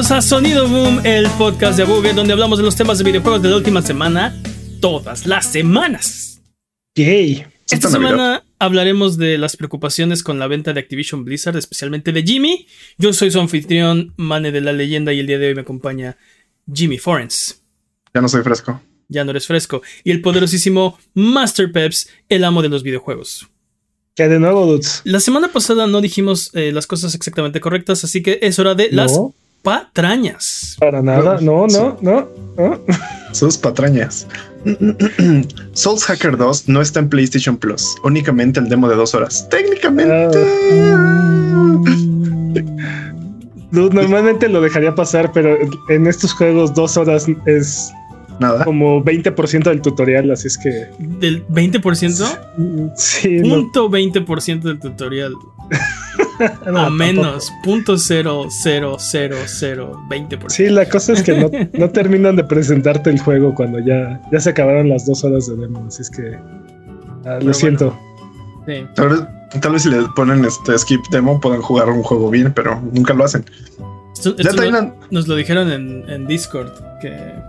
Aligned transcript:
Bienvenidos 0.00 0.24
a 0.24 0.26
Sonido 0.26 0.66
Boom, 0.66 1.02
el 1.04 1.28
podcast 1.36 1.76
de 1.76 1.82
Abugue, 1.82 2.14
donde 2.14 2.32
hablamos 2.32 2.58
de 2.58 2.64
los 2.64 2.74
temas 2.74 2.96
de 2.96 3.04
videojuegos 3.04 3.42
de 3.42 3.50
la 3.50 3.56
última 3.56 3.82
semana, 3.82 4.34
todas 4.80 5.26
las 5.26 5.52
semanas. 5.52 6.40
Yay. 6.94 7.44
Esta 7.70 7.90
semana 7.90 8.42
hablaremos 8.58 9.18
de 9.18 9.36
las 9.36 9.58
preocupaciones 9.58 10.22
con 10.22 10.38
la 10.38 10.46
venta 10.46 10.72
de 10.72 10.80
Activision 10.80 11.26
Blizzard, 11.26 11.58
especialmente 11.58 12.12
de 12.12 12.22
Jimmy. 12.22 12.66
Yo 12.96 13.12
soy 13.12 13.30
su 13.30 13.40
anfitrión, 13.40 14.14
Mane 14.16 14.52
de 14.52 14.62
la 14.62 14.72
Leyenda, 14.72 15.12
y 15.12 15.20
el 15.20 15.26
día 15.26 15.38
de 15.38 15.48
hoy 15.48 15.54
me 15.54 15.60
acompaña 15.60 16.16
Jimmy 16.72 16.96
Forens. 16.96 17.62
Ya 18.14 18.22
no 18.22 18.28
soy 18.30 18.42
fresco. 18.42 18.80
Ya 19.08 19.22
no 19.24 19.32
eres 19.32 19.46
fresco. 19.46 19.82
Y 20.02 20.12
el 20.12 20.22
poderosísimo 20.22 20.98
Master 21.12 21.70
Peps, 21.72 22.08
el 22.30 22.44
amo 22.44 22.62
de 22.62 22.70
los 22.70 22.82
videojuegos. 22.82 23.50
¿Qué 24.14 24.28
de 24.28 24.40
nuevo, 24.40 24.64
dudes? 24.64 25.02
La 25.04 25.20
semana 25.20 25.52
pasada 25.52 25.86
no 25.86 26.00
dijimos 26.00 26.52
eh, 26.54 26.72
las 26.72 26.86
cosas 26.86 27.14
exactamente 27.14 27.60
correctas, 27.60 28.02
así 28.02 28.22
que 28.22 28.38
es 28.40 28.58
hora 28.58 28.74
de 28.74 28.88
las. 28.92 29.12
Patrañas. 29.62 30.76
Para 30.78 31.02
nada. 31.02 31.38
No, 31.40 31.66
no, 31.66 31.98
no. 32.00 32.28
no. 32.56 32.80
Sus 33.32 33.56
patrañas. 33.56 34.26
Souls 35.72 36.04
Hacker 36.04 36.36
2 36.36 36.68
no 36.68 36.80
está 36.80 37.00
en 37.00 37.08
PlayStation 37.08 37.56
Plus, 37.56 37.96
únicamente 38.04 38.60
el 38.60 38.68
demo 38.68 38.88
de 38.88 38.96
dos 38.96 39.14
horas. 39.14 39.48
Técnicamente. 39.48 40.38
Dude, 43.70 43.94
normalmente 43.94 44.48
lo 44.48 44.60
dejaría 44.60 44.94
pasar, 44.94 45.32
pero 45.32 45.56
en 45.88 46.06
estos 46.06 46.32
juegos 46.32 46.74
dos 46.74 46.96
horas 46.96 47.26
es 47.46 47.92
Nada. 48.40 48.64
como 48.64 49.04
20% 49.04 49.64
del 49.64 49.80
tutorial, 49.80 50.30
así 50.32 50.48
es 50.48 50.58
que... 50.58 50.88
Del 50.98 51.46
20%, 51.46 52.92
Sí, 52.96 53.36
no, 53.36 53.54
punto 53.54 53.88
20% 53.88 54.62
del 54.62 54.80
tutorial. 54.80 55.34
no, 56.70 56.78
a 56.80 56.90
menos, 56.90 57.52
punto 57.62 57.96
cero 57.98 58.46
cero 58.50 58.96
cero 58.98 59.36
cero 59.46 60.00
20%. 60.10 60.48
Sí, 60.48 60.68
la 60.68 60.88
cosa 60.88 61.12
es 61.12 61.22
que 61.22 61.36
no, 61.38 61.50
no 61.72 61.90
terminan 61.90 62.36
de 62.36 62.44
presentarte 62.44 63.10
el 63.10 63.18
juego 63.20 63.54
cuando 63.54 63.78
ya, 63.80 64.20
ya 64.32 64.40
se 64.40 64.50
acabaron 64.50 64.88
las 64.88 65.06
dos 65.06 65.22
horas 65.24 65.46
de 65.46 65.56
demo, 65.56 65.84
así 65.86 66.02
es 66.02 66.10
que... 66.10 66.36
ah, 67.24 67.34
lo 67.34 67.38
bueno. 67.38 67.54
siento. 67.54 67.98
Sí. 68.66 68.84
Tal 68.94 69.08
vez, 69.08 69.20
tal 69.60 69.72
vez 69.72 69.82
si 69.82 69.90
le 69.90 70.02
ponen 70.16 70.44
este 70.44 70.78
skip 70.78 71.00
demo 71.10 71.40
puedan 71.40 71.60
jugar 71.62 71.88
un 71.88 72.02
juego 72.02 72.30
bien, 72.30 72.52
pero 72.54 72.80
nunca 72.92 73.14
lo 73.14 73.24
hacen. 73.24 73.44
Esto- 74.14 74.36
Ya 74.36 74.50
esto 74.50 74.70
lo- 74.70 74.94
nos 75.10 75.28
lo 75.28 75.34
dijeron 75.36 75.70
en, 75.70 76.08
en 76.10 76.26
Discord. 76.26 76.70
Que, 77.00 77.08
eh, 77.08 77.42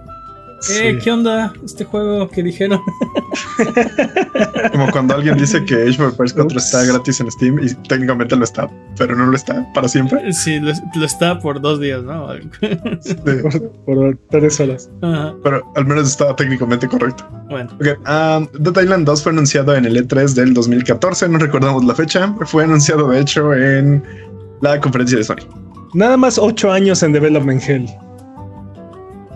Sí. 0.61 0.99
¿Qué 1.03 1.11
onda 1.11 1.51
este 1.65 1.85
juego 1.85 2.29
que 2.29 2.43
dijeron? 2.43 2.79
Como 4.71 4.89
cuando 4.91 5.15
alguien 5.15 5.37
dice 5.37 5.63
que 5.65 5.75
Age 5.75 6.01
of 6.03 6.11
Empires 6.11 6.33
4 6.33 6.43
Ups. 6.45 6.55
está 6.65 6.83
gratis 6.85 7.19
en 7.19 7.31
Steam 7.31 7.59
y 7.59 7.73
técnicamente 7.87 8.35
lo 8.35 8.43
está, 8.43 8.69
pero 8.97 9.15
no 9.15 9.25
lo 9.27 9.35
está 9.35 9.65
para 9.73 9.87
siempre. 9.87 10.31
sí, 10.33 10.59
lo, 10.59 10.71
lo 10.95 11.05
está 11.05 11.39
por 11.39 11.61
dos 11.61 11.79
días, 11.79 12.03
¿no? 12.03 12.27
Sí, 13.01 13.13
Por, 13.23 13.69
por 13.85 14.17
tres 14.29 14.59
horas. 14.59 14.89
Ajá, 15.01 15.33
pero 15.43 15.71
al 15.75 15.85
menos 15.85 16.07
está 16.07 16.35
técnicamente 16.35 16.87
correcto. 16.87 17.27
Bueno, 17.49 17.69
Ok, 17.75 17.87
um, 18.07 18.47
Dead 18.63 18.83
Island 18.83 19.05
2 19.05 19.23
fue 19.23 19.31
anunciado 19.31 19.75
en 19.75 19.85
el 19.85 19.97
E3 20.07 20.33
del 20.33 20.53
2014, 20.53 21.27
no 21.29 21.37
recordamos 21.37 21.83
la 21.85 21.95
fecha. 21.95 22.33
Fue 22.45 22.63
anunciado 22.63 23.09
de 23.09 23.19
hecho 23.19 23.53
en 23.53 24.03
la 24.61 24.79
conferencia 24.79 25.17
de 25.17 25.23
Sony. 25.23 25.35
Nada 25.93 26.15
más 26.17 26.37
ocho 26.37 26.71
años 26.71 27.03
en 27.03 27.11
Development 27.11 27.61
Hell. 27.67 27.85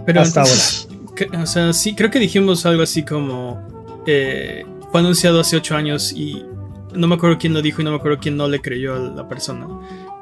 pero 0.05 0.21
Hasta 0.21 0.41
entonces, 0.41 0.87
que- 1.15 1.25
o 1.37 1.45
sea, 1.45 1.73
sí, 1.73 1.93
creo 1.95 2.09
que 2.09 2.19
dijimos 2.19 2.65
algo 2.65 2.83
así 2.83 3.03
como. 3.03 3.61
Eh, 4.05 4.65
fue 4.91 4.99
anunciado 5.01 5.39
hace 5.39 5.57
ocho 5.57 5.75
años 5.75 6.11
y 6.13 6.45
no 6.93 7.07
me 7.07 7.15
acuerdo 7.15 7.37
quién 7.37 7.53
lo 7.53 7.61
dijo 7.61 7.81
y 7.81 7.85
no 7.85 7.91
me 7.91 7.97
acuerdo 7.97 8.17
quién 8.19 8.37
no 8.37 8.47
le 8.47 8.61
creyó 8.61 8.95
a 8.95 8.99
la 8.99 9.27
persona. 9.27 9.67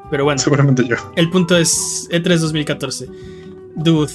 Pero 0.09 0.25
bueno, 0.25 0.39
Seguramente 0.39 0.85
yo. 0.87 0.95
el 1.15 1.29
punto 1.29 1.57
es 1.57 2.07
E 2.11 2.21
E3 2.21 2.37
2014. 2.37 3.07
Dude, 3.75 4.11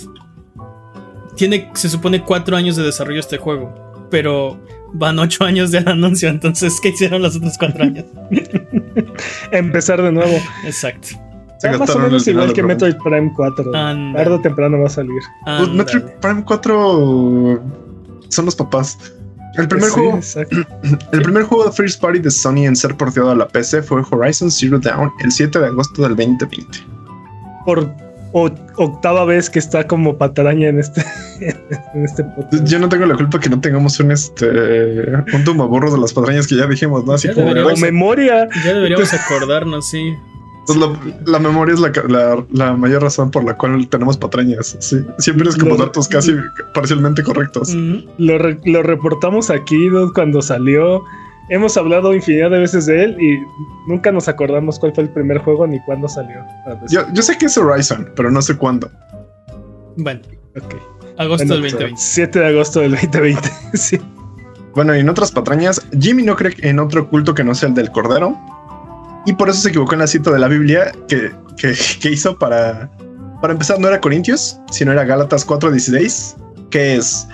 tiene, 1.36 1.70
se 1.74 1.88
supone 1.88 2.22
cuatro 2.22 2.56
años 2.56 2.76
de 2.76 2.82
desarrollo 2.84 3.20
este 3.20 3.38
juego, 3.38 3.72
pero 4.10 4.58
van 4.92 5.18
ocho 5.18 5.44
años 5.44 5.70
del 5.70 5.86
anuncio, 5.88 6.28
entonces, 6.28 6.80
¿qué 6.80 6.90
hicieron 6.90 7.22
los 7.22 7.36
otros 7.36 7.56
cuatro 7.58 7.84
años? 7.84 8.04
Empezar 9.52 10.02
de 10.02 10.12
nuevo. 10.12 10.36
Exacto. 10.64 11.08
Se 11.58 11.68
Ah, 11.68 11.76
más 11.76 11.90
o 11.90 11.98
menos 11.98 12.26
igual 12.28 12.52
que 12.52 12.62
Metroid 12.62 12.94
Prime 13.02 13.32
4. 13.34 13.74
Ándale. 13.74 14.24
Tarde 14.24 14.34
o 14.36 14.40
temprano 14.40 14.78
va 14.78 14.86
a 14.86 14.90
salir. 14.90 15.20
Metroid 15.72 16.04
Prime 16.20 16.44
4 16.44 17.62
son 18.28 18.44
los 18.44 18.54
papás. 18.54 18.96
El 19.56 19.66
primer, 19.68 19.88
Sí, 19.90 19.94
juego, 19.94 20.20
el 21.12 21.22
primer 21.22 21.42
juego 21.44 21.64
de 21.64 21.72
First 21.72 22.00
Party 22.00 22.18
de 22.20 22.30
Sony 22.30 22.66
en 22.66 22.76
ser 22.76 22.94
porteado 22.96 23.30
a 23.30 23.34
la 23.34 23.48
PC 23.48 23.82
fue 23.82 24.02
Horizon 24.10 24.50
Zero 24.50 24.78
Dawn 24.78 25.10
el 25.24 25.32
7 25.32 25.58
de 25.58 25.66
agosto 25.66 26.02
del 26.02 26.14
2020. 26.16 26.78
Por 27.64 27.90
o- 28.32 28.50
octava 28.76 29.24
vez 29.24 29.48
que 29.48 29.58
está 29.58 29.86
como 29.86 30.16
patraña 30.18 30.68
en 30.68 30.78
este, 30.78 31.02
en 31.40 32.04
este 32.04 32.24
podcast. 32.24 32.64
Yo 32.64 32.78
no 32.78 32.88
tengo 32.88 33.06
la 33.06 33.16
culpa 33.16 33.40
que 33.40 33.48
no 33.48 33.58
tengamos 33.60 33.98
un 34.00 34.12
este 34.12 34.46
un 35.34 35.44
tumbaburros 35.44 35.92
de 35.94 35.98
las 35.98 36.12
patrañas 36.12 36.46
que 36.46 36.56
ya 36.56 36.66
dijimos, 36.66 37.04
¿no? 37.04 37.14
Así 37.14 37.28
Ya 37.28 37.34
como 37.34 37.48
deberíamos- 37.48 37.78
O 37.80 37.84
memoria. 37.84 38.48
Ya 38.64 38.74
deberíamos 38.74 39.12
acordarnos, 39.14 39.88
sí. 39.88 40.14
Pues 40.68 40.78
la, 40.78 40.96
la 41.24 41.38
memoria 41.40 41.74
es 41.74 41.80
la, 41.80 41.90
ca- 41.90 42.04
la, 42.08 42.44
la 42.52 42.76
mayor 42.76 43.02
razón 43.02 43.30
por 43.32 43.42
la 43.42 43.56
cual 43.56 43.88
tenemos 43.88 44.16
patrañas. 44.16 44.76
Sí. 44.78 44.98
Siempre 45.18 45.48
es 45.48 45.56
como 45.56 45.72
Lo- 45.72 45.78
datos 45.78 46.06
casi 46.06 46.36
parcialmente 46.74 47.22
correctos. 47.24 47.74
Lo, 48.18 48.38
re- 48.38 48.60
lo 48.64 48.82
reportamos 48.84 49.50
aquí 49.50 49.88
cuando 50.14 50.40
salió. 50.42 51.02
Hemos 51.50 51.76
hablado 51.78 52.14
infinidad 52.14 52.50
de 52.50 52.58
veces 52.58 52.84
de 52.86 53.04
él 53.04 53.16
y 53.18 53.38
nunca 53.90 54.12
nos 54.12 54.28
acordamos 54.28 54.78
cuál 54.78 54.94
fue 54.94 55.04
el 55.04 55.10
primer 55.10 55.38
juego 55.38 55.66
ni 55.66 55.80
cuándo 55.86 56.06
salió. 56.06 56.36
A 56.66 56.68
ver, 56.74 56.78
Yo, 56.90 57.00
yo 57.14 57.22
sé 57.22 57.38
que 57.38 57.46
es 57.46 57.56
Horizon, 57.56 58.10
pero 58.14 58.30
no 58.30 58.42
sé 58.42 58.54
cuándo. 58.56 58.90
Bueno, 59.96 60.20
ok. 60.54 60.74
agosto 61.16 61.46
Bueno, 61.46 61.62
del 61.62 61.72
2020. 61.72 61.94
7 61.96 62.38
de 62.38 62.46
agosto 62.46 62.80
del 62.80 62.90
2020. 62.92 63.50
sí. 63.74 63.98
Bueno, 64.74 64.94
y 64.94 65.00
en 65.00 65.08
otras 65.08 65.32
patrañas, 65.32 65.80
Jimmy 65.98 66.22
no 66.22 66.36
cree 66.36 66.54
en 66.58 66.78
otro 66.78 67.08
culto 67.08 67.34
que 67.34 67.42
no 67.42 67.54
sea 67.54 67.70
el 67.70 67.74
del 67.74 67.90
Cordero. 67.90 68.36
Y 69.28 69.34
por 69.34 69.50
eso 69.50 69.60
se 69.60 69.68
equivocó 69.68 69.92
en 69.92 69.98
la 69.98 70.06
cita 70.06 70.30
de 70.30 70.38
la 70.38 70.48
Biblia 70.48 70.90
que, 71.06 71.30
que, 71.58 71.74
que 72.00 72.10
hizo 72.10 72.38
para... 72.38 72.90
Para 73.42 73.52
empezar, 73.52 73.78
no 73.78 73.86
era 73.86 74.00
Corintios, 74.00 74.58
sino 74.70 74.90
era 74.90 75.04
Gálatas 75.04 75.46
4.16, 75.46 76.70
que 76.70 76.96
es... 76.96 77.28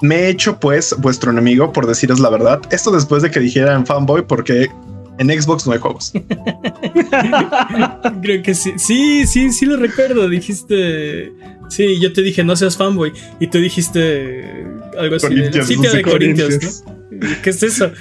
Me 0.00 0.16
he 0.16 0.28
hecho 0.30 0.58
pues 0.58 0.94
vuestro 0.98 1.30
enemigo 1.30 1.74
por 1.74 1.86
deciros 1.86 2.20
la 2.20 2.30
verdad. 2.30 2.62
Esto 2.70 2.90
después 2.90 3.22
de 3.22 3.30
que 3.30 3.38
dijera 3.38 3.74
en 3.74 3.84
fanboy 3.84 4.26
porque 4.26 4.70
en 5.18 5.42
Xbox 5.42 5.66
no 5.66 5.74
hay 5.74 5.78
juegos. 5.78 6.10
Creo 8.22 8.42
que 8.42 8.54
sí. 8.54 8.72
Sí, 8.78 9.26
sí, 9.26 9.52
sí 9.52 9.66
lo 9.66 9.76
recuerdo. 9.76 10.26
Dijiste. 10.30 11.34
Sí, 11.68 12.00
yo 12.00 12.14
te 12.14 12.22
dije 12.22 12.44
no 12.44 12.56
seas 12.56 12.78
fanboy. 12.78 13.12
Y 13.40 13.48
tú 13.48 13.58
dijiste 13.58 14.66
algo 14.98 15.16
así. 15.16 15.34
de 15.34 15.34
Corintios, 15.34 15.66
sitio 15.66 15.84
no 15.84 15.90
sé, 15.90 15.96
de 15.98 16.02
Corintios, 16.02 16.48
Corintios. 16.48 16.84
¿no? 16.86 17.42
¿Qué 17.42 17.50
es 17.50 17.62
eso? 17.62 17.92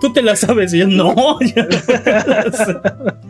Tú 0.00 0.12
te 0.12 0.22
la 0.22 0.36
sabes. 0.36 0.72
Y 0.74 0.78
yo 0.78 0.86
no. 0.86 1.14
yo 1.40 1.62
no 1.62 2.24
la 2.26 2.52
sé. 2.52 2.76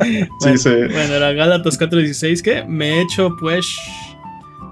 Sí, 0.00 0.29
bueno, 0.41 0.58
sí. 0.58 0.70
bueno, 0.93 1.14
era 1.14 1.32
Gálatas 1.32 1.79
4.16 1.79 2.43
que 2.43 2.64
me 2.64 2.99
he 2.99 3.02
hecho 3.02 3.37
pues. 3.41 3.67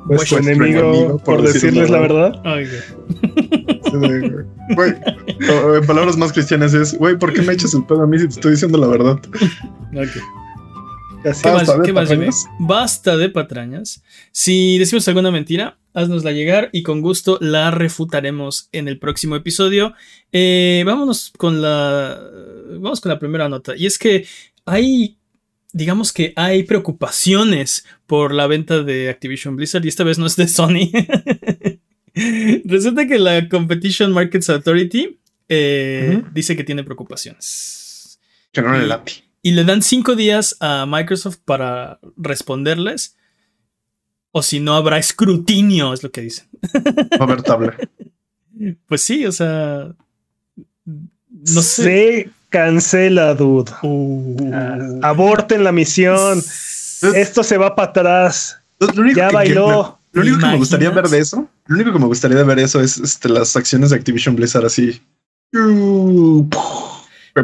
Vuestro 0.06 0.36
Vuestro 0.36 0.52
enemigo, 0.52 0.80
enemigo, 0.80 1.18
por, 1.18 1.40
decirles 1.42 1.88
la 1.88 1.98
verdad. 1.98 2.42
Sí, 2.44 3.96
de- 3.96 4.44
güey, 4.74 4.94
en 5.78 5.86
palabras 5.86 6.18
más 6.18 6.30
cristianas 6.30 6.74
es, 6.74 6.94
güey, 6.98 7.18
¿por 7.18 7.32
qué 7.32 7.40
me 7.40 7.54
echas 7.54 7.72
el 7.72 7.84
pedo 7.86 8.02
a 8.02 8.06
mí 8.06 8.18
si 8.18 8.24
te 8.28 8.34
estoy 8.34 8.50
diciendo 8.52 8.76
la 8.76 8.86
verdad? 8.88 9.18
ok. 9.94 10.22
Así 11.24 11.42
¿Qué 11.42 11.48
Basta 11.50 11.76
más, 11.76 11.78
de 11.78 11.82
qué 12.18 12.26
más. 12.26 12.46
Basta 12.58 13.16
de 13.16 13.30
patrañas. 13.30 14.02
Si 14.30 14.76
decimos 14.78 15.08
alguna 15.08 15.30
mentira, 15.30 15.78
haznosla 15.94 16.32
llegar 16.32 16.68
y 16.72 16.82
con 16.82 17.00
gusto 17.00 17.38
la 17.40 17.70
refutaremos 17.70 18.68
en 18.72 18.88
el 18.88 18.98
próximo 18.98 19.36
episodio. 19.36 19.94
Eh, 20.32 20.82
vámonos 20.84 21.32
con 21.36 21.62
la. 21.62 22.20
Vamos 22.78 23.00
con 23.00 23.10
la 23.10 23.18
primera 23.18 23.48
nota. 23.48 23.74
Y 23.76 23.86
es 23.86 23.98
que 23.98 24.26
hay. 24.66 25.16
Digamos 25.72 26.12
que 26.12 26.32
hay 26.36 26.62
preocupaciones 26.62 27.84
por 28.06 28.32
la 28.32 28.46
venta 28.46 28.82
de 28.82 29.08
Activision 29.08 29.56
Blizzard 29.56 29.84
y 29.84 29.88
esta 29.88 30.04
vez 30.04 30.18
no 30.18 30.26
es 30.26 30.36
de 30.36 30.46
Sony. 30.46 30.90
Resulta 32.64 33.08
que 33.08 33.18
la 33.18 33.48
Competition 33.48 34.12
Markets 34.12 34.50
Authority 34.50 35.18
eh, 35.48 36.22
dice 36.32 36.56
que 36.56 36.62
tiene 36.62 36.84
preocupaciones. 36.84 38.20
Que 38.52 38.62
no 38.62 38.72
le 38.72 38.86
late. 38.86 39.24
Y 39.42 39.50
le 39.50 39.64
dan 39.64 39.82
cinco 39.82 40.14
días 40.14 40.56
a 40.60 40.86
Microsoft 40.86 41.38
para 41.44 41.98
responderles. 42.16 43.16
O 44.36 44.42
si 44.42 44.58
no, 44.58 44.74
habrá 44.74 44.98
escrutinio, 44.98 45.92
es 45.94 46.02
lo 46.02 46.10
que 46.10 46.22
dicen. 46.22 46.48
Va 47.12 47.16
a 47.20 47.22
haber 47.24 47.42
tabla. 47.42 47.76
Pues 48.86 49.02
sí, 49.02 49.26
o 49.26 49.32
sea. 49.32 49.92
No 50.84 51.62
sé. 51.62 51.82
Se 51.82 52.30
cancela, 52.50 53.34
dude. 53.34 53.70
Uh. 53.82 54.50
Ah, 54.52 54.78
Aborten 55.10 55.64
la 55.64 55.72
misión. 55.72 56.40
Esto 57.14 57.42
se 57.42 57.58
va 57.58 57.74
para 57.74 57.90
atrás. 57.90 58.58
Lo 58.78 59.02
único 59.02 59.18
Ya 59.18 59.28
que- 59.28 59.34
bailó. 59.34 59.98
Lo 60.12 60.22
único 60.22 60.38
que 60.38 60.46
me 60.46 60.56
gustaría 60.56 60.90
ver 60.90 61.08
de 61.08 61.18
eso, 61.18 61.48
lo 61.66 61.74
único 61.74 61.92
que 61.92 61.98
me 61.98 62.06
gustaría 62.06 62.40
ver 62.44 62.60
eso 62.60 62.80
es 62.80 62.98
este, 62.98 63.28
las 63.28 63.56
acciones 63.56 63.90
de 63.90 63.96
Activision 63.96 64.36
Blizzard 64.36 64.64
así. 64.66 65.02
Uh, 65.52 66.48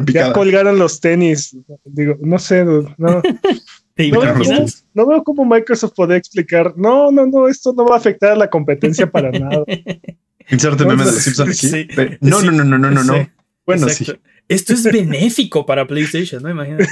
Ya 0.06 0.32
colgaron 0.32 0.78
los 0.78 1.00
tenis. 1.00 1.56
Digo, 1.84 2.16
no 2.20 2.38
sé, 2.38 2.62
dude, 2.64 2.94
no. 2.98 3.20
¿Te 4.00 4.10
No 4.10 4.20
veo, 4.20 4.32
cómo, 4.32 4.44
imaginas? 4.44 4.86
no 4.94 5.06
veo 5.06 5.24
cómo 5.24 5.44
Microsoft 5.44 5.92
puede 5.94 6.16
explicar, 6.16 6.72
no, 6.76 7.10
no, 7.10 7.26
no, 7.26 7.48
esto 7.48 7.74
no 7.76 7.84
va 7.86 7.96
a 7.96 7.98
afectar 7.98 8.32
a 8.32 8.36
la 8.36 8.48
competencia 8.48 9.10
para 9.10 9.30
nada. 9.30 9.62
Inserte 10.50 10.84
meme 10.86 11.04
de 11.04 11.12
los 11.12 11.22
Simpsons 11.22 11.48
aquí. 11.64 11.68
Sí. 11.68 11.88
No, 12.22 12.40
Sí. 12.40 12.46
no, 12.46 12.52
no, 12.52 12.64
no, 12.64 12.78
no, 12.78 12.90
no, 12.90 13.04
no. 13.04 13.14
Sí. 13.14 13.28
Bueno, 13.66 13.86
Exacto. 13.88 14.12
sí. 14.14 14.20
Esto 14.48 14.72
es 14.72 14.82
benéfico 14.84 15.64
para 15.64 15.86
PlayStation, 15.86 16.42
¿no? 16.42 16.50
Imagínate. 16.50 16.88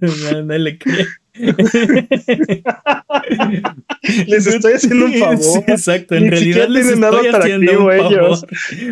No, 0.00 0.42
no 0.42 0.58
le. 0.58 0.78
Les 4.26 4.46
estoy 4.46 4.72
haciendo 4.74 5.06
un 5.06 5.14
favor. 5.14 5.38
Sí, 5.42 5.58
exacto, 5.66 6.14
en 6.14 6.24
Ni 6.24 6.30
realidad 6.30 6.68
les 6.68 6.86
tienen 6.86 7.04
estoy 7.04 7.28
nada 7.28 7.38
haciendo 7.38 7.72
atractivo 7.72 7.84
un 7.86 7.96
favor. 7.96 8.12
ellos. 8.12 8.46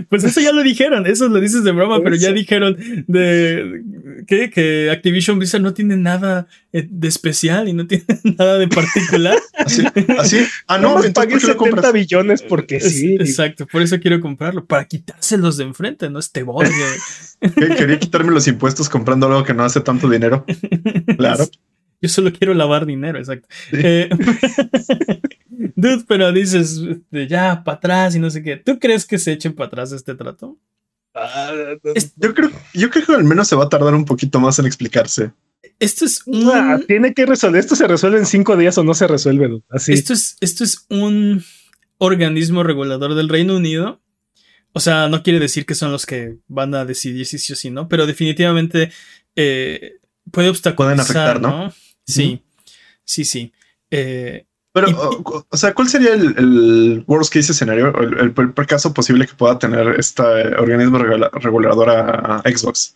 Pues 0.09 0.25
eso 0.25 0.41
ya 0.41 0.53
lo 0.53 0.63
dijeron, 0.63 1.07
eso 1.07 1.29
lo 1.29 1.41
dices 1.41 1.65
de 1.65 1.73
broma, 1.73 2.01
pero 2.03 2.17
ya 2.17 2.33
dijeron 2.33 2.77
de 3.07 3.83
¿qué? 4.27 4.51
que 4.51 4.91
Activision 4.91 5.39
Blizzard 5.39 5.63
no 5.63 5.75
tiene 5.75 5.97
nada 5.97 6.47
eh, 6.73 6.87
de 6.89 7.09
especial 7.09 7.69
y 7.69 7.73
no 7.73 7.87
tiene 7.87 8.05
nada 8.39 8.59
de 8.59 8.69
particular. 8.69 9.39
Así, 9.55 9.83
así. 10.19 10.39
Ah, 10.67 10.79
no, 10.79 10.95
No, 11.01 11.05
entonces 11.05 11.13
pagué 11.15 11.33
¿por 11.33 11.41
qué 11.41 11.47
lo 11.47 11.53
70 11.55 11.57
compras? 11.71 11.93
billones 11.93 12.43
porque 12.43 12.81
sí. 12.81 13.17
Exacto, 13.19 13.67
por 13.67 13.83
eso 13.83 13.99
quiero 14.01 14.21
comprarlo, 14.21 14.65
para 14.65 14.85
quitárselos 14.85 15.57
de 15.57 15.65
enfrente, 15.65 16.09
no 16.11 16.19
este. 16.19 16.45
Que 17.41 17.69
Quería 17.77 17.99
quitarme 17.99 18.33
los 18.33 18.47
impuestos 18.49 18.89
comprando 18.89 19.27
algo 19.27 19.45
que 19.45 19.55
no 19.55 19.65
hace 19.65 19.81
tanto 19.81 20.09
dinero. 20.09 20.45
Claro. 21.17 21.45
Yo 22.07 22.09
solo 22.09 22.33
quiero 22.33 22.55
lavar 22.55 22.87
dinero, 22.87 23.19
exacto. 23.19 23.49
Sí. 23.71 23.77
Eh, 23.83 24.09
dude, 25.75 26.05
pero 26.07 26.33
dices, 26.33 26.79
este, 26.79 27.27
ya, 27.27 27.65
para 27.65 27.79
atrás 27.79 28.15
y 28.15 28.19
no 28.19 28.31
sé 28.31 28.43
qué. 28.43 28.57
¿Tú 28.57 28.79
crees 28.79 29.07
que 29.07 29.19
se 29.19 29.33
echen 29.33 29.55
para 29.55 29.69
atrás 29.69 29.93
este 29.93 30.15
trato? 30.15 30.59
Ah, 31.15 31.51
Yo 32.17 32.35
creo, 32.35 32.51
yo 32.75 32.91
creo 32.91 33.07
que 33.07 33.15
al 33.15 33.25
menos 33.25 33.49
se 33.49 33.57
va 33.57 33.65
a 33.65 33.69
tardar 33.69 33.95
un 33.95 34.05
poquito 34.05 34.39
más 34.39 34.59
en 34.59 34.67
explicarse. 34.67 35.33
Esto 35.79 36.05
es 36.05 36.23
un... 36.27 36.49
ah, 36.53 36.79
tiene 36.87 37.15
que 37.15 37.27
resolver. 37.27 37.59
Esto 37.59 37.75
se 37.75 37.89
resuelve 37.89 38.19
en 38.19 38.27
cinco 38.27 38.57
días 38.57 38.77
o 38.79 38.85
no 38.85 38.95
se 38.95 39.07
resuelve. 39.07 39.49
dude. 39.49 39.65
Así. 39.71 39.93
Esto 39.93 40.13
es, 40.13 40.37
esto 40.41 40.63
es 40.63 40.87
un 40.91 41.43
organismo 41.99 42.63
regulador 42.63 43.15
del 43.15 43.29
Reino 43.29 43.57
Unido. 43.57 44.03
O 44.73 44.81
sea, 44.81 45.09
no 45.09 45.23
quiere 45.23 45.39
decir 45.39 45.65
que 45.65 45.75
son 45.75 45.91
los 45.91 46.05
que 46.05 46.37
van 46.49 46.75
a 46.75 46.85
decidir 46.85 47.25
si 47.25 47.39
sí 47.39 47.55
o 47.55 47.57
si 47.57 47.71
no, 47.71 47.89
pero 47.89 48.07
definitivamente 48.07 48.93
eh, 49.35 49.95
puede 50.31 50.51
obstaculizar, 50.51 50.97
Pueden 50.97 51.01
afectar, 51.01 51.41
¿no? 51.41 51.73
Sí, 52.07 52.43
sí, 53.05 53.25
sí. 53.25 53.53
Eh, 53.91 54.45
Pero, 54.73 54.91
Y- 54.91 54.95
o, 54.95 55.47
o 55.49 55.57
sea, 55.57 55.73
¿cuál 55.75 55.89
sería 55.89 56.15
el, 56.15 56.35
el 56.39 57.05
worst 57.07 57.33
case 57.33 57.53
escenario, 57.53 57.93
el, 58.01 58.19
el 58.21 58.33
peor 58.33 58.67
caso 58.67 58.93
posible 58.95 59.27
que 59.27 59.35
pueda 59.35 59.59
tener 59.59 59.89
este 59.99 60.23
organismo 60.23 60.99
regula- 60.99 61.31
regulador 61.33 61.91
a, 61.91 62.37
a 62.37 62.43
Xbox? 62.43 62.95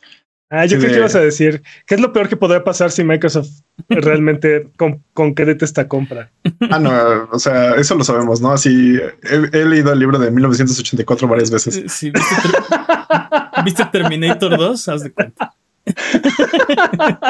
Ah, 0.52 0.66
yo 0.66 0.76
Sí, 0.76 0.80
creo 0.82 0.92
que 0.94 0.98
ibas 0.98 1.14
a 1.14 1.20
decir, 1.20 1.62
¿qué 1.86 1.94
es 1.94 2.00
lo 2.00 2.12
peor 2.12 2.28
que 2.28 2.36
podría 2.36 2.64
pasar 2.64 2.90
si 2.90 3.04
Microsoft 3.04 3.50
realmente 3.88 4.68
con- 4.76 5.02
concreta 5.14 5.64
esta 5.64 5.86
compra? 5.86 6.32
Ah, 6.70 6.80
no, 6.80 7.28
o 7.30 7.38
sea, 7.38 7.76
eso 7.76 7.94
lo 7.94 8.02
sabemos, 8.04 8.40
¿no? 8.40 8.50
Así, 8.50 8.96
he, 9.22 9.58
he 9.58 9.64
leído 9.64 9.92
el 9.92 9.98
libro 10.00 10.18
de 10.18 10.30
1984 10.32 11.28
varias 11.28 11.50
veces. 11.52 11.76
eh, 11.76 11.84
sí, 11.88 12.10
¿viste, 12.10 12.34
Ter- 12.42 13.64
¿viste 13.64 13.84
Terminator 13.92 14.56
2? 14.58 14.88
Haz 14.88 15.02
de 15.04 15.12
cuenta. 15.12 15.54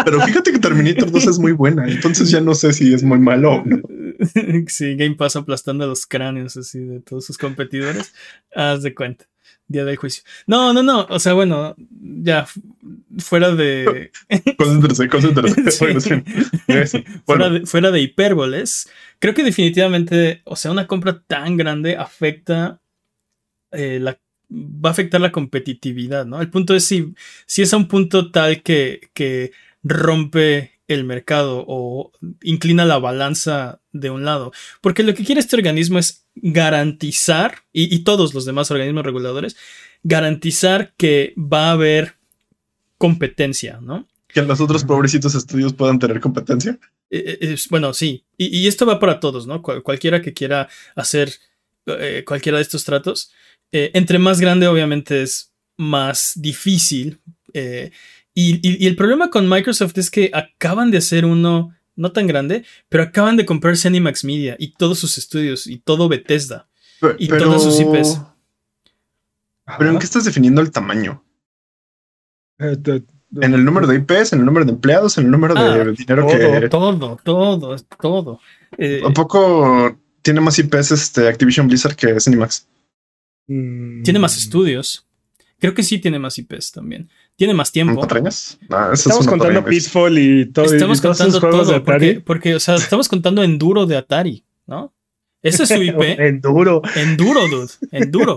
Pero 0.04 0.20
fíjate 0.22 0.52
que 0.52 0.58
Terminator 0.58 1.10
2 1.10 1.26
es 1.26 1.38
muy 1.38 1.52
buena, 1.52 1.88
entonces 1.88 2.30
ya 2.30 2.40
no 2.40 2.54
sé 2.54 2.72
si 2.72 2.92
es 2.94 3.02
muy 3.02 3.18
malo 3.18 3.52
o 3.56 3.64
no. 3.64 3.80
Sí, 4.68 4.96
Game 4.96 5.14
Pass 5.14 5.36
aplastando 5.36 5.86
los 5.86 6.06
cráneos 6.06 6.56
así 6.56 6.78
de 6.80 7.00
todos 7.00 7.24
sus 7.24 7.38
competidores. 7.38 8.12
Haz 8.54 8.82
de 8.82 8.94
cuenta. 8.94 9.26
Día 9.66 9.84
del 9.84 9.96
juicio. 9.96 10.24
No, 10.46 10.72
no, 10.74 10.82
no. 10.82 11.06
O 11.08 11.18
sea, 11.18 11.32
bueno, 11.32 11.74
ya 12.00 12.44
fu- 12.44 12.60
fuera 13.18 13.54
de. 13.54 14.10
Concéntrese, 14.58 15.08
concéntrese. 15.08 15.62
Sí. 16.86 17.04
Bueno, 17.24 17.24
fuera, 17.24 17.50
de, 17.50 17.66
fuera 17.66 17.90
de 17.92 18.00
hipérboles, 18.00 18.90
creo 19.20 19.32
que 19.32 19.44
definitivamente, 19.44 20.42
o 20.44 20.56
sea, 20.56 20.70
una 20.72 20.86
compra 20.86 21.22
tan 21.26 21.56
grande 21.56 21.96
afecta 21.96 22.80
eh, 23.72 23.98
la 24.00 24.18
va 24.50 24.90
a 24.90 24.92
afectar 24.92 25.20
la 25.20 25.32
competitividad, 25.32 26.26
¿no? 26.26 26.40
El 26.40 26.50
punto 26.50 26.74
es 26.74 26.84
si, 26.84 27.14
si 27.46 27.62
es 27.62 27.72
a 27.72 27.76
un 27.76 27.88
punto 27.88 28.30
tal 28.30 28.62
que, 28.62 29.10
que 29.14 29.52
rompe 29.82 30.72
el 30.88 31.04
mercado 31.04 31.64
o 31.68 32.10
inclina 32.42 32.84
la 32.84 32.98
balanza 32.98 33.80
de 33.92 34.10
un 34.10 34.24
lado. 34.24 34.52
Porque 34.80 35.04
lo 35.04 35.14
que 35.14 35.24
quiere 35.24 35.40
este 35.40 35.56
organismo 35.56 35.98
es 35.98 36.26
garantizar, 36.34 37.62
y, 37.72 37.94
y 37.94 38.00
todos 38.00 38.34
los 38.34 38.44
demás 38.44 38.70
organismos 38.70 39.04
reguladores, 39.04 39.56
garantizar 40.02 40.92
que 40.96 41.32
va 41.36 41.68
a 41.68 41.72
haber 41.72 42.14
competencia, 42.98 43.78
¿no? 43.80 44.06
que 44.32 44.42
los 44.42 44.60
otros 44.60 44.84
pobrecitos 44.84 45.34
estudios 45.34 45.72
puedan 45.72 45.98
tener 45.98 46.20
competencia. 46.20 46.78
Eh, 47.10 47.38
eh, 47.40 47.56
bueno, 47.68 47.92
sí. 47.92 48.24
Y, 48.36 48.56
y 48.56 48.68
esto 48.68 48.86
va 48.86 49.00
para 49.00 49.18
todos, 49.18 49.46
¿no? 49.46 49.60
Cual- 49.60 49.82
cualquiera 49.82 50.22
que 50.22 50.32
quiera 50.32 50.68
hacer 50.94 51.32
eh, 51.86 52.22
cualquiera 52.26 52.58
de 52.58 52.62
estos 52.62 52.84
tratos. 52.84 53.32
Eh, 53.72 53.90
entre 53.94 54.18
más 54.18 54.40
grande, 54.40 54.66
obviamente, 54.66 55.22
es 55.22 55.52
más 55.76 56.32
difícil. 56.36 57.20
eh, 57.52 57.90
y, 58.34 58.54
y- 58.66 58.84
y 58.84 58.86
el 58.86 58.94
problema 58.96 59.28
con 59.28 59.48
Microsoft 59.48 59.98
es 59.98 60.08
que 60.10 60.30
acaban 60.32 60.90
de 60.92 60.98
hacer 60.98 61.24
uno, 61.24 61.74
no 61.96 62.12
tan 62.12 62.26
grande, 62.28 62.64
pero 62.88 63.02
acaban 63.02 63.36
de 63.36 63.44
comprarse 63.44 63.88
Animax 63.88 64.24
Media 64.24 64.54
y 64.58 64.72
todos 64.74 64.98
sus 65.00 65.18
estudios 65.18 65.66
y 65.66 65.78
todo 65.78 66.08
Bethesda. 66.08 66.68
Y 67.18 67.26
todas 67.28 67.62
sus 67.62 67.80
IPs. 67.80 68.20
Pero 69.78 69.90
¿en 69.90 69.98
qué 69.98 70.04
estás 70.04 70.24
definiendo 70.24 70.60
el 70.60 70.70
tamaño? 70.70 71.24
Eh, 72.58 72.76
¿En 73.40 73.54
el 73.54 73.64
número 73.64 73.86
de 73.86 73.96
IPs, 73.96 74.32
en 74.32 74.40
el 74.40 74.44
número 74.44 74.64
de 74.66 74.72
empleados, 74.72 75.16
en 75.18 75.24
el 75.26 75.30
número 75.30 75.54
de 75.54 75.60
Ah, 75.60 75.84
dinero 75.96 76.26
Todo, 76.26 76.60
que... 76.60 76.68
todo, 76.68 77.16
todo, 77.24 77.76
todo. 78.00 78.40
Eh, 78.76 79.02
¿A 79.04 79.10
poco 79.10 79.98
tiene 80.22 80.40
más 80.40 80.58
IPs 80.58 80.90
este 80.92 81.28
Activision 81.28 81.66
Blizzard 81.68 81.94
que 81.96 82.18
Cinemax? 82.20 82.66
Mm. 83.52 84.02
tiene 84.04 84.18
más 84.20 84.36
estudios. 84.36 85.06
Creo 85.58 85.74
que 85.74 85.82
sí 85.82 85.98
tiene 85.98 86.18
más 86.18 86.38
IPs 86.38 86.72
también. 86.72 87.10
Tiene 87.36 87.52
más 87.52 87.70
tiempo. 87.72 88.00
¿Patrañas? 88.00 88.58
No, 88.68 88.92
es 88.92 89.00
Estamos 89.00 89.26
contando 89.26 89.62
pues. 89.62 89.84
Pitfall 89.84 90.18
y 90.18 90.46
todo. 90.46 90.64
y 90.66 90.76
Estamos 90.76 91.00
todos 91.00 91.18
contando 91.18 91.38
esos 91.38 91.40
juegos 91.50 91.68
de 91.68 91.74
todo, 91.74 91.84
porque, 91.84 92.06
Atari. 92.10 92.20
porque, 92.20 92.54
o 92.54 92.60
sea, 92.60 92.76
estamos 92.76 93.08
contando 93.08 93.42
Enduro 93.42 93.84
de 93.86 93.96
Atari, 93.96 94.44
¿no? 94.66 94.92
Ese 95.42 95.62
es 95.64 95.68
su 95.70 95.82
IP. 95.82 96.00
Enduro. 96.18 96.80
Enduro, 96.96 97.48
dude. 97.48 97.72
Enduro. 97.92 98.36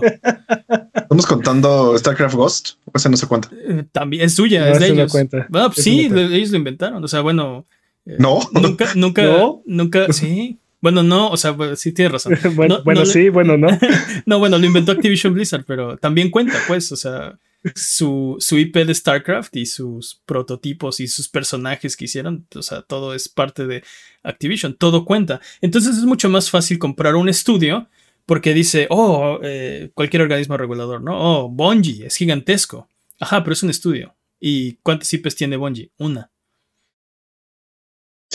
Estamos 0.94 1.26
contando 1.26 1.96
StarCraft 1.98 2.34
Ghost, 2.34 2.68
o 2.92 2.98
sea, 2.98 3.10
no 3.10 3.16
sé 3.16 3.26
cuánto. 3.26 3.48
Eh, 3.52 3.84
También 3.92 4.24
es 4.24 4.34
suya, 4.34 4.66
No, 4.66 4.72
es 4.72 4.80
de 4.80 4.88
ellos. 4.88 5.12
cuenta. 5.12 5.46
Bueno, 5.48 5.70
pues 5.70 5.84
sí, 5.84 6.08
cuenta. 6.08 6.34
ellos 6.34 6.50
lo 6.50 6.56
inventaron. 6.58 7.04
O 7.04 7.08
sea, 7.08 7.20
bueno. 7.20 7.66
eh, 8.06 8.16
No. 8.18 8.40
Nunca, 8.52 8.92
nunca, 8.94 9.22
¿No? 9.24 9.62
nunca, 9.66 10.12
sí. 10.12 10.58
Bueno, 10.84 11.02
no, 11.02 11.30
o 11.30 11.38
sea, 11.38 11.56
sí 11.76 11.92
tienes 11.92 12.12
razón. 12.12 12.38
bueno, 12.56 12.76
No, 12.76 12.84
bueno 12.84 13.00
no 13.00 13.06
sí, 13.06 13.30
bueno, 13.30 13.56
no. 13.56 13.68
No, 14.26 14.38
bueno, 14.38 14.58
lo 14.58 14.66
inventó 14.66 14.92
Activision 14.92 15.32
Blizzard, 15.32 15.64
pero 15.66 15.96
también 15.96 16.30
cuenta, 16.30 16.58
pues, 16.68 16.92
o 16.92 16.96
sea, 16.96 17.38
su, 17.74 18.36
su 18.38 18.58
IP 18.58 18.76
de 18.76 18.94
StarCraft 18.94 19.56
y 19.56 19.64
sus 19.64 20.20
prototipos 20.26 21.00
y 21.00 21.08
sus 21.08 21.26
personajes 21.26 21.96
que 21.96 22.04
hicieron, 22.04 22.46
o 22.54 22.60
sea, 22.60 22.82
todo 22.82 23.14
es 23.14 23.30
parte 23.30 23.66
de 23.66 23.82
Activision, 24.22 24.74
todo 24.74 25.06
cuenta. 25.06 25.40
Entonces 25.62 25.96
es 25.96 26.04
mucho 26.04 26.28
más 26.28 26.50
fácil 26.50 26.78
comprar 26.78 27.14
un 27.14 27.30
estudio 27.30 27.88
porque 28.26 28.52
dice, 28.52 28.86
oh, 28.90 29.38
eh, 29.42 29.90
cualquier 29.94 30.20
organismo 30.20 30.58
regulador, 30.58 31.00
¿no? 31.00 31.16
Oh, 31.16 31.48
Bungie, 31.48 32.04
es 32.04 32.16
gigantesco. 32.16 32.90
Ajá, 33.18 33.42
pero 33.42 33.54
es 33.54 33.62
un 33.62 33.70
estudio. 33.70 34.14
¿Y 34.38 34.74
cuántas 34.82 35.10
IPs 35.14 35.34
tiene 35.34 35.56
Bungie? 35.56 35.92
Una. 35.96 36.30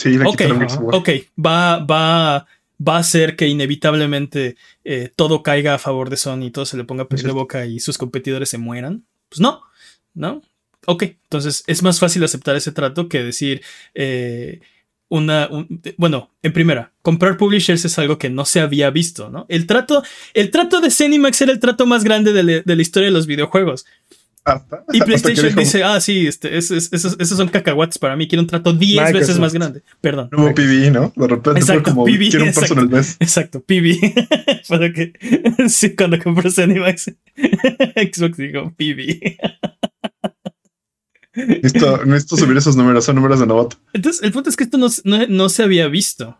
Sí, 0.00 0.10
le 0.16 0.24
Ok, 0.24 0.30
quitaron 0.32 0.56
el 0.58 0.66
ajá. 0.66 0.74
software. 0.76 0.94
Ok, 0.96 1.08
va, 1.44 1.78
va, 1.84 2.46
va 2.86 2.96
a 2.96 2.98
hacer 3.00 3.36
que 3.36 3.46
inevitablemente 3.48 4.56
eh, 4.84 5.10
todo 5.14 5.42
caiga 5.42 5.74
a 5.74 5.78
favor 5.78 6.10
de 6.10 6.16
Sony, 6.16 6.50
todo 6.52 6.64
se 6.66 6.76
le 6.76 6.84
ponga 6.84 7.08
pez 7.08 7.22
de 7.22 7.32
boca 7.32 7.66
y 7.66 7.80
sus 7.80 7.98
competidores 7.98 8.48
se 8.48 8.58
mueran. 8.58 9.04
Pues 9.28 9.40
no, 9.40 9.62
¿no? 10.14 10.42
Ok, 10.86 11.02
entonces 11.02 11.62
es 11.66 11.82
más 11.82 11.98
fácil 12.00 12.24
aceptar 12.24 12.56
ese 12.56 12.72
trato 12.72 13.08
que 13.08 13.22
decir 13.22 13.62
eh, 13.94 14.60
una. 15.08 15.48
un- 15.50 15.82
bueno, 15.98 16.30
en 16.42 16.52
primera, 16.52 16.92
comprar 17.02 17.36
publishers 17.36 17.84
es 17.84 17.98
algo 17.98 18.16
que 18.18 18.30
no 18.30 18.44
se 18.46 18.60
había 18.60 18.88
visto, 18.90 19.28
¿no? 19.28 19.44
El 19.50 19.66
trato, 19.66 20.02
el 20.34 20.50
trato 20.50 20.80
de 20.80 20.90
Zenimax 20.90 21.40
era 21.42 21.52
el 21.52 21.60
trato 21.60 21.84
más 21.84 22.02
grande 22.04 22.32
de, 22.32 22.42
la- 22.42 22.60
de 22.60 22.76
la 22.76 22.82
historia 22.82 23.08
de 23.08 23.12
los 23.14 23.26
videojuegos. 23.26 23.84
Hasta- 24.44 24.84
Y 24.92 24.96
hasta 24.96 25.04
PlayStation 25.04 25.46
dijo, 25.48 25.60
dice, 25.60 25.84
ah, 25.84 26.00
sí, 26.00 26.26
este, 26.26 26.56
esos, 26.56 26.90
esos- 26.92 27.16
esos 27.20 27.36
son 27.36 27.48
cacahuates 27.48 27.98
para 27.98 28.16
mí, 28.16 28.26
quiero 28.26 28.42
un 28.42 28.48
trato 28.48 28.72
10 28.72 29.12
veces 29.12 29.38
más 29.38 29.52
grande. 29.52 29.82
Perdón. 30.00 30.28
No 30.32 30.38
hubo 30.44 30.54
PB, 30.54 30.90
¿no? 30.90 31.12
De 31.14 31.26
repente 31.28 31.60
Exacto, 31.60 31.82
fue 31.84 31.92
como 31.92 32.04
PB, 32.06 32.18
quiero 32.30 32.42
un 32.44 32.48
exacto. 32.48 32.74
personal 32.74 32.88
best. 32.88 33.22
Exacto, 33.22 33.60
PB. 33.62 34.14
Para 34.68 34.92
que 34.94 35.12
sí, 35.68 35.94
cuando 35.94 36.18
compró 36.18 36.50
Zenimax, 36.50 37.12
Xbox 37.96 38.36
dijo 38.38 38.72
PB. 38.76 39.36
Necesito, 41.34 42.04
necesito 42.06 42.36
subir 42.36 42.56
esos 42.56 42.76
números, 42.76 43.04
son 43.04 43.14
números 43.16 43.38
de 43.40 43.46
novato. 43.46 43.76
Entonces, 43.92 44.22
el 44.22 44.32
punto 44.32 44.50
es 44.50 44.56
que 44.56 44.64
esto 44.64 44.78
no, 44.78 44.88
no- 45.04 45.26
no 45.28 45.48
se 45.48 45.62
había 45.62 45.86
visto. 45.88 46.38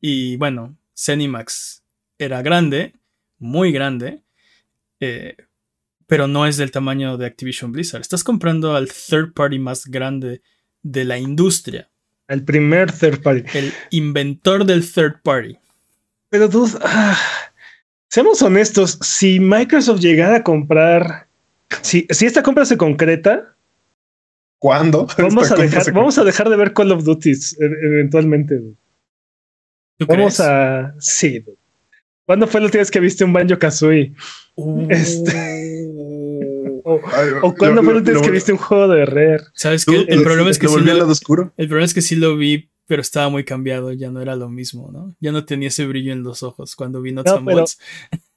Y 0.00 0.36
bueno, 0.36 0.76
Zenimax 0.98 1.82
era 2.18 2.42
grande, 2.42 2.94
muy 3.38 3.72
grande. 3.72 4.22
eh, 5.00 5.36
pero 6.10 6.26
no 6.26 6.44
es 6.44 6.56
del 6.56 6.72
tamaño 6.72 7.16
de 7.16 7.24
Activision 7.24 7.70
Blizzard. 7.70 8.00
Estás 8.00 8.24
comprando 8.24 8.74
al 8.74 8.88
third 8.88 9.32
party 9.32 9.60
más 9.60 9.86
grande 9.86 10.42
de 10.82 11.04
la 11.04 11.18
industria. 11.18 11.88
El 12.26 12.44
primer 12.44 12.90
third 12.90 13.22
party. 13.22 13.44
El 13.54 13.72
inventor 13.90 14.64
del 14.64 14.84
third 14.92 15.22
party. 15.22 15.56
Pero 16.28 16.50
tú, 16.50 16.68
ah, 16.82 17.16
seamos 18.08 18.42
honestos, 18.42 18.98
si 19.02 19.38
Microsoft 19.38 20.00
llegara 20.00 20.38
a 20.38 20.42
comprar, 20.42 21.28
si, 21.80 22.08
si 22.10 22.26
esta 22.26 22.42
compra 22.42 22.64
se 22.64 22.76
concreta, 22.76 23.54
¿cuándo? 24.58 25.06
Vamos 25.16 25.52
a, 25.52 25.54
dejar, 25.54 25.92
vamos 25.92 26.18
a 26.18 26.24
dejar 26.24 26.50
de 26.50 26.56
ver 26.56 26.72
Call 26.72 26.90
of 26.90 27.04
Duty 27.04 27.30
e, 27.30 27.36
eventualmente. 27.60 28.60
Vamos 30.08 30.40
a. 30.40 30.92
Sí. 30.98 31.44
¿Cuándo 32.26 32.48
fue 32.48 32.60
la 32.60 32.66
última 32.66 32.80
vez 32.80 32.90
que 32.90 33.00
viste 33.00 33.24
un 33.24 33.32
Banjo 33.32 33.58
Kazooie? 33.58 34.12
Uh. 34.56 34.86
Este... 34.90 35.89
o, 36.84 37.00
cuándo 37.56 37.82
fue 37.82 37.92
la 37.92 37.98
última 37.98 38.18
vez 38.18 38.26
que 38.26 38.30
viste 38.30 38.52
un 38.52 38.58
juego 38.58 38.88
de 38.88 39.06
Rare? 39.06 39.42
¿Sabes 39.54 39.84
qué? 39.84 40.04
El, 40.08 40.22
problema 40.22 40.50
es 40.50 40.58
que 40.58 40.68
sí 40.68 40.80
lo, 40.80 41.06
oscuro? 41.06 41.52
el 41.56 41.68
problema 41.68 41.84
es 41.84 41.94
que 41.94 42.02
sí 42.02 42.16
lo 42.16 42.36
vi, 42.36 42.70
pero 42.86 43.02
estaba 43.02 43.28
muy 43.28 43.44
cambiado, 43.44 43.92
ya 43.92 44.10
no 44.10 44.20
era 44.20 44.34
lo 44.34 44.48
mismo, 44.48 44.90
¿no? 44.92 45.14
Ya 45.20 45.32
no 45.32 45.44
tenía 45.44 45.68
ese 45.68 45.86
brillo 45.86 46.12
en 46.12 46.22
los 46.22 46.42
ojos 46.42 46.74
cuando 46.74 47.00
vi 47.00 47.12
Not 47.12 47.26
no, 47.26 47.44
pero, 47.44 47.64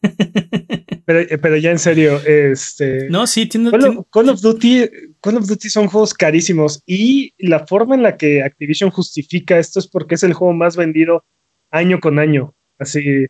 pero, 1.05 1.41
pero, 1.41 1.57
ya 1.57 1.71
en 1.71 1.79
serio, 1.79 2.19
este. 2.25 3.09
No, 3.09 3.25
sí, 3.25 3.47
tiene. 3.47 3.71
Call, 4.11 4.29
of 4.29 4.41
Duty, 4.41 4.89
Call 5.21 5.37
of 5.37 5.47
Duty 5.47 5.69
son 5.69 5.87
juegos 5.87 6.13
carísimos 6.13 6.83
y 6.85 7.33
la 7.39 7.65
forma 7.65 7.95
en 7.95 8.03
la 8.03 8.15
que 8.15 8.43
Activision 8.43 8.91
justifica 8.91 9.57
esto 9.57 9.79
es 9.79 9.87
porque 9.87 10.15
es 10.15 10.23
el 10.23 10.33
juego 10.33 10.53
más 10.53 10.75
vendido 10.75 11.25
año 11.71 11.99
con 11.99 12.19
año. 12.19 12.53
Así, 12.77 13.25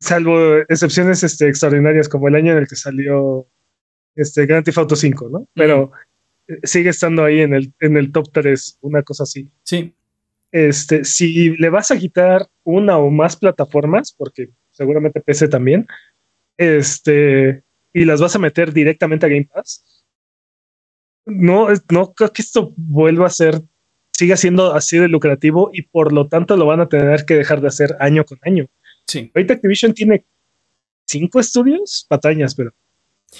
salvo 0.00 0.58
excepciones 0.68 1.22
este, 1.22 1.48
extraordinarias 1.48 2.08
como 2.08 2.28
el 2.28 2.34
año 2.34 2.52
en 2.52 2.58
el 2.58 2.68
que 2.68 2.76
salió 2.76 3.46
este, 4.14 4.46
Grand 4.46 4.64
Theft 4.64 4.78
Auto 4.78 4.96
5, 4.96 5.28
¿no? 5.28 5.48
Pero 5.54 5.92
eh, 6.48 6.58
sigue 6.64 6.90
estando 6.90 7.24
ahí 7.24 7.40
en 7.40 7.54
el, 7.54 7.72
en 7.80 7.96
el 7.96 8.12
top 8.12 8.30
3, 8.32 8.78
una 8.80 9.02
cosa 9.02 9.24
así. 9.24 9.48
Sí. 9.62 9.94
Este, 10.50 11.04
si 11.04 11.56
le 11.56 11.68
vas 11.68 11.90
a 11.90 11.98
quitar 11.98 12.48
una 12.64 12.96
o 12.98 13.10
más 13.10 13.36
plataformas, 13.36 14.12
porque 14.12 14.50
seguramente 14.70 15.20
PC 15.20 15.48
también, 15.48 15.86
este, 16.56 17.62
y 17.92 18.04
las 18.04 18.20
vas 18.20 18.34
a 18.34 18.38
meter 18.38 18.72
directamente 18.72 19.26
a 19.26 19.28
Game 19.28 19.48
Pass, 19.52 19.84
no, 21.26 21.68
no 21.90 22.14
creo 22.14 22.32
que 22.32 22.42
esto 22.42 22.72
vuelva 22.76 23.26
a 23.26 23.30
ser, 23.30 23.60
siga 24.12 24.36
siendo 24.36 24.74
así 24.74 24.98
de 24.98 25.08
lucrativo 25.08 25.70
y 25.72 25.82
por 25.82 26.12
lo 26.12 26.28
tanto 26.28 26.56
lo 26.56 26.66
van 26.66 26.80
a 26.80 26.88
tener 26.88 27.26
que 27.26 27.34
dejar 27.34 27.60
de 27.60 27.68
hacer 27.68 27.96
año 28.00 28.24
con 28.24 28.38
año. 28.42 28.66
Sí. 29.06 29.30
Ahorita 29.34 29.54
Activision 29.54 29.92
tiene 29.92 30.24
cinco 31.04 31.40
estudios, 31.40 32.06
patañas, 32.08 32.54
pero 32.54 32.72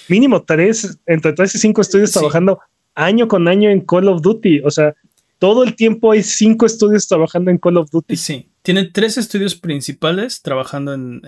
mínimo 0.08 0.42
tres, 0.42 0.98
entre 1.06 1.32
tres 1.32 1.54
y 1.54 1.58
cinco 1.58 1.80
estudios 1.80 2.12
trabajando 2.12 2.60
año 2.94 3.28
con 3.28 3.48
año 3.48 3.70
en 3.70 3.80
Call 3.80 4.08
of 4.08 4.22
Duty. 4.22 4.60
O 4.64 4.70
sea, 4.70 4.94
todo 5.38 5.62
el 5.62 5.76
tiempo 5.76 6.12
hay 6.12 6.22
cinco 6.22 6.66
estudios 6.66 7.06
trabajando 7.06 7.50
en 7.50 7.58
Call 7.58 7.76
of 7.76 7.90
Duty. 7.90 8.16
Sí, 8.16 8.48
tienen 8.62 8.92
tres 8.92 9.16
estudios 9.16 9.54
principales 9.54 10.42
trabajando 10.42 10.92
en, 10.94 11.22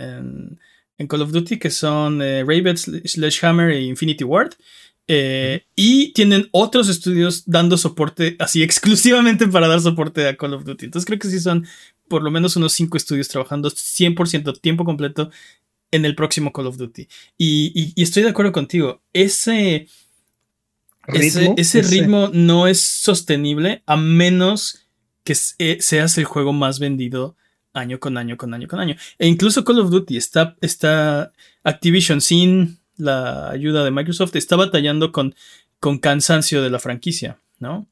en, 0.98 1.06
Call 1.06 1.22
of 1.22 1.32
Duty, 1.32 1.58
que 1.58 1.70
son 1.70 2.20
eh, 2.20 2.44
Raven, 2.46 2.76
Sledgehammer 2.76 3.70
e 3.70 3.82
Infinity 3.82 4.24
Ward. 4.24 4.54
Eh, 5.12 5.64
y 5.74 6.12
tienen 6.12 6.48
otros 6.52 6.88
estudios 6.88 7.42
dando 7.44 7.76
soporte 7.76 8.36
así 8.38 8.62
exclusivamente 8.64 9.48
para 9.48 9.66
dar 9.66 9.80
soporte 9.80 10.26
a 10.28 10.36
Call 10.36 10.54
of 10.54 10.64
Duty. 10.64 10.86
Entonces 10.86 11.06
creo 11.06 11.18
que 11.18 11.28
sí 11.28 11.40
son 11.40 11.66
por 12.08 12.22
lo 12.22 12.30
menos 12.30 12.56
unos 12.56 12.72
cinco 12.72 12.96
estudios 12.96 13.28
trabajando 13.28 13.70
100% 13.70 14.60
tiempo 14.60 14.84
completo 14.84 15.30
en 15.90 16.04
el 16.04 16.14
próximo 16.14 16.52
Call 16.52 16.66
of 16.66 16.76
Duty. 16.76 17.08
Y, 17.38 18.00
estoy 18.00 18.22
de 18.22 18.30
acuerdo 18.30 18.52
contigo. 18.52 19.02
Ese 19.12 19.88
ritmo, 21.06 21.54
ese, 21.56 21.82
ritmo 21.82 22.30
no 22.32 22.66
es 22.66 22.80
sostenible 22.80 23.82
a 23.86 23.96
menos 23.96 24.86
que 25.24 25.36
eh, 25.58 25.78
seas 25.80 26.16
el 26.18 26.24
juego 26.24 26.52
más 26.52 26.78
vendido 26.78 27.36
año 27.72 28.00
con 28.00 28.16
año, 28.16 28.36
con 28.36 28.54
año, 28.54 28.68
con 28.68 28.80
año. 28.80 28.96
E 29.18 29.26
incluso 29.26 29.64
Call 29.64 29.80
of 29.80 29.90
Duty 29.90 30.16
está, 30.16 30.56
está 30.60 31.32
Activision 31.62 32.20
sin 32.20 32.78
la 32.96 33.50
ayuda 33.50 33.84
de 33.84 33.90
Microsoft, 33.90 34.36
está 34.36 34.56
batallando 34.56 35.12
con, 35.12 35.34
con 35.78 35.98
cansancio 35.98 36.62
de 36.62 36.70
la 36.70 36.78
franquicia, 36.78 37.38
¿no? 37.58 37.86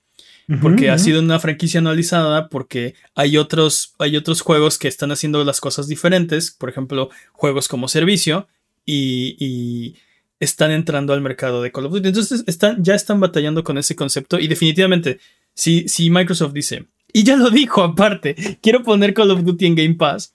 Porque 0.63 0.89
ha 0.89 0.99
sido 0.99 1.21
una 1.21 1.39
franquicia 1.39 1.81
anualizada, 1.81 2.49
porque 2.49 2.95
hay 3.15 3.37
otros, 3.37 3.95
hay 3.99 4.17
otros 4.17 4.41
juegos 4.41 4.79
que 4.79 4.89
están 4.89 5.13
haciendo 5.13 5.45
las 5.45 5.61
cosas 5.61 5.89
diferentes, 5.89 6.51
por 6.51 6.71
ejemplo, 6.71 7.11
juegos 7.33 7.69
como 7.69 7.87
servicio, 7.89 8.49
y, 8.87 9.97
están 10.41 10.71
entrando 10.71 11.13
al 11.13 11.21
mercado 11.21 11.63
de 11.63 11.73
Call 11.73 11.87
of 11.87 11.93
Duty. 11.93 12.09
Entonces 12.09 12.45
están, 12.47 12.85
ya 12.85 12.95
están 12.95 13.19
batallando 13.19 13.65
con 13.65 13.77
ese 13.77 13.97
concepto 13.97 14.39
y 14.39 14.47
definitivamente, 14.47 15.19
si, 15.53 15.89
si 15.89 16.11
Microsoft 16.11 16.53
dice, 16.53 16.87
y 17.13 17.25
ya 17.25 17.37
lo 17.37 17.51
dijo 17.51 17.83
aparte, 17.83 18.37
quiero 18.63 18.85
poner 18.85 19.15
Call 19.15 19.33
of 19.33 19.43
Duty 19.43 19.67
en 19.67 19.75
Game 19.75 19.95
Pass, 19.95 20.33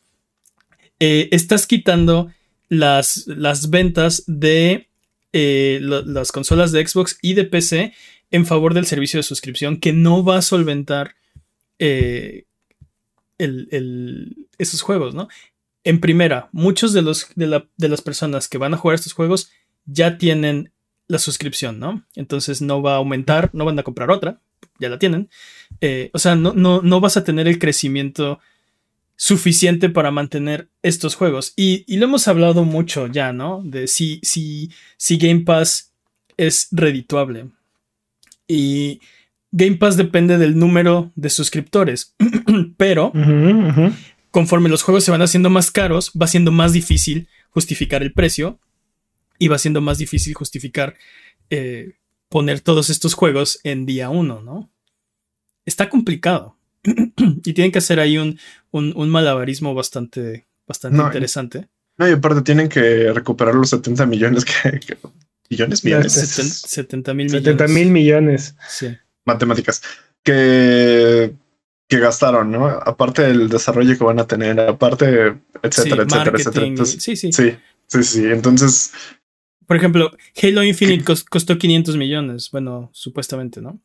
eh, 1.00 1.29
estás 1.32 1.65
quitando 1.65 2.32
las, 2.67 3.27
las 3.27 3.70
ventas 3.70 4.24
de 4.27 4.89
eh, 5.32 5.79
las 5.82 6.32
consolas 6.32 6.72
de 6.72 6.86
Xbox 6.86 7.17
y 7.22 7.34
de 7.34 7.46
PC 7.46 7.93
en 8.34 8.48
favor 8.48 8.74
del 8.74 8.88
servicio 8.88 9.20
de 9.20 9.24
suscripción 9.24 9.78
que 9.78 9.94
no 9.94 10.25
va 10.25 10.38
a 10.38 10.42
solventar 10.42 11.16
eh, 11.78 12.46
esos 14.58 14.82
juegos, 14.82 15.13
¿no? 15.13 15.28
En 15.84 16.00
primera, 16.00 16.50
muchos 16.52 16.94
de, 16.94 17.04
los, 17.04 17.28
de, 17.36 17.90
las 17.90 18.02
personas 18.02 18.50
que 18.50 18.58
van 18.58 18.74
a 18.74 18.78
jugar 18.78 18.96
estos 18.96 19.13
juegos 19.13 19.52
ya 19.86 20.18
tienen 20.18 20.72
la 21.08 21.20
suscripción, 21.20 21.80
¿no? 21.80 22.08
Entonces 22.16 22.62
no 22.62 22.82
va 22.82 22.94
a 22.94 22.98
aumentar, 22.98 23.52
no 23.54 23.66
van 23.66 23.78
a 23.78 23.84
comprar 23.84 24.10
otra, 24.10 24.42
ya 24.80 24.90
la 24.90 24.98
tienen. 24.98 25.30
Eh, 25.80 26.10
o 26.13 26.18
sea, 26.18 26.36
no, 26.36 26.54
no, 26.54 26.82
no, 26.82 27.00
vas 27.02 27.18
a 27.18 27.24
tener 27.24 27.48
el 27.48 27.60
crecimiento 27.60 28.40
suficiente 29.16 29.90
para 29.90 30.10
mantener 30.10 30.70
estos 30.82 31.13
juegos. 31.13 31.54
Y, 31.56 31.86
lo 31.98 32.06
hemos 32.06 32.28
hablado 32.28 32.63
mucho 32.63 33.06
ya, 33.06 33.32
¿no? 33.32 33.62
De 33.63 33.88
si, 33.88 34.20
si, 34.24 34.72
si 34.98 35.18
Game 35.18 35.42
Pass 35.42 35.94
es 36.36 36.70
redituable. 36.72 37.52
Y 38.47 39.01
Game 39.51 39.77
Pass 39.77 39.97
depende 39.97 40.38
del 40.38 40.57
número 40.57 41.12
de 41.15 41.29
suscriptores. 41.29 42.15
Pero 42.77 43.12
conforme 44.31 44.69
los 44.69 44.83
juegos 44.83 45.03
se 45.03 45.12
van 45.12 45.21
haciendo 45.21 45.50
más 45.50 45.71
caros, 45.71 46.12
va 46.19 46.27
siendo 46.27 46.51
más 46.51 46.73
difícil 46.73 47.27
justificar 47.50 48.01
el 48.01 48.13
precio. 48.13 48.59
Y 49.39 49.47
va 49.47 49.57
siendo 49.57 49.81
más 49.81 49.97
difícil 49.97 50.33
justificar 50.35 50.95
eh, 51.50 51.93
poner 52.29 52.62
todos 52.62 52.89
estos 52.89 53.13
juegos 53.13 53.59
en 53.63 53.85
día 53.85 54.09
uno, 54.09 54.41
¿no? 54.41 54.71
Está 55.65 55.89
complicado. 55.89 56.57
y 56.83 57.53
tienen 57.53 57.71
que 57.71 57.77
hacer 57.79 58.00
ahí 58.00 58.17
un, 58.17 58.39
un, 58.71 59.09
malabarismo 59.09 59.73
bastante, 59.73 60.47
bastante 60.67 61.01
interesante. 61.01 61.69
No, 61.97 62.09
y 62.09 62.12
aparte 62.12 62.41
tienen 62.41 62.69
que 62.69 63.12
recuperar 63.13 63.55
los 63.55 63.69
70 63.69 64.05
millones 64.05 64.45
que, 64.45 64.97
millones, 65.50 65.83
millones. 65.83 66.13
70 66.13 67.13
mil 67.13 67.27
millones. 67.27 67.43
70 67.43 67.67
mil 67.67 67.89
millones. 67.89 68.55
Sí. 68.67 68.95
Matemáticas. 69.25 69.81
Que, 70.23 71.33
que 71.88 72.00
gastaron, 72.00 72.51
¿no? 72.51 72.67
Aparte 72.67 73.23
del 73.23 73.50
desarrollo 73.50 73.97
que 73.97 74.03
van 74.03 74.19
a 74.19 74.27
tener, 74.27 74.59
aparte, 74.59 75.35
etcétera, 75.62 76.03
etcétera, 76.03 76.38
etcétera. 76.38 76.85
sí, 76.85 77.15
sí. 77.15 77.31
Sí, 77.31 77.55
sí, 77.88 78.03
sí. 78.03 78.25
Entonces. 78.25 78.93
Por 79.67 79.77
ejemplo, 79.77 80.12
Halo 80.41 80.63
Infinite 80.63 81.03
costó 81.29 81.57
500 81.57 81.97
millones. 81.97 82.50
Bueno, 82.51 82.89
supuestamente, 82.93 83.62
¿no? 83.62 83.79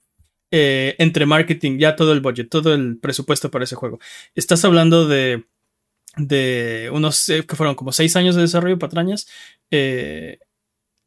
Eh, 0.50 0.94
entre 0.98 1.26
marketing, 1.26 1.78
ya 1.78 1.94
todo 1.94 2.12
el 2.12 2.20
budget, 2.20 2.48
todo 2.48 2.74
el 2.74 2.98
presupuesto 2.98 3.50
para 3.50 3.64
ese 3.64 3.76
juego. 3.76 3.98
Estás 4.34 4.64
hablando 4.64 5.06
de, 5.06 5.44
de 6.16 6.90
unos 6.92 7.28
eh, 7.28 7.44
que 7.46 7.56
fueron 7.56 7.74
como 7.74 7.92
6 7.92 8.16
años 8.16 8.34
de 8.34 8.42
desarrollo 8.42 8.78
patrañas. 8.78 9.28
Eh, 9.70 10.38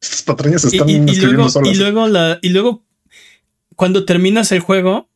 estas 0.02 0.24
patrañas 0.24 0.66
están 0.66 0.90
y, 0.90 0.98
luego, 0.98 1.48
Y 1.64 1.76
luego, 1.76 2.08
la, 2.08 2.40
y 2.42 2.50
luego, 2.50 2.84
cuando 3.76 4.04
terminas 4.04 4.52
el 4.52 4.60
juego, 4.60 5.10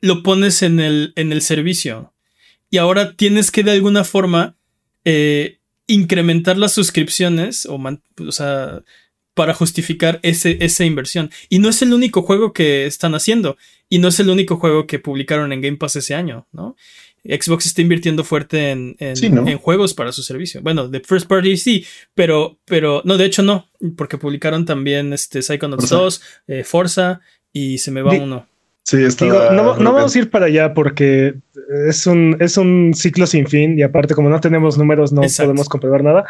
lo 0.00 0.22
pones 0.22 0.62
en 0.62 0.80
el, 0.80 1.12
en 1.16 1.32
el 1.32 1.42
servicio. 1.42 2.14
Y 2.70 2.78
ahora 2.78 3.16
tienes 3.16 3.50
que 3.50 3.64
de 3.64 3.72
alguna 3.72 4.04
forma 4.04 4.56
eh, 5.04 5.58
incrementar 5.86 6.56
las 6.56 6.72
suscripciones 6.72 7.66
o, 7.66 7.78
o 8.26 8.32
sea, 8.32 8.82
para 9.34 9.54
justificar 9.54 10.20
ese, 10.22 10.58
esa 10.60 10.84
inversión. 10.84 11.30
Y 11.48 11.58
no 11.58 11.68
es 11.68 11.82
el 11.82 11.92
único 11.92 12.22
juego 12.22 12.52
que 12.52 12.86
están 12.86 13.14
haciendo. 13.14 13.56
Y 13.88 13.98
no 13.98 14.08
es 14.08 14.20
el 14.20 14.30
único 14.30 14.56
juego 14.56 14.86
que 14.86 14.98
publicaron 14.98 15.52
en 15.52 15.60
Game 15.60 15.76
Pass 15.76 15.96
ese 15.96 16.14
año, 16.14 16.46
¿no? 16.52 16.76
Xbox 17.24 17.66
está 17.66 17.82
invirtiendo 17.82 18.24
fuerte 18.24 18.70
en, 18.70 18.96
en, 18.98 19.58
juegos 19.58 19.94
para 19.94 20.10
su 20.12 20.22
servicio. 20.22 20.60
Bueno, 20.62 20.88
de 20.88 21.00
first 21.00 21.28
party 21.28 21.56
sí, 21.56 21.86
pero, 22.14 22.58
pero 22.64 23.00
no, 23.04 23.16
de 23.16 23.26
hecho 23.26 23.42
no, 23.42 23.68
porque 23.96 24.18
publicaron 24.18 24.64
también 24.64 25.12
este 25.12 25.40
Psychonauts 25.42 25.88
2, 25.88 26.22
eh, 26.48 26.64
Forza 26.64 27.20
y 27.52 27.78
se 27.78 27.90
me 27.92 28.02
va 28.02 28.12
uno. 28.14 28.46
Sí, 28.84 29.02
está. 29.04 29.26
no, 29.52 29.76
no, 29.76 29.92
vamos 29.92 30.14
a 30.14 30.18
ir 30.18 30.28
para 30.30 30.46
allá 30.46 30.74
porque 30.74 31.34
es 31.88 32.04
un, 32.06 32.36
es 32.40 32.56
un 32.56 32.92
ciclo 32.94 33.28
sin 33.28 33.46
fin 33.46 33.78
y 33.78 33.82
aparte 33.82 34.14
como 34.14 34.28
no 34.28 34.40
tenemos 34.40 34.76
números 34.76 35.12
no 35.12 35.22
podemos 35.22 35.68
comprobar 35.68 36.02
nada. 36.02 36.24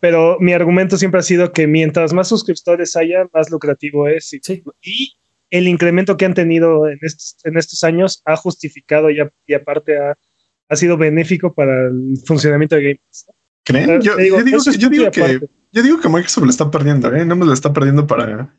pero 0.00 0.38
mi 0.40 0.54
argumento 0.54 0.96
siempre 0.96 1.20
ha 1.20 1.22
sido 1.22 1.52
que 1.52 1.66
mientras 1.66 2.14
más 2.14 2.28
suscriptores 2.28 2.96
haya, 2.96 3.28
más 3.34 3.50
lucrativo 3.50 4.08
es. 4.08 4.32
Y, 4.32 4.40
Sí. 4.42 4.62
y 4.80 5.12
el 5.50 5.68
incremento 5.68 6.16
que 6.16 6.24
han 6.24 6.32
tenido 6.32 6.88
en 6.88 6.98
estos, 7.02 7.36
en 7.44 7.58
estos 7.58 7.84
años 7.84 8.22
ha 8.24 8.36
justificado 8.36 9.10
y, 9.10 9.20
a- 9.20 9.30
y 9.46 9.52
aparte 9.52 9.98
ha, 9.98 10.16
ha 10.70 10.76
sido 10.76 10.96
benéfico 10.96 11.52
para 11.52 11.88
el 11.88 12.16
funcionamiento 12.24 12.76
de 12.76 12.82
Game 12.82 13.00
Pass. 13.06 13.26
¿Creen? 13.64 14.00
Yo, 14.00 14.16
digo, 14.16 14.38
yo 14.38 14.44
digo, 14.44 14.58
que, 14.64 14.78
yo, 14.78 14.88
digo 14.88 15.10
que, 15.10 15.20
aparte. 15.22 15.48
yo 15.72 15.82
digo 15.82 16.00
que 16.00 16.08
Microsoft 16.08 16.44
lo 16.44 16.50
está 16.50 16.70
perdiendo, 16.70 17.14
¿eh? 17.14 17.24
No 17.26 17.36
me 17.36 17.44
lo 17.44 17.52
está 17.52 17.72
perdiendo 17.72 18.06
para, 18.06 18.54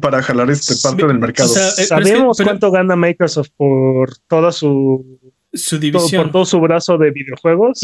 para 0.00 0.22
jalar 0.22 0.50
este 0.50 0.74
parte 0.82 1.02
Sí, 1.02 1.08
del 1.08 1.18
mercado. 1.18 1.50
o 1.50 1.52
sea, 1.52 1.68
eh, 1.68 1.72
pero 1.76 1.82
es 1.82 1.88
que- 1.88 2.04
Sabemos 2.10 2.36
pero- 2.38 2.46
cuánto 2.48 2.70
gana 2.70 2.96
Microsoft 2.96 3.50
por 3.56 4.16
toda 4.28 4.50
su 4.52 5.20
Su 5.52 5.76
todo- 5.76 5.80
división. 5.80 6.22
por 6.22 6.32
todo 6.32 6.44
su 6.46 6.60
brazo 6.60 6.96
de 6.98 7.10
videojuegos 7.10 7.82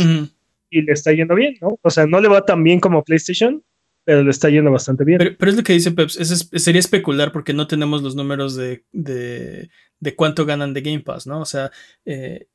y 0.71 0.83
le 0.83 0.93
está 0.93 1.13
yendo 1.13 1.35
bien, 1.35 1.57
¿no? 1.61 1.79
O 1.83 1.91
sea, 1.91 2.07
no 2.07 2.21
le 2.21 2.29
va 2.29 2.45
tan 2.47 2.63
bien 2.65 2.81
como 2.81 3.05
PlayStation, 3.05 3.63
pero 4.05 4.23
le 4.25 4.31
está 4.31 4.49
yendo 4.49 4.71
bastante 4.71 5.05
bien. 5.05 5.19
Pero, 5.19 5.37
pero 5.39 5.51
es 5.51 5.57
lo 5.59 5.63
que 5.63 5.75
dice 5.75 5.91
Peps, 5.93 6.17
es- 6.19 6.31
es- 6.53 6.63
sería 6.65 6.81
especular 6.81 7.31
porque 7.33 7.53
no 7.53 7.67
tenemos 7.67 8.03
los 8.03 8.15
números 8.17 8.57
de, 8.57 8.85
de, 8.93 9.69
de 10.01 10.15
cuánto 10.17 10.47
ganan 10.47 10.73
de 10.73 10.81
Game 10.81 11.01
Pass, 11.01 11.27
¿no? 11.27 11.41
O 11.43 11.45
sea, 11.45 11.71
eh, 12.07 12.47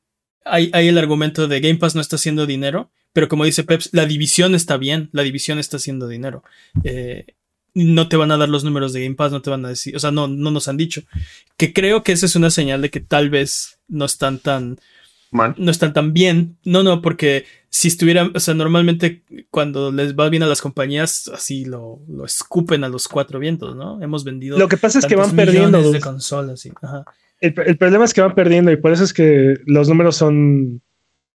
hay, 0.44 0.70
hay 0.72 0.88
el 0.88 0.98
argumento 0.98 1.48
de 1.48 1.60
Game 1.60 1.76
Pass 1.76 1.94
no 1.94 2.00
está 2.00 2.16
haciendo 2.16 2.46
dinero, 2.46 2.90
pero 3.12 3.28
como 3.28 3.44
dice 3.44 3.64
Peps, 3.64 3.90
la 3.92 4.06
división 4.06 4.54
está 4.54 4.76
bien, 4.76 5.08
la 5.12 5.22
división 5.22 5.58
está 5.58 5.76
haciendo 5.76 6.08
dinero. 6.08 6.42
Eh, 6.82 7.26
no 7.74 8.08
te 8.08 8.16
van 8.16 8.30
a 8.30 8.36
dar 8.36 8.48
los 8.48 8.64
números 8.64 8.92
de 8.92 9.02
Game 9.02 9.16
Pass, 9.16 9.32
no 9.32 9.42
te 9.42 9.50
van 9.50 9.64
a 9.64 9.68
decir, 9.68 9.96
o 9.96 9.98
sea, 9.98 10.10
no, 10.10 10.28
no 10.28 10.50
nos 10.50 10.68
han 10.68 10.76
dicho. 10.76 11.02
Que 11.56 11.72
creo 11.72 12.02
que 12.02 12.12
esa 12.12 12.26
es 12.26 12.36
una 12.36 12.50
señal 12.50 12.82
de 12.82 12.90
que 12.90 13.00
tal 13.00 13.30
vez 13.30 13.78
no 13.88 14.04
están 14.04 14.38
tan, 14.38 14.78
Man. 15.30 15.54
no 15.58 15.70
están 15.70 15.92
tan 15.92 16.12
bien. 16.12 16.56
No, 16.64 16.82
no, 16.82 17.02
porque 17.02 17.46
si 17.70 17.88
estuvieran, 17.88 18.32
o 18.34 18.40
sea, 18.40 18.54
normalmente 18.54 19.24
cuando 19.50 19.90
les 19.90 20.14
va 20.14 20.28
bien 20.28 20.44
a 20.44 20.46
las 20.46 20.60
compañías, 20.60 21.28
así 21.28 21.64
lo, 21.64 22.00
lo 22.08 22.24
escupen 22.24 22.84
a 22.84 22.88
los 22.88 23.08
cuatro 23.08 23.40
vientos, 23.40 23.74
¿no? 23.74 24.00
Hemos 24.00 24.22
vendido. 24.22 24.58
Lo 24.58 24.68
que 24.68 24.76
pasa 24.76 25.00
es 25.00 25.06
que 25.06 25.16
van 25.16 25.34
perdiendo. 25.34 25.90
de 25.90 26.00
consolas. 26.00 26.64
ajá. 26.80 27.04
El, 27.46 27.54
el 27.66 27.76
problema 27.76 28.04
es 28.04 28.14
que 28.14 28.20
van 28.20 28.34
perdiendo 28.34 28.70
y 28.72 28.76
por 28.76 28.92
eso 28.92 29.04
es 29.04 29.12
que 29.12 29.56
los 29.66 29.88
números 29.88 30.16
son. 30.16 30.80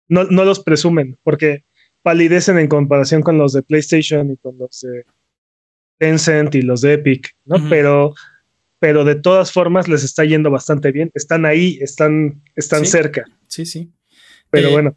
No, 0.09 0.23
no 0.25 0.45
los 0.45 0.61
presumen, 0.61 1.17
porque 1.23 1.63
palidecen 2.01 2.57
en 2.57 2.67
comparación 2.67 3.21
con 3.21 3.37
los 3.37 3.51
de 3.53 3.61
PlayStation 3.63 4.31
y 4.31 4.37
con 4.37 4.57
los 4.57 4.79
de 4.81 5.03
Tencent 5.97 6.55
y 6.55 6.61
los 6.61 6.81
de 6.81 6.93
Epic, 6.93 7.35
¿no? 7.45 7.57
Pero, 7.69 8.13
pero 8.79 9.03
de 9.03 9.15
todas 9.15 9.51
formas 9.51 9.87
les 9.89 10.03
está 10.03 10.23
yendo 10.23 10.49
bastante 10.49 10.91
bien. 10.91 11.11
Están 11.13 11.45
ahí, 11.45 11.77
están, 11.81 12.41
están 12.55 12.85
Sí. 12.85 12.91
cerca. 12.91 13.25
Sí, 13.47 13.65
sí. 13.65 13.91
Pero 14.49 14.69
Eh, 14.69 14.71
bueno, 14.71 14.95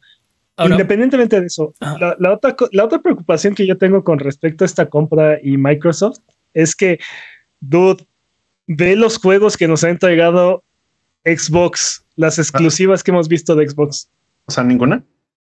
Ahora, 0.56 0.74
independientemente 0.74 1.40
de 1.40 1.46
eso, 1.46 1.74
la, 1.80 2.14
la 2.20 2.32
otra, 2.34 2.54
la 2.72 2.84
otra 2.84 3.00
preocupación 3.00 3.54
que 3.54 3.66
yo 3.66 3.78
tengo 3.78 4.04
con 4.04 4.18
respecto 4.18 4.62
a 4.62 4.66
esta 4.66 4.86
compra 4.86 5.38
y 5.42 5.56
Microsoft 5.56 6.18
es 6.52 6.76
que, 6.76 6.98
dude, 7.60 8.06
ve 8.66 8.94
los 8.94 9.16
juegos 9.18 9.56
que 9.56 9.66
nos 9.66 9.82
ha 9.84 9.90
entregado 9.90 10.62
Xbox, 11.24 12.04
las 12.16 12.38
exclusivas 12.38 13.02
que 13.02 13.10
hemos 13.10 13.28
visto 13.28 13.54
de 13.54 13.68
Xbox. 13.68 14.10
O 14.46 14.52
sea, 14.52 14.64
ninguna. 14.64 15.04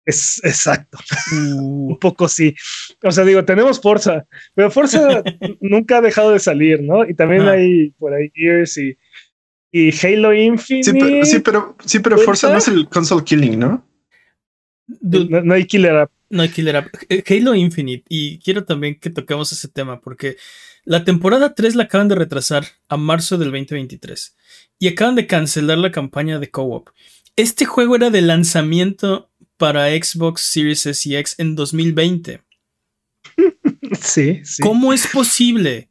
Es 0.06 0.40
exacto, 0.44 1.00
uh, 1.32 1.88
un 1.90 2.00
poco 2.00 2.28
sí. 2.28 2.54
O 3.04 3.12
sea, 3.12 3.24
digo, 3.24 3.44
tenemos 3.44 3.82
Forza, 3.82 4.26
pero 4.54 4.70
Forza 4.70 5.24
nunca 5.62 5.98
ha 5.98 6.02
dejado 6.02 6.32
de 6.32 6.40
salir, 6.40 6.84
¿no? 6.84 7.08
Y 7.10 7.16
también 7.16 7.48
hay 7.48 7.90
por 7.98 8.14
ahí 8.14 8.32
Gears 8.36 8.78
y, 8.78 8.96
y 9.72 9.92
Halo 10.06 10.32
Infinite. 10.34 10.92
Sí, 10.92 10.94
pero, 10.94 11.26
sí, 11.26 11.40
pero, 11.40 11.76
sí, 11.86 12.00
pero. 12.00 12.18
Forza 12.20 12.52
no 12.52 12.60
es 12.60 12.68
el 12.68 12.88
console 12.88 13.24
killing, 13.24 13.58
¿no? 13.58 13.88
no, 15.02 15.42
no 15.42 15.54
hay 15.54 15.66
Killer 15.66 15.96
App. 15.96 16.12
No 16.30 16.44
hay 16.44 16.50
Killer 16.50 16.76
App. 16.78 16.88
Eh, 17.10 17.24
Halo 17.28 17.56
Infinite. 17.56 18.04
Y 18.08 18.40
quiero 18.40 18.64
también 18.64 19.00
que 19.00 19.10
toquemos 19.10 19.52
ese 19.52 19.68
tema 19.68 20.00
porque 20.00 20.38
la 20.86 21.04
temporada 21.04 21.56
3 21.56 21.76
la 21.76 21.84
acaban 21.84 22.08
de 22.08 22.16
retrasar 22.16 22.66
a 22.88 22.96
marzo 22.96 23.38
del 23.38 23.52
2023. 23.52 24.36
Y 24.80 24.88
acaban 24.88 25.16
de 25.16 25.28
cancelar 25.28 25.80
la 25.80 25.92
campaña 25.92 26.40
de 26.40 26.52
co-op. 26.52 26.90
Este 27.36 27.66
juego 27.66 27.96
era 27.96 28.12
de 28.12 28.22
lanzamiento 28.22 29.30
para 29.58 29.90
Xbox 29.90 30.42
Series 30.42 30.86
S 30.86 31.10
y 31.10 31.16
X 31.16 31.36
en 31.38 31.56
2020. 31.56 32.42
Sí, 34.02 34.42
sí. 34.44 34.64
¿Cómo 34.64 34.94
es 34.94 35.08
posible? 35.08 35.90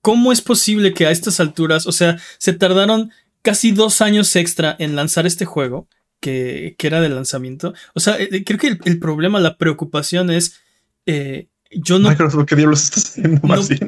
¿Cómo 0.00 0.32
es 0.32 0.40
posible 0.40 0.92
que 0.92 1.06
a 1.06 1.10
estas 1.10 1.38
alturas, 1.38 1.86
o 1.86 1.92
sea, 1.92 2.18
se 2.38 2.52
tardaron 2.52 3.12
casi 3.42 3.70
dos 3.70 4.00
años 4.00 4.34
extra 4.34 4.74
en 4.78 4.96
lanzar 4.96 5.26
este 5.26 5.44
juego, 5.44 5.88
que, 6.20 6.74
que 6.76 6.86
era 6.88 7.00
de 7.00 7.08
lanzamiento? 7.08 7.72
O 7.94 8.00
sea, 8.00 8.18
eh, 8.18 8.44
creo 8.44 8.58
que 8.58 8.66
el, 8.66 8.80
el 8.84 8.98
problema, 8.98 9.38
la 9.38 9.58
preocupación 9.58 10.30
es, 10.30 10.60
eh, 11.06 11.48
yo 11.70 11.98
no, 11.98 12.08
Microsoft, 12.10 12.46
¿qué 12.46 12.56
diablos 12.56 12.84
estás 12.84 13.04
haciendo 13.06 13.40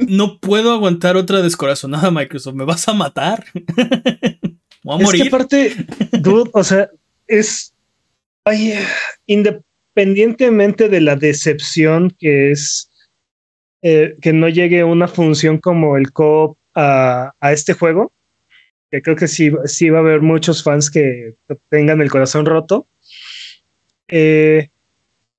no, 0.08 0.38
puedo 0.38 0.72
aguantar 0.72 1.16
otra 1.16 1.42
descorazonada, 1.42 2.10
Microsoft, 2.10 2.54
me 2.54 2.64
vas 2.64 2.86
a 2.88 2.94
matar. 2.94 3.44
Voy 4.84 5.00
a 5.00 5.02
Es 5.02 5.12
que 5.12 5.18
morir. 5.18 5.26
aparte, 5.28 5.86
dude, 6.20 6.50
o 6.54 6.64
sea, 6.64 6.90
es 7.26 7.72
ay, 8.44 8.74
independientemente 9.26 10.88
de 10.88 11.00
la 11.00 11.16
decepción 11.16 12.14
que 12.18 12.50
es 12.50 12.90
eh, 13.82 14.16
que 14.20 14.32
no 14.32 14.48
llegue 14.48 14.84
una 14.84 15.08
función 15.08 15.58
como 15.58 15.96
el 15.96 16.12
co 16.12 16.56
a, 16.74 17.32
a 17.40 17.52
este 17.52 17.74
juego, 17.74 18.12
que 18.90 19.02
creo 19.02 19.16
que 19.16 19.28
sí, 19.28 19.50
sí 19.64 19.90
va 19.90 19.98
a 19.98 20.02
haber 20.02 20.20
muchos 20.20 20.62
fans 20.62 20.90
que 20.90 21.34
tengan 21.68 22.00
el 22.00 22.10
corazón 22.10 22.46
roto. 22.46 22.86
eh, 24.08 24.68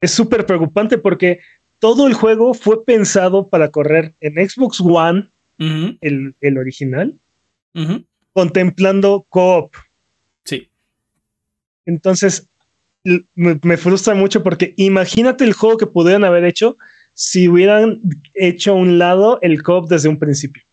es 0.01 0.11
súper 0.11 0.45
preocupante 0.45 0.97
porque 0.97 1.39
todo 1.83 2.07
el 2.07 2.13
juego 2.13 2.53
fue 2.53 2.85
pensado 2.85 3.49
para 3.49 3.69
correr 3.69 4.15
en 4.21 4.35
Xbox 4.35 4.79
One, 4.79 5.29
el, 5.99 6.33
el 6.39 6.57
original, 6.57 7.19
contemplando 8.31 9.25
co-op. 9.27 9.75
Sí, 10.45 10.69
Entonces, 11.85 12.49
me, 13.03 13.59
me 13.61 13.75
frustra 13.75 14.15
mucho 14.15 14.43
porque 14.43 14.73
imagínate 14.77 15.43
el 15.43 15.51
juego 15.51 15.75
que 15.75 15.85
pudieran 15.85 16.23
haber 16.23 16.45
hecho 16.45 16.77
si 17.11 17.49
hubieran 17.49 17.99
hecho 18.33 18.71
a 18.71 18.75
un 18.75 18.97
lado 18.97 19.39
el 19.41 19.61
co-op 19.61 19.89
desde 19.89 20.07
un 20.07 20.19
principio. 20.19 20.63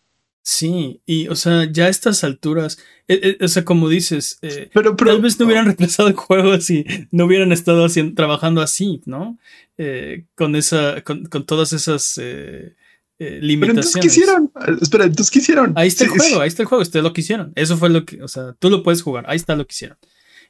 Sí, 0.42 1.00
y 1.06 1.28
o 1.28 1.36
sea, 1.36 1.70
ya 1.70 1.86
a 1.86 1.88
estas 1.88 2.24
alturas, 2.24 2.78
eh, 3.08 3.36
eh, 3.40 3.44
o 3.44 3.48
sea, 3.48 3.64
como 3.64 3.88
dices, 3.88 4.38
eh, 4.42 4.70
Pero, 4.72 4.96
pero, 4.96 5.12
Tal 5.12 5.20
vez 5.22 5.38
no 5.38 5.46
hubieran 5.46 5.66
retrasado 5.66 6.08
el 6.08 6.14
juego 6.14 6.58
si 6.60 6.84
no 7.10 7.26
hubieran 7.26 7.52
estado 7.52 7.84
haciendo, 7.84 8.14
trabajando 8.14 8.60
así, 8.62 9.02
¿no? 9.06 9.38
Eh, 9.78 10.24
con 10.34 10.56
esa, 10.56 11.02
con, 11.02 11.24
con 11.26 11.46
todas 11.46 11.72
esas 11.72 12.18
eh, 12.18 12.74
eh, 13.18 13.38
pero 13.40 13.40
limitaciones. 13.46 13.94
entonces, 13.96 14.00
¿qué 14.00 14.06
hicieron? 14.08 14.52
Espera, 14.80 15.04
entonces, 15.04 15.30
¿qué 15.30 15.38
hicieron? 15.40 15.72
Ahí 15.76 15.88
está 15.88 16.04
el 16.04 16.10
Sí, 16.10 16.18
juego, 16.18 16.34
sí. 16.36 16.40
ahí 16.42 16.48
está 16.48 16.62
el 16.62 16.68
juego, 16.68 16.82
ustedes 16.82 17.02
lo 17.04 17.12
que 17.12 17.20
hicieron. 17.20 17.52
Eso 17.54 17.76
fue 17.76 17.90
lo 17.90 18.04
que, 18.04 18.22
o 18.22 18.28
sea, 18.28 18.54
tú 18.58 18.70
lo 18.70 18.82
puedes 18.82 19.02
jugar, 19.02 19.24
ahí 19.28 19.36
está 19.36 19.56
lo 19.56 19.66
que 19.66 19.72
hicieron. 19.72 19.98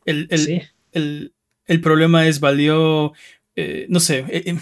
El, 0.05 0.27
el, 0.31 0.39
Sí. 0.39 0.63
el, 0.93 1.33
el 1.67 1.81
problema 1.81 2.27
es, 2.29 2.41
valió, 2.41 3.13
eh, 3.57 3.87
no 3.89 4.01
sé, 4.01 4.21
eh, 4.29 4.43
eh, 4.47 4.59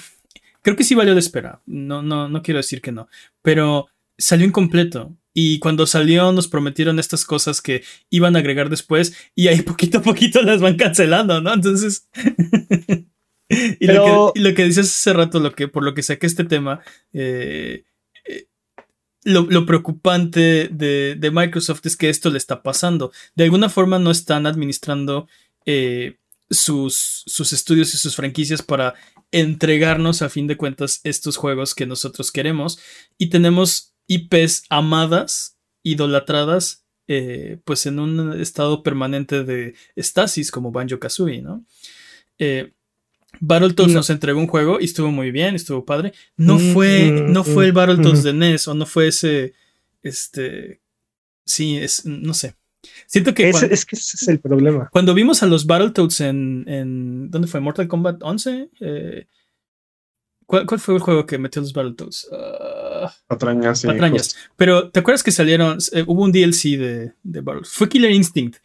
creo 0.63 0.75
que 0.77 0.85
sí 0.85 0.95
valió 0.95 1.13
la 1.15 1.21
espera, 1.21 1.61
no, 1.67 2.03
no, 2.03 2.29
no 2.29 2.43
quiero 2.43 2.59
decir 2.59 2.81
que 2.81 2.93
no, 2.93 3.09
pero 3.43 3.89
salió 4.19 4.47
incompleto. 4.47 5.17
Y 5.33 5.61
cuando 5.61 5.87
salió 5.87 6.33
nos 6.33 6.49
prometieron 6.49 6.99
estas 6.99 7.25
cosas 7.25 7.63
que 7.63 7.85
iban 8.11 8.35
a 8.35 8.41
agregar 8.41 8.69
después 8.69 9.15
y 9.35 9.49
ahí 9.49 9.63
poquito 9.63 9.99
a 9.99 10.03
poquito 10.03 10.43
las 10.43 10.61
van 10.61 10.77
cancelando, 10.77 11.41
¿no? 11.41 11.55
Entonces... 11.55 12.09
y, 13.49 13.87
lo 13.87 14.33
que, 14.35 14.41
y 14.41 14.43
lo 14.43 14.55
que 14.55 14.65
dices 14.65 14.87
hace 14.87 15.13
rato, 15.13 15.41
lo 15.41 15.55
que, 15.55 15.69
por 15.69 15.83
lo 15.83 15.95
que 15.95 16.03
saqué 16.03 16.27
este 16.27 16.45
tema, 16.45 16.81
eh, 17.13 17.85
eh, 18.27 18.47
lo, 19.25 19.43
lo 19.43 19.65
preocupante 19.65 20.69
de, 20.71 21.17
de 21.19 21.31
Microsoft 21.31 21.87
es 21.87 21.97
que 21.97 22.11
esto 22.11 22.31
le 22.31 22.39
está 22.39 22.63
pasando. 22.63 23.13
De 23.37 23.45
alguna 23.45 23.69
forma 23.69 23.99
no 23.99 24.11
están 24.11 24.47
administrando 24.47 25.29
eh, 25.65 26.19
sus, 26.51 27.25
sus 27.27 27.53
estudios 27.53 27.95
y 27.95 27.99
sus 27.99 28.17
franquicias 28.17 28.63
para 28.63 28.95
entregarnos 29.31 30.23
a 30.23 30.31
fin 30.31 30.47
de 30.47 30.57
cuentas 30.57 31.01
estos 31.05 31.37
juegos 31.37 31.75
que 31.75 31.87
nosotros 31.87 32.33
queremos. 32.33 32.79
Y 33.19 33.29
tenemos 33.29 33.95
IPs 34.09 34.65
amadas, 34.71 35.57
idolatradas, 35.85 36.85
eh, 37.07 37.59
pues 37.65 37.87
en 37.87 38.01
un 38.01 38.39
estado 38.41 38.83
permanente 38.83 39.45
de 39.45 39.75
estasis 39.97 40.51
como 40.51 40.73
Banjo 40.73 40.99
Kazooie, 40.99 41.41
¿no? 41.43 41.65
Eh, 42.39 42.73
Battletoads 43.41 43.93
No. 43.93 43.99
nos 43.99 44.11
entregó 44.11 44.41
un 44.41 44.47
juego 44.47 44.81
y 44.81 44.85
estuvo 44.85 45.11
muy 45.13 45.31
bien, 45.31 45.55
estuvo 45.55 45.85
padre. 45.85 46.13
No 46.37 46.57
Mm, 46.59 46.73
fue, 46.73 47.13
mm, 47.13 47.33
no 47.33 47.45
fue 47.45 47.67
el 47.67 47.73
mm, 47.73 47.77
Battletoads 47.77 48.23
de 48.25 48.33
NES 48.33 48.69
o 48.69 48.75
no 48.75 48.87
fue 48.87 49.09
ese, 49.09 49.55
este, 50.03 50.81
sí, 51.45 51.77
es, 51.77 52.05
no 52.07 52.35
sé. 52.35 52.55
Siento 53.07 53.35
que 53.35 53.51
cuando, 53.51 53.75
es 53.75 53.85
que 53.85 53.97
ese 53.97 54.17
es 54.21 54.29
el 54.29 54.41
problema. 54.41 54.89
cuando 54.93 55.13
vimos 55.15 55.43
a 55.43 55.47
los 55.47 55.67
Battletoads 55.67 56.21
en, 56.23 56.65
en 56.67 57.31
¿dónde 57.31 57.49
fue? 57.49 57.61
Mortal 57.61 57.89
Kombat 57.89 58.23
11. 58.23 58.71
Eh, 58.81 59.27
¿cuál, 60.47 60.65
cuál 60.67 60.81
fue 60.81 60.95
el 60.95 61.01
juego 61.01 61.27
que 61.27 61.39
metió 61.39 61.61
los 61.61 61.73
Battletoads? 61.73 62.29
Ah, 62.33 62.78
Patrañas, 63.27 63.81
sí, 63.81 63.87
patrañas. 63.87 64.35
justo. 64.35 64.39
Pero 64.57 64.91
¿te 64.91 65.01
acuerdas 65.01 65.23
que 65.23 65.31
salieron? 65.33 65.79
eh, 65.93 66.05
hubo 66.07 66.25
un 66.25 66.33
DLC 66.33 66.77
de, 66.79 67.13
de 67.23 67.41
Battletoads. 67.41 67.71
Fue 67.73 67.89
Killer 67.89 68.11
Instinct. 68.11 68.57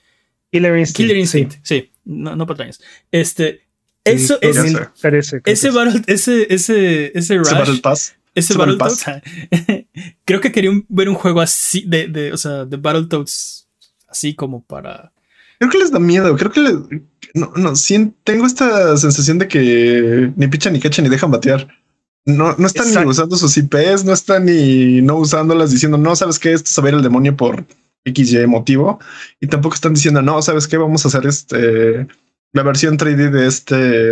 Killer 0.52 0.78
Instinct. 0.78 0.98
Killer 0.98 1.16
sí. 1.28 1.40
Instinct, 1.40 1.66
sí, 1.66 1.92
no, 2.06 2.36
no 2.36 2.46
patrañas. 2.46 2.80
Este, 3.12 3.62
Eso 4.04 4.38
es. 4.42 4.56
Ya 4.56 4.62
sé. 4.64 4.72
2013, 4.74 5.42
creo 5.42 5.54
Ese 5.54 5.70
Battle, 5.72 6.02
ese, 6.08 6.54
ese, 6.54 7.18
ese 7.18 7.38
Rush. 7.38 7.80
Ese 8.36 8.54
¿Se 8.54 8.58
para 8.60 8.72
el 8.72 8.78
Battletoads. 8.78 9.86
creo 10.26 10.42
que 10.42 10.52
quería 10.52 10.72
un- 10.72 10.86
ver 10.90 11.08
un 11.10 11.16
juego 11.16 11.40
así 11.42 11.84
de, 11.88 12.08
de, 12.08 12.34
o 12.34 12.38
sea, 12.38 12.66
de 12.66 12.78
Battletoads 12.78 13.68
así 14.08 14.34
como 14.36 14.64
para. 14.64 15.12
Creo 15.60 15.70
que 15.72 15.78
les 15.78 15.92
da 15.92 16.00
miedo. 16.00 16.36
Creo 16.36 16.52
que 16.52 16.60
les, 16.60 16.74
no, 17.36 17.52
no, 17.56 17.76
sí, 17.76 18.12
tengo 18.24 18.46
esta 18.46 18.98
sensación 18.98 19.40
de 19.40 19.48
que 19.48 20.32
ni 20.36 20.48
pichan 20.48 20.74
ni 20.74 20.80
cachan 20.80 21.04
ni 21.06 21.10
dejan 21.10 21.32
batear. 21.32 21.68
No, 22.26 22.56
no 22.58 22.68
están 22.68 22.90
ni 22.90 23.10
usando 23.10 23.36
sus 23.36 23.58
IPs, 23.58 24.06
no 24.06 24.14
están 24.14 24.46
ni 24.46 25.02
no 25.02 25.18
usándolas 25.18 25.72
diciendo, 25.72 25.98
no, 25.98 26.16
sabes 26.16 26.40
qué, 26.40 26.54
esto 26.54 26.70
es 26.70 26.78
a 26.80 26.82
ver 26.82 26.94
el 26.94 27.02
demonio 27.04 27.36
por 27.36 27.66
XY 28.06 28.48
motivo. 28.48 29.00
Y 29.42 29.48
tampoco 29.48 29.76
están 29.76 29.94
diciendo, 29.94 30.22
no, 30.22 30.42
sabes 30.42 30.68
qué, 30.68 30.78
vamos 30.78 31.04
a 31.04 31.10
hacer 31.10 31.26
este 31.26 32.08
la 32.54 32.64
versión 32.64 32.98
3D 32.98 33.30
de 33.32 33.48
este 33.48 34.12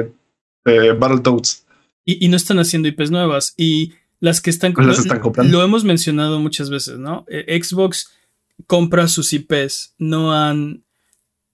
eh, 0.66 0.92
Battletoads. 1.00 1.66
Y, 2.04 2.26
y 2.26 2.28
no 2.30 2.36
están 2.36 2.60
haciendo 2.60 2.88
IPs 2.90 3.12
nuevas. 3.12 3.54
Y 3.56 3.94
las 4.20 4.42
que 4.42 4.50
están, 4.50 4.74
Pues 4.74 4.88
las 4.88 4.98
lo- 4.98 5.04
están 5.04 5.20
comprando. 5.20 5.52
Lo 5.58 5.64
hemos 5.64 5.84
mencionado 5.84 6.40
muchas 6.40 6.70
veces, 6.70 6.98
¿no? 7.00 7.26
Eh, 7.30 7.62
Xbox 7.64 8.12
compra 8.68 9.08
sus 9.08 9.32
IPs, 9.34 9.94
no 10.00 10.34
han. 10.34 10.84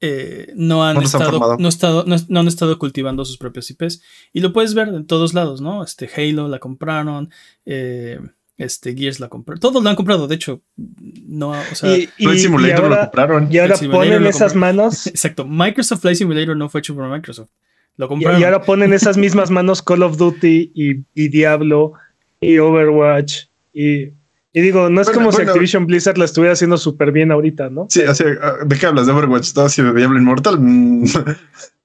Eh, 0.01 0.51
no 0.55 0.85
han 0.85 0.95
No 0.97 1.01
estado, 1.01 1.57
no, 1.57 1.67
estado 1.69 2.03
no, 2.05 2.15
no 2.27 2.39
han 2.39 2.47
estado 2.47 2.77
cultivando 2.79 3.25
sus 3.25 3.37
propios 3.37 3.69
IPs. 3.71 4.01
Y 4.33 4.41
lo 4.41 4.53
puedes 4.53 4.73
ver 4.73 4.89
en 4.89 5.05
todos 5.07 5.33
lados, 5.33 5.61
¿no? 5.61 5.83
Este 5.83 6.09
Halo 6.15 6.47
la 6.47 6.59
compraron, 6.59 7.31
eh, 7.65 8.19
este 8.57 8.95
Gears 8.95 9.19
la 9.19 9.27
compraron. 9.29 9.59
Todos 9.59 9.83
lo 9.83 9.89
han 9.89 9.95
comprado, 9.95 10.27
de 10.27 10.35
hecho. 10.35 10.61
No, 10.75 11.51
o 11.51 11.75
sea, 11.75 11.95
Y, 11.97 12.03
y- 12.17 12.23
Flight 12.23 12.37
y 12.37 12.41
Simulator 12.41 12.89
lo 12.89 12.99
compraron. 12.99 13.47
y 13.51 13.57
ahora 13.57 13.75
ponen 13.91 14.25
esas 14.27 14.55
manos 14.55 15.07
exacto. 15.07 15.45
Microsoft 15.45 16.01
Flight 16.01 16.17
Simulator 16.17 16.55
no 16.57 16.69
fue 16.69 16.79
hecho 16.81 16.95
por 16.95 17.09
Microsoft. 17.09 17.49
Lo 17.97 18.05
y, 18.05 18.09
compraron. 18.09 18.39
y 18.41 18.43
ahora 18.43 18.61
ponen 18.61 18.93
esas 18.93 19.17
mismas 19.17 19.49
manos 19.49 19.81
Call 19.81 20.03
of 20.03 20.17
Duty 20.17 20.71
y, 20.75 21.03
y 21.15 21.29
Diablo 21.29 21.93
y 22.39 22.59
Overwatch. 22.59 23.45
Y, 23.73 24.11
y 24.57 24.61
digo, 24.61 24.89
no 24.89 25.01
es 25.01 25.07
Bueno, 25.07 25.19
como 25.19 25.31
si. 25.31 25.41
Activision 25.43 25.85
Blizzard 25.85 26.17
la 26.17 26.25
estuviera 26.25 26.53
haciendo 26.53 26.77
súper 26.77 27.11
bien 27.11 27.31
ahorita, 27.31 27.69
¿no? 27.69 27.85
Sí, 27.89 28.01
así, 28.01 28.23
ah, 28.41 28.55
¿de 28.65 28.77
qué 28.77 28.85
hablas? 28.87 29.05
¿De 29.05 29.13
Overwatch 29.13 29.53
2 29.53 29.77
y 29.77 29.81
de 29.83 29.93
Diablo 29.93 30.17
Immortal? 30.19 30.59
Mm, 30.59 31.03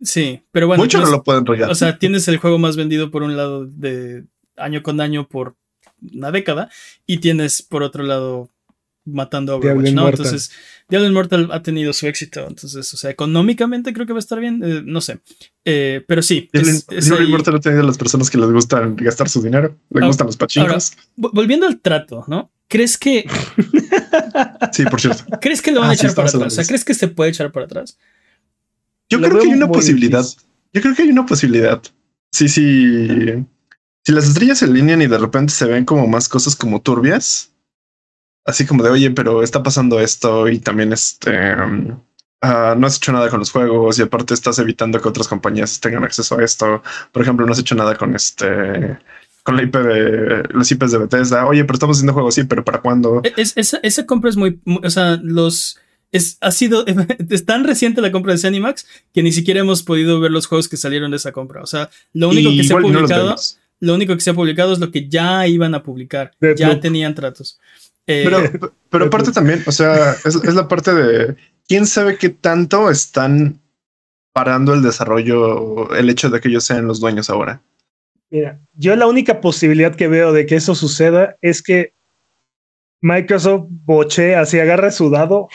Sí, 0.00 0.42
pero 0.50 0.66
bueno. 0.66 0.82
Mucho 0.82 0.98
no 0.98 1.04
tienes- 1.04 1.16
lo 1.18 1.22
pueden 1.22 1.46
regar. 1.46 1.70
O 1.70 1.74
sea, 1.74 1.98
tienes 1.98 2.26
el 2.28 2.38
juego 2.38 2.58
más 2.58 2.76
vendido 2.76 3.10
por 3.10 3.22
un 3.22 3.36
lado 3.36 3.66
de 3.66 4.24
año 4.56 4.82
con 4.82 5.00
año 5.00 5.28
por 5.28 5.56
una 6.14 6.30
década 6.30 6.68
y 7.06 7.18
tienes 7.18 7.62
por 7.62 7.82
otro 7.82 8.02
lado 8.02 8.48
matando 9.04 9.56
a 9.56 9.58
Diablo 9.60 9.80
Overwatch, 9.80 9.94
¿no? 9.94 10.00
Immortal. 10.02 10.26
Entonces, 10.26 10.52
Diablo 10.88 11.08
Immortal 11.08 11.48
ha 11.50 11.60
tenido 11.62 11.92
su 11.92 12.06
éxito. 12.06 12.46
Entonces, 12.48 12.94
o 12.94 12.96
sea, 12.96 13.10
económicamente 13.10 13.92
creo 13.92 14.06
que 14.06 14.12
va 14.12 14.18
a 14.18 14.20
estar 14.20 14.38
bien. 14.38 14.60
eh, 14.64 14.82
no 14.84 15.00
sé. 15.00 15.18
Eh, 15.64 16.04
pero 16.06 16.22
sí. 16.22 16.48
Diablo, 16.52 16.70
es- 16.70 16.86
es 16.88 17.04
Diablo 17.06 17.22
ahí- 17.24 17.28
Immortal 17.28 17.56
ha 17.56 17.60
tenido 17.60 17.82
a 17.82 17.86
las 17.86 17.98
personas 17.98 18.30
que 18.30 18.38
les 18.38 18.50
gustan 18.50 18.94
gastar 18.96 19.28
su 19.28 19.42
dinero, 19.42 19.76
les 19.90 20.04
gustan 20.06 20.26
los 20.28 20.36
pachincos. 20.36 20.92
Vo- 21.16 21.30
Volviendo 21.32 21.66
al 21.66 21.80
trato, 21.80 22.24
¿no? 22.28 22.51
¿Crees 22.72 22.96
que, 22.96 23.26
Sí, 24.72 24.84
por 24.86 24.98
cierto. 24.98 25.24
¿crees 25.42 25.60
que 25.60 25.72
lo 25.72 25.80
van 25.80 25.90
Ah, 25.90 25.92
a 25.92 25.94
sí, 25.96 26.06
echar 26.06 26.14
para 26.16 26.28
atrás? 26.30 26.46
O 26.46 26.50
sea, 26.56 26.64
¿crees 26.64 26.84
que 26.86 26.94
se 26.94 27.06
puede 27.08 27.28
echar 27.30 27.52
para 27.52 27.66
atrás? 27.66 27.98
Yo 29.10 29.18
Lo 29.18 29.28
creo 29.28 29.42
que 29.42 29.48
hay 29.48 29.54
una 29.54 29.68
posibilidad. 29.68 30.20
difícil. 30.22 30.48
Yo 30.72 30.80
creo 30.80 30.94
que 30.94 31.02
hay 31.02 31.10
una 31.10 31.26
posibilidad. 31.26 31.82
Sí, 32.32 32.48
sí. 32.48 33.44
Si 34.06 34.12
las 34.12 34.26
estrellas 34.26 34.58
se 34.58 34.64
alinean 34.64 35.02
y 35.02 35.06
de 35.06 35.18
repente 35.18 35.52
se 35.52 35.66
ven 35.66 35.84
como 35.84 36.06
más 36.06 36.30
cosas 36.30 36.56
como 36.56 36.80
turbias, 36.80 37.52
así 38.46 38.64
como 38.64 38.82
de 38.82 38.88
oye, 38.90 39.10
pero 39.10 39.42
está 39.42 39.62
pasando 39.62 40.00
esto 40.00 40.48
y 40.48 40.58
también 40.58 40.94
este 40.94 41.54
um, 41.54 42.00
ah, 42.40 42.74
no 42.76 42.86
has 42.86 42.96
hecho 42.96 43.12
nada 43.12 43.28
con 43.28 43.40
los 43.40 43.50
juegos 43.50 43.98
y 43.98 44.02
aparte 44.02 44.32
estás 44.32 44.58
evitando 44.58 44.98
que 44.98 45.08
otras 45.10 45.28
compañías 45.28 45.78
tengan 45.78 46.04
acceso 46.04 46.38
a 46.38 46.42
esto. 46.42 46.82
Por 47.12 47.20
ejemplo, 47.22 47.44
no 47.44 47.52
has 47.52 47.58
hecho 47.58 47.74
nada 47.74 47.96
con 47.98 48.14
este 48.16 48.98
con 49.42 49.56
la 49.56 49.62
IP 49.64 49.74
de 49.76 50.44
los 50.50 50.70
IPs 50.70 50.92
de 50.92 50.98
Bethesda. 50.98 51.46
Oye, 51.46 51.64
pero 51.64 51.74
estamos 51.74 51.96
haciendo 51.96 52.12
juegos, 52.12 52.34
sí, 52.34 52.44
pero 52.44 52.64
¿para 52.64 52.80
cuándo? 52.80 53.20
E- 53.24 53.32
Es, 53.36 53.52
esa, 53.56 53.78
esa 53.82 54.06
compra 54.06 54.30
es 54.30 54.36
muy, 54.36 54.60
muy- 54.64 54.80
O 54.84 54.90
sea, 54.90 55.18
los. 55.22 55.78
Es, 56.12 56.36
ha 56.40 56.50
sido. 56.50 56.84
Es 57.30 57.44
tan 57.46 57.64
reciente 57.64 58.00
la 58.02 58.12
compra 58.12 58.32
de 58.32 58.38
Zenimax 58.38 58.86
que 59.14 59.22
ni 59.22 59.32
siquiera 59.32 59.60
hemos 59.60 59.82
podido 59.82 60.20
ver 60.20 60.30
los 60.30 60.46
juegos 60.46 60.68
que 60.68 60.76
salieron 60.76 61.10
de 61.10 61.16
esa 61.16 61.32
compra. 61.32 61.62
O 61.62 61.66
sea, 61.66 61.90
lo 62.12 62.28
único 62.28 62.50
Y 62.50 62.58
que 62.58 62.64
se 62.64 62.74
ha 62.74 62.76
no 62.76 62.82
publicado. 62.82 63.36
lo 63.80 63.94
único 63.94 64.14
que 64.14 64.20
se 64.20 64.30
ha 64.30 64.34
publicado 64.34 64.72
es 64.74 64.78
lo 64.78 64.90
que 64.90 65.08
ya 65.08 65.46
iban 65.46 65.74
a 65.74 65.82
publicar. 65.82 66.32
Ya 66.56 66.78
tenían 66.80 67.14
tratos. 67.14 67.58
Eh, 68.06 68.22
Pero, 68.24 68.74
pero 68.90 69.04
aparte 69.06 69.30
también, 69.32 69.62
o 69.66 69.70
sea, 69.72 70.12
es, 70.24 70.34
es 70.34 70.54
la 70.54 70.66
parte 70.68 70.92
de 70.92 71.36
quién 71.68 71.86
sabe 71.86 72.16
qué 72.18 72.28
tanto 72.30 72.90
están 72.90 73.60
parando 74.32 74.74
el 74.74 74.82
desarrollo, 74.82 75.94
el 75.94 76.10
hecho 76.10 76.28
de 76.30 76.40
que 76.40 76.48
ellos 76.48 76.64
sean 76.64 76.86
los 76.86 77.00
dueños 77.00 77.30
ahora. 77.30 77.62
Mira, 78.32 78.60
yo 78.72 78.96
la 78.96 79.06
única 79.06 79.42
posibilidad 79.42 79.94
que 79.94 80.08
veo 80.08 80.32
de 80.32 80.46
que 80.46 80.54
eso 80.56 80.74
suceda 80.74 81.36
es 81.42 81.62
que 81.62 81.92
Microsoft 83.02 83.66
boche, 83.68 84.34
así 84.36 84.58
agarre 84.58 84.90
su 84.90 85.10
dado 85.10 85.48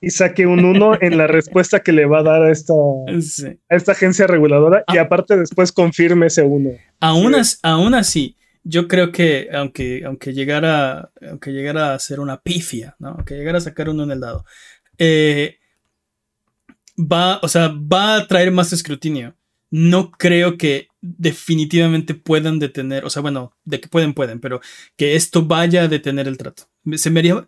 y 0.00 0.10
saque 0.10 0.46
un 0.46 0.64
1 0.64 0.98
en 1.00 1.18
la 1.18 1.26
respuesta 1.26 1.80
que 1.80 1.90
le 1.90 2.06
va 2.06 2.20
a 2.20 2.22
dar 2.22 2.42
a 2.42 2.52
esta, 2.52 2.72
sí. 3.20 3.58
a 3.68 3.74
esta 3.74 3.92
agencia 3.92 4.28
reguladora 4.28 4.84
y 4.92 4.98
Ah. 4.98 5.02
aparte 5.02 5.36
después 5.36 5.72
confirme 5.72 6.26
ese 6.26 6.42
1. 6.42 6.70
Aún, 7.00 7.32
Sí. 7.34 7.40
as- 7.40 7.58
aún 7.64 7.94
así, 7.94 8.36
yo 8.62 8.86
creo 8.86 9.10
que 9.10 9.48
aunque, 9.52 10.04
aunque, 10.06 10.32
llegara, 10.32 11.10
aunque 11.28 11.50
llegara 11.50 11.94
a 11.94 11.98
ser 11.98 12.20
una 12.20 12.40
pifia, 12.40 12.94
¿no? 13.00 13.08
aunque 13.08 13.34
llegara 13.34 13.58
a 13.58 13.62
sacar 13.62 13.88
uno 13.88 14.04
en 14.04 14.12
el 14.12 14.20
dado, 14.20 14.44
eh, 14.98 15.56
va, 16.96 17.40
o 17.42 17.48
sea, 17.48 17.68
va 17.74 18.18
a 18.18 18.26
traer 18.28 18.52
más 18.52 18.72
escrutinio. 18.72 19.34
No 19.70 20.10
creo 20.12 20.56
que 20.56 20.88
definitivamente 21.00 22.14
puedan 22.14 22.58
detener, 22.58 23.04
o 23.04 23.10
sea, 23.10 23.22
bueno, 23.22 23.56
de 23.64 23.80
que 23.80 23.88
pueden, 23.88 24.14
pueden, 24.14 24.40
pero 24.40 24.60
que 24.96 25.16
esto 25.16 25.44
vaya 25.44 25.82
a 25.82 25.88
detener 25.88 26.28
el 26.28 26.36
trato. 26.38 26.68
Se 26.94 27.10
me 27.10 27.20
haría, 27.20 27.46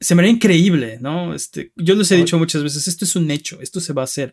se 0.00 0.14
me 0.14 0.22
haría 0.22 0.32
increíble, 0.32 0.98
¿no? 1.00 1.34
Este, 1.34 1.72
yo 1.76 1.94
les 1.94 2.10
he 2.10 2.16
dicho 2.16 2.38
muchas 2.38 2.62
veces, 2.62 2.88
esto 2.88 3.04
es 3.04 3.14
un 3.16 3.30
hecho, 3.30 3.60
esto 3.60 3.80
se 3.80 3.92
va 3.92 4.02
a 4.02 4.04
hacer. 4.04 4.32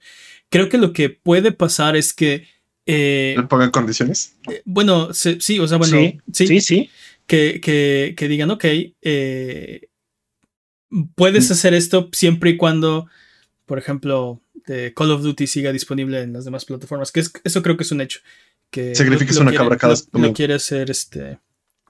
Creo 0.49 0.69
que 0.69 0.77
lo 0.77 0.93
que 0.93 1.09
puede 1.09 1.51
pasar 1.51 1.95
es 1.97 2.13
que... 2.13 2.47
eh, 2.85 3.33
¿Le 3.37 3.43
pongan 3.43 3.71
condiciones? 3.71 4.35
eh, 4.49 4.61
bueno, 4.65 5.13
se- 5.13 5.41
sí, 5.41 5.59
o 5.59 5.67
sea, 5.67 5.77
bueno, 5.77 5.97
sí, 5.97 6.19
sí, 6.31 6.47
sí, 6.47 6.61
sí. 6.61 6.89
Que, 7.27 7.59
que- 7.59 8.13
que 8.15 8.27
digan, 8.27 8.51
ok, 8.51 8.65
eh, 9.01 9.87
puedes 11.15 11.49
hacer 11.51 11.73
esto 11.73 12.09
siempre 12.13 12.51
y 12.51 12.57
cuando, 12.57 13.07
por 13.65 13.77
ejemplo, 13.79 14.41
eh, 14.67 14.93
Call 14.95 15.11
of 15.11 15.21
Duty 15.21 15.47
siga 15.47 15.71
disponible 15.71 16.21
en 16.21 16.33
las 16.33 16.45
demás 16.45 16.65
plataformas, 16.65 17.11
que 17.11 17.19
es- 17.21 17.31
eso 17.43 17.61
creo 17.61 17.77
que 17.77 17.83
es 17.83 17.91
un 17.91 18.01
hecho. 18.01 18.19
Que 18.71 18.95
Sacrificas 18.95 19.37
una 19.37 19.53
cabra 19.53 19.77
cada 19.77 19.93
lo, 20.13 20.19
lo 20.19 20.33
quiere 20.33 20.53
hacer 20.55 20.89
este. 20.91 21.39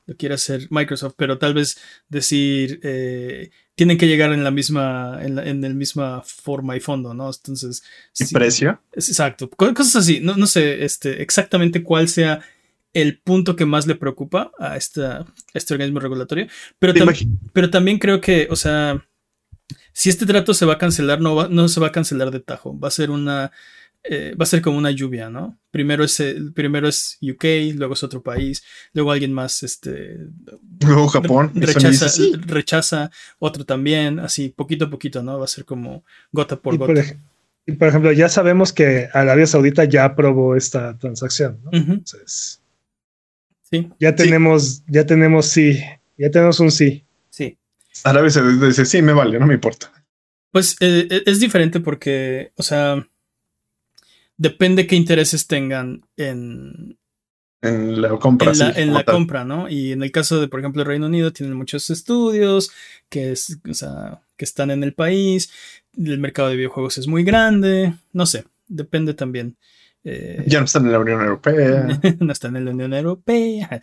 Lo 0.08 0.16
quiere 0.16 0.36
hacer 0.36 0.68
Microsoft, 0.70 1.16
pero 1.18 1.40
tal 1.40 1.56
vez 1.56 1.78
decir 2.10 2.80
eh, 2.84 3.50
tienen 3.74 3.98
que 3.98 4.08
llegar 4.08 4.32
en 4.34 4.44
la 4.44 4.52
misma, 4.52 5.18
en, 5.24 5.34
la, 5.36 5.44
en 5.50 5.64
el 5.64 5.74
misma 5.74 6.22
forma 6.22 6.78
y 6.78 6.80
fondo, 6.80 7.14
¿no? 7.16 7.26
Entonces. 7.28 7.82
¿Y 8.20 8.26
sí, 8.26 8.34
precio? 8.36 8.80
Exacto. 8.94 9.50
Co- 9.50 9.74
Cosas 9.74 9.96
así. 9.96 10.20
No, 10.20 10.36
no 10.38 10.46
sé 10.46 10.86
este, 10.86 11.24
exactamente 11.24 11.82
cuál 11.82 12.08
sea 12.08 12.42
el 12.94 13.18
punto 13.18 13.56
que 13.56 13.66
más 13.66 13.88
le 13.88 13.96
preocupa 13.96 14.52
a, 14.60 14.78
esta, 14.78 15.22
a 15.22 15.26
este 15.56 15.74
organismo 15.74 16.00
regulatorio. 16.00 16.48
Pero, 16.78 16.94
¿Te 16.94 17.00
tam- 17.02 17.08
imagi- 17.10 17.40
pero 17.52 17.70
también 17.72 17.98
creo 17.98 18.22
que, 18.22 18.48
o 18.52 18.56
sea, 18.56 19.04
si 19.98 20.10
este 20.10 20.26
trato 20.26 20.54
se 20.54 20.66
va 20.66 20.74
a 20.74 20.78
cancelar, 20.78 21.22
no, 21.22 21.36
va- 21.36 21.48
no 21.48 21.70
se 21.70 21.80
va 21.80 21.88
a 21.88 21.92
cancelar 21.94 22.30
de 22.30 22.42
tajo. 22.42 22.78
Va 22.78 22.90
a 22.90 22.92
ser 22.92 23.10
una. 23.12 23.52
eh, 24.08 24.36
va 24.40 24.44
a 24.44 24.46
ser 24.46 24.62
como 24.62 24.78
una 24.78 24.92
lluvia, 24.92 25.32
¿no? 25.32 25.58
Primero 25.72 26.04
es, 26.04 26.20
el- 26.20 26.54
primero 26.54 26.88
es 26.88 27.18
UK, 27.24 27.46
luego 27.76 27.96
es 27.96 28.04
otro 28.04 28.22
país, 28.22 28.62
luego 28.94 29.12
alguien 29.12 29.34
más 29.34 29.64
este, 29.64 30.18
Luego 30.86 31.08
Japón. 31.08 31.52
rechaza, 31.56 31.90
dice, 31.90 32.10
"Sí". 32.10 32.32
rechaza, 32.46 33.10
otro 33.40 33.66
también, 33.66 34.20
así 34.20 34.50
poquito 34.50 34.86
a 34.86 34.90
poquito, 34.92 35.24
¿no? 35.24 35.40
Va 35.40 35.46
a 35.46 35.48
ser 35.48 35.66
como 35.66 36.04
gota 36.32 36.56
por 36.62 36.76
Y 36.76 36.78
gota. 36.78 36.88
por, 36.94 36.98
ej- 37.00 37.18
y 37.66 37.72
por 37.72 37.88
ejemplo, 37.88 38.12
ya 38.12 38.30
sabemos 38.30 38.72
que 38.74 39.10
Arabia 39.12 39.48
Saudita 39.48 39.86
ya 39.86 40.06
aprobó 40.06 40.56
esta 40.56 40.96
transacción. 41.00 41.60
¿no? 41.64 41.72
Entonces, 41.74 42.62
sí, 43.64 43.90
ya 44.00 44.16
tenemos, 44.16 44.84
ya 44.88 45.06
tenemos 45.08 45.48
sí, 45.48 45.80
ya 46.18 46.30
tenemos 46.30 46.60
un 46.60 46.70
sí. 46.70 47.05
Arabia 48.04 48.30
Saudita 48.30 48.66
dice, 48.68 48.86
sí, 48.86 49.02
me 49.02 49.14
vale, 49.14 49.40
no 49.40 49.48
me 49.48 49.54
importa. 49.56 49.92
Pues 50.52 50.76
eh, 50.80 51.08
eh, 51.10 51.24
es 51.26 51.40
diferente 51.40 51.80
porque, 51.80 52.52
o 52.56 52.64
sea, 52.64 53.06
depende 54.38 54.88
qué 54.88 54.96
intereses 54.96 55.48
tengan 55.48 56.02
en, 56.18 56.98
En 57.62 58.02
la 58.02 58.10
compra. 58.20 58.52
en 58.52 58.60
la, 58.60 58.74
sí, 58.74 58.80
en 58.82 58.88
como 58.88 58.98
la 59.00 59.04
tal. 59.06 59.16
compra, 59.16 59.46
¿no? 59.46 59.70
Y 59.70 59.92
en 59.92 60.04
el 60.04 60.12
caso 60.12 60.40
de, 60.40 60.48
por 60.48 60.60
ejemplo, 60.60 60.82
el 60.82 60.88
Reino 60.88 61.08
Unido, 61.08 61.32
tienen 61.34 61.56
muchos 61.58 61.90
estudios 61.90 62.72
que, 63.10 63.32
es, 63.32 63.60
o 63.70 63.74
sea, 63.74 64.22
que 64.38 64.46
están 64.46 64.72
en 64.72 64.84
el 64.84 64.94
país, 64.94 65.52
el 65.98 66.20
mercado 66.20 66.50
de 66.50 66.56
videojuegos 66.58 66.98
es 66.98 67.08
muy 67.08 67.24
grande, 67.24 67.94
no 68.14 68.26
sé, 68.26 68.46
depende 68.68 69.14
también. 69.14 69.58
Eh, 70.04 70.44
Ya 70.48 70.60
no 70.60 70.66
están 70.66 70.86
en 70.86 70.92
la 70.92 71.00
Unión 71.00 71.22
Europea. 71.22 71.88
no 72.20 72.32
están 72.32 72.56
en 72.56 72.66
la 72.66 72.72
Unión 72.72 72.94
Europea. 72.94 73.82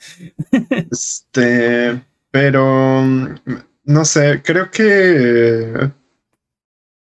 Este, 0.91 2.01
pero 2.31 3.05
no 3.85 4.05
sé, 4.05 4.43
creo 4.43 4.71
que 4.71 5.91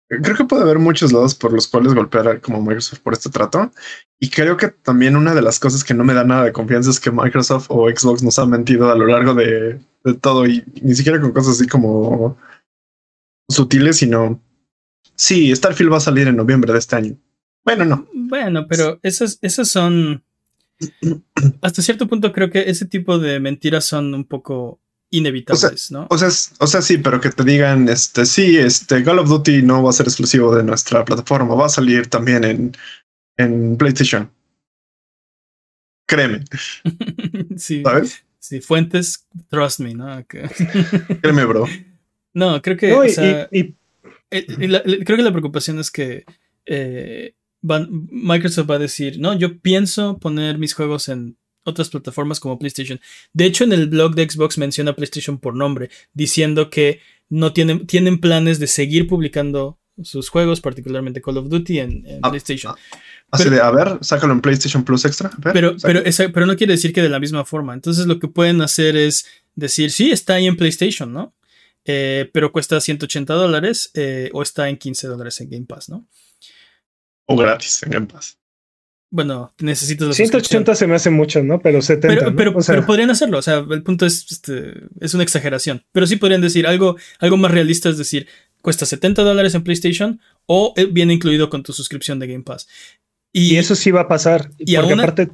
creo 0.07 0.36
que 0.36 0.43
puede 0.43 0.63
haber 0.63 0.79
muchos 0.79 1.13
lados 1.13 1.36
por 1.36 1.53
los 1.53 1.67
cuales 1.67 1.93
golpear 1.93 2.41
como 2.41 2.62
Microsoft 2.62 2.99
por 2.99 3.13
este 3.13 3.29
trato. 3.29 3.71
Y 4.19 4.29
creo 4.29 4.57
que 4.57 4.67
también 4.67 5.15
una 5.15 5.34
de 5.34 5.41
las 5.41 5.60
cosas 5.60 5.84
que 5.84 5.93
no 5.93 6.03
me 6.03 6.13
da 6.13 6.23
nada 6.23 6.43
de 6.43 6.51
confianza 6.51 6.89
es 6.89 6.99
que 6.99 7.12
Microsoft 7.12 7.67
o 7.69 7.89
Xbox 7.89 8.21
nos 8.21 8.38
han 8.38 8.49
mentido 8.49 8.91
a 8.91 8.95
lo 8.95 9.07
largo 9.07 9.34
de, 9.34 9.79
de 10.03 10.13
todo 10.19 10.45
y 10.45 10.63
ni 10.81 10.93
siquiera 10.95 11.19
con 11.19 11.31
cosas 11.31 11.55
así 11.55 11.67
como 11.67 12.38
sutiles, 13.49 13.97
sino 13.97 14.41
sí, 15.15 15.55
Starfield 15.55 15.91
va 15.91 15.97
a 15.97 16.01
salir 16.01 16.27
en 16.27 16.36
noviembre 16.36 16.73
de 16.73 16.79
este 16.79 16.95
año. 16.95 17.17
Bueno, 17.63 17.86
no. 17.86 18.07
Bueno, 18.13 18.67
pero 18.67 18.99
esas, 19.03 19.38
esas 19.41 19.69
son. 19.69 20.23
Hasta 21.62 21.81
cierto 21.81 22.07
punto 22.07 22.34
creo 22.34 22.49
que 22.49 22.69
ese 22.69 22.86
tipo 22.86 23.19
de 23.19 23.39
mentiras 23.39 23.86
son 23.86 24.13
un 24.13 24.25
poco 24.25 24.81
inevitables, 25.12 25.91
¿no? 25.91 26.08
O 26.10 26.17
sea, 26.17 26.30
o 26.60 26.67
sea, 26.67 26.82
sí, 26.82 26.97
pero 26.97 27.21
que 27.21 27.30
te 27.30 27.43
digan, 27.43 27.88
este, 27.89 28.26
sí, 28.26 28.58
este, 28.58 29.04
Call 29.04 29.19
of 29.19 29.30
Duty 29.30 29.62
no 29.62 29.84
va 29.84 29.91
a 29.91 29.93
ser 29.93 30.08
exclusivo 30.08 30.56
de 30.56 30.63
nuestra 30.63 31.06
plataforma, 31.06 31.54
va 31.54 31.67
a 31.67 31.69
salir 31.69 32.08
también 32.08 32.43
en, 32.43 32.71
en 33.38 33.78
PlayStation. 33.78 34.32
Créeme. 36.08 36.43
sí. 37.58 37.84
¿Sabes? 37.84 38.24
Sí, 38.39 38.60
fuentes, 38.60 39.28
trust 39.50 39.82
me, 39.82 39.93
¿no? 39.93 40.26
Créeme, 40.28 41.45
bro. 41.45 41.67
No, 42.34 42.62
creo 42.62 42.78
que. 42.78 42.91
o 42.91 43.08
sea, 43.08 43.47
y, 43.52 43.76
creo 44.30 45.17
que 45.17 45.24
la 45.24 45.32
preocupación 45.32 45.78
es 45.80 45.91
que 45.91 46.26
eh, 46.65 47.36
Microsoft 47.62 48.69
va 48.69 48.76
a 48.76 48.80
decir, 48.80 49.19
no, 49.19 49.38
yo 49.38 49.60
pienso 49.60 50.17
poner 50.17 50.58
mis 50.58 50.74
juegos 50.74 51.10
en 51.10 51.38
otras 51.63 51.89
plataformas 51.89 52.39
como 52.39 52.58
PlayStation. 52.58 53.00
De 53.34 53.45
hecho, 53.45 53.63
en 53.63 53.74
el 53.74 53.88
blog 53.88 54.15
de 54.15 54.30
Xbox 54.30 54.58
menciona 54.58 54.95
PlayStation 54.95 55.39
por 55.39 55.56
nombre, 55.56 55.89
diciendo 56.13 56.69
que 56.69 57.02
no 57.30 57.54
tienen, 57.54 57.88
tienen 57.88 58.19
planes 58.19 58.60
de 58.60 58.67
seguir 58.67 59.08
publicando 59.08 59.80
sus 60.04 60.30
juegos, 60.30 60.62
particularmente 60.62 61.21
Call 61.21 61.38
of 61.38 61.50
Duty 61.50 61.80
en, 61.80 62.06
ah, 62.21 62.30
PlayStation. 62.30 62.74
Ah, 63.32 63.38
a 63.63 63.71
ver, 63.71 64.00
sácalo 64.02 64.34
en 64.34 64.41
PlayStation 64.41 64.84
Plus 64.84 65.06
Extra. 65.06 65.32
pero, 65.54 65.76
pero, 65.82 66.04
pero 66.34 66.45
no 66.45 66.56
quiere 66.56 66.74
decir 66.74 66.93
que 66.93 67.02
de 67.02 67.10
la 67.10 67.19
misma 67.19 67.45
forma. 67.45 67.74
Entonces 67.74 68.06
lo 68.08 68.19
que 68.19 68.28
pueden 68.28 68.62
hacer 68.62 68.95
es 68.95 69.26
decir, 69.56 69.91
sí, 69.91 70.12
está 70.12 70.36
ahí 70.36 70.47
en 70.47 70.58
PlayStation, 70.58 71.12
¿no? 71.12 71.34
Eh, 71.86 72.30
pero 72.34 72.52
cuesta 72.52 72.80
180 72.80 73.34
dólares 73.34 73.91
eh, 73.95 74.30
o 74.34 74.41
está 74.41 74.69
en 74.69 74.78
15 74.78 75.08
dólares 75.08 75.41
en 75.41 75.50
Game 75.50 75.65
Pass, 75.65 75.89
¿no? 75.89 76.08
O 77.26 77.36
gratis 77.36 77.82
en 77.84 77.91
Game 77.91 78.08
Pass. 78.08 78.38
Bueno, 79.13 79.54
necesitas 79.60 80.08
la 80.08 80.13
180 80.13 80.74
se 80.74 80.88
me 80.88 80.95
hace 80.95 81.10
mucho, 81.10 81.43
¿no? 81.43 81.60
Pero 81.60 81.82
70. 81.82 82.34
Pero, 82.34 82.56
pero, 82.65 82.86
podrían 82.86 83.10
hacerlo. 83.10 83.39
O 83.39 83.41
sea, 83.41 83.65
el 83.69 83.84
punto 83.84 84.06
es, 84.06 84.26
este, 84.32 84.74
es 85.02 85.13
una 85.13 85.24
exageración. 85.24 85.84
Pero 85.91 86.08
sí 86.08 86.15
podrían 86.15 86.39
decir 86.39 86.65
algo, 86.65 86.95
algo 87.19 87.36
más 87.36 87.52
realista, 87.52 87.89
es 87.89 87.97
decir, 87.97 88.28
cuesta 88.62 88.86
70 88.86 89.21
dólares 89.24 89.54
en 89.54 89.63
PlayStation 89.63 90.21
o 90.45 90.74
eh, 90.78 90.86
viene 90.86 91.13
incluido 91.13 91.50
con 91.50 91.62
tu 91.62 91.74
suscripción 91.74 92.19
de 92.19 92.28
Game 92.28 92.45
Pass. 92.45 92.69
Y, 93.34 93.58
eso 93.58 93.76
sí 93.76 93.91
va 93.91 94.02
a 94.02 94.08
pasar. 94.08 94.50
Y 94.58 94.78
porque 94.78 94.93
aparte. 94.93 95.30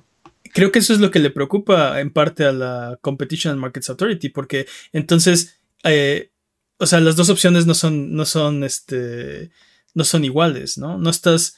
Creo 0.54 0.72
que 0.72 0.80
eso 0.80 0.94
es 0.94 1.00
lo 1.00 1.12
que 1.12 1.20
le 1.20 1.30
preocupa 1.30 2.02
en 2.02 2.10
parte 2.10 2.46
a 2.46 2.52
la 2.52 2.98
Competition 3.02 3.52
and 3.52 3.62
Markets 3.62 3.92
Authority, 3.92 4.30
porque 4.30 4.66
entonces, 4.92 5.60
eh, 5.84 6.32
o 6.80 6.88
sea, 6.88 7.00
las 7.00 7.16
dos 7.16 7.30
opciones 7.30 7.68
no 7.68 7.76
son, 7.76 8.16
no 8.16 8.26
son, 8.26 8.64
este, 8.64 9.52
no 9.94 10.04
son 10.04 10.26
iguales, 10.26 10.80
¿no? 10.80 10.98
No 10.98 11.12
estás 11.12 11.58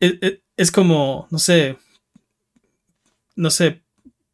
es, 0.00 0.70
como, 0.70 1.26
no 1.30 1.38
sé, 1.38 1.78
no 3.34 3.50
sé, 3.50 3.82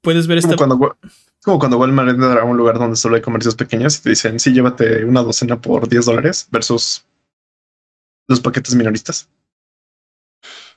puedes 0.01 0.27
ver 0.27 0.39
esta... 0.39 0.57
Cuando, 0.57 0.97
como 1.43 1.59
cuando 1.59 1.79
Walmart 1.79 2.11
entra 2.11 2.43
a 2.43 2.45
un 2.45 2.57
lugar 2.57 2.79
donde 2.79 2.97
solo 2.97 3.17
hay 3.17 3.23
comercios 3.23 3.57
pequeños 3.57 3.99
y 3.99 4.03
te 4.03 4.11
dicen, 4.11 4.39
sí, 4.39 4.53
llévate 4.53 5.05
una 5.05 5.23
docena 5.23 5.61
por 5.61 5.89
10 5.89 6.05
dólares 6.05 6.49
versus 6.51 7.05
los 8.29 8.41
paquetes 8.41 8.75
minoristas. 8.75 9.29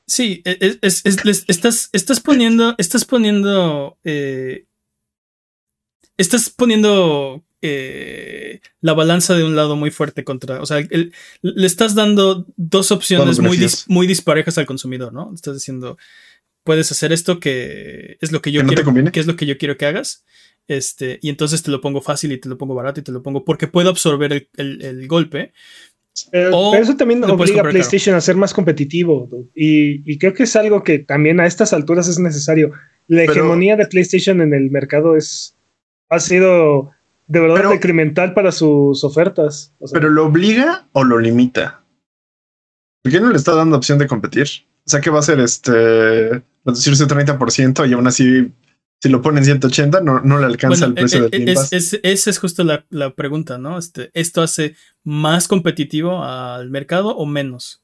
Sí, 0.07 0.41
e, 0.45 0.79
es, 0.81 1.03
estás, 1.05 1.89
estás 1.91 2.19
poniendo, 2.19 2.75
estás 2.77 3.05
poniendo, 3.05 3.97
eh, 4.03 4.65
estás 6.17 6.49
poniendo 6.49 7.44
eh, 7.67 8.61
la 8.81 8.93
balanza 8.93 9.35
de 9.35 9.43
un 9.43 9.55
lado 9.55 9.75
muy 9.75 9.89
fuerte 9.89 10.23
contra, 10.23 10.61
o 10.61 10.65
sea, 10.67 10.85
le 11.41 11.65
estás 11.65 11.95
dando 11.95 12.45
dos 12.57 12.91
opciones 12.91 13.39
muy, 13.39 13.57
muy 13.87 14.05
disparejas 14.05 14.59
al 14.59 14.67
consumidor, 14.67 15.11
¿no? 15.13 15.31
Estás 15.33 15.55
diciendo, 15.55 15.97
puedes 16.63 16.91
hacer 16.91 17.11
esto 17.11 17.39
que 17.39 18.17
es 18.21 18.31
lo 18.31 18.43
que 18.43 18.51
yo 18.51 18.63
quiero, 18.65 19.11
que 19.11 19.19
es 19.19 19.25
lo 19.25 19.35
que 19.35 19.47
yo 19.47 19.57
quiero 19.57 19.77
que 19.77 19.87
hagas, 19.87 20.25
este, 20.67 21.17
y 21.23 21.29
entonces 21.29 21.63
te 21.63 21.71
lo 21.71 21.81
pongo 21.81 22.01
fácil 22.01 22.31
y 22.33 22.37
te 22.37 22.49
lo 22.49 22.57
pongo 22.57 22.75
barato 22.75 22.99
y 22.99 23.03
te 23.03 23.11
lo 23.11 23.23
pongo 23.23 23.43
porque 23.43 23.67
puedo 23.67 23.89
absorber 23.89 24.47
el, 24.55 25.07
golpe. 25.07 25.51
Pero, 26.31 26.75
eso 26.75 26.95
también 26.95 27.23
obliga 27.23 27.61
a 27.61 27.69
PlayStation 27.69 28.15
a 28.15 28.21
ser 28.21 28.35
más 28.35 28.53
competitivo 28.53 29.27
y, 29.55 30.17
creo 30.19 30.35
que 30.35 30.43
es 30.43 30.55
algo 30.55 30.83
que 30.83 30.99
también 30.99 31.39
a 31.39 31.47
estas 31.47 31.73
alturas 31.73 32.07
es 32.07 32.19
necesario. 32.19 32.73
La 33.07 33.23
hegemonía 33.23 33.75
de 33.75 33.87
PlayStation 33.87 34.41
en 34.41 34.53
el 34.53 34.69
mercado 34.69 35.17
es 35.17 35.55
ha 36.09 36.19
sido 36.19 36.91
de 37.27 37.39
verdad 37.39 37.69
decremental 37.69 38.33
para 38.33 38.51
sus 38.51 39.03
ofertas. 39.03 39.73
pero 39.91 40.09
lo 40.09 40.25
obliga 40.25 40.87
o 40.91 41.03
lo 41.03 41.19
limita. 41.19 41.83
¿Por 43.01 43.11
qué 43.11 43.19
no 43.19 43.29
le 43.29 43.37
está 43.37 43.53
dando 43.53 43.77
opción 43.77 43.97
de 43.99 44.07
competir? 44.07 44.47
O 44.85 44.89
sea 44.89 45.01
que 45.01 45.09
va 45.09 45.19
a 45.19 45.23
ser 45.23 45.39
este 45.39 46.43
reducirse 46.63 47.05
30% 47.05 47.87
y 47.87 47.93
aún 47.93 48.07
así, 48.07 48.51
si 49.01 49.09
lo 49.09 49.21
ponen 49.21 49.45
180, 49.45 50.01
no, 50.01 50.21
no 50.21 50.39
le 50.39 50.45
alcanza 50.45 50.85
el 50.85 50.93
precio 50.93 51.29
de 51.29 51.43
es, 51.51 51.73
es, 51.73 51.99
Esa 52.01 52.29
es 52.29 52.39
justo 52.39 52.63
la, 52.63 53.15
pregunta, 53.15 53.57
¿no? 53.57 53.77
Este, 53.77 54.09
¿Esto 54.13 54.41
hace 54.41 54.75
más 55.03 55.47
competitivo 55.47 56.23
al 56.23 56.69
mercado 56.69 57.15
o 57.15 57.25
menos? 57.25 57.83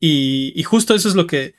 Y, 0.00 0.52
y 0.54 0.62
justo 0.64 0.94
eso 0.94 1.08
es 1.08 1.14
lo 1.14 1.26
que, 1.26 1.54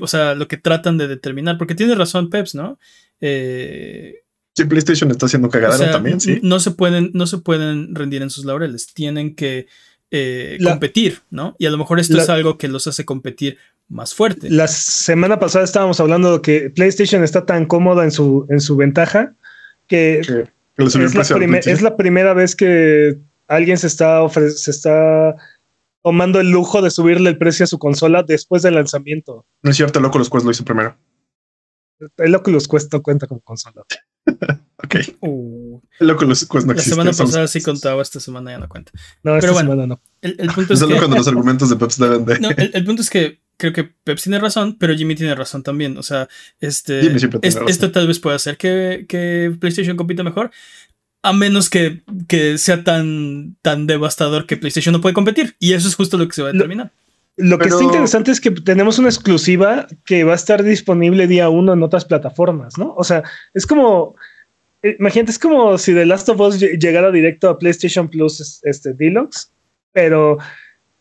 o 0.00 0.06
sea, 0.06 0.34
lo 0.34 0.48
que 0.48 0.56
tratan 0.56 0.98
de 0.98 1.08
determinar, 1.08 1.58
porque 1.58 1.74
tiene 1.74 1.94
razón 1.94 2.30
Peps, 2.30 2.54
¿no? 2.54 2.78
Eh, 3.20 4.21
Sí, 4.54 4.64
PlayStation 4.64 5.10
está 5.10 5.26
haciendo 5.26 5.48
cagada 5.48 5.90
también, 5.90 6.20
sí. 6.20 6.38
No 6.42 6.60
se, 6.60 6.72
pueden, 6.72 7.10
no 7.14 7.26
se 7.26 7.38
pueden 7.38 7.94
rendir 7.94 8.20
en 8.22 8.28
sus 8.28 8.44
laureles, 8.44 8.92
tienen 8.92 9.34
que 9.34 9.66
eh, 10.10 10.58
competir, 10.62 11.20
¿no? 11.30 11.56
Y 11.58 11.64
a 11.64 11.70
lo 11.70 11.78
mejor 11.78 11.98
esto 11.98 12.20
es 12.20 12.28
algo 12.28 12.58
que 12.58 12.68
los 12.68 12.86
hace 12.86 13.06
competir 13.06 13.56
más 13.88 14.14
fuerte. 14.14 14.50
La 14.50 14.68
semana 14.68 15.38
pasada 15.38 15.64
estábamos 15.64 16.00
hablando 16.00 16.34
de 16.34 16.42
que 16.42 16.70
PlayStation 16.70 17.24
está 17.24 17.46
tan 17.46 17.64
cómoda 17.64 18.04
en 18.04 18.10
su, 18.10 18.46
en 18.50 18.60
su 18.60 18.76
ventaja 18.76 19.34
que, 19.86 20.20
es, 20.20 21.82
la 21.82 21.96
primera 21.96 22.34
vez 22.34 22.56
que 22.56 23.18
alguien 23.48 23.78
se 23.78 23.86
está, 23.86 24.26
se 24.28 24.70
está 24.70 25.34
tomando 26.02 26.40
el 26.40 26.50
lujo 26.50 26.82
de 26.82 26.90
subirle 26.90 27.30
el 27.30 27.38
precio 27.38 27.64
a 27.64 27.66
su 27.66 27.78
consola 27.78 28.22
después 28.22 28.62
del 28.62 28.74
lanzamiento. 28.74 29.46
No 29.62 29.70
es 29.70 29.76
cierto, 29.76 29.98
el 29.98 30.04
Oculus 30.04 30.28
Quest 30.28 30.44
lo 30.44 30.50
hizo 30.50 30.64
primero. 30.64 30.96
El 32.16 32.34
Oculus 32.34 32.66
Quest 32.66 32.92
no 32.92 33.02
cuenta 33.02 33.26
como 33.26 33.40
consola. 33.40 33.82
ok. 34.76 34.96
Uh, 35.20 35.80
lo 36.00 36.16
que 36.16 36.26
los, 36.26 36.44
pues, 36.46 36.66
no 36.66 36.74
la 36.74 36.82
semana 36.82 37.12
pasada 37.12 37.46
sí 37.48 37.60
contaba, 37.62 38.02
esta 38.02 38.20
semana 38.20 38.52
ya 38.52 38.58
no 38.58 38.68
cuenta. 38.68 38.92
No, 39.22 39.36
Pero 39.40 39.52
bueno, 39.52 39.74
no. 39.86 40.00
El, 40.20 40.36
el 40.38 40.48
punto 40.54 40.74
es 40.74 40.80
Solo 40.80 40.94
que... 40.94 40.98
cuando 40.98 41.16
los 41.16 41.28
argumentos 41.28 41.70
de 41.70 41.76
Peps 41.76 41.98
deben 41.98 42.24
de... 42.24 42.38
No, 42.40 42.50
el, 42.56 42.84
punto 42.84 43.02
es 43.02 43.10
que 43.10 43.40
creo 43.56 43.72
que 43.72 43.84
Peps 43.84 44.22
tiene 44.22 44.38
razón, 44.38 44.76
pero 44.78 44.94
Jimmy 44.94 45.14
tiene 45.14 45.34
razón 45.34 45.62
también. 45.62 45.96
O 45.98 46.02
sea, 46.02 46.28
este, 46.60 47.14
esto 47.42 47.92
tal 47.92 48.06
vez 48.06 48.18
pueda 48.18 48.36
hacer 48.36 48.56
que, 48.56 49.06
que, 49.08 49.54
PlayStation 49.58 49.96
compita 49.96 50.22
mejor, 50.22 50.50
a 51.22 51.32
menos 51.32 51.70
que, 51.70 52.02
que, 52.28 52.58
sea 52.58 52.82
tan, 52.82 53.56
tan 53.62 53.86
devastador 53.86 54.46
que 54.46 54.56
PlayStation 54.56 54.92
no 54.92 55.00
puede 55.00 55.14
competir. 55.14 55.56
Y 55.58 55.72
eso 55.74 55.88
es 55.88 55.94
justo 55.94 56.18
lo 56.18 56.26
que 56.26 56.34
se 56.34 56.42
va 56.42 56.48
a 56.48 56.52
determinar. 56.52 56.92
Lo 57.36 57.58
que 57.58 57.68
está 57.68 57.82
interesante 57.82 58.30
es 58.30 58.40
que 58.40 58.50
tenemos 58.50 58.98
una 58.98 59.08
exclusiva 59.08 59.86
que 60.04 60.22
va 60.24 60.32
a 60.32 60.36
estar 60.36 60.62
disponible 60.62 61.26
día 61.26 61.48
uno 61.48 61.72
en 61.72 61.82
otras 61.82 62.04
plataformas, 62.04 62.76
¿no? 62.76 62.94
O 62.94 63.04
sea, 63.04 63.22
es 63.54 63.66
como, 63.66 64.16
eh, 64.82 64.96
imagínate, 64.98 65.30
es 65.32 65.38
como 65.38 65.78
si 65.78 65.94
The 65.94 66.04
Last 66.04 66.28
of 66.28 66.40
Us 66.40 66.60
llegara 66.60 67.10
directo 67.10 67.48
a 67.48 67.58
PlayStation 67.58 68.08
Plus 68.08 68.60
este, 68.64 68.92
Deluxe, 68.92 69.50
pero, 69.92 70.38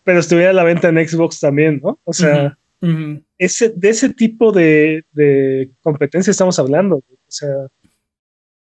pero 0.03 0.19
estuviera 0.19 0.51
a 0.51 0.53
la 0.53 0.63
venta 0.63 0.87
en 0.87 1.05
Xbox 1.05 1.39
también, 1.41 1.81
¿no? 1.83 1.99
O 2.05 2.13
sea, 2.13 2.57
Ese, 3.37 3.69
de 3.75 3.89
ese 3.89 4.09
tipo 4.09 4.51
de, 4.51 5.03
competencia 5.81 6.31
estamos 6.31 6.57
hablando. 6.59 6.97
O 6.97 7.05
sea, 7.27 7.67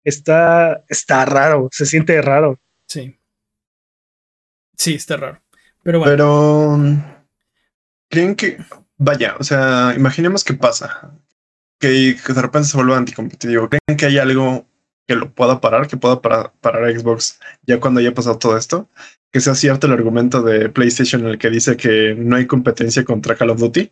está, 0.04 0.84
está 0.90 1.26
raro, 1.26 1.70
se 1.72 1.86
siente 1.86 2.22
raro. 2.22 2.60
Sí. 2.86 3.16
Sí, 4.76 4.96
está 4.96 5.16
raro. 5.18 5.42
Pero 5.84 6.00
bueno. 6.00 6.12
Pero 6.12 7.15
creen 8.10 8.36
que, 8.36 8.58
vaya, 8.98 9.36
o 9.40 9.44
sea, 9.44 9.94
imaginemos 9.96 10.44
qué 10.44 10.54
pasa, 10.54 11.12
que, 11.80 12.16
de 12.28 12.42
repente 12.42 12.68
se 12.68 12.78
vuelva 12.78 12.98
anticompetitivo. 12.98 13.70
¿Creen 13.70 13.98
que 13.98 14.06
hay 14.06 14.18
algo 14.18 14.66
que 15.08 15.16
lo 15.16 15.32
pueda 15.32 15.62
parar, 15.62 15.88
que 15.88 15.98
pueda 15.98 16.22
parar, 16.22 16.54
parar 16.62 16.92
Xbox 16.92 17.40
ya 17.64 17.80
cuando 17.80 18.00
haya 18.00 18.14
pasado 18.14 18.38
todo 18.38 18.58
esto? 18.58 18.90
Que 19.32 19.40
sea 19.42 19.56
cierto 19.56 19.88
el 19.88 19.94
argumento 19.94 20.42
de 20.42 20.70
PlayStation 20.70 21.22
en 21.22 21.28
el 21.28 21.38
que 21.38 21.50
dice 21.50 21.76
que 21.76 22.16
no 22.18 22.38
hay 22.38 22.48
competencia 22.48 23.04
contra 23.04 23.36
Call 23.36 23.50
of 23.50 23.60
Duty. 23.60 23.92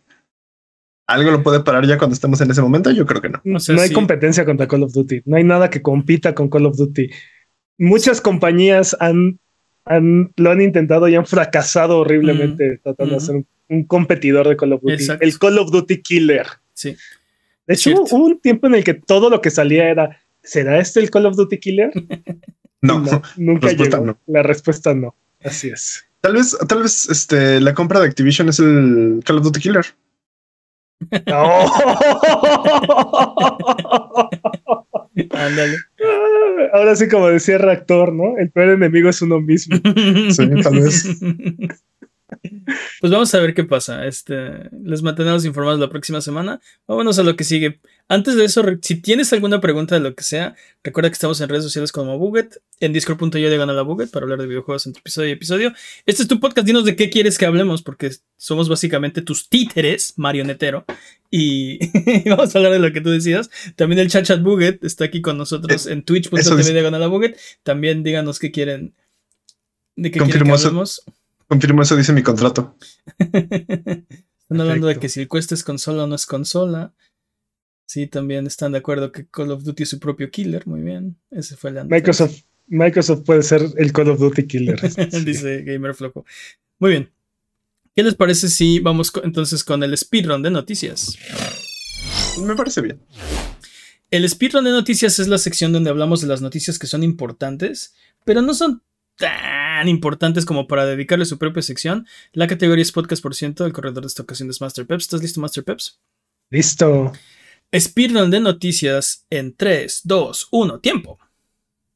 ¿Algo 1.06 1.30
lo 1.30 1.42
puede 1.42 1.60
parar 1.60 1.86
ya 1.86 1.98
cuando 1.98 2.14
estemos 2.14 2.40
en 2.40 2.50
ese 2.50 2.62
momento? 2.62 2.90
Yo 2.90 3.04
creo 3.04 3.20
que 3.20 3.28
no. 3.28 3.40
No, 3.44 3.58
hay 3.80 3.92
competencia 3.92 4.46
contra 4.46 4.66
Call 4.66 4.84
of 4.84 4.92
Duty. 4.92 5.22
No 5.26 5.36
hay 5.36 5.44
nada 5.44 5.68
que 5.68 5.82
compita 5.82 6.34
con 6.34 6.48
Call 6.48 6.64
of 6.64 6.76
Duty. 6.76 7.10
Muchas 7.76 8.22
compañías 8.22 8.96
han 9.00 9.38
han, 9.84 10.32
lo 10.36 10.50
han 10.50 10.60
intentado 10.60 11.08
y 11.08 11.14
han 11.14 11.26
fracasado 11.26 11.98
horriblemente 11.98 12.78
tratando 12.82 13.14
de 13.14 13.20
ser 13.20 13.36
un, 13.36 13.46
un 13.68 13.84
competidor 13.84 14.48
de 14.48 14.56
Call 14.56 14.72
of 14.74 14.82
Duty. 14.82 14.94
Exacto. 14.94 15.24
El 15.24 15.38
Call 15.38 15.58
of 15.58 15.70
Duty 15.70 16.02
Killer. 16.02 16.46
Sí. 16.72 16.96
De 17.66 17.74
hecho, 17.74 17.90
Cierto. 17.90 18.04
hubo 18.16 18.26
un 18.26 18.40
tiempo 18.40 18.66
en 18.66 18.74
el 18.74 18.84
que 18.84 18.94
todo 18.94 19.30
lo 19.30 19.40
que 19.40 19.50
salía 19.50 19.88
era, 19.88 20.20
¿será 20.42 20.78
este 20.78 21.00
el 21.00 21.10
Call 21.10 21.26
of 21.26 21.36
Duty 21.36 21.58
Killer? 21.58 21.90
No, 22.82 23.02
nunca 23.38 23.68
respuesta 23.68 23.96
llegó. 23.96 24.06
no. 24.08 24.18
La 24.26 24.42
respuesta 24.42 24.94
no. 24.94 25.14
Así 25.42 25.70
es. 25.70 26.04
tal 26.20 26.34
vez, 26.34 26.54
tal 26.68 26.82
vez 26.82 27.08
este, 27.08 27.58
la 27.62 27.72
compra 27.72 27.98
de 27.98 28.06
Activision 28.08 28.50
es 28.50 28.58
el 28.58 29.22
Call 29.24 29.38
of 29.38 29.44
Duty 29.44 29.60
Killer. 29.60 29.86
No. 31.26 31.72
Ándale. 35.30 35.76
Ahora 36.72 36.96
sí, 36.96 37.08
como 37.08 37.28
decía 37.28 37.56
el 37.56 37.62
reactor, 37.62 38.12
¿no? 38.12 38.36
El 38.38 38.50
peor 38.50 38.70
enemigo 38.70 39.08
es 39.08 39.22
uno 39.22 39.40
mismo. 39.40 39.76
Sí, 40.30 40.48
tal 40.62 40.74
vez. 40.74 41.20
Pues 43.00 43.12
vamos 43.12 43.34
a 43.34 43.40
ver 43.40 43.54
qué 43.54 43.64
pasa. 43.64 44.06
Este, 44.06 44.70
les 44.82 45.02
mantendremos 45.02 45.44
informados 45.44 45.78
la 45.78 45.90
próxima 45.90 46.20
semana. 46.20 46.60
Vámonos 46.86 47.18
a 47.18 47.22
lo 47.22 47.36
que 47.36 47.44
sigue. 47.44 47.80
Antes 48.08 48.34
de 48.36 48.44
eso, 48.44 48.62
si 48.82 48.96
tienes 48.96 49.32
alguna 49.32 49.60
pregunta 49.60 49.94
de 49.94 50.00
lo 50.00 50.14
que 50.14 50.24
sea, 50.24 50.54
recuerda 50.82 51.08
que 51.08 51.14
estamos 51.14 51.40
en 51.40 51.48
redes 51.48 51.64
sociales 51.64 51.90
como 51.90 52.18
Buget, 52.18 52.60
en 52.80 52.92
discord.io 52.92 53.50
de 53.50 53.56
Gana 53.56 53.72
la 53.72 53.82
Buget 53.82 54.10
para 54.10 54.24
hablar 54.24 54.40
de 54.40 54.46
videojuegos 54.46 54.86
entre 54.86 55.00
episodio 55.00 55.28
y 55.28 55.32
episodio. 55.32 55.72
Este 56.04 56.22
es 56.22 56.28
tu 56.28 56.38
podcast, 56.38 56.66
dinos 56.66 56.84
de 56.84 56.96
qué 56.96 57.08
quieres 57.08 57.38
que 57.38 57.46
hablemos, 57.46 57.82
porque 57.82 58.10
somos 58.36 58.68
básicamente 58.68 59.22
tus 59.22 59.48
títeres, 59.48 60.14
marionetero, 60.16 60.84
y 61.30 61.78
vamos 62.28 62.54
a 62.54 62.58
hablar 62.58 62.72
de 62.72 62.78
lo 62.78 62.92
que 62.92 63.00
tú 63.00 63.10
decidas. 63.10 63.50
También 63.76 63.98
el 63.98 64.10
chat 64.10 64.26
chat 64.26 64.42
Buget 64.42 64.84
está 64.84 65.06
aquí 65.06 65.22
con 65.22 65.38
nosotros 65.38 65.86
en 65.86 65.98
eso 65.98 66.04
twitch.tv 66.04 66.72
de 66.72 66.82
Gana 66.82 66.98
la 66.98 67.06
Buget. 67.06 67.38
También 67.62 68.02
díganos 68.02 68.38
qué 68.38 68.50
quieren, 68.50 68.94
de 69.96 70.10
qué 70.10 70.20
quieren 70.20 70.44
que 70.44 70.52
eso. 70.52 71.02
Confirmo 71.48 71.82
eso, 71.82 71.96
dice 71.96 72.12
mi 72.12 72.22
contrato. 72.22 72.76
Están 73.18 74.60
hablando 74.60 74.86
de 74.88 74.98
que 74.98 75.08
si 75.08 75.20
el 75.20 75.28
Quest 75.28 75.52
es 75.52 75.62
consola 75.64 76.04
o 76.04 76.06
no 76.06 76.14
es 76.14 76.26
consola. 76.26 76.92
Sí, 77.86 78.06
también 78.06 78.46
están 78.46 78.72
de 78.72 78.78
acuerdo 78.78 79.12
que 79.12 79.26
Call 79.26 79.50
of 79.50 79.62
Duty 79.62 79.82
es 79.82 79.88
su 79.90 79.98
propio 79.98 80.30
killer. 80.30 80.66
Muy 80.66 80.80
bien. 80.80 81.16
Ese 81.30 81.56
fue 81.56 81.70
el. 81.70 81.84
Microsoft, 81.86 82.40
Microsoft 82.66 83.24
puede 83.24 83.42
ser 83.42 83.62
el 83.76 83.92
Call 83.92 84.08
of 84.10 84.18
Duty 84.20 84.46
Killer. 84.46 84.80
Dice 85.24 85.62
Gamer 85.62 85.94
Flojo. 85.94 86.24
Muy 86.78 86.90
bien. 86.90 87.10
¿Qué 87.94 88.02
les 88.02 88.14
parece 88.14 88.48
si 88.48 88.80
vamos 88.80 89.10
co- 89.10 89.22
entonces 89.22 89.62
con 89.64 89.82
el 89.82 89.96
speedrun 89.96 90.42
de 90.42 90.50
noticias? 90.50 91.16
Me 92.40 92.54
parece 92.56 92.80
bien. 92.80 93.00
El 94.10 94.28
speedrun 94.28 94.64
de 94.64 94.70
noticias 94.72 95.18
es 95.18 95.28
la 95.28 95.38
sección 95.38 95.72
donde 95.72 95.90
hablamos 95.90 96.20
de 96.20 96.26
las 96.26 96.40
noticias 96.40 96.78
que 96.78 96.86
son 96.86 97.02
importantes, 97.02 97.94
pero 98.24 98.42
no 98.42 98.54
son 98.54 98.82
tan 99.16 99.63
importantes 99.86 100.44
como 100.44 100.66
para 100.66 100.86
dedicarle 100.86 101.24
su 101.24 101.38
propia 101.38 101.62
sección. 101.62 102.06
La 102.32 102.46
categoría 102.46 102.82
es 102.82 102.92
podcast 102.92 103.22
por 103.22 103.34
ciento. 103.34 103.66
El 103.66 103.72
corredor 103.72 104.02
de 104.02 104.08
esta 104.08 104.22
ocasión 104.22 104.48
es 104.50 104.60
Master 104.60 104.86
Peps. 104.86 105.04
¿Estás 105.04 105.22
listo, 105.22 105.40
Master 105.40 105.64
Peps? 105.64 106.00
Listo. 106.50 107.12
Speedrun 107.76 108.30
de 108.30 108.40
noticias 108.40 109.26
en 109.30 109.54
3, 109.54 110.02
2, 110.04 110.48
1, 110.52 110.80
tiempo. 110.80 111.18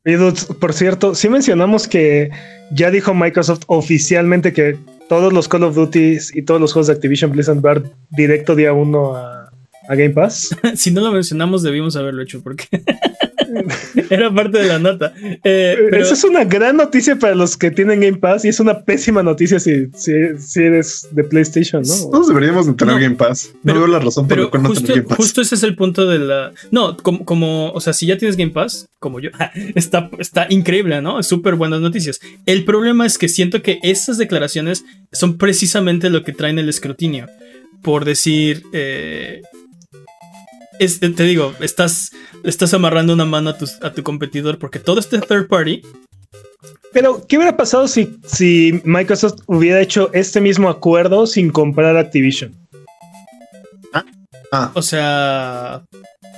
Y 0.05 0.13
dudes, 0.15 0.47
por 0.47 0.73
cierto, 0.73 1.15
sí 1.15 1.29
mencionamos 1.29 1.87
que 1.87 2.31
ya 2.73 2.91
dijo 2.91 3.15
Microsoft 3.15 3.63
oficialmente 3.67 4.53
que 4.53 4.79
todos 5.09 5.33
los 5.33 5.49
Call 5.49 5.65
of 5.65 5.75
Duty 5.75 6.19
y 6.35 6.43
todos 6.43 6.61
los 6.61 6.73
juegos 6.73 6.89
de 6.89 6.95
Activision 6.95 7.31
Blizzard 7.31 7.61
van 7.61 7.91
directo 8.11 8.55
día 8.55 8.73
uno 8.73 9.15
a, 9.17 9.51
a 9.89 9.95
Game 9.95 10.11
Pass. 10.11 10.57
si 10.77 10.91
no 10.91 11.01
lo 11.01 11.13
mencionamos, 11.13 11.63
debimos 11.63 11.97
haberlo 11.97 12.23
hecho 12.23 12.43
porque 12.43 12.67
era 14.11 14.33
parte 14.35 14.59
de 14.59 14.67
la 14.69 14.79
nota. 14.79 15.13
Eh, 15.45 15.77
pero 15.91 16.03
Esa 16.03 16.15
es 16.15 16.25
una 16.25 16.45
gran 16.45 16.77
noticia 16.77 17.17
para 17.17 17.35
los 17.35 17.57
que 17.57 17.71
tienen 17.71 18.01
Game 18.01 18.19
Pass 18.19 18.45
y 18.45 18.49
es 18.49 18.61
una 18.61 18.85
pésima 18.85 19.23
noticia 19.23 19.59
si, 19.61 19.87
si, 19.95 20.13
si 20.39 20.63
eres 20.63 21.09
de 21.13 21.25
PlayStation, 21.25 21.83
¿no? 21.83 22.11
Todos 22.11 22.29
deberíamos 22.29 22.67
de 22.67 22.75
tener 22.75 22.95
No, 22.95 23.01
Game 23.01 23.17
Pass. 23.17 23.51
No 23.55 23.61
pero- 23.65 23.79
veo 23.81 23.87
la 23.89 23.99
razón 23.99 24.27
por 24.27 24.37
pero 24.37 24.45
la 24.45 24.51
cual 24.51 24.63
no 24.63 24.69
justo, 24.71 24.85
tener 24.87 24.97
Game 25.03 25.09
Pass. 25.09 25.17
justo 25.17 25.41
ese 25.41 25.55
es 25.55 25.63
el 25.63 25.77
punto 25.77 26.07
de 26.07 26.19
la. 26.19 26.53
No, 26.71 26.97
como, 26.97 27.25
como, 27.25 27.71
o 27.73 27.81
sea, 27.81 27.93
si 27.93 28.07
ya 28.07 28.17
tienes 28.19 28.37
Game 28.37 28.53
Pass, 28.53 28.89
como 28.99 29.21
yo, 29.21 29.31
está, 29.75 30.11
está 30.19 30.47
increíble, 30.51 31.01
¿no? 31.03 31.23
Súper 31.23 31.55
buenas 31.55 31.81
noticias. 31.81 32.21
El 32.47 32.65
problema 32.65 33.07
es 33.07 33.19
que 33.19 33.29
siento 33.29 33.63
que 33.63 33.79
esas 33.83 34.19
declaraciones 34.19 34.85
son 35.13 35.39
precisamente 35.39 36.11
lo 36.11 36.23
que 36.25 36.33
traen 36.33 36.59
el 36.59 36.69
escrutinio. 36.69 37.27
Por 37.83 38.05
decir. 38.05 38.65
eh, 38.73 39.43
es- 40.79 41.01
te 41.01 41.23
digo, 41.25 41.55
estás, 41.61 42.11
estás 42.45 42.73
amarrando 42.75 43.13
una 43.13 43.25
mano 43.25 43.51
a 43.51 43.59
tu, 43.59 43.67
a 43.83 43.93
tu 43.93 44.03
competidor 44.03 44.59
porque 44.59 44.79
todo 44.79 44.99
este 45.01 45.19
third 45.21 45.49
party 45.49 45.83
Pero, 46.93 47.27
¿qué 47.29 47.37
hubiera 47.37 47.57
pasado 47.57 47.87
si, 47.87 48.19
si 48.27 48.81
Microsoft 48.85 49.41
hubiera 49.47 49.81
hecho 49.81 50.11
este 50.15 50.41
mismo 50.41 50.69
acuerdo 50.71 51.27
sin 51.27 51.51
comprar 51.51 51.97
Activision? 51.97 52.55
Ah, 54.51 54.71
O 54.75 54.81
sea, 54.81 55.83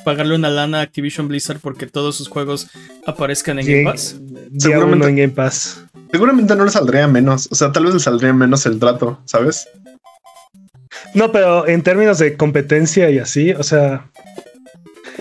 pagarle 0.04 0.34
una 0.34 0.50
lana 0.50 0.78
a 0.80 0.82
Activision 0.82 1.28
Blizzard 1.28 1.60
porque 1.60 1.86
todos 1.86 2.16
sus 2.16 2.26
juegos 2.28 2.66
aparezcan 3.06 3.60
en 3.60 3.66
Game 3.66 3.84
Pass. 3.84 4.16
Seguramente- 4.58 5.06
en 5.08 5.16
Game 5.16 5.28
Pass. 5.32 5.84
seguramente 6.10 6.56
no 6.56 6.64
le 6.64 6.72
saldría 6.72 7.06
menos. 7.06 7.46
O 7.52 7.54
sea, 7.54 7.70
tal 7.70 7.84
vez 7.84 7.94
le 7.94 8.00
saldría 8.00 8.32
menos 8.32 8.66
el 8.66 8.80
trato, 8.80 9.20
¿sabes? 9.26 9.68
No, 11.14 11.30
pero 11.30 11.68
en 11.68 11.82
términos 11.82 12.18
de 12.18 12.36
competencia 12.36 13.08
y 13.10 13.18
así, 13.20 13.52
o 13.52 13.62
sea, 13.62 14.10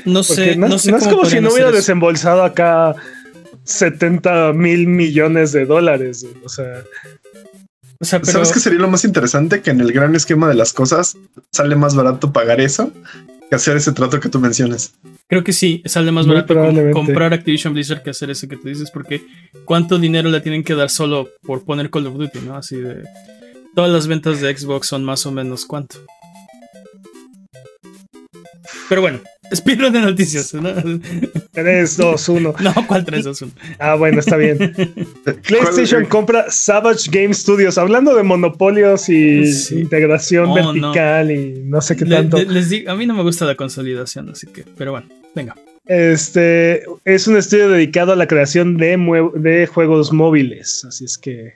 No 0.05 0.23
sé, 0.23 0.55
no, 0.55 0.67
no 0.67 0.79
sé 0.79 0.91
no 0.91 0.97
es 0.97 1.03
cómo 1.03 1.17
como 1.17 1.29
si 1.29 1.41
no 1.41 1.51
hubiera 1.51 1.71
desembolsado 1.71 2.43
acá 2.43 2.95
70 3.63 4.53
mil 4.53 4.87
millones 4.87 5.51
de 5.51 5.65
dólares. 5.65 6.25
O 6.43 6.49
sea, 6.49 6.83
O 7.99 8.05
sea, 8.05 8.19
pero 8.19 8.31
¿Sabes 8.31 8.51
qué 8.51 8.59
sería 8.59 8.79
lo 8.79 8.89
más 8.89 9.03
interesante? 9.03 9.61
Que 9.61 9.71
en 9.71 9.81
el 9.81 9.91
gran 9.91 10.15
esquema 10.15 10.47
de 10.47 10.55
las 10.55 10.73
cosas 10.73 11.17
sale 11.51 11.75
más 11.75 11.95
barato 11.95 12.31
pagar 12.31 12.61
eso 12.61 12.91
que 13.49 13.55
hacer 13.55 13.77
ese 13.77 13.91
trato 13.91 14.19
que 14.19 14.29
tú 14.29 14.39
mencionas. 14.39 14.93
creo 15.27 15.43
que 15.43 15.53
sí, 15.53 15.81
sale 15.85 16.11
más 16.11 16.27
Muy 16.27 16.35
barato 16.35 16.91
comprar 16.93 17.33
Activision 17.33 17.73
Blizzard 17.73 18.03
que 18.03 18.11
hacer 18.11 18.29
eso 18.29 18.47
que 18.47 18.57
tú 18.57 18.67
dices, 18.67 18.91
porque 18.91 19.25
cuánto 19.65 19.97
dinero 19.97 20.29
le 20.29 20.39
tienen 20.41 20.63
que 20.63 20.75
dar 20.75 20.89
solo 20.89 21.29
por 21.41 21.65
poner 21.65 21.89
Call 21.89 22.07
of 22.07 22.15
Duty, 22.15 22.39
¿no? 22.41 22.55
Así 22.55 22.77
de. 22.77 23.03
Todas 23.75 23.91
las 23.91 24.07
ventas 24.07 24.41
de 24.41 24.55
Xbox 24.55 24.87
son 24.87 25.03
más 25.03 25.25
o 25.25 25.31
menos 25.31 25.65
cuánto. 25.65 25.97
Pero 28.87 29.01
bueno, 29.01 29.19
speedrun 29.55 29.91
de 29.93 29.99
noticias, 30.01 30.53
¿no? 30.53 30.69
3, 31.51 31.97
2, 31.97 32.29
1. 32.29 32.55
No, 32.61 32.73
¿cuál 32.87 33.05
3, 33.05 33.23
2, 33.25 33.41
1? 33.43 33.51
Ah, 33.79 33.95
bueno, 33.95 34.19
está 34.19 34.37
bien. 34.37 34.57
PlayStation 35.47 36.01
¿Cuál- 36.01 36.09
compra 36.09 36.45
Savage 36.49 37.09
Game 37.11 37.33
Studios. 37.33 37.77
Hablando 37.77 38.15
de 38.15 38.23
monopolios 38.23 39.09
y 39.09 39.51
Sí. 39.53 39.79
integración 39.79 40.49
Oh, 40.49 40.55
vertical 40.55 41.31
y 41.31 41.63
no 41.65 41.81
sé 41.81 41.95
qué 41.95 42.05
Le- 42.05 42.15
tanto. 42.15 42.37
le- 42.37 42.45
les 42.45 42.69
digo, 42.69 42.91
a 42.91 42.95
mí 42.95 43.05
no 43.05 43.13
me 43.13 43.23
gusta 43.23 43.45
la 43.45 43.55
consolidación, 43.55 44.29
así 44.29 44.47
que, 44.47 44.63
pero 44.77 44.91
bueno, 44.91 45.07
venga. 45.35 45.55
Este 45.85 46.83
es 47.03 47.27
un 47.27 47.35
estudio 47.37 47.67
dedicado 47.69 48.11
a 48.11 48.15
la 48.15 48.27
creación 48.27 48.77
de, 48.77 49.67
juegos 49.73 50.13
móviles. 50.13 50.85
Así 50.85 51.05
es 51.05 51.17
que 51.17 51.53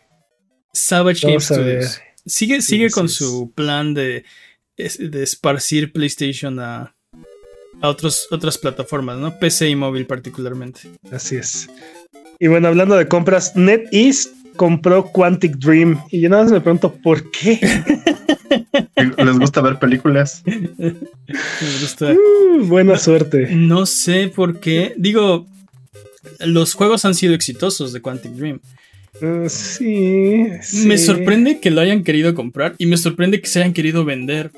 Savage 0.73 1.27
Game. 1.27 1.39
Studios. 1.39 2.01
Sigue, 2.25 2.61
sigue 2.61 2.89
con 2.89 3.09
su 3.09 3.51
plan 3.53 3.93
de, 3.93 4.23
de 4.77 5.23
esparcir 5.23 5.91
PlayStation 5.91 6.59
a, 6.59 6.92
a 7.83 7.89
otros, 7.89 8.27
otras 8.31 8.57
plataformas, 8.57 9.17
¿no? 9.17 9.37
PC 9.37 9.69
y 9.69 9.75
móvil 9.75 10.07
particularmente. 10.07 10.79
así 11.11 11.35
es. 11.35 11.69
Y 12.39 12.47
bueno, 12.47 12.69
hablando 12.69 12.95
de 12.95 13.09
compras, 13.09 13.57
NetEase 13.57 14.29
compró 14.55 15.11
Quantic 15.11 15.57
Dream. 15.57 16.01
Y 16.09 16.21
yo 16.21 16.29
nada 16.29 16.43
más 16.43 16.53
me 16.53 16.61
pregunto, 16.61 16.93
¿por 17.03 17.29
qué? 17.31 17.59
¿Les 19.17 19.37
gusta 19.37 19.59
ver 19.61 19.79
películas? 19.79 20.43
Me 20.45 21.79
gusta. 21.81 22.13
Uh, 22.13 22.65
buena 22.65 22.97
suerte. 22.97 23.49
No 23.53 23.85
sé 23.85 24.31
por 24.33 24.59
qué. 24.59 24.93
Digo, 24.97 25.45
los 26.39 26.75
juegos 26.75 27.03
han 27.05 27.15
sido 27.15 27.33
exitosos 27.33 27.91
de 27.91 28.01
Quantic 28.01 28.31
Dream. 28.33 28.61
Uh, 29.21 29.49
sí, 29.49 30.47
sí. 30.61 30.87
Me 30.87 30.97
sorprende 30.97 31.59
que 31.59 31.71
lo 31.71 31.81
hayan 31.81 32.03
querido 32.03 32.33
comprar 32.33 32.75
y 32.77 32.85
me 32.85 32.97
sorprende 32.97 33.41
que 33.41 33.47
se 33.47 33.59
hayan 33.59 33.73
querido 33.73 34.05
vender. 34.05 34.51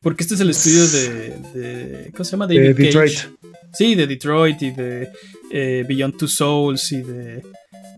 Porque 0.00 0.22
este 0.24 0.34
es 0.34 0.40
el 0.40 0.50
estudio 0.50 0.86
de. 0.88 1.36
de- 1.54 2.10
¿Cómo 2.12 2.24
se 2.24 2.30
llama? 2.32 2.46
De 2.46 2.56
David 2.56 2.76
Cage. 2.76 2.86
Detroit. 2.86 3.18
Sí, 3.72 3.94
de 3.94 4.06
Detroit 4.06 4.62
y 4.62 4.70
de 4.72 5.08
eh, 5.50 5.84
Beyond 5.88 6.16
Two 6.18 6.28
Souls 6.28 6.92
y 6.92 7.02
de. 7.02 7.42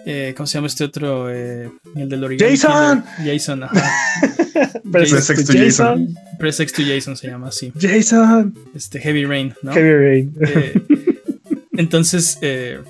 eh, 0.07 0.35
¿Cómo 0.37 0.47
se 0.47 0.55
llama 0.59 0.67
este 0.69 0.85
otro? 0.85 1.31
Eh, 1.35 1.71
el 1.97 2.09
del 2.09 2.23
origami. 2.25 2.57
Jason. 2.57 3.03
Killer. 3.17 3.33
Jason, 3.35 3.63
ajá. 3.65 3.93
Pero 4.93 5.05
Jason. 5.05 5.19
es 5.19 5.25
Sex 5.25 5.45
to 5.47 5.53
Jason. 5.53 6.15
Press 6.39 6.61
X 6.61 6.73
to 6.75 6.83
Jason 6.87 7.17
se 7.17 7.27
llama 7.29 7.49
así. 7.49 7.73
Jason. 7.81 8.55
Este 8.75 9.01
Heavy 9.01 9.25
Rain, 9.25 9.55
¿no? 9.63 9.73
Heavy 9.73 9.93
Rain. 9.93 10.35
Eh, 10.47 10.75
entonces, 11.77 12.39
eh, 12.43 12.81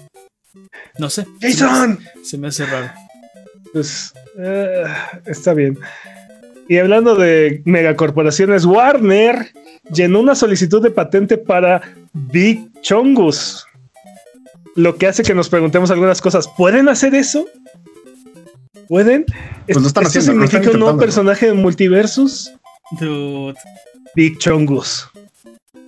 no 0.99 1.09
sé. 1.09 1.25
Jason. 1.41 1.99
Se 2.23 2.37
me 2.37 2.49
hace 2.49 2.67
raro. 2.67 2.91
Pues 3.73 4.13
está 5.27 5.55
bien. 5.55 5.79
Y 6.69 6.79
hablando 6.79 7.15
de 7.15 7.63
megacorporaciones, 7.65 8.65
Warner 8.65 9.53
llenó 9.93 10.21
una 10.21 10.35
solicitud 10.35 10.83
de 10.83 10.91
patente 10.91 11.37
para 11.37 11.83
Big 12.13 12.71
Chongus. 12.81 13.67
Lo 14.77 14.97
que 14.97 15.07
hace 15.07 15.23
que 15.23 15.35
nos 15.35 15.49
preguntemos 15.49 15.91
algunas 15.91 16.21
cosas. 16.21 16.49
¿Pueden 16.57 16.89
hacer 16.89 17.15
eso? 17.15 17.47
¿Pueden? 18.89 19.25
Pues 19.67 19.81
lo 19.81 19.87
están 19.87 20.05
¿Esto 20.05 20.19
haciendo, 20.19 20.41
lo 20.41 20.45
están 20.45 20.63
significa 20.63 20.71
un 20.75 20.81
nuevo 20.81 20.99
personaje 20.99 21.47
de 21.47 21.55
Multiversus? 21.55 22.51
Dude, 22.99 23.55
Big 24.15 24.39
Chongus. 24.39 25.09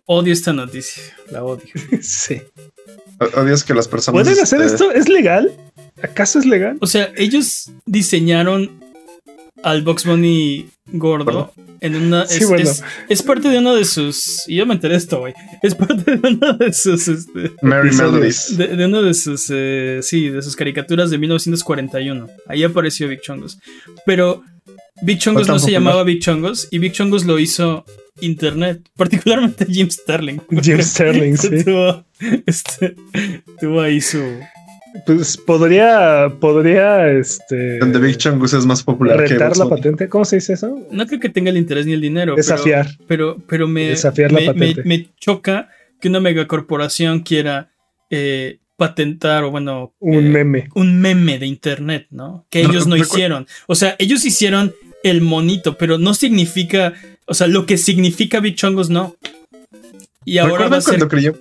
odio 0.07 0.33
esta 0.33 0.53
noticia. 0.53 1.03
La 1.31 1.43
odio. 1.45 1.67
sí. 2.01 2.41
Odias 3.35 3.65
que 3.65 3.75
las 3.75 3.89
personas. 3.89 4.23
¿Pueden 4.23 4.43
hacer 4.43 4.61
este, 4.61 4.75
esto? 4.75 4.91
¿Es 4.93 5.09
legal? 5.09 5.53
¿Acaso 6.03 6.39
es 6.39 6.45
legal? 6.45 6.77
O 6.81 6.87
sea, 6.87 7.11
ellos 7.17 7.71
diseñaron 7.87 8.85
al 9.67 9.83
Box 9.83 10.05
Bunny 10.05 10.67
gordo 10.93 11.53
en 11.81 11.97
una. 11.97 12.25
Sí, 12.27 12.43
es, 12.45 12.49
bueno. 12.49 12.63
es- 12.71 12.85
es 13.09 13.23
parte 13.23 13.49
de 13.49 13.59
uno 13.59 13.75
de 13.75 13.85
sus. 13.85 14.43
Y 14.49 14.55
yo 14.57 14.65
me 14.67 14.75
enteré 14.75 14.93
de 14.95 14.99
esto, 14.99 15.19
güey. 15.19 15.35
Es 15.63 15.75
parte 15.75 16.17
de 16.17 16.29
uno 16.29 16.53
de 16.55 16.73
sus. 16.73 17.09
este, 17.09 17.47
episodios. 17.47 17.95
Melodies. 17.97 18.57
de, 18.57 18.69
de 18.77 18.85
uno 18.87 19.03
de 19.03 19.13
sus. 19.15 19.47
eh, 19.51 19.99
sí, 20.03 20.29
de 20.29 20.41
sus 20.43 20.55
caricaturas 20.57 21.11
de 21.11 21.19
1941. 21.19 22.29
Ahí 22.47 22.63
apareció 22.63 23.09
Big 23.09 23.21
Chongos. 23.23 23.59
Pero 24.07 24.43
Big 25.03 25.19
Chongos 25.19 25.49
no 25.49 25.59
se 25.59 25.73
llamaba 25.73 26.05
Big 26.05 26.21
Chongos. 26.21 26.69
Y 26.71 26.79
Big 26.79 26.93
Chongos 26.93 27.25
lo 27.25 27.39
hizo 27.41 27.85
Internet. 28.21 28.89
Particularmente 28.97 29.67
Jim 29.69 29.91
Sterling. 29.91 30.39
Jim 30.63 30.81
Sterling, 30.81 31.37
sí. 31.39 31.65
tuvo, 31.65 32.05
este, 32.47 32.95
tuvo 33.61 33.81
ahí 33.81 34.01
su. 34.01 34.23
Pues 35.05 35.37
podría, 35.37 36.33
podría, 36.41 37.11
este... 37.11 37.79
Donde 37.79 37.99
Big 37.99 38.17
Chungus 38.17 38.53
es 38.55 38.65
más 38.65 38.83
popular 38.83 39.19
que 39.19 39.35
retar 39.35 39.49
Bugs 39.49 39.59
la 39.59 39.69
patente. 39.69 40.09
¿Cómo 40.09 40.25
se 40.25 40.37
dice 40.37 40.55
eso? 40.55 40.81
No 40.91 41.07
creo 41.07 41.21
que 41.21 41.29
tenga 41.29 41.51
el 41.51 41.57
interés 41.57 41.87
ni 41.87 41.93
el 41.93 42.01
dinero. 42.01 42.35
Desafiar. 42.35 42.89
Pero, 43.07 43.37
pero 43.49 43.69
me, 43.69 43.89
Desafiar 43.89 44.33
la 44.33 44.41
me, 44.41 44.47
patente. 44.47 44.83
me 44.85 45.09
choca 45.19 45.69
que 46.01 46.09
una 46.09 46.21
megacorporación 46.21 47.21
quiera 47.21 47.71
eh, 48.11 48.59
patentar 48.77 49.45
o 49.45 49.51
bueno. 49.51 49.95
Un 49.99 50.15
eh, 50.27 50.31
meme. 50.31 50.69
un 50.75 51.01
meme 51.01 51.39
de 51.39 51.47
internet, 51.47 52.07
¿no? 52.11 52.47
Que 52.51 52.61
ellos 52.61 52.87
no 52.87 52.97
hicieron. 52.97 53.47
O 53.67 53.75
sea, 53.75 53.97
ellos 53.99 54.25
hicieron 54.25 54.75
el 55.03 55.21
monito, 55.21 55.77
pero 55.77 55.99
no 55.99 56.15
significa. 56.15 56.95
O 57.27 57.35
sea, 57.35 57.47
lo 57.47 57.67
que 57.67 57.79
significa 57.79 58.41
Big 58.41 58.55
Chongos 58.55 58.91
no. 58.91 59.17
Y 60.25 60.39
ahora 60.39 60.53
va 60.53 60.59
¿Recuerdan 60.59 60.79
a 60.79 60.81
ser 60.81 60.93
cuando 60.93 61.09
creyó 61.09 61.35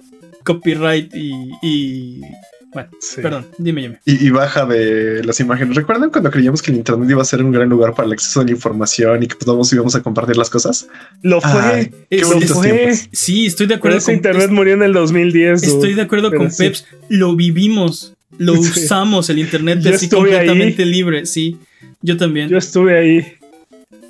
copyright 0.44 1.14
y. 1.16 1.32
y- 1.62 2.22
bueno, 2.76 2.90
Sí. 3.00 3.22
perdón, 3.22 3.48
dime, 3.58 3.82
dime. 3.82 4.00
y, 4.06 4.28
y 4.28 4.30
baja 4.30 4.66
de 4.68 5.24
las 5.24 5.40
imágenes? 5.40 5.76
¿Recuerdan 5.76 6.12
cuando 6.12 6.30
creíamos 6.30 6.62
que 6.62 6.70
el 6.72 6.78
internet 6.78 7.10
iba 7.10 7.22
a 7.22 7.26
ser 7.26 7.42
un 7.42 7.52
gran 7.52 7.68
lugar 7.70 7.96
para 7.96 8.06
el 8.06 8.12
acceso 8.14 8.42
a 8.42 8.44
la 8.44 8.52
información 8.52 9.24
y 9.24 9.28
que 9.28 9.36
todos 9.36 9.74
íbamos 9.74 9.96
a 9.96 10.04
compartir 10.04 10.38
las 10.38 10.50
cosas? 10.52 10.88
Lo 11.24 11.42
fue. 11.42 11.52
Ay, 11.62 11.92
qué 12.10 12.18
Es- 12.18 12.28
bonitos 12.28 12.58
fue. 12.58 12.70
tiempos. 12.72 13.10
Sí, 13.12 13.46
estoy 13.48 13.66
de 13.66 13.70
Pero 13.70 13.78
acuerdo 13.80 13.98
ese 13.98 14.06
con 14.08 14.16
internet 14.16 14.50
murió 14.52 14.74
en 14.76 14.84
el 14.84 14.94
2010. 14.94 15.62
dude. 15.62 15.74
Estoy 15.74 15.94
de 15.96 16.02
acuerdo 16.04 16.30
Pero 16.30 16.42
con 16.44 16.52
sí. 16.52 16.58
Peps. 16.64 16.86
Lo 17.10 17.36
vivimos. 17.36 18.14
Lo 18.38 18.54
Sí. 18.62 18.82
usamos. 18.82 19.30
El 19.30 19.40
internet 19.40 19.80
Yo 19.82 19.96
así 19.96 20.10
completamente 20.10 20.86
libre. 20.86 21.26
Sí, 21.26 21.58
yo 22.02 22.18
también. 22.18 22.50
Yo 22.50 22.58
estuve 22.58 23.00
ahí. 23.00 23.26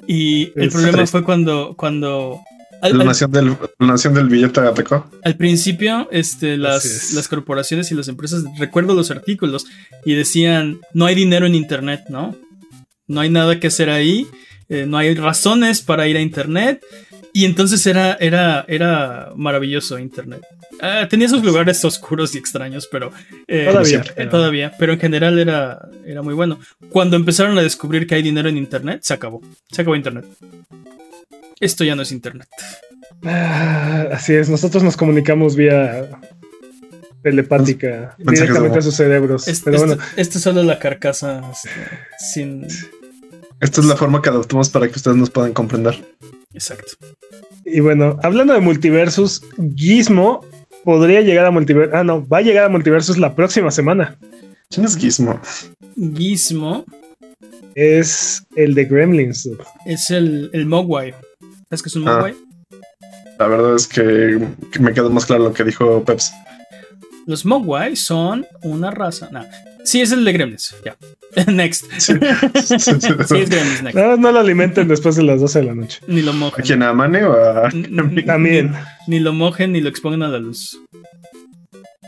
y 0.07 0.51
el 0.55 0.67
es 0.67 0.73
problema 0.73 0.97
triste. 0.97 1.11
fue 1.11 1.23
cuando. 1.23 1.75
cuando 1.77 2.39
al, 2.81 2.93
La 2.97 3.01
al- 3.01 3.07
nación 3.07 3.31
del, 3.31 3.47
la 3.79 3.87
nación 3.87 4.13
del 4.13 4.27
billete 4.29 4.59
atacó. 4.61 5.09
al 5.23 5.35
principio, 5.35 6.07
este, 6.11 6.57
las, 6.57 6.85
es. 6.85 7.13
las 7.13 7.27
corporaciones 7.27 7.91
y 7.91 7.95
las 7.95 8.07
empresas, 8.07 8.43
recuerdo 8.59 8.93
los 8.95 9.11
artículos, 9.11 9.65
y 10.05 10.13
decían: 10.15 10.79
no 10.93 11.05
hay 11.05 11.15
dinero 11.15 11.45
en 11.45 11.55
internet, 11.55 12.01
¿no? 12.09 12.35
No 13.07 13.21
hay 13.21 13.29
nada 13.29 13.59
que 13.59 13.67
hacer 13.67 13.89
ahí. 13.89 14.27
eh, 14.69 14.85
no 14.87 14.97
hay 14.97 15.13
razones 15.15 15.81
para 15.81 16.07
ir 16.07 16.17
a 16.17 16.21
internet. 16.21 16.83
Y 17.33 17.43
entonces 17.43 17.85
era, 17.85 18.13
era, 18.13 18.63
era 18.69 19.33
maravilloso 19.35 19.99
internet. 19.99 20.41
Ah, 20.81 21.05
tenía 21.09 21.27
esos 21.27 21.43
lugares 21.43 21.83
oscuros 21.83 22.33
y 22.33 22.37
extraños, 22.37 22.87
pero 22.89 23.11
eh, 23.47 23.67
Todavía, 23.69 24.03
eh, 24.15 24.25
todavía, 24.27 24.71
pero 24.79 24.93
en 24.93 24.99
general 25.01 25.37
era, 25.37 25.89
era 26.05 26.21
muy 26.21 26.33
bueno. 26.33 26.59
Cuando 26.89 27.17
empezaron 27.17 27.57
a 27.57 27.61
descubrir 27.61 28.07
que 28.07 28.15
hay 28.15 28.21
dinero 28.21 28.47
en 28.47 28.55
internet, 28.57 28.99
se 29.03 29.13
acabó. 29.13 29.41
Se 29.69 29.81
acabó 29.81 29.97
internet. 29.97 30.25
Esto 31.59 31.83
ya 31.83 31.95
no 31.95 32.01
es 32.01 32.11
internet. 32.11 32.47
Ah, 33.23 34.07
así 34.13 34.33
es. 34.33 34.49
Nosotros 34.49 34.83
nos 34.83 34.97
comunicamos 34.97 35.55
vía 35.55 36.09
telepática 37.23 38.15
directamente 38.17 38.79
a 38.79 38.81
sus 38.81 38.95
cerebros. 38.95 39.47
Es- 39.47 39.61
Pero 39.61 39.77
esto, 39.77 39.87
bueno, 39.87 40.03
esto 40.17 40.37
es 40.37 40.43
solo 40.43 40.63
la 40.63 40.79
carcasa 40.79 41.41
este, 41.51 41.69
sin. 42.19 42.67
Esta 43.61 43.81
es 43.81 43.87
la 43.87 43.95
forma 43.95 44.21
que 44.21 44.29
adoptamos 44.29 44.69
para 44.69 44.87
que 44.87 44.93
ustedes 44.95 45.17
nos 45.17 45.29
puedan 45.29 45.53
comprender. 45.53 46.03
Exacto. 46.53 46.91
y 47.65 47.79
bueno, 47.79 48.17
hablando 48.23 48.53
de 48.53 48.59
multiversus, 48.61 49.41
Gizmo 49.75 50.45
podría 50.83 51.21
llegar 51.21 51.45
a 51.45 51.51
multiversus. 51.51 51.93
Ah, 51.95 52.03
no, 52.03 52.25
va 52.27 52.37
a 52.39 52.41
llegar 52.41 52.65
a 52.65 52.69
multiversus 52.69 53.17
la 53.17 53.33
próxima 53.35 53.71
semana. 53.71 54.17
¿Quién 54.69 54.85
es 54.85 54.95
Gizmo? 54.97 55.39
Gizmo 56.15 56.85
Es 57.75 58.43
el 58.55 58.73
de 58.75 58.85
Gremlins. 58.85 59.49
es 59.85 60.09
el, 60.11 60.49
el 60.53 60.65
Mogwai. 60.65 61.13
¿Sabes 61.75 61.83
qué 61.83 61.89
es 61.89 61.95
un 61.97 62.07
Ah. 62.07 62.13
Mogwai? 62.15 62.35
La 63.37 63.47
verdad 63.47 63.75
es 63.75 63.87
que, 63.87 64.47
que 64.71 64.79
me 64.79 64.93
quedó 64.93 65.09
más 65.09 65.25
claro 65.25 65.43
lo 65.43 65.53
que 65.53 65.63
dijo 65.65 66.03
Peps. 66.05 66.31
Los 67.25 67.43
Mogwai 67.45 67.95
son 67.97 68.45
una 68.63 68.91
raza. 68.91 69.27
No. 69.31 69.43
Sí, 69.83 70.01
es 70.01 70.11
el 70.13 70.23
de 70.23 70.31
Gremlins. 70.31 70.73
Ya. 70.85 70.95
Next. 71.51 71.85
Sí. 71.97 72.13
Sí, 72.63 72.79
sí, 72.79 72.79
sí. 72.79 72.91
Sí, 73.01 73.37
es 73.37 73.49
Gremlins 73.49 73.83
Next. 73.83 73.97
No, 73.97 74.15
no 74.15 74.31
lo 74.31 74.39
alimenten 74.39 74.87
después 74.87 75.17
de 75.17 75.23
las 75.23 75.41
12 75.41 75.59
de 75.59 75.65
la 75.65 75.75
noche. 75.75 75.99
Ni 76.07 76.21
lo 76.21 76.31
¿A 76.31 76.33
mojen. 76.35 76.63
quién? 76.65 76.81
¿A 76.83 76.93
Mane 76.93 77.25
o 77.25 77.33
a.? 77.33 77.69
También. 78.25 78.71
Ni, 79.07 79.17
ni 79.17 79.19
lo 79.19 79.33
mojen 79.33 79.73
ni 79.73 79.81
lo 79.81 79.89
expongan 79.89 80.23
a 80.23 80.29
la 80.29 80.39
luz. 80.39 80.79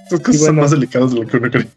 Estas 0.04 0.22
cosas 0.22 0.36
Y 0.36 0.38
son 0.38 0.48
bueno. 0.48 0.62
más 0.62 0.72
delicadas 0.72 1.12
de 1.14 1.20
lo 1.20 1.28
que 1.28 1.38
uno 1.38 1.52
cree. 1.52 1.68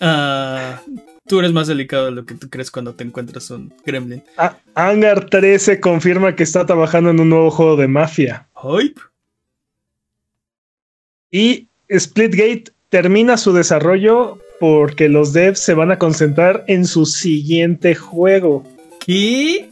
Ah, 0.00 0.80
tú 1.28 1.38
eres 1.38 1.52
más 1.52 1.68
delicado 1.68 2.06
de 2.06 2.10
lo 2.12 2.24
que 2.24 2.34
tú 2.34 2.48
crees 2.48 2.70
cuando 2.70 2.94
te 2.94 3.04
encuentras 3.04 3.50
un 3.50 3.72
Gremlin. 3.84 4.24
Ah, 4.36 4.56
Hangar 4.74 5.26
13 5.26 5.78
confirma 5.80 6.34
que 6.34 6.42
está 6.42 6.66
trabajando 6.66 7.10
en 7.10 7.20
un 7.20 7.28
nuevo 7.28 7.50
juego 7.50 7.76
de 7.76 7.86
mafia. 7.88 8.48
Hype. 8.62 9.00
Y 11.30 11.68
Splitgate 11.96 12.72
termina 12.88 13.36
su 13.36 13.52
desarrollo 13.52 14.38
porque 14.58 15.08
los 15.08 15.32
devs 15.32 15.60
se 15.60 15.74
van 15.74 15.90
a 15.90 15.98
concentrar 15.98 16.64
en 16.66 16.86
su 16.86 17.06
siguiente 17.06 17.94
juego. 17.94 18.64
¿Qué? 18.98 19.70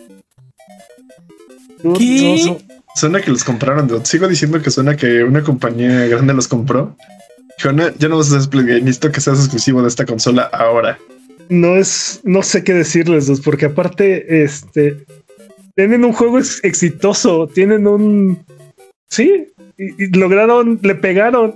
¿Qué? 1.99 2.43
no, 2.47 2.53
no, 2.53 2.59
Suena 2.95 3.21
que 3.21 3.31
los 3.31 3.45
compraron. 3.45 3.87
dude. 3.89 4.07
Sigo 4.07 4.29
diciendo 4.29 4.61
que 4.63 4.71
suena 4.71 4.97
que 4.97 5.25
una 5.25 5.43
compañía 5.43 6.07
grande 6.07 6.33
los 6.35 6.49
compró. 6.49 6.97
Dijo, 7.59 7.73
no, 7.73 7.91
ya 7.97 8.09
no 8.09 8.19
vas 8.19 8.27
a 8.29 8.37
hacer 8.37 8.43
Splitgate. 8.43 8.81
Necesito 8.81 9.13
que 9.13 9.21
seas 9.21 9.39
exclusivo 9.39 9.83
de 9.83 9.89
esta 9.89 10.07
consola 10.07 10.43
ahora. 10.45 10.99
No 11.49 11.76
es, 11.76 12.20
no 12.24 12.42
sé 12.42 12.64
qué 12.64 12.74
decirles, 12.74 13.26
dos, 13.26 13.40
porque 13.40 13.66
aparte, 13.66 14.42
este, 14.44 15.05
tienen 15.74 16.05
un 16.05 16.12
juego 16.12 16.38
ex- 16.38 16.62
exitoso, 16.64 17.47
tienen 17.49 17.86
un, 17.86 18.44
sí, 19.09 19.49
y, 19.78 20.05
y 20.05 20.09
lograron, 20.18 20.78
le 20.82 20.94
pegaron. 20.94 21.55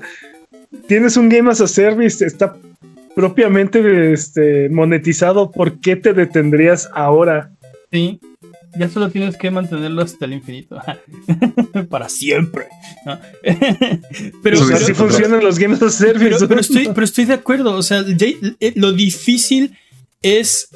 Tienes 0.86 1.16
un 1.16 1.28
Game 1.28 1.50
as 1.50 1.60
a 1.60 1.66
Service, 1.66 2.24
está 2.24 2.56
propiamente 3.14 4.12
este, 4.12 4.68
monetizado. 4.68 5.50
¿Por 5.50 5.80
qué 5.80 5.96
te 5.96 6.12
detendrías 6.12 6.88
ahora? 6.94 7.50
Sí. 7.90 8.20
Ya 8.78 8.88
solo 8.88 9.10
tienes 9.10 9.36
que 9.36 9.50
mantenerlo 9.50 10.02
hasta 10.02 10.24
el 10.26 10.32
infinito. 10.34 10.80
Para 11.90 12.08
siempre. 12.08 12.66
¿no? 13.04 13.18
pero, 14.42 14.56
sí, 14.58 14.64
pero- 14.72 14.94
funcionan 14.94 15.42
los 15.42 15.58
Game 15.58 15.74
as 15.74 15.82
a 15.82 15.90
Service. 15.90 16.24
pero, 16.36 16.48
pero 16.48 16.60
estoy, 16.60 16.88
pero 16.94 17.04
estoy 17.04 17.24
de 17.24 17.34
acuerdo. 17.34 17.74
O 17.74 17.82
sea, 17.82 18.04
ya- 18.06 18.26
eh, 18.60 18.72
lo 18.76 18.92
difícil 18.92 19.76
es. 20.22 20.68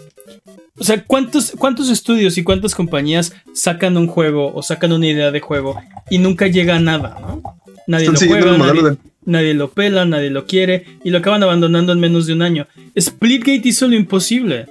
O 0.77 0.83
sea, 0.83 1.05
¿cuántos, 1.05 1.53
¿cuántos 1.57 1.89
estudios 1.89 2.37
y 2.37 2.43
cuántas 2.43 2.75
compañías 2.75 3.33
sacan 3.53 3.97
un 3.97 4.09
juego 4.09 4.53
o 4.53 4.63
sacan 4.63 4.93
una 4.93 5.07
idea 5.07 5.31
de 5.31 5.39
juego 5.41 5.81
y 6.11 6.19
nunca 6.19 6.49
llega 6.49 6.75
a 6.77 6.81
nada, 6.81 7.17
¿no? 7.21 7.43
Nadie 7.87 8.07
Están 8.07 8.29
lo 8.29 8.35
juega, 8.35 8.73
de. 8.91 8.97
nadie 9.25 9.55
lo 9.55 9.71
pela, 9.71 10.05
nadie 10.05 10.31
lo 10.31 10.47
quiere 10.47 10.85
y 11.05 11.11
lo 11.11 11.19
acaban 11.19 11.43
abandonando 11.45 11.93
en 11.93 12.01
menos 12.01 12.27
de 12.27 12.33
un 12.33 12.43
año. 12.43 12.67
Splitgate 12.99 13.69
hizo 13.69 13.87
lo 13.87 13.95
imposible. 13.95 14.67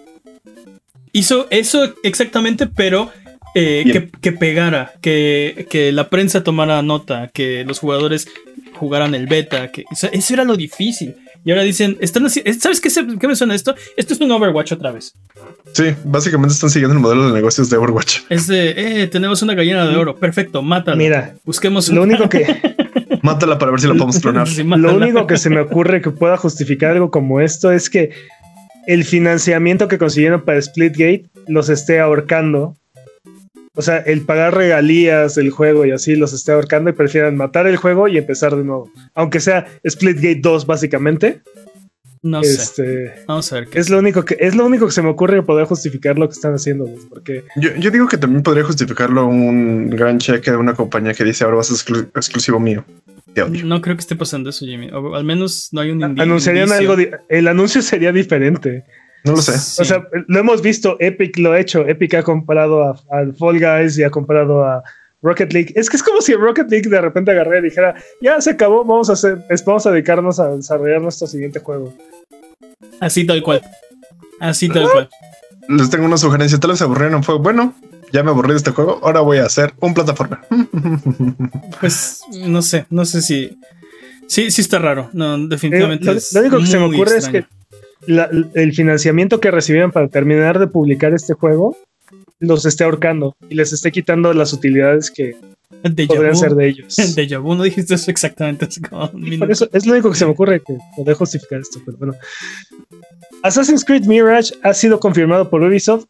Hizo 1.13 1.47
eso 1.51 1.93
exactamente, 2.03 2.67
pero 2.67 3.09
eh, 3.55 3.83
que, 3.85 4.09
que 4.19 4.31
pegara, 4.31 4.93
que, 5.01 5.67
que 5.69 5.91
la 5.91 6.09
prensa 6.09 6.43
tomara 6.43 6.81
nota, 6.81 7.29
que 7.33 7.63
los 7.65 7.79
jugadores 7.79 8.27
jugaran 8.75 9.13
el 9.15 9.27
beta, 9.27 9.71
que 9.71 9.85
o 9.91 9.95
sea, 9.95 10.09
eso 10.09 10.33
era 10.33 10.43
lo 10.43 10.57
difícil. 10.57 11.15
Y 11.45 11.51
ahora 11.51 11.63
dicen, 11.63 11.97
están 11.99 12.23
haci- 12.23 12.41
¿sabes 12.57 12.79
qué, 12.81 12.89
se- 12.89 13.05
qué 13.19 13.27
me 13.27 13.35
suena 13.35 13.53
esto? 13.53 13.75
Esto 13.97 14.13
es 14.13 14.21
un 14.21 14.31
Overwatch 14.31 14.71
otra 14.71 14.91
vez. 14.91 15.13
Sí, 15.73 15.83
básicamente 16.05 16.53
están 16.53 16.69
siguiendo 16.69 16.95
el 16.95 17.01
modelo 17.01 17.27
de 17.27 17.33
negocios 17.33 17.69
de 17.69 17.77
Overwatch. 17.77 18.19
Es 18.29 18.47
de, 18.47 19.03
eh, 19.03 19.07
tenemos 19.07 19.41
una 19.41 19.53
gallina 19.53 19.85
de 19.85 19.95
oro, 19.97 20.15
perfecto, 20.15 20.61
mátala. 20.61 20.95
Mira, 20.97 21.35
Busquemos 21.43 21.89
lo 21.89 22.01
único 22.03 22.29
que, 22.29 22.45
Mátala 23.21 23.57
para 23.59 23.71
ver 23.71 23.81
si 23.81 23.87
la 23.87 23.93
podemos 23.93 24.19
clonar. 24.21 24.47
Sí, 24.47 24.63
lo 24.63 24.95
único 24.95 25.27
que 25.27 25.37
se 25.37 25.49
me 25.49 25.59
ocurre 25.59 26.01
que 26.01 26.09
pueda 26.11 26.37
justificar 26.37 26.91
algo 26.91 27.11
como 27.11 27.39
esto 27.41 27.71
es 27.71 27.89
que 27.89 28.11
el 28.87 29.03
financiamiento 29.05 29.87
que 29.87 29.97
consiguieron 29.97 30.41
para 30.43 30.61
Splitgate 30.61 31.25
los 31.47 31.69
esté 31.69 31.99
ahorcando. 31.99 32.75
O 33.75 33.81
sea, 33.81 33.97
el 33.97 34.21
pagar 34.21 34.55
regalías 34.55 35.33
del 35.35 35.49
juego 35.49 35.83
y 35.85 35.91
así 35.91 36.15
los 36.15 36.31
esté 36.31 36.51
ahorcando 36.51 36.91
y 36.91 36.93
prefieran 36.93 37.35
matar 37.35 37.65
el 37.65 37.77
juego 37.77 38.07
y 38.07 38.17
empezar 38.17 38.55
de 38.55 38.63
nuevo. 38.63 38.91
Aunque 39.15 39.39
sea 39.39 39.65
Splitgate 39.87 40.39
2, 40.41 40.65
básicamente. 40.67 41.41
No 42.21 42.39
Este, 42.41 42.65
sé. 43.09 43.13
Vamos 43.27 43.51
a 43.51 43.55
ver 43.55 43.67
qué. 43.67 43.79
es 43.79 43.89
lo 43.89 43.97
único 43.99 44.23
que 44.23 44.37
es 44.39 44.55
lo 44.55 44.65
único 44.65 44.85
que 44.85 44.93
se 44.93 45.01
me 45.01 45.09
ocurre 45.09 45.41
poder 45.43 45.65
justificar 45.65 46.17
lo 46.17 46.29
que 46.29 46.33
están 46.33 46.53
haciendo, 46.53 46.85
güey, 46.85 47.03
porque 47.09 47.43
Yo, 47.57 47.75
yo 47.75 47.91
digo 47.91 48.07
que 48.07 48.17
también 48.17 48.43
podría 48.43 48.63
justificarlo 48.63 49.25
un 49.25 49.89
gran 49.89 50.19
cheque 50.19 50.49
de 50.51 50.55
una 50.55 50.73
compañía 50.73 51.13
que 51.13 51.25
dice 51.25 51.43
ahora 51.43 51.57
vas 51.57 51.69
a 51.71 51.75
ser 51.75 51.95
exclu- 51.97 52.07
exclusivo 52.15 52.61
mío. 52.61 52.85
Te 53.33 53.41
odio. 53.41 53.65
No 53.65 53.81
creo 53.81 53.95
que 53.95 54.01
esté 54.01 54.15
pasando 54.15 54.49
eso, 54.49 54.65
Jimmy. 54.65 54.89
O 54.91 55.15
al 55.15 55.23
menos 55.23 55.69
no 55.71 55.81
hay 55.81 55.91
un 55.91 56.03
anunciarían 56.03 56.69
indicio. 56.69 56.91
algo 56.91 57.17
el 57.29 57.47
anuncio 57.47 57.81
sería 57.81 58.11
diferente. 58.11 58.83
No 59.23 59.33
lo 59.33 59.41
sé. 59.41 59.57
Sí. 59.57 59.81
O 59.81 59.85
sea, 59.85 60.03
lo 60.27 60.39
hemos 60.39 60.61
visto, 60.61 60.97
Epic 60.99 61.37
lo 61.37 61.53
ha 61.53 61.59
hecho, 61.59 61.87
Epic 61.87 62.13
ha 62.15 62.23
comprado 62.23 62.83
a, 62.83 62.95
al 63.11 63.33
Fall 63.33 63.59
Guys 63.59 63.97
y 63.97 64.03
ha 64.03 64.09
comprado 64.09 64.63
a 64.63 64.83
Rocket 65.21 65.53
League. 65.53 65.73
Es 65.75 65.89
que 65.89 65.95
es 65.95 66.03
como 66.03 66.21
si 66.21 66.35
Rocket 66.35 66.69
League 66.69 66.89
de 66.89 67.01
repente 67.01 67.31
agarré 67.31 67.59
y 67.59 67.63
dijera, 67.63 67.95
ya 68.21 68.39
se 68.41 68.51
acabó, 68.51 68.83
vamos 68.83 69.09
a 69.09 69.13
hacer, 69.13 69.39
vamos 69.65 69.85
a 69.87 69.91
dedicarnos 69.91 70.39
a 70.39 70.55
desarrollar 70.55 71.01
nuestro 71.01 71.27
siguiente 71.27 71.59
juego. 71.59 71.93
Así 72.99 73.25
tal 73.25 73.41
cual. 73.41 73.61
Así 74.39 74.67
tal 74.67 74.89
cual. 74.91 75.09
Les 75.69 75.89
tengo 75.89 76.05
una 76.05 76.17
sugerencia. 76.17 76.59
Tal 76.59 76.71
vez 76.71 76.79
se 76.79 76.83
aburrieron. 76.83 77.23
Fue 77.23 77.37
bueno. 77.37 77.73
Ya 78.13 78.23
me 78.23 78.29
aburrí 78.29 78.51
de 78.51 78.57
este 78.57 78.71
juego. 78.71 78.99
Ahora 79.03 79.19
voy 79.21 79.39
a 79.39 79.45
hacer 79.45 79.73
un 79.81 79.93
plataforma. 79.93 80.41
Pues 81.79 82.21
no 82.45 82.61
sé, 82.61 82.85
no 82.89 83.05
sé 83.05 83.21
si. 83.21 83.57
Sí, 84.27 84.51
sí 84.51 84.61
está 84.61 84.79
raro. 84.79 85.09
No, 85.13 85.37
definitivamente. 85.47 86.05
Eh, 86.09 86.11
lo, 86.13 86.17
es 86.17 86.33
lo 86.33 86.39
único 86.41 86.59
que 86.59 86.65
se 86.67 86.77
me 86.79 86.85
ocurre 86.85 87.15
extraño. 87.17 87.39
es 87.39 87.45
que 88.05 88.11
la- 88.13 88.29
el 88.53 88.73
financiamiento 88.73 89.39
que 89.39 89.51
recibieron 89.51 89.91
para 89.91 90.07
terminar 90.07 90.59
de 90.59 90.67
publicar 90.67 91.13
este 91.13 91.33
juego 91.33 91.75
los 92.39 92.65
esté 92.65 92.83
ahorcando 92.83 93.35
y 93.49 93.55
les 93.55 93.73
esté 93.73 93.91
quitando 93.91 94.33
las 94.33 94.53
utilidades 94.53 95.09
que 95.11 95.35
podrían 96.07 96.33
vu. 96.33 96.39
ser 96.39 96.55
de 96.55 96.67
ellos. 96.69 96.95
Déjà 97.15 97.39
vu, 97.41 97.55
no 97.55 97.63
dijiste 97.63 97.95
eso 97.95 98.11
exactamente 98.11 98.67
como 98.89 99.09
minuto. 99.13 99.39
por 99.39 99.51
eso 99.51 99.69
es 99.73 99.85
lo 99.85 99.93
único 99.93 100.09
que 100.11 100.17
se 100.17 100.25
me 100.25 100.31
ocurre 100.31 100.61
que 100.61 100.77
poder 100.95 101.15
justificar 101.15 101.59
esto, 101.59 101.81
pero 101.85 101.97
bueno. 101.97 102.13
Assassin's 103.43 103.83
Creed 103.83 104.05
Mirage 104.05 104.53
ha 104.63 104.73
sido 104.73 104.99
confirmado 104.99 105.49
por 105.49 105.61
Ubisoft. 105.63 106.05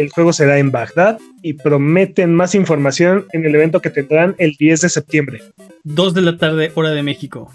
El 0.00 0.08
juego 0.08 0.32
será 0.32 0.58
en 0.58 0.70
Bagdad 0.70 1.18
y 1.42 1.52
prometen 1.52 2.34
más 2.34 2.54
información 2.54 3.26
en 3.34 3.44
el 3.44 3.54
evento 3.54 3.82
que 3.82 3.90
tendrán 3.90 4.34
el 4.38 4.54
10 4.58 4.80
de 4.80 4.88
septiembre. 4.88 5.42
Dos 5.84 6.14
de 6.14 6.22
la 6.22 6.38
tarde, 6.38 6.72
hora 6.74 6.92
de 6.92 7.02
México. 7.02 7.52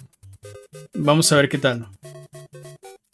Vamos 0.93 1.31
a 1.31 1.37
ver 1.37 1.49
qué 1.49 1.57
tal. 1.57 1.87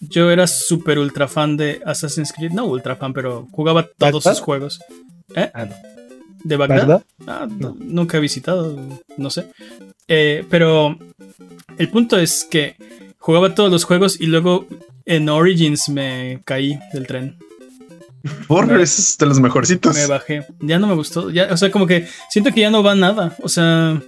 Yo 0.01 0.31
era 0.31 0.47
súper 0.47 0.99
ultra 0.99 1.29
fan 1.29 1.55
de 1.55 1.79
Assassin's 1.85 2.33
Creed. 2.33 2.51
No 2.51 2.65
ultra 2.65 2.97
fan, 2.97 3.13
pero 3.13 3.47
jugaba 3.53 3.83
todos 3.83 4.21
¿Bagdad? 4.21 4.33
sus 4.33 4.41
juegos. 4.41 4.81
¿Eh? 5.33 5.49
Ah, 5.53 5.63
no. 5.63 5.75
¿De 6.43 6.57
Bagdad? 6.57 6.79
¿Bagdad? 6.79 7.03
Ah, 7.25 7.47
no, 7.49 7.77
nunca 7.79 8.17
he 8.17 8.19
visitado, 8.19 8.77
no 9.15 9.29
sé. 9.29 9.45
Eh, 10.09 10.43
pero 10.49 10.97
el 11.77 11.87
punto 11.87 12.19
es 12.19 12.43
que 12.43 12.75
jugaba 13.17 13.55
todos 13.55 13.71
los 13.71 13.85
juegos 13.85 14.19
y 14.19 14.25
luego 14.25 14.67
en 15.05 15.29
Origins 15.29 15.87
me 15.87 16.41
caí 16.43 16.77
del 16.91 17.07
tren. 17.07 17.37
Por 18.47 18.79
es 18.79 19.17
de 19.19 19.25
los 19.25 19.39
mejorcitos. 19.39 19.95
Me 19.95 20.05
bajé. 20.07 20.45
Ya 20.59 20.77
no 20.79 20.87
me 20.87 20.93
gustó. 20.95 21.29
Ya, 21.29 21.47
o 21.51 21.57
sea, 21.57 21.71
como 21.71 21.87
que 21.87 22.07
siento 22.29 22.51
que 22.53 22.61
ya 22.61 22.69
no 22.69 22.83
va 22.83 22.93
nada. 22.95 23.35
O 23.41 23.49
sea, 23.49 23.99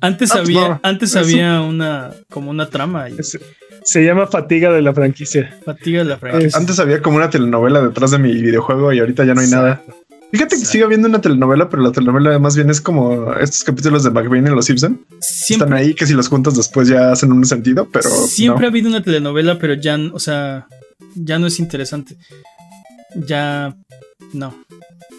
antes 0.00 0.30
Ah, 0.32 0.36
pues 0.38 0.48
había, 0.48 0.68
no. 0.68 0.80
antes 0.82 1.16
había 1.16 1.60
una 1.60 2.10
como 2.30 2.50
una 2.50 2.68
trama 2.68 3.08
y 3.08 3.14
Es- 3.18 3.38
se 3.84 4.04
llama 4.04 4.26
Fatiga 4.28 4.70
de 4.72 4.80
la 4.82 4.92
franquicia. 4.94 5.58
fatiga 5.64 6.00
de 6.00 6.04
la 6.10 6.16
franquicia. 6.16 6.58
Antes 6.58 6.78
había 6.78 7.02
como 7.02 7.16
una 7.16 7.30
telenovela 7.30 7.80
detrás 7.82 8.12
de 8.12 8.18
mi 8.18 8.32
videojuego 8.32 8.92
y 8.92 9.00
ahorita 9.00 9.24
ya 9.24 9.34
no 9.34 9.40
hay 9.40 9.48
nada. 9.48 9.82
Fíjate 10.30 10.56
que 10.56 10.64
sigue 10.64 10.84
habiendo 10.84 11.08
una 11.08 11.20
telenovela, 11.20 11.68
pero 11.68 11.82
la 11.82 11.92
telenovela 11.92 12.38
más 12.38 12.56
bien 12.56 12.70
es 12.70 12.80
como 12.80 13.34
estos 13.34 13.64
capítulos 13.64 14.02
de 14.02 14.10
McBain 14.10 14.46
en 14.46 14.54
Los 14.54 14.64
Simpson. 14.66 15.00
Están 15.10 15.20
Siempre, 15.20 15.76
ahí 15.78 15.94
que 15.94 16.06
si 16.06 16.14
los 16.14 16.28
juntas 16.28 16.56
después 16.56 16.88
ya 16.88 17.10
hacen 17.12 17.32
un 17.32 17.44
sentido, 17.44 17.86
pero 17.92 18.08
siempre 18.08 18.62
no. 18.62 18.66
ha 18.66 18.70
habido 18.70 18.88
una 18.88 19.02
telenovela, 19.02 19.58
pero 19.58 19.74
ya, 19.74 19.98
o 20.12 20.18
sea, 20.18 20.68
ya 21.14 21.38
no 21.38 21.48
es 21.48 21.58
interesante. 21.58 22.16
Ya 23.14 23.74
no. 24.32 24.54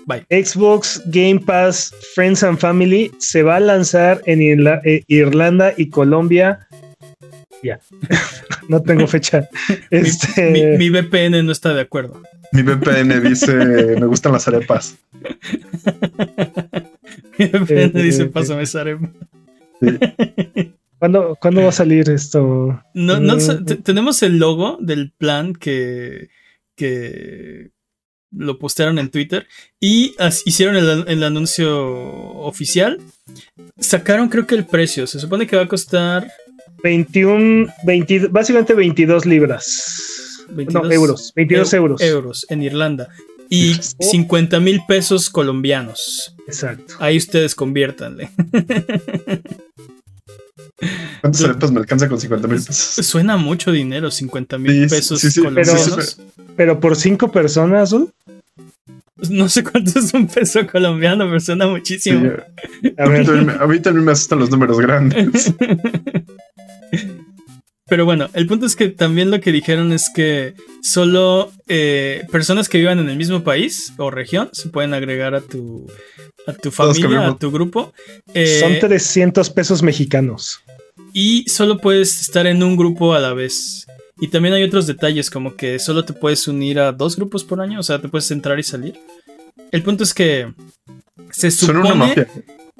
Bye. 0.06 0.26
Xbox 0.30 1.02
Game 1.06 1.40
Pass 1.40 1.94
Friends 2.14 2.44
and 2.44 2.58
Family 2.58 3.12
se 3.20 3.42
va 3.44 3.56
a 3.58 3.60
lanzar 3.60 4.22
en 4.26 4.40
Irla- 4.42 4.82
eh, 4.84 5.04
Irlanda 5.08 5.74
y 5.78 5.90
Colombia. 5.90 6.68
Ya, 7.64 7.80
no 8.68 8.82
tengo 8.82 9.08
fecha. 9.08 9.48
Mi- 9.92 9.98
Este, 10.00 10.52
Mi, 10.52 10.66
mi 10.78 10.90
VPN 10.90 11.44
no 11.46 11.52
está 11.52 11.74
de 11.74 11.82
acuerdo. 11.82 12.22
Mi 12.52 12.62
VPN 12.62 13.22
dice 13.22 13.54
me 14.00 14.06
gustan 14.06 14.34
las 14.34 14.48
arepas. 14.48 14.98
Mi 17.38 17.46
VPN 17.46 17.92
Eh, 17.98 18.04
dice 18.04 18.24
eh, 18.24 18.26
pásame 18.28 18.64
esa 18.64 18.82
arepa". 18.82 19.10
¿cuándo, 21.00 21.38
cuándo 21.42 21.62
va 21.64 21.70
a 21.70 21.74
salir 21.74 22.10
esto? 22.10 22.82
No, 22.94 23.20
no, 23.20 23.36
Mm. 23.38 23.66
tenemos 23.84 24.22
el 24.24 24.38
logo 24.38 24.78
del 24.82 25.12
plan 25.12 25.54
que, 25.54 26.30
que 26.76 27.72
lo 28.36 28.58
postearon 28.60 29.00
en 29.00 29.10
Twitter 29.10 29.48
y 29.80 30.16
hicieron 30.46 30.76
el, 30.76 31.06
el 31.08 31.24
anuncio 31.24 31.88
oficial. 31.90 33.00
Sacaron 33.80 34.30
creo 34.30 34.48
que 34.48 34.56
el 34.56 34.66
precio. 34.66 35.08
Se 35.08 35.20
supone 35.20 35.48
que 35.48 35.56
va 35.56 35.64
a 35.64 35.68
costar 35.68 36.32
21, 36.84 37.68
20 37.86 38.28
básicamente 38.28 38.74
22 38.74 39.26
libras. 39.26 40.46
22 40.50 40.84
no, 40.84 40.92
euros. 40.92 41.32
22 41.36 41.74
eu- 41.74 41.78
euros. 41.78 42.02
euros 42.02 42.46
en 42.50 42.64
Irlanda 42.64 43.08
y 43.50 43.76
50 44.00 44.60
mil 44.60 44.82
pesos 44.88 45.30
colombianos. 45.30 46.36
Exacto. 46.48 46.96
Ahí 47.00 47.18
ustedes 47.18 47.56
conviértanle. 47.56 48.30
¿Cuántas 51.22 51.44
arepas 51.44 51.72
me 51.72 51.80
alcanza 51.80 52.10
con 52.10 52.20
50 52.20 52.48
mil 52.48 52.58
pesos? 52.62 53.06
Suena 53.06 53.38
mucho 53.38 53.72
dinero, 53.72 54.12
50 54.12 54.58
mil 54.58 54.90
Sí, 54.90 54.96
pesos 54.96 55.20
sí, 55.22 55.32
sí, 55.32 55.40
colombianos. 55.40 56.20
Pero 56.58 56.80
por 56.80 56.96
cinco 56.96 57.32
personas, 57.32 57.94
¿no? 57.94 58.10
No 59.34 59.50
sé 59.50 59.64
cuánto 59.64 59.98
es 60.00 60.14
un 60.14 60.28
peso 60.28 60.66
colombiano, 60.68 61.26
pero 61.26 61.40
suena 61.40 61.68
muchísimo. 61.68 62.32
A 62.98 63.04
a, 63.04 63.10
mí 63.10 63.16
también, 63.26 63.46
me- 63.48 63.54
a 63.54 63.66
mí 63.68 63.80
también 63.80 64.06
me 64.06 64.12
asustan 64.12 64.40
los 64.40 64.50
números 64.52 64.80
grandes. 64.80 65.54
Pero 67.90 68.06
bueno, 68.06 68.30
el 68.34 68.48
punto 68.48 68.66
es 68.66 68.76
que 68.76 68.88
también 68.90 69.30
lo 69.30 69.42
que 69.42 69.52
dijeron 69.52 69.92
es 69.92 70.10
que 70.16 70.54
solo 70.82 71.52
eh, 71.68 72.24
personas 72.32 72.70
que 72.70 72.78
vivan 72.78 72.98
en 73.00 73.10
el 73.10 73.18
mismo 73.18 73.44
país 73.44 73.94
o 73.98 74.10
región 74.10 74.50
se 74.54 74.70
pueden 74.70 74.94
agregar 74.94 75.36
a 75.36 75.42
tu, 75.42 75.86
a 76.48 76.54
tu 76.54 76.72
familia, 76.72 77.28
a 77.28 77.38
tu 77.38 77.52
grupo. 77.52 77.94
eh, 78.34 78.60
son 78.62 78.80
300 78.80 79.50
pesos 79.50 79.84
mexicanos. 79.84 80.62
y 81.12 81.48
solo 81.50 81.78
puedes 81.78 82.22
estar 82.22 82.48
en 82.48 82.64
un 82.64 82.78
grupo 82.78 83.14
a 83.14 83.20
la 83.20 83.34
vez. 83.34 83.86
Y 84.20 84.30
también 84.30 84.54
hay 84.54 84.64
otros 84.64 84.88
detalles, 84.88 85.30
como 85.30 85.56
que 85.56 85.78
solo 85.78 86.06
te 86.06 86.14
puedes 86.14 86.48
unir 86.48 86.80
a 86.80 86.92
dos 86.94 87.16
grupos 87.18 87.44
por 87.44 87.60
año, 87.60 87.80
o 87.80 87.84
sea, 87.84 88.00
te 88.00 88.08
puedes 88.08 88.32
entrar 88.32 88.58
y 88.60 88.64
salir. 88.64 88.94
El 89.74 89.82
punto 89.84 90.04
es 90.04 90.14
que 90.14 90.54
se 91.32 91.52
Son 91.52 91.78
una 91.78 91.90
supone, 91.90 92.06
mafia. 92.08 92.28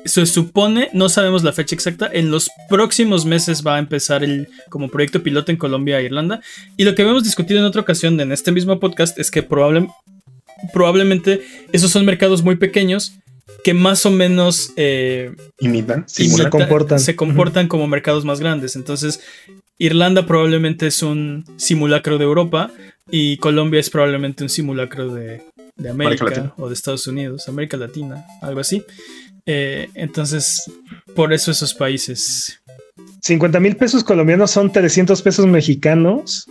se 0.06 0.26
supone, 0.26 0.90
no 0.94 1.10
sabemos 1.10 1.44
la 1.44 1.52
fecha 1.54 1.76
exacta, 1.76 2.10
en 2.14 2.30
los 2.32 2.50
próximos 2.70 3.26
meses 3.26 3.64
va 3.66 3.76
a 3.76 3.80
empezar 3.80 4.24
el 4.24 4.48
como 4.70 4.90
proyecto 4.90 5.24
piloto 5.24 5.52
en 5.52 5.58
Colombia 5.58 6.00
e 6.00 6.06
Irlanda. 6.06 6.40
Y 6.78 6.84
lo 6.86 6.94
que 6.96 7.02
habíamos 7.02 7.24
discutido 7.24 7.60
en 7.60 7.66
otra 7.66 7.82
ocasión 7.82 8.20
en 8.22 8.32
este 8.32 8.52
mismo 8.52 8.80
podcast 8.80 9.18
es 9.20 9.32
que 9.32 9.42
probable- 9.48 9.90
probablemente 10.72 11.42
esos 11.72 11.92
son 11.92 12.06
mercados 12.06 12.44
muy 12.44 12.56
pequeños 12.56 13.14
que 13.64 13.74
más 13.74 14.06
o 14.06 14.12
menos 14.12 14.72
eh, 14.76 15.32
Imitan. 15.60 16.04
Sí, 16.08 16.26
simulan. 16.26 16.46
se 16.46 16.50
comportan. 16.50 17.00
se 17.00 17.16
comportan 17.16 17.68
como 17.68 17.88
mercados 17.88 18.24
más 18.24 18.40
grandes. 18.40 18.76
Entonces, 18.76 19.20
Irlanda 19.80 20.26
probablemente 20.26 20.88
es 20.88 21.02
un 21.02 21.46
simulacro 21.58 22.18
de 22.18 22.24
Europa 22.26 22.72
y 23.10 23.38
Colombia 23.38 23.80
es 23.80 23.90
probablemente 23.90 24.44
un 24.44 24.50
simulacro 24.50 25.14
de, 25.14 25.42
de 25.76 25.90
América 25.90 26.54
o 26.58 26.68
de 26.68 26.74
Estados 26.74 27.08
Unidos, 27.08 27.48
América 27.48 27.78
Latina, 27.78 28.26
algo 28.42 28.60
así. 28.60 28.84
Eh, 29.46 29.90
entonces, 29.96 30.64
por 31.16 31.34
eso 31.34 31.52
esos 31.52 31.74
países. 31.74 32.62
50 33.22 33.60
mil 33.60 33.76
pesos 33.76 34.04
colombianos 34.04 34.52
son 34.52 34.72
300 34.72 35.22
pesos 35.22 35.46
mexicanos. 35.48 36.46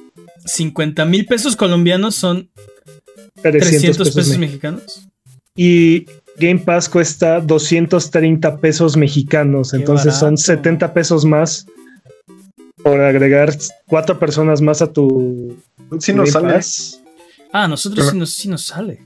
50 0.44 1.04
mil 1.04 1.26
pesos 1.26 1.54
colombianos 1.56 2.14
son 2.16 2.50
300, 3.42 3.68
300 3.70 3.98
pesos, 3.98 4.14
pesos 4.14 4.30
me- 4.38 4.46
mexicanos. 4.46 5.08
Y 5.54 6.06
Game 6.38 6.60
Pass 6.60 6.88
cuesta 6.88 7.40
230 7.40 8.56
pesos 8.58 8.96
mexicanos. 8.96 9.70
Qué 9.70 9.76
Entonces 9.78 10.14
son 10.14 10.34
barato. 10.34 10.42
70 10.42 10.94
pesos 10.94 11.24
más 11.24 11.66
por 12.82 13.00
agregar 13.00 13.56
cuatro 13.86 14.18
personas 14.18 14.60
más 14.60 14.82
a 14.82 14.92
tu 14.92 15.56
Sí 16.00 16.12
nos 16.12 16.30
Game 16.30 16.30
sale. 16.32 16.54
Pass. 16.54 17.00
Ah, 17.52 17.68
nosotros 17.68 18.08
sí 18.10 18.16
nos, 18.16 18.32
sí 18.32 18.48
nos 18.48 18.62
sale. 18.64 19.02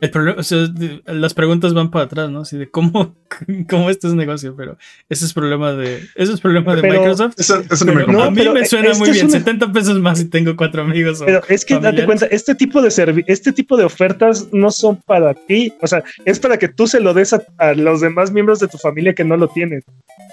El 0.00 0.10
problema, 0.10 0.40
o 0.40 0.42
sea, 0.42 0.68
las 1.06 1.34
preguntas 1.34 1.74
van 1.74 1.90
para 1.90 2.04
atrás, 2.04 2.30
¿no? 2.30 2.40
Así 2.40 2.56
de 2.56 2.70
cómo, 2.70 3.16
cómo 3.68 3.90
este 3.90 4.06
es 4.08 4.14
negocio, 4.14 4.54
pero 4.56 4.76
ese 5.08 5.24
es 5.24 5.32
problema 5.32 5.72
de, 5.72 6.02
ese 6.14 6.32
es 6.32 6.40
problema 6.40 6.74
de 6.76 6.82
Microsoft. 6.82 7.34
Eso, 7.38 7.62
eso 7.70 7.84
no 7.84 7.92
Pero 7.94 8.06
me 8.06 8.12
no, 8.12 8.22
a 8.24 8.30
mí 8.30 8.48
me 8.48 8.64
suena 8.66 8.94
muy 8.94 9.10
bien, 9.10 9.26
una- 9.26 9.38
70 9.38 9.72
pesos 9.72 10.00
más 10.00 10.18
si 10.18 10.24
tengo 10.26 10.56
cuatro 10.56 10.82
amigos. 10.82 11.22
Pero 11.24 11.42
es 11.48 11.64
que 11.64 11.78
date 11.78 12.04
cuenta, 12.04 12.26
este 12.26 12.54
tipo 12.54 12.80
de 12.82 12.88
servi- 12.88 13.24
este 13.26 13.52
tipo 13.52 13.76
de 13.76 13.84
ofertas 13.84 14.48
no 14.52 14.70
son 14.70 14.96
para 14.96 15.34
ti, 15.34 15.72
o 15.80 15.86
sea, 15.86 16.02
es 16.24 16.38
para 16.40 16.56
que 16.58 16.68
tú 16.68 16.86
se 16.86 17.00
lo 17.00 17.14
des 17.14 17.32
a, 17.32 17.42
a 17.58 17.74
los 17.74 18.00
demás 18.00 18.30
miembros 18.32 18.60
de 18.60 18.68
tu 18.68 18.78
familia 18.78 19.14
que 19.14 19.24
no 19.24 19.36
lo 19.36 19.48
tienen. 19.48 19.82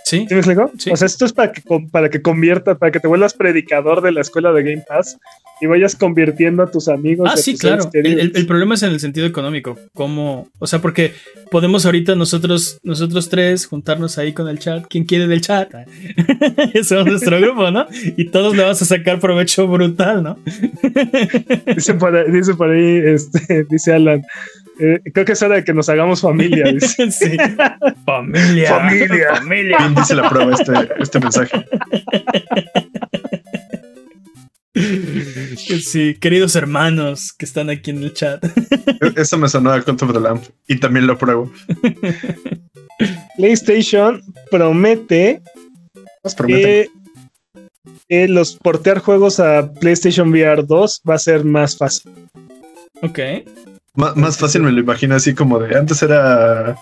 Sí, 0.04 0.26
¿Sí 0.28 0.34
me 0.34 0.40
explico? 0.40 0.72
Sí. 0.78 0.92
O 0.92 0.96
sea, 0.96 1.06
esto 1.06 1.26
es 1.26 1.34
para 1.34 1.52
que 1.52 1.62
para 1.92 2.10
que 2.10 2.22
convierta, 2.22 2.76
para 2.76 2.92
que 2.92 3.00
te 3.00 3.08
vuelvas 3.08 3.34
predicador 3.34 4.02
de 4.02 4.12
la 4.12 4.22
escuela 4.22 4.52
de 4.52 4.64
Game 4.64 4.84
Pass 4.88 5.18
y 5.62 5.68
vayas 5.68 5.96
convirtiendo 5.96 6.64
a 6.64 6.70
tus 6.72 6.88
amigos. 6.88 7.30
Ah, 7.32 7.36
y 7.38 7.42
sí, 7.42 7.58
claro. 7.58 7.90
El, 7.94 8.20
el- 8.20 8.32
el 8.36 8.46
problema 8.46 8.76
es 8.76 8.84
en 8.84 8.92
el 8.92 9.00
sentido 9.00 9.26
económico. 9.26 9.78
Cómo, 9.94 10.48
o 10.60 10.68
sea, 10.68 10.80
porque 10.82 11.14
podemos 11.50 11.86
ahorita 11.86 12.16
nosotros, 12.16 12.80
nosotros 12.86 13.28
tres 13.30 13.66
juntarnos 13.66 14.18
ahí 14.18 14.32
con 14.34 14.48
el 14.48 14.60
chat. 14.60 14.86
¿Quién 14.90 15.04
quiere 15.06 15.28
del 15.28 15.42
chat? 15.42 15.74
Ese 16.74 17.00
es 17.00 17.06
nuestro 17.06 17.40
grupo, 17.42 17.70
¿no? 17.72 17.86
Y 18.16 18.30
todos 18.30 18.56
le 18.56 18.64
vamos 18.64 18.82
a 18.82 18.86
sacar 18.86 19.20
provecho 19.20 19.68
brutal, 19.68 20.24
¿no? 20.24 20.40
Dice 21.76 21.96
por 21.96 22.16
ahí, 22.16 22.32
dice, 22.32 22.54
por 22.56 22.70
ahí, 22.70 22.98
este, 23.06 23.64
dice 23.70 23.94
Alan. 23.94 24.24
eh, 24.80 25.00
creo 25.14 25.26
que 25.26 25.34
es 25.34 25.42
hora 25.42 25.56
de 25.56 25.64
que 25.64 25.74
nos 25.74 25.90
hagamos 25.90 26.22
familia. 26.22 26.72
dice. 26.72 27.12
sí. 27.12 27.36
Familia. 28.06 28.70
Familia. 28.70 29.36
Familia. 29.36 29.78
¿Quién 29.80 29.96
dice 29.96 30.16
la 30.16 30.30
prueba 30.30 30.54
este, 30.54 30.74
este 31.00 31.20
mensaje? 31.20 31.66
Sí, 35.56 36.16
queridos 36.20 36.56
hermanos 36.58 37.32
que 37.32 37.46
están 37.46 37.70
aquí 37.70 37.92
en 37.92 38.04
el 38.04 38.14
chat. 38.14 38.44
E- 38.44 39.14
Eso 39.22 39.38
me 39.38 39.48
sonó 39.48 39.72
a 39.72 39.82
Cult 39.82 40.02
of 40.04 40.12
the 40.14 40.20
Lamp. 40.20 40.44
Y 40.68 40.78
también 40.80 41.08
lo 41.08 41.18
pruebo. 41.18 41.52
PlayStation 43.38 44.22
promete 44.52 45.42
Nos 46.24 46.36
que 46.36 46.90
eh, 48.10 48.28
los 48.28 48.56
portear 48.56 49.00
juegos 49.00 49.40
a 49.40 49.72
PlayStation 49.74 50.30
VR 50.30 50.64
2 50.66 51.02
va 51.10 51.16
a 51.16 51.20
ser 51.20 51.44
más 51.44 51.78
fácil. 51.78 52.12
Ok. 53.02 53.20
Má- 53.96 54.14
más 54.16 54.38
fácil 54.38 54.62
me 54.64 54.72
lo 54.72 54.80
imagino 54.82 55.16
así 55.16 55.34
como 55.34 55.60
de 55.60 55.78
antes 55.78 56.02
era 56.04 56.76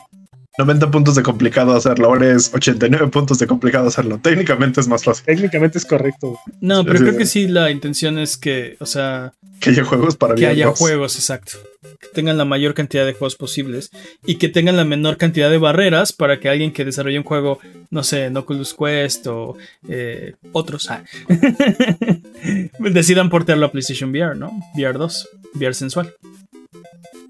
90 0.57 0.91
puntos 0.91 1.15
de 1.15 1.23
complicado 1.23 1.73
hacerlo, 1.75 2.07
ahora 2.07 2.31
es 2.31 2.53
89 2.53 3.07
puntos 3.07 3.39
de 3.39 3.47
complicado 3.47 3.87
hacerlo. 3.87 4.19
Técnicamente 4.21 4.81
es 4.81 4.87
más 4.87 5.03
fácil 5.03 5.25
Técnicamente 5.25 5.77
es 5.77 5.85
correcto. 5.85 6.37
No, 6.61 6.83
pero 6.83 6.97
Sí, 6.97 7.03
creo 7.03 7.13
sí. 7.13 7.17
que 7.19 7.25
sí, 7.25 7.47
la 7.47 7.71
intención 7.71 8.17
es 8.19 8.37
que, 8.37 8.75
o 8.79 8.85
sea, 8.85 9.33
que 9.63 9.69
haya 9.69 9.83
juegos 9.83 10.15
para 10.15 10.35
que 10.35 10.45
haya 10.45 10.67
VR2. 10.67 10.77
juegos, 10.77 11.15
exacto. 11.15 11.57
Que 11.99 12.07
tengan 12.13 12.37
la 12.37 12.45
mayor 12.45 12.73
cantidad 12.73 13.05
de 13.05 13.13
juegos 13.13 13.35
posibles 13.35 13.91
y 14.25 14.35
que 14.35 14.49
tengan 14.49 14.75
la 14.75 14.83
menor 14.83 15.17
cantidad 15.17 15.49
de 15.49 15.57
barreras 15.57 16.13
para 16.13 16.39
que 16.39 16.49
alguien 16.49 16.73
que 16.73 16.85
desarrolle 16.85 17.17
un 17.17 17.23
juego, 17.23 17.59
no 17.89 18.03
sé, 18.03 18.25
en 18.25 18.37
Oculus 18.37 18.73
Quest 18.73 19.27
o 19.27 19.55
eh, 19.87 20.33
otros, 20.51 20.89
ah, 20.89 21.03
decidan 22.79 23.29
portearlo 23.29 23.65
a 23.65 23.71
PlayStation 23.71 24.11
VR, 24.11 24.35
¿no? 24.35 24.51
VR 24.75 24.97
2, 24.97 25.29
VR 25.55 25.73
sensual. 25.73 26.13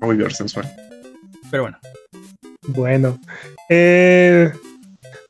Muy 0.02 0.16
VR 0.16 0.34
sensual. 0.34 0.70
Pero 1.52 1.64
bueno, 1.64 1.78
Bueno. 2.68 3.20
Eh, 3.70 4.52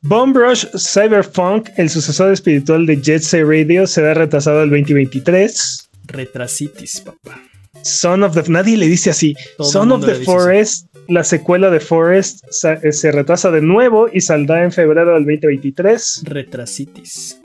Bomb 0.06 0.36
Rush 0.36 0.66
Cyberpunk, 0.76 1.70
el 1.76 1.88
sucesor 1.88 2.30
espiritual 2.32 2.84
de 2.84 3.00
Jet 3.00 3.22
Set 3.22 3.46
Radio, 3.46 3.86
será 3.86 4.12
retrasado 4.12 4.60
al 4.60 4.68
2023. 4.68 5.83
Retrasitis, 6.14 7.00
papá. 7.00 7.40
Son 7.82 8.22
of 8.22 8.34
the. 8.34 8.50
Nadie 8.50 8.76
le 8.76 8.86
dice 8.86 9.10
así. 9.10 9.34
Todo 9.58 9.68
Son 9.70 9.92
of 9.92 10.06
the 10.06 10.14
Forest, 10.14 10.86
la 11.08 11.22
secuela 11.24 11.68
de 11.70 11.80
Forest, 11.80 12.44
eh, 12.82 12.92
se 12.92 13.12
retrasa 13.12 13.50
de 13.50 13.60
nuevo 13.60 14.08
y 14.12 14.20
saldrá 14.20 14.64
en 14.64 14.72
febrero 14.72 15.12
del 15.14 15.24
2023. 15.24 16.22
Retrasitis. 16.24 17.38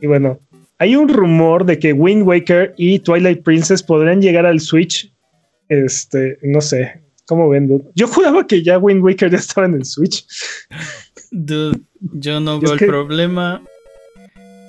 Y 0.00 0.06
bueno, 0.06 0.40
hay 0.78 0.96
un 0.96 1.08
rumor 1.08 1.64
de 1.66 1.78
que 1.78 1.92
Wind 1.92 2.22
Waker 2.26 2.74
y 2.76 2.98
Twilight 3.00 3.42
Princess 3.44 3.82
podrían 3.82 4.20
llegar 4.22 4.46
al 4.46 4.58
Switch. 4.60 5.12
Este, 5.68 6.38
no 6.42 6.60
sé. 6.60 7.02
¿Cómo 7.26 7.48
ven? 7.48 7.68
dude? 7.68 7.84
Yo 7.94 8.08
juraba 8.08 8.44
que 8.46 8.64
ya 8.64 8.78
Wind 8.78 9.04
Waker 9.04 9.30
ya 9.30 9.36
estaba 9.38 9.66
en 9.68 9.74
el 9.74 9.84
Switch. 9.84 10.26
Dude, 11.30 11.78
yo 12.00 12.40
no 12.40 12.56
Es 12.56 12.62
veo 12.62 12.76
que- 12.76 12.84
el 12.86 12.90
problema. 12.90 13.62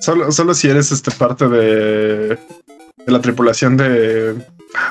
Solo, 0.00 0.30
solo 0.32 0.52
si 0.54 0.68
eres 0.68 0.90
este 0.92 1.10
parte 1.12 1.48
de, 1.48 2.36
de 3.06 3.12
la 3.12 3.20
tripulación 3.20 3.76
de 3.76 4.34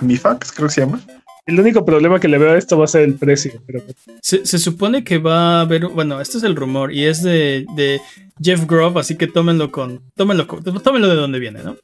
Mifax, 0.01 0.51
creo 0.51 0.68
que 0.68 0.74
se 0.74 0.82
llama. 0.82 0.99
El 1.47 1.59
único 1.59 1.84
problema 1.84 2.20
que 2.20 2.28
le 2.28 2.38
veo 2.38 2.51
a 2.51 2.57
esto 2.57 2.78
va 2.78 2.86
a 2.86 2.88
ser 2.88 3.01
el 3.01 3.16
precio. 3.16 3.51
Pero 3.66 3.82
Se, 4.22 4.45
se 4.45 4.59
supone 4.59 5.03
que 5.03 5.18
va 5.18 5.57
a 5.57 5.62
haber, 5.62 5.88
bueno, 5.88 6.22
este 6.22 6.38
es 6.38 6.43
el 6.43 6.55
rumor 6.55 6.93
y 6.93 7.05
es 7.05 7.24
de, 7.24 7.66
de 7.76 7.99
Jeff 8.41 8.66
Grove, 8.68 8.99
así 8.99 9.18
que 9.18 9.26
tómenlo 9.28 9.72
con, 9.72 10.01
tómenlo, 10.16 10.45
con- 10.47 10.64
tómenlo 10.64 11.09
de 11.09 11.16
donde 11.16 11.39
viene, 11.39 11.64
¿no? 11.64 11.78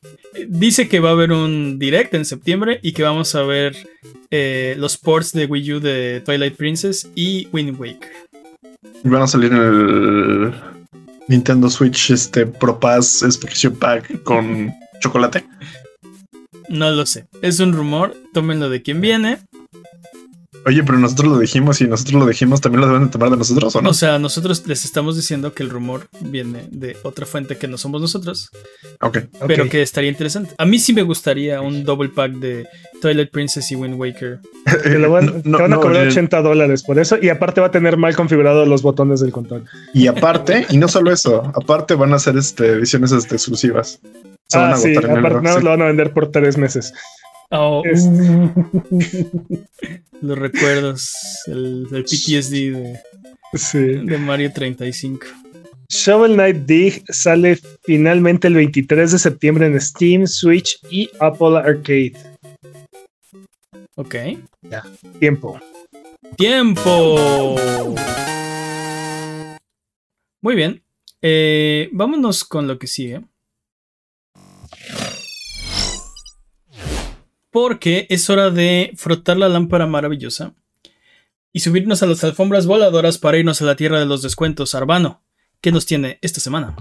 Dice 0.48 0.88
que 0.88 1.00
va 1.00 1.10
a 1.10 1.14
haber 1.14 1.32
un 1.32 1.80
direct 1.80 2.14
en 2.14 2.24
septiembre 2.26 2.80
y 2.84 2.92
que 2.92 3.02
vamos 3.04 3.34
a 3.34 3.42
ver 3.42 3.76
eh, 4.30 4.76
los 4.78 4.98
ports 4.98 5.34
de 5.34 5.48
Wii 5.48 5.74
U 5.74 5.80
de 5.80 6.22
Twilight 6.24 6.56
Princess 6.56 7.10
y 7.16 7.48
Wind 7.52 7.80
Waker. 7.80 8.12
Y 9.04 9.10
van 9.10 9.24
a 9.24 9.28
salir 9.28 9.52
en 9.52 9.58
el 9.58 10.54
Nintendo 11.28 11.68
Switch 11.70 12.12
este 12.12 12.46
Pro 12.46 12.80
Pass 12.80 13.24
Expansion 13.24 13.76
Pack 13.76 14.22
con 14.24 14.72
chocolate. 15.02 15.44
No 16.70 16.92
lo 16.92 17.06
sé, 17.06 17.26
es 17.42 17.60
un 17.60 17.74
rumor, 17.74 18.16
tómenlo 18.34 18.70
de 18.70 18.82
quien 18.82 19.02
viene. 19.02 19.40
Oye, 20.66 20.84
pero 20.84 21.00
nosotros 21.00 21.32
lo 21.32 21.40
dijimos 21.40 21.80
y 21.80 21.88
nosotros 21.88 22.16
lo 22.22 22.28
dijimos, 22.28 22.60
¿también 22.60 22.82
lo 22.82 22.88
deben 22.88 23.06
de 23.06 23.10
tomar 23.10 23.30
de 23.30 23.38
nosotros 23.38 23.74
o 23.78 23.82
no? 23.82 23.90
O 23.92 23.94
sea, 23.94 24.20
nosotros 24.20 24.68
les 24.68 24.84
estamos 24.84 25.16
diciendo 25.16 25.54
que 25.54 25.64
el 25.64 25.70
rumor 25.70 26.08
viene 26.20 26.68
de 26.70 26.98
otra 27.04 27.26
fuente 27.26 27.58
que 27.58 27.70
no 27.70 27.78
somos 27.78 28.02
nosotros, 28.02 28.50
ok. 29.00 29.18
pero 29.48 29.64
Ok. 29.64 29.70
que 29.70 29.82
estaría 29.82 30.10
interesante. 30.10 30.56
A 30.58 30.66
mí 30.66 30.78
sí 30.80 30.92
me 30.92 31.04
gustaría 31.04 31.62
un 31.62 31.86
double 31.86 32.10
pack 32.10 32.34
de 32.34 32.68
Twilight 33.02 33.32
Princess 33.32 33.72
y 33.72 33.76
Wind 33.76 33.98
Waker. 33.98 34.42
te, 34.84 35.00
lo 35.00 35.10
van, 35.10 35.28
No, 35.28 35.42
te 35.42 35.50
no, 35.50 35.58
a 35.64 35.68
no, 35.70 35.80
cobrar 35.80 36.02
oye, 36.02 36.10
80 36.12 36.42
dólares 36.42 36.84
por 36.84 37.00
eso. 37.00 37.18
Y 37.22 37.30
aparte 37.30 37.62
va 37.62 37.68
a 37.68 37.72
tener 37.72 37.96
mal 37.96 38.14
configurados 38.14 38.68
los 38.68 38.82
botones 38.82 39.22
del 39.22 39.32
control. 39.32 39.64
Y 39.94 40.08
aparte, 40.08 40.66
y 40.70 40.76
no 40.76 40.90
solo 40.90 41.14
eso, 41.14 41.44
aparte 41.56 41.96
van 41.96 42.12
a 42.12 42.20
ser 42.20 42.36
este, 42.36 42.72
ediciones 42.74 43.14
este, 43.14 43.36
exclusivas. 43.36 44.02
Se 44.50 44.58
van 44.58 44.72
Ah, 44.72 44.74
a 44.74 44.78
sí, 44.78 44.92
aparte 44.96 45.12
enero, 45.12 45.42
nada 45.42 45.42
más 45.42 45.56
sí. 45.58 45.64
lo 45.64 45.70
van 45.72 45.82
a 45.82 45.86
vender 45.86 46.14
por 46.14 46.32
tres 46.32 46.58
meses. 46.58 46.94
Oh, 47.52 47.82
Es- 47.86 48.06
los 50.22 50.38
recuerdos, 50.38 51.12
el, 51.48 51.88
el 51.92 52.04
PTSD 52.04 52.72
de, 52.72 53.00
Sí. 53.54 53.78
de 53.80 54.18
Mario 54.18 54.52
35. 54.54 55.26
Shovel 55.90 56.34
Knight 56.34 56.58
Dig 56.66 57.04
sale 57.14 57.58
finalmente 57.86 58.48
el 58.48 58.56
23 58.56 59.12
de 59.14 59.20
septiembre 59.20 59.68
en 59.68 59.80
Steam, 59.80 60.28
Switch 60.28 60.80
y 60.90 61.10
Apple 61.20 61.58
Arcade. 61.58 62.14
Ok. 63.96 64.16
Tiempo. 65.20 65.60
¡Tiempo! 66.36 67.56
Muy 70.44 70.56
bien. 70.56 70.84
Eh, 71.22 71.90
vámonos 71.94 72.44
con 72.44 72.68
lo 72.68 72.78
que 72.78 72.88
sigue. 72.88 73.22
Porque 77.60 78.06
es 78.12 78.30
hora 78.30 78.52
de 78.52 78.92
frotar 78.98 79.36
la 79.36 79.50
lámpara 79.50 79.88
maravillosa 79.88 80.54
y 81.52 81.62
subirnos 81.62 82.04
a 82.04 82.06
las 82.06 82.24
alfombras 82.24 82.68
voladoras 82.68 83.18
para 83.18 83.40
irnos 83.40 83.64
a 83.64 83.66
la 83.66 83.76
tierra 83.76 84.00
de 84.00 84.06
los 84.06 84.22
descuentos. 84.22 84.76
Arbano, 84.76 85.24
¿qué 85.60 85.72
nos 85.72 85.88
tiene 85.88 86.20
esta 86.22 86.40
semana? 86.40 86.76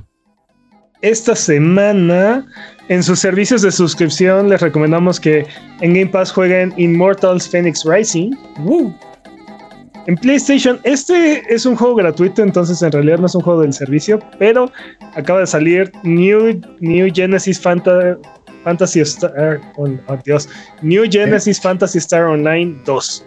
Esta 1.01 1.35
semana, 1.35 2.47
en 2.91 3.03
sus 3.03 3.21
servicios 3.21 3.63
de 3.63 3.73
suscripción, 3.73 4.51
les 4.51 4.61
recomendamos 4.61 5.19
que 5.19 5.47
en 5.81 5.95
Game 5.95 6.09
Pass 6.09 6.31
jueguen 6.31 6.75
Immortals 6.77 7.49
Phoenix 7.49 7.83
Rising. 7.83 8.33
¡Woo! 8.59 8.95
En 10.07 10.17
PlayStation, 10.17 10.79
este 10.85 11.43
es 11.49 11.65
un 11.65 11.75
juego 11.75 11.95
gratuito, 11.95 12.43
entonces 12.43 12.83
en 12.83 12.93
realidad 12.93 13.17
no 13.19 13.27
es 13.27 13.35
un 13.35 13.41
juego 13.41 13.63
del 13.63 13.73
servicio, 13.73 14.19
pero 14.39 14.71
acaba 15.15 15.41
de 15.41 15.47
salir 15.47 15.91
New, 16.03 16.61
New 16.81 17.11
Genesis 17.15 17.59
Fanta- 17.65 18.19
Fantasy 18.67 19.01
Star. 19.03 19.61
Oh, 19.77 19.87
oh, 20.09 20.17
Dios. 20.25 20.49
New 20.83 21.05
Genesis 21.09 21.61
Fantasy 21.61 21.99
Star 21.99 22.25
Online 22.25 22.77
2. 22.85 23.25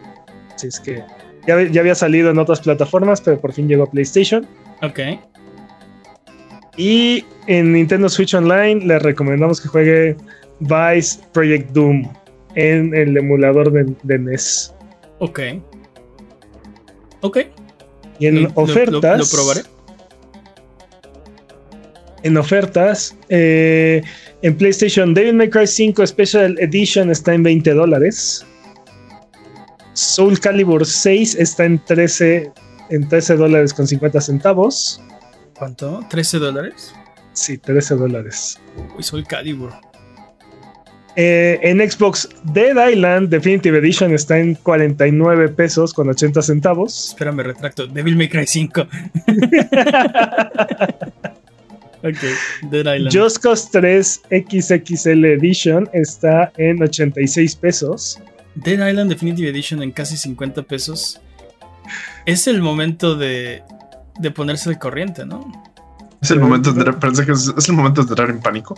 Así 0.54 0.68
es 0.68 0.80
que 0.82 1.02
ya, 1.48 1.62
ya 1.64 1.80
había 1.80 1.96
salido 1.96 2.30
en 2.30 2.38
otras 2.40 2.60
plataformas, 2.60 3.22
pero 3.22 3.40
por 3.40 3.54
fin 3.54 3.70
llegó 3.70 3.84
a 3.84 3.90
PlayStation. 3.90 4.46
Ok. 4.82 5.00
Y 6.76 7.24
en 7.48 7.72
Nintendo 7.72 8.10
Switch 8.10 8.34
Online 8.34 8.86
les 8.86 9.02
recomendamos 9.02 9.62
que 9.62 9.70
juegue 9.70 10.18
Vice 10.60 11.22
Project 11.32 11.72
Doom 11.72 12.04
en 12.56 12.94
el 12.94 13.16
emulador 13.16 13.72
de, 13.72 13.96
de 14.04 14.20
NES. 14.20 14.74
Ok. 15.20 15.40
Ok. 17.22 17.38
Y 18.20 18.28
en 18.28 18.44
Lo- 18.44 18.50
lo- 18.50 18.54
ofertas. 18.56 19.18
Lo, 19.20 19.24
lo 19.26 19.30
probaré. 19.32 19.62
En 22.24 22.36
ofertas. 22.36 23.16
eh, 23.30 24.04
en 24.42 24.58
PlayStation, 24.58 25.14
Devil 25.14 25.36
May 25.36 25.50
Cry 25.50 25.68
5 25.68 26.08
Special 26.08 26.58
Edition 26.60 27.12
está 27.12 27.34
en 27.34 27.44
20 27.44 27.74
dólares. 27.74 28.46
Soul 29.94 30.40
Calibur 30.40 30.86
6 30.86 31.36
está 31.36 31.66
en 31.66 31.84
13, 31.84 32.52
en 32.90 33.10
13 33.10 33.36
dólares 33.36 33.74
con 33.74 33.88
50 33.88 34.22
centavos. 34.22 35.02
¿Cuánto? 35.58 36.02
¿13 36.10 36.40
dólares? 36.40 36.94
Sí, 37.34 37.58
13 37.58 37.96
dólares. 37.96 38.58
Uy, 38.96 39.04
Soul 39.04 39.28
Calibur. 39.28 39.74
Eh, 41.16 41.60
en 41.64 41.80
Xbox, 41.80 42.30
Dead 42.44 42.92
Island 42.92 43.28
Definitive 43.28 43.80
Edition 43.80 44.14
está 44.14 44.40
en 44.40 44.56
49 44.56 45.50
pesos 45.50 45.94
con 45.94 46.08
80 46.08 46.42
centavos. 46.42 47.10
Espérame, 47.10 47.44
retracto. 47.44 47.88
Devil 47.88 48.16
May 48.16 48.30
Cry 48.30 48.48
5. 48.48 48.86
ok, 52.04 52.70
Dead 52.72 52.96
Island. 52.96 53.12
Just 53.12 53.38
Cause 53.44 53.70
3 53.72 54.22
XXL 54.30 55.26
Edition 55.26 55.90
está 55.94 56.52
en 56.58 56.82
86 56.82 57.56
pesos. 57.56 58.20
Dead 58.56 58.74
Island 58.90 59.10
Definitive 59.10 59.50
Edition 59.50 59.82
en 59.84 59.92
casi 59.92 60.18
50 60.18 60.64
pesos. 60.64 61.22
Es 62.26 62.48
el 62.48 62.62
momento 62.62 63.16
de, 63.16 63.64
de 64.20 64.32
ponerse 64.32 64.70
al 64.70 64.78
corriente, 64.80 65.26
¿no? 65.26 65.52
Es 66.22 66.32
el 66.32 66.40
momento 66.40 66.72
de 66.74 66.80
entrar, 66.80 67.00
parece 67.00 67.26
que 67.26 67.32
es, 67.32 67.54
es 67.58 67.70
el 67.70 67.76
momento 67.76 68.04
de 68.04 68.10
entrar 68.10 68.30
en 68.30 68.40
pánico. 68.40 68.76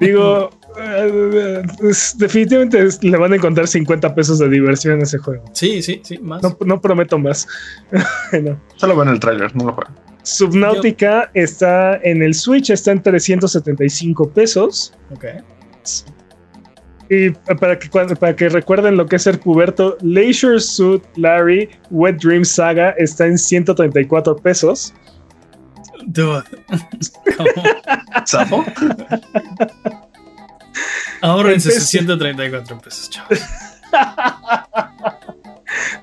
Digo, 0.00 0.50
eh, 0.80 1.62
es- 1.82 2.16
definitivamente 2.18 2.82
es- 2.84 3.02
le 3.04 3.16
van 3.16 3.32
a 3.32 3.36
encontrar 3.36 3.68
50 3.68 4.14
pesos 4.14 4.38
de 4.40 4.48
diversión 4.48 4.94
en 4.94 5.02
ese 5.02 5.18
juego. 5.18 5.44
Sí, 5.52 5.82
sí, 5.82 6.00
sí, 6.04 6.18
más. 6.18 6.42
No, 6.42 6.56
no 6.66 6.80
prometo 6.80 7.18
más. 7.18 7.46
No. 8.42 8.60
Solo 8.76 8.96
van 8.96 9.08
el 9.08 9.20
tráiler, 9.20 9.54
no 9.54 9.64
lo 9.66 9.72
juegan. 9.74 9.94
Subnautica 10.22 11.30
está 11.34 11.96
en 12.02 12.22
el 12.22 12.34
Switch, 12.34 12.70
está 12.70 12.92
en 12.92 13.02
375 13.02 14.30
pesos. 14.30 14.92
Ok. 15.14 15.24
Y 17.08 17.30
para 17.30 17.78
que, 17.78 17.88
cuando- 17.88 18.14
para 18.14 18.36
que 18.36 18.48
recuerden 18.48 18.96
lo 18.96 19.06
que 19.06 19.16
es 19.16 19.22
ser 19.22 19.40
puberto, 19.40 19.96
Leisure 20.00 20.60
Suit 20.60 21.02
Larry 21.16 21.68
Wet 21.90 22.18
Dream 22.22 22.44
Saga 22.44 22.90
está 22.90 23.26
en 23.26 23.36
134 23.36 24.36
pesos. 24.36 24.94
Dude. 26.06 26.44
¿Cómo? 27.36 27.64
¿Safo? 28.24 28.64
Ahorrense 31.22 31.68
Empecé- 31.70 31.80
sus 31.80 31.88
134 31.88 32.78
pesos, 32.80 33.10
chavos. 33.10 33.40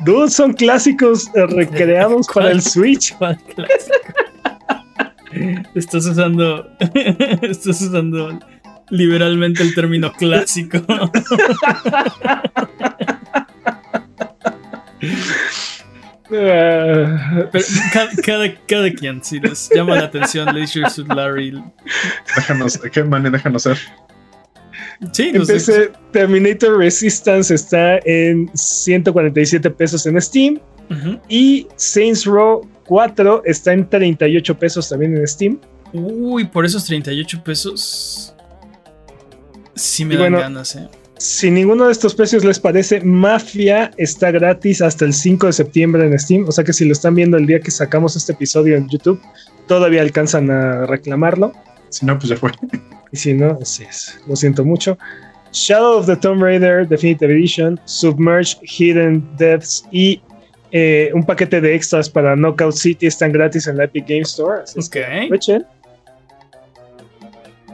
Dude, 0.06 0.30
son 0.30 0.54
clásicos 0.54 1.30
eh, 1.36 1.46
recreados 1.48 2.28
para 2.34 2.52
el 2.52 2.62
Switch. 2.62 3.14
¿Cuál 3.18 3.38
clásico? 3.38 4.14
Estás 5.76 6.06
usando. 6.06 6.70
Estás 7.42 7.82
usando 7.82 8.40
liberalmente 8.90 9.64
el 9.64 9.76
término 9.76 10.12
clásico. 10.14 10.80
Pero 16.30 17.20
cada, 17.94 18.10
cada, 18.24 18.56
cada 18.68 18.92
quien, 18.92 19.24
si 19.24 19.40
les 19.40 19.70
llama 19.74 19.96
la 19.96 20.06
atención 20.06 20.54
Leisure 20.54 20.90
Suit 20.90 21.08
Larry. 21.08 21.64
Déjanos, 22.36 22.80
¿qué 22.92 23.04
man? 23.04 23.32
Déjanos 23.32 23.64
ser. 23.64 23.78
Sí, 25.12 25.32
no 25.32 25.46
sé. 25.46 25.54
Empecé, 25.54 25.92
Terminator 26.12 26.78
Resistance 26.78 27.54
está 27.54 28.00
en 28.06 28.50
147 28.54 29.70
pesos 29.72 30.06
en 30.06 30.20
Steam. 30.22 30.60
Y 31.28 31.68
Saints 31.76 32.26
Row 32.26 32.68
4 32.86 33.44
está 33.46 33.74
en 33.74 33.90
38 33.90 34.58
pesos 34.58 34.90
también 34.90 35.18
en 35.18 35.28
Steam. 35.28 35.60
Uy, 35.94 36.46
por 36.46 36.66
esos 36.66 36.86
38 36.86 37.44
pesos. 37.44 38.34
Sí 39.76 40.06
me 40.06 40.16
Y 40.16 40.18
dan 40.18 40.32
bueno, 40.32 40.40
ganas, 40.40 40.76
eh. 40.76 40.88
Si 41.18 41.50
ninguno 41.50 41.88
de 41.88 41.92
estos 41.92 42.14
precios 42.14 42.46
les 42.46 42.60
parece, 42.60 43.02
Mafia 43.02 43.92
está 43.98 44.30
gratis 44.32 44.82
hasta 44.82 45.04
el 45.04 45.14
5 45.14 45.48
de 45.48 45.54
septiembre 45.54 46.06
en 46.06 46.18
Steam. 46.18 46.46
O 46.48 46.52
sea 46.52 46.64
que 46.64 46.74
si 46.74 46.86
lo 46.86 46.92
están 46.92 47.16
viendo 47.16 47.38
el 47.38 47.48
día 47.48 47.60
que 47.60 47.72
sacamos 47.72 48.16
este 48.16 48.34
episodio 48.34 48.76
en 48.76 48.88
YouTube, 48.88 49.20
todavía 49.68 50.02
alcanzan 50.02 50.52
a 50.52 50.86
reclamarlo. 50.86 51.54
Si 51.90 52.06
no, 52.06 52.18
pues 52.20 52.30
ya 52.30 52.38
fue. 52.38 52.52
Y 53.12 53.18
si 53.18 53.34
no, 53.34 53.58
así 53.62 53.84
es. 53.84 54.20
Lo 54.28 54.36
siento 54.36 54.64
mucho. 54.66 54.98
Shadow 55.52 55.98
of 55.98 56.06
the 56.06 56.16
Tomb 56.16 56.42
Raider 56.42 56.88
Definitive 56.88 57.32
Edition, 57.32 57.80
Submerged 57.86 58.60
Hidden 58.64 59.28
Depths 59.38 59.86
y 59.92 60.22
eh, 60.72 61.10
un 61.14 61.24
paquete 61.24 61.62
de 61.62 61.74
extras 61.74 62.10
para 62.10 62.36
Knockout 62.36 62.74
City 62.74 63.08
están 63.08 63.32
gratis 63.32 63.68
en 63.68 63.78
la 63.78 63.86
Epic 63.86 64.08
Game 64.08 64.22
Store. 64.22 64.64
Así 64.64 64.80
es 64.80 64.90
que. 64.90 65.06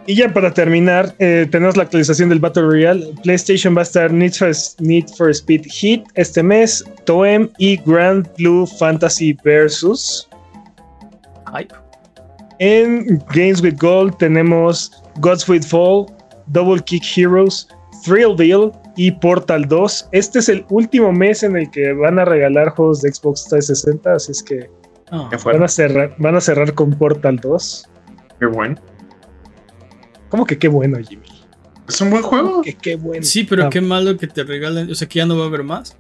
Y 0.06 0.16
ya 0.16 0.34
para 0.34 0.54
terminar, 0.54 1.16
eh, 1.20 1.48
tenemos 1.50 1.78
la 1.78 1.84
actualización 1.84 2.28
del 2.28 2.40
Battle 2.40 2.64
Royale. 2.64 3.14
PlayStation 3.24 3.76
va 3.76 3.82
a 3.82 3.84
estar 3.84 4.12
Need 4.12 4.34
for, 4.34 4.52
Need 4.80 5.08
for 5.16 5.30
Speed 5.30 5.66
Heat 5.66 6.04
este 6.16 6.44
mes, 6.44 6.84
Toem 7.06 7.50
y 7.58 7.78
Grand 7.86 8.28
Blue 8.38 8.68
Fantasy 8.68 9.34
Versus. 9.44 10.28
Hype. 11.54 11.74
En 12.60 13.20
Games 13.34 13.62
with 13.62 13.76
Gold 13.80 14.16
tenemos 14.18 14.92
Gods 15.20 15.48
with 15.50 15.64
Fall, 15.64 16.06
Double 16.48 16.82
Kick 16.82 17.04
Heroes, 17.18 17.68
Thrillville 18.06 18.72
y 18.96 19.12
Portal 19.12 19.68
2. 19.68 20.10
Este 20.12 20.40
es 20.40 20.50
el 20.50 20.66
último 20.70 21.12
mes 21.12 21.44
en 21.44 21.56
el 21.56 21.70
que 21.72 21.94
van 21.94 22.20
a 22.20 22.26
regalar 22.26 22.70
juegos 22.70 23.02
de 23.02 23.12
Xbox 23.14 23.46
360, 23.46 24.14
así 24.14 24.32
es 24.32 24.44
que 24.44 24.70
Ah, 25.12 25.30
van 25.46 25.62
a 25.62 25.68
cerrar, 25.68 26.16
van 26.18 26.36
a 26.36 26.42
cerrar 26.42 26.74
con 26.74 26.92
Portal 26.92 27.38
2. 27.38 27.86
Qué 28.40 28.46
bueno. 28.48 28.76
¿Cómo 30.30 30.46
que 30.46 30.58
qué 30.58 30.68
bueno, 30.68 30.98
Jimmy? 31.08 31.28
Es 31.88 32.02
un 32.02 32.10
buen 32.10 32.24
juego. 32.24 32.62
Que 32.64 32.74
qué 32.74 32.96
bueno. 32.96 33.24
Sí, 33.24 33.44
pero 33.44 33.66
Ah, 33.66 33.70
qué 33.70 33.80
malo 33.82 34.18
que 34.18 34.26
te 34.26 34.44
regalen. 34.44 34.90
O 34.90 34.96
sea, 34.96 35.08
que 35.08 35.20
ya 35.20 35.26
no 35.28 35.38
va 35.38 35.44
a 35.44 35.48
haber 35.48 35.64
más. 35.64 35.96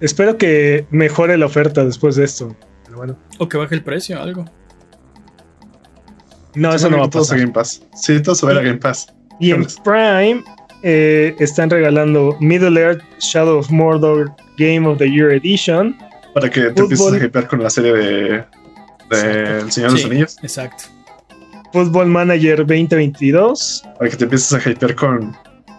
Espero 0.00 0.38
que 0.38 0.86
mejore 0.90 1.36
la 1.36 1.46
oferta 1.46 1.84
después 1.84 2.14
de 2.14 2.24
esto. 2.24 2.54
Pero 2.84 2.98
bueno. 2.98 3.18
O 3.40 3.48
que 3.48 3.56
baje 3.58 3.74
el 3.74 3.82
precio, 3.82 4.20
algo. 4.20 4.44
No, 6.58 6.74
eso 6.74 6.90
no 6.90 6.98
va 6.98 7.04
a 7.06 7.10
Todo 7.10 7.22
pasar. 7.22 7.38
Game 7.38 7.52
Pass. 7.52 7.82
Sí, 7.94 8.20
todo 8.20 8.34
se 8.34 8.46
va 8.46 8.52
a 8.52 8.56
a 8.58 8.62
Game 8.62 8.78
Pass. 8.78 9.06
Y 9.40 9.52
en 9.52 9.66
Prime 9.84 10.42
eh, 10.82 11.34
están 11.38 11.70
regalando 11.70 12.36
Middle 12.40 12.80
Earth 12.80 13.02
Shadow 13.20 13.58
of 13.58 13.70
Mordor 13.70 14.32
Game 14.58 14.86
of 14.88 14.98
the 14.98 15.10
Year 15.10 15.30
Edition. 15.32 15.96
Para 16.34 16.50
que 16.50 16.70
te 16.70 16.80
empieces 16.82 17.12
a 17.12 17.24
hypear 17.24 17.46
con 17.48 17.62
la 17.62 17.70
serie 17.70 17.92
de, 17.92 18.44
de 19.10 19.58
El 19.60 19.72
Señor 19.72 19.92
de 19.92 19.96
Sí. 19.98 20.02
los 20.02 20.10
Anillos. 20.10 20.36
Exacto. 20.42 20.84
Football 21.72 22.06
Manager 22.08 22.58
2022. 22.58 23.82
Para 23.98 24.10
que 24.10 24.16
te 24.16 24.24
empieces 24.24 24.52
a 24.66 24.70
hypear 24.70 24.94
con 24.94 25.36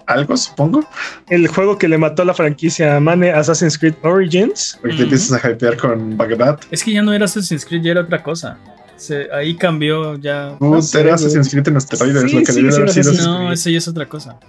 algo, 0.08 0.36
supongo. 0.38 0.84
El 1.30 1.48
juego 1.48 1.78
que 1.78 1.88
le 1.88 1.98
mató 1.98 2.24
la 2.26 2.34
franquicia 2.34 2.96
a 2.96 3.00
Mane, 3.00 3.32
Assassin's 3.32 3.78
Creed 3.78 3.96
Origins. 4.04 4.78
Para 4.82 4.92
que 4.92 4.98
te 4.98 5.04
empieces 5.04 5.32
a 5.34 5.50
hypear 5.52 5.78
con 5.78 6.18
Bagdad. 6.18 6.60
Es 6.72 6.84
que 6.84 6.94
ya 6.94 7.02
no 7.02 7.14
era 7.14 7.26
Assassin's 7.26 7.66
Creed, 7.66 7.82
ya 7.84 7.92
era 7.92 8.02
otra 8.02 8.22
cosa. 8.24 8.58
Se- 9.00 9.28
ahí 9.34 9.56
cambió 9.56 10.18
ya. 10.18 10.56
No 10.60 10.82
sé, 10.82 11.00
era. 11.02 11.16
Assassin's 11.16 11.50
Creed 11.50 11.68
en 11.70 11.78
esteroides, 11.78 12.30
Sí, 12.30 12.36
lo 12.38 12.44
que 12.44 12.52
sí, 12.52 12.62
debió 12.62 12.88
sí, 12.90 13.04
sido 13.04 13.14
No, 13.28 13.52
ese 13.52 13.72
ya 13.72 13.78
es 13.80 13.88
otra 13.88 14.08
cosa. 14.08 14.40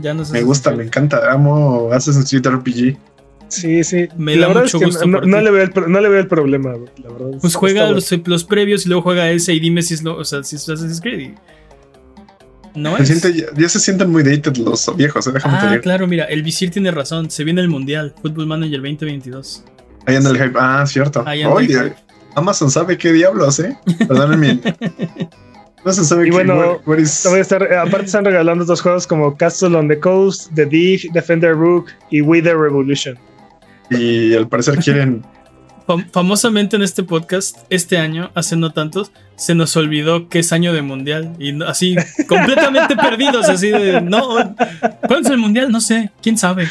Ya 0.00 0.14
no 0.14 0.22
es 0.22 0.30
Me 0.30 0.42
gusta, 0.42 0.70
me 0.70 0.84
encanta. 0.84 1.30
Amo 1.32 1.90
Assassin's 1.92 2.30
Creed 2.30 2.46
RPG. 2.46 2.96
Sí, 3.48 3.84
sí. 3.84 4.08
Me 4.16 4.34
la 4.36 4.48
da 4.48 4.54
mucho 4.54 4.76
es 4.76 4.80
que 4.80 4.84
gusto 4.86 5.06
no, 5.06 5.20
le 5.40 5.50
veo 5.50 5.62
el, 5.62 5.70
pro- 5.70 5.86
no 5.88 6.00
le 6.00 6.08
veo 6.08 6.20
el 6.20 6.26
problema. 6.28 6.72
La 7.02 7.10
verdad. 7.12 7.38
Pues 7.40 7.54
juega 7.54 7.82
bueno. 7.82 7.94
los, 7.96 8.10
los 8.26 8.44
previos 8.44 8.86
y 8.86 8.88
luego 8.88 9.02
juega 9.02 9.30
ese 9.30 9.52
y 9.54 9.60
dime 9.60 9.82
si 9.82 9.94
es 9.94 10.02
lo, 10.02 10.16
o 10.16 10.24
sea, 10.24 10.42
si 10.44 10.56
es 10.56 10.68
Assassin's 10.68 11.00
Creed. 11.00 11.20
y- 11.20 11.34
No 12.74 12.96
Se 12.98 13.02
es. 13.04 13.08
siente, 13.20 13.32
ya, 13.40 13.46
ya 13.56 13.68
se 13.68 13.80
sienten 13.80 14.10
muy 14.10 14.22
dated 14.22 14.56
los 14.58 14.94
viejos, 14.96 15.26
eh, 15.26 15.32
déjame 15.32 15.58
te 15.60 15.66
Ah, 15.76 15.80
claro, 15.80 16.06
mira, 16.06 16.24
el 16.24 16.42
Visir 16.42 16.70
tiene 16.70 16.90
razón. 16.90 17.30
Se 17.30 17.42
viene 17.44 17.60
el 17.62 17.68
Mundial, 17.68 18.14
Football 18.20 18.46
Manager 18.46 18.80
2022. 18.82 19.64
Ahí 20.06 20.16
anda 20.16 20.30
el 20.30 20.36
hype. 20.36 20.58
Ah, 20.60 20.84
cierto. 20.86 21.22
Ahí 21.26 21.42
anda 21.42 21.60
el 21.60 21.66
hype. 21.68 21.96
Amazon 22.36 22.70
sabe 22.70 22.96
qué 22.98 23.12
diablos, 23.12 23.58
¿eh? 23.60 23.76
Perdónenme. 24.06 24.60
Amazon 25.82 26.04
sabe 26.04 26.28
Y 26.28 26.30
bueno, 26.30 26.80
is- 26.98 27.24
estar, 27.26 27.62
eh, 27.62 27.76
aparte 27.76 28.06
están 28.06 28.24
regalando 28.24 28.64
otros 28.64 28.80
juegos 28.82 29.06
como 29.06 29.36
Castle 29.36 29.76
on 29.76 29.88
the 29.88 29.98
Coast, 29.98 30.52
The 30.54 30.66
Dig, 30.66 31.12
Defender 31.12 31.54
Rook 31.54 31.86
y 32.10 32.20
We 32.20 32.42
the 32.42 32.54
Revolution. 32.54 33.16
Y 33.90 34.34
al 34.34 34.48
parecer 34.48 34.76
quieren. 34.78 35.24
Fam- 35.86 36.10
famosamente 36.12 36.74
en 36.76 36.82
este 36.82 37.04
podcast, 37.04 37.58
este 37.70 37.98
año, 37.98 38.30
hace 38.34 38.56
no 38.56 38.72
tantos, 38.72 39.12
se 39.36 39.54
nos 39.54 39.76
olvidó 39.76 40.28
que 40.28 40.40
es 40.40 40.52
año 40.52 40.72
de 40.72 40.82
mundial. 40.82 41.34
Y 41.38 41.62
así, 41.62 41.94
completamente 42.28 42.96
perdidos, 43.02 43.48
así 43.48 43.70
de, 43.70 44.00
no, 44.00 44.26
¿cuándo 45.06 45.28
es 45.28 45.30
el 45.30 45.38
mundial? 45.38 45.70
No 45.70 45.80
sé, 45.80 46.10
quién 46.20 46.36
sabe. 46.36 46.66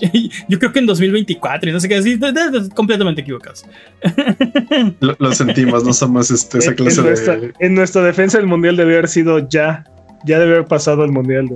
Yo 0.48 0.58
creo 0.58 0.72
que 0.72 0.78
en 0.80 0.86
2024 0.86 1.70
y 1.70 1.72
no 1.72 1.80
sé 1.80 1.88
qué, 1.88 1.96
así, 1.96 2.18
completamente 2.74 3.22
equivocados. 3.22 3.64
Lo, 5.00 5.16
lo 5.18 5.32
sentimos, 5.32 5.84
no 5.84 5.92
somos 5.92 6.30
este, 6.30 6.58
esa 6.58 6.70
En- 6.70 6.76
clase 6.76 7.00
en, 7.00 7.06
nuestra, 7.06 7.36
de. 7.36 7.52
en 7.58 7.74
nuestra 7.74 8.02
defensa 8.02 8.38
el 8.38 8.46
mundial 8.46 8.76
debe 8.76 8.94
haber 8.94 9.08
sido 9.08 9.48
ya. 9.48 9.84
Ya 10.24 10.38
debe 10.38 10.54
haber 10.56 10.66
pasado 10.66 11.04
el 11.04 11.12
mundial, 11.12 11.48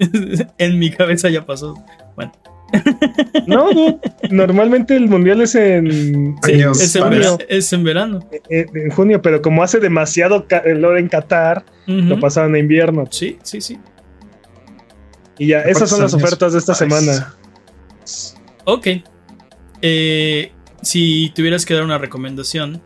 en 0.58 0.78
mi 0.78 0.90
cabeza 0.90 1.28
ya 1.28 1.44
pasó. 1.44 1.74
No, 3.46 3.70
dude, 3.72 3.98
normalmente 4.30 4.96
el 4.96 5.08
mundial 5.08 5.40
es 5.42 5.54
en, 5.54 6.34
Sí, 6.42 6.52
Años 6.54 6.80
es, 6.80 6.96
en 6.96 7.02
pares. 7.02 7.20
vera- 7.20 7.36
es 7.48 7.72
en 7.72 7.84
verano. 7.84 8.28
en, 8.50 8.76
en 8.76 8.90
junio, 8.90 9.22
pero 9.22 9.40
como 9.40 9.62
hace 9.62 9.78
demasiado 9.78 10.46
calor 10.48 10.98
en 10.98 11.08
Qatar, 11.08 11.64
lo 11.86 12.18
pasaron 12.18 12.54
a 12.54 12.58
invierno. 12.58 13.04
Sí, 13.10 13.38
sí, 13.42 13.60
sí. 13.60 13.78
Y 15.38 15.48
ya, 15.48 15.60
esas 15.60 15.90
son 15.90 16.00
las 16.00 16.12
años 16.14 16.24
ofertas 16.24 16.52
de 16.54 16.58
esta 16.58 16.72
pares? 16.74 16.88
semana. 17.04 17.34
Ok. 18.64 18.86
Eh, 19.82 20.52
si 20.82 21.32
tuvieras 21.34 21.64
que 21.66 21.74
dar 21.74 21.82
una 21.84 21.98
recomendación, 21.98 22.82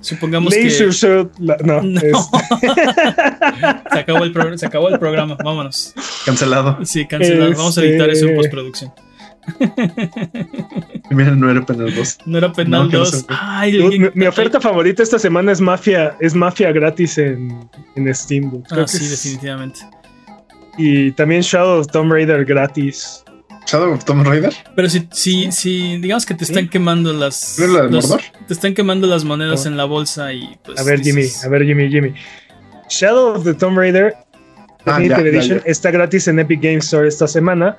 supongamos 0.00 0.54
Laser 0.54 0.88
que. 0.90 1.30
La- 1.38 1.56
no, 1.64 1.82
No. 1.82 2.00
es- 2.00 2.12
Se 3.92 3.98
acabó, 3.98 4.24
el 4.24 4.32
pro- 4.32 4.56
se 4.58 4.66
acabó 4.66 4.88
el 4.88 4.98
programa, 4.98 5.36
vámonos. 5.42 5.92
Cancelado. 6.24 6.78
Sí, 6.84 7.06
cancelar. 7.06 7.54
Vamos 7.56 7.76
a 7.78 7.82
editar 7.84 8.08
eso 8.10 8.24
en 8.26 8.30
Este- 8.30 8.36
postproducción. 8.36 8.92
Mira, 11.10 11.30
no 11.32 11.50
era 11.50 11.64
penal 11.64 11.92
2. 11.94 12.18
No 12.26 12.38
era 12.38 12.52
penal 12.52 12.84
No, 12.84 12.88
que 12.88 12.96
no 12.96 13.00
2. 13.00 13.10
se 13.10 13.24
fue. 13.24 13.36
Ay, 13.38 13.72
mi, 13.98 14.08
mi 14.14 14.26
oferta 14.26 14.60
favorita 14.60 15.02
esta 15.02 15.18
semana 15.18 15.50
es 15.52 15.60
Mafia, 15.60 16.16
es 16.20 16.34
Mafia 16.34 16.70
gratis 16.72 17.18
en, 17.18 17.68
en 17.96 18.14
Steam. 18.14 18.62
Ah, 18.70 18.84
sí, 18.86 18.98
es- 19.04 19.10
definitivamente. 19.10 19.80
Y 20.78 21.10
también 21.12 21.42
Shadow 21.42 21.80
of 21.80 21.88
Tomb 21.88 22.12
Raider 22.12 22.44
gratis. 22.44 23.24
Shadow 23.66 23.92
of 23.92 24.04
Tomb 24.04 24.24
Raider. 24.26 24.52
Pero 24.74 24.88
si, 24.88 25.06
si, 25.12 25.52
si 25.52 25.98
digamos 25.98 26.26
que 26.26 26.34
te 26.34 26.44
están 26.44 26.68
quemando 26.68 27.12
las. 27.12 27.56
¿No 27.58 27.64
es 27.66 27.70
la 27.70 27.82
de 27.82 27.90
los- 27.90 28.08
Mordor? 28.08 28.24
Te 28.48 28.54
están 28.54 28.74
quemando 28.74 29.06
las 29.06 29.24
monedas 29.24 29.64
No. 29.64 29.70
en 29.72 29.76
la 29.76 29.84
bolsa 29.84 30.32
y 30.32 30.58
pues. 30.64 30.78
A 30.80 30.82
ver, 30.84 31.00
Jimmy, 31.00 31.24
a 31.44 31.48
ver, 31.48 31.64
Jimmy, 31.64 31.88
Jimmy. 31.90 32.14
Shadow 32.88 33.34
of 33.36 33.44
the 33.44 33.54
Tomb 33.54 33.76
Raider 33.78 34.14
Ah, 34.86 34.98
Definitive 34.98 35.18
ya, 35.18 35.22
ya, 35.24 35.28
Edition 35.38 35.58
ya. 35.58 35.70
está 35.70 35.90
gratis 35.90 36.26
en 36.26 36.38
Epic 36.38 36.60
Games 36.62 36.84
Store 36.86 37.06
esta 37.06 37.26
semana. 37.28 37.76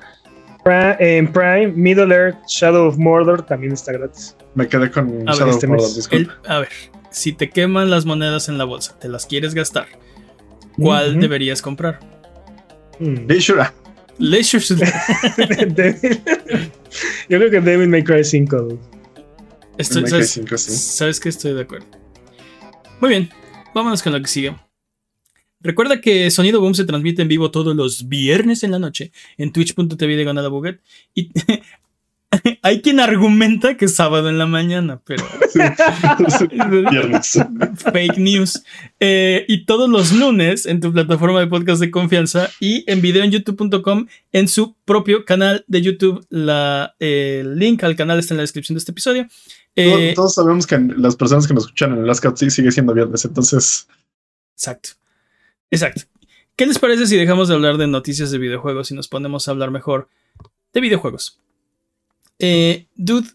Pri- 0.64 0.94
en 1.00 1.30
Prime, 1.32 1.72
Middle 1.74 2.14
Earth, 2.14 2.36
Shadow 2.46 2.86
of 2.86 2.96
Mordor 2.96 3.42
también 3.44 3.72
está 3.72 3.90
gratis. 3.92 4.36
Me 4.54 4.68
quedé 4.68 4.88
con 4.90 5.08
A 5.08 5.10
ver, 5.10 5.24
Shadow 5.34 5.50
este 5.50 5.66
of 5.66 5.70
Mordor, 5.70 5.86
mes. 5.88 5.96
disculpa. 5.96 6.32
el- 6.44 6.50
a 6.52 6.58
ver, 6.60 6.68
si 7.10 7.32
te 7.32 7.50
queman 7.50 7.90
las 7.90 8.06
monedas 8.06 8.48
en 8.48 8.56
la 8.56 8.64
bolsa, 8.64 8.96
te 9.00 9.08
las 9.08 9.26
quieres 9.26 9.52
gastar. 9.54 9.86
¿Cuál 10.78 11.18
deberías 11.20 11.60
comprar? 11.60 11.98
Mm. 13.00 13.26
Ah, 13.60 13.72
Leisure 14.22 14.60
Suit. 14.64 14.80
Yo 17.28 17.38
creo 17.38 17.50
que 17.50 17.60
Devil 17.60 17.88
May 17.88 18.04
Cry 18.04 18.24
5. 18.24 18.56
dude. 18.56 18.78
Estoy- 19.78 20.02
May 20.02 20.10
¿sabes, 20.10 20.30
5, 20.30 20.58
sí. 20.58 20.70
sabes 20.76 21.20
que 21.20 21.28
estoy 21.28 21.54
de 21.54 21.62
acuerdo. 21.62 21.86
Muy 23.00 23.10
bien, 23.10 23.30
vámonos 23.74 24.02
con 24.02 24.12
lo 24.12 24.20
que 24.20 24.28
sigue. 24.28 24.54
Recuerda 25.60 26.00
que 26.00 26.30
Sonido 26.30 26.60
Boom 26.60 26.74
se 26.74 26.84
transmite 26.84 27.22
en 27.22 27.28
vivo 27.28 27.50
todos 27.50 27.74
los 27.76 28.08
viernes 28.08 28.64
en 28.64 28.72
la 28.72 28.78
noche 28.78 29.12
en 29.38 29.52
twitch.tv 29.52 30.16
de 30.16 30.24
Gonada 30.24 30.48
Buget. 30.48 30.80
Y 31.14 31.30
hay 32.62 32.80
quien 32.80 33.00
argumenta 33.00 33.76
que 33.76 33.84
es 33.86 33.94
sábado 33.94 34.28
en 34.28 34.38
la 34.38 34.46
mañana, 34.46 35.00
pero 35.04 35.24
Viernes. 36.90 37.38
fake 37.92 38.18
news. 38.18 38.62
Eh, 39.00 39.44
y 39.48 39.64
todos 39.64 39.88
los 39.88 40.12
lunes 40.12 40.66
en 40.66 40.80
tu 40.80 40.92
plataforma 40.92 41.40
de 41.40 41.46
podcast 41.46 41.80
de 41.80 41.90
confianza 41.90 42.50
y 42.60 42.90
en 42.90 43.00
video 43.02 43.22
en 43.22 43.30
youtube.com 43.30 44.06
en 44.32 44.48
su 44.48 44.74
propio 44.84 45.24
canal 45.24 45.64
de 45.68 45.82
YouTube. 45.82 46.24
La, 46.30 46.94
eh, 47.00 47.38
el 47.42 47.58
link 47.58 47.84
al 47.84 47.96
canal 47.96 48.18
está 48.18 48.34
en 48.34 48.38
la 48.38 48.42
descripción 48.42 48.74
de 48.74 48.78
este 48.80 48.92
episodio. 48.92 49.26
Eh, 49.74 50.12
Todos, 50.14 50.14
todos 50.14 50.34
sabemos 50.34 50.66
que 50.66 50.78
las 50.96 51.16
personas 51.16 51.46
que 51.46 51.54
nos 51.54 51.64
escuchan 51.64 51.92
en 51.92 52.04
Alaska 52.04 52.32
sí 52.36 52.50
sigue 52.50 52.70
siendo 52.72 52.92
viernes, 52.92 53.24
entonces 53.24 53.88
Exacto. 54.54 54.90
Exacto. 55.70 56.02
¿Qué 56.56 56.66
les 56.66 56.78
parece 56.78 57.06
si 57.06 57.16
dejamos 57.16 57.48
de 57.48 57.54
hablar 57.54 57.78
de 57.78 57.86
noticias 57.86 58.30
de 58.30 58.38
videojuegos 58.38 58.90
y 58.90 58.94
nos 58.94 59.08
ponemos 59.08 59.48
a 59.48 59.50
hablar 59.50 59.70
mejor 59.70 60.08
de 60.72 60.80
videojuegos? 60.80 61.40
Eh, 62.42 62.86
dude, 62.96 63.28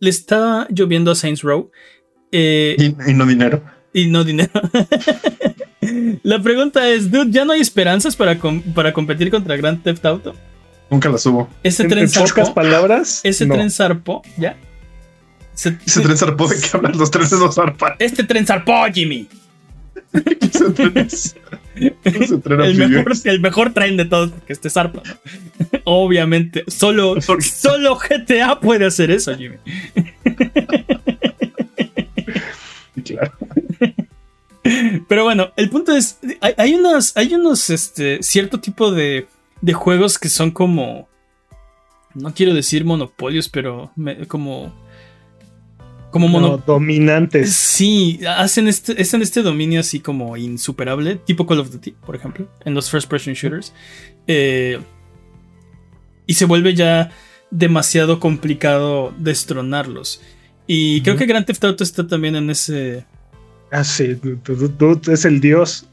le 0.00 0.10
está 0.10 0.66
lloviendo 0.70 1.10
a 1.10 1.14
Saints 1.14 1.42
Row 1.42 1.70
eh, 2.32 2.74
y, 2.78 3.10
y 3.10 3.14
no 3.14 3.24
dinero. 3.26 3.62
y 3.92 4.06
no 4.08 4.24
dinero. 4.24 4.50
La 6.24 6.42
pregunta 6.42 6.88
es, 6.88 7.10
dude, 7.12 7.30
¿ya 7.30 7.44
no 7.44 7.52
hay 7.52 7.60
esperanzas 7.60 8.16
para, 8.16 8.38
com- 8.38 8.60
para 8.74 8.92
competir 8.92 9.30
contra 9.30 9.56
Grand 9.56 9.82
Theft 9.82 10.04
Auto? 10.04 10.34
Nunca 10.90 11.08
la 11.08 11.18
subo. 11.18 11.48
Ese 11.62 11.84
En, 11.84 11.88
tren 11.90 12.04
en 12.04 12.10
pocas 12.10 12.32
zarpó. 12.32 12.54
palabras, 12.54 13.20
Ese 13.22 13.46
no. 13.46 13.54
tren 13.54 13.70
zarpó, 13.70 14.22
¿ya? 14.36 14.56
Se- 15.54 15.78
Ese 15.86 16.00
tren 16.00 16.16
zarpó 16.16 16.48
de 16.48 16.56
que 16.60 16.68
hablan 16.76 16.96
los 16.98 17.10
trenes 17.10 17.32
no 17.32 17.50
zarpan. 17.52 17.94
este 17.98 18.24
tren 18.24 18.46
zarpó, 18.46 18.84
Jimmy. 18.92 19.28
El 22.64 22.74
mejor, 22.76 23.12
el 23.24 23.40
mejor 23.40 23.72
tren 23.74 23.96
de 23.96 24.06
todos, 24.06 24.30
porque 24.30 24.52
este 24.54 24.70
zarpa. 24.70 25.02
¿no? 25.04 25.80
Obviamente, 25.84 26.64
solo, 26.68 27.20
solo 27.40 27.96
GTA 27.98 28.60
puede 28.60 28.86
hacer 28.86 29.10
eso, 29.10 29.36
Jimmy. 29.36 29.56
Claro. 33.04 33.32
Pero 35.08 35.22
bueno, 35.24 35.52
el 35.56 35.70
punto 35.70 35.94
es, 35.94 36.18
hay, 36.40 36.54
hay 36.56 36.74
unos, 36.74 37.16
hay 37.16 37.34
unos, 37.34 37.70
este, 37.70 38.18
cierto 38.22 38.58
tipo 38.58 38.90
de, 38.90 39.28
de 39.60 39.72
juegos 39.74 40.18
que 40.18 40.28
son 40.28 40.50
como, 40.50 41.08
no 42.14 42.34
quiero 42.34 42.52
decir 42.52 42.84
monopolios, 42.84 43.48
pero 43.48 43.92
me- 43.94 44.26
como, 44.26 44.74
como 46.16 46.28
mono, 46.28 46.48
No, 46.48 46.58
dominantes. 46.58 47.52
Sí, 47.52 48.20
hacen 48.26 48.68
este, 48.68 49.00
hacen 49.00 49.20
este 49.20 49.42
dominio 49.42 49.80
así 49.80 50.00
como 50.00 50.36
insuperable, 50.38 51.16
tipo 51.16 51.46
Call 51.46 51.60
of 51.60 51.70
Duty, 51.70 51.90
por 51.90 52.16
ejemplo, 52.16 52.48
en 52.64 52.72
los 52.72 52.90
first 52.90 53.08
person 53.10 53.34
shooters. 53.34 53.74
Eh, 54.26 54.78
y 56.26 56.34
se 56.34 56.46
vuelve 56.46 56.74
ya 56.74 57.10
demasiado 57.50 58.18
complicado 58.18 59.12
destronarlos. 59.18 60.22
Y 60.66 61.02
creo 61.02 61.16
que 61.16 61.26
Grand 61.26 61.44
Theft 61.44 61.64
Auto 61.64 61.84
está 61.84 62.06
también 62.06 62.34
en 62.34 62.48
ese. 62.48 63.04
Ah, 63.70 63.84
sí, 63.84 64.14
dude, 64.14 64.40
dude, 64.42 64.68
dude, 64.68 65.12
es 65.12 65.26
el 65.26 65.40
dios. 65.40 65.86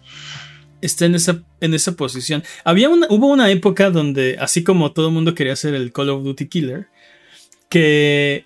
Está 0.81 1.05
en 1.05 1.15
esa, 1.15 1.43
en 1.59 1.73
esa 1.73 1.97
posición. 1.97 2.43
Había 2.63 2.87
una, 2.87 3.07
hubo 3.09 3.27
una 3.27 3.51
época 3.51 3.89
donde, 3.89 4.37
así 4.39 4.63
como 4.63 4.93
todo 4.93 5.07
el 5.09 5.13
mundo 5.13 5.35
quería 5.35 5.55
ser 5.57 5.73
el 5.73 5.91
Call 5.91 6.09
of 6.09 6.23
Duty 6.23 6.47
Killer, 6.47 6.87
que 7.69 8.45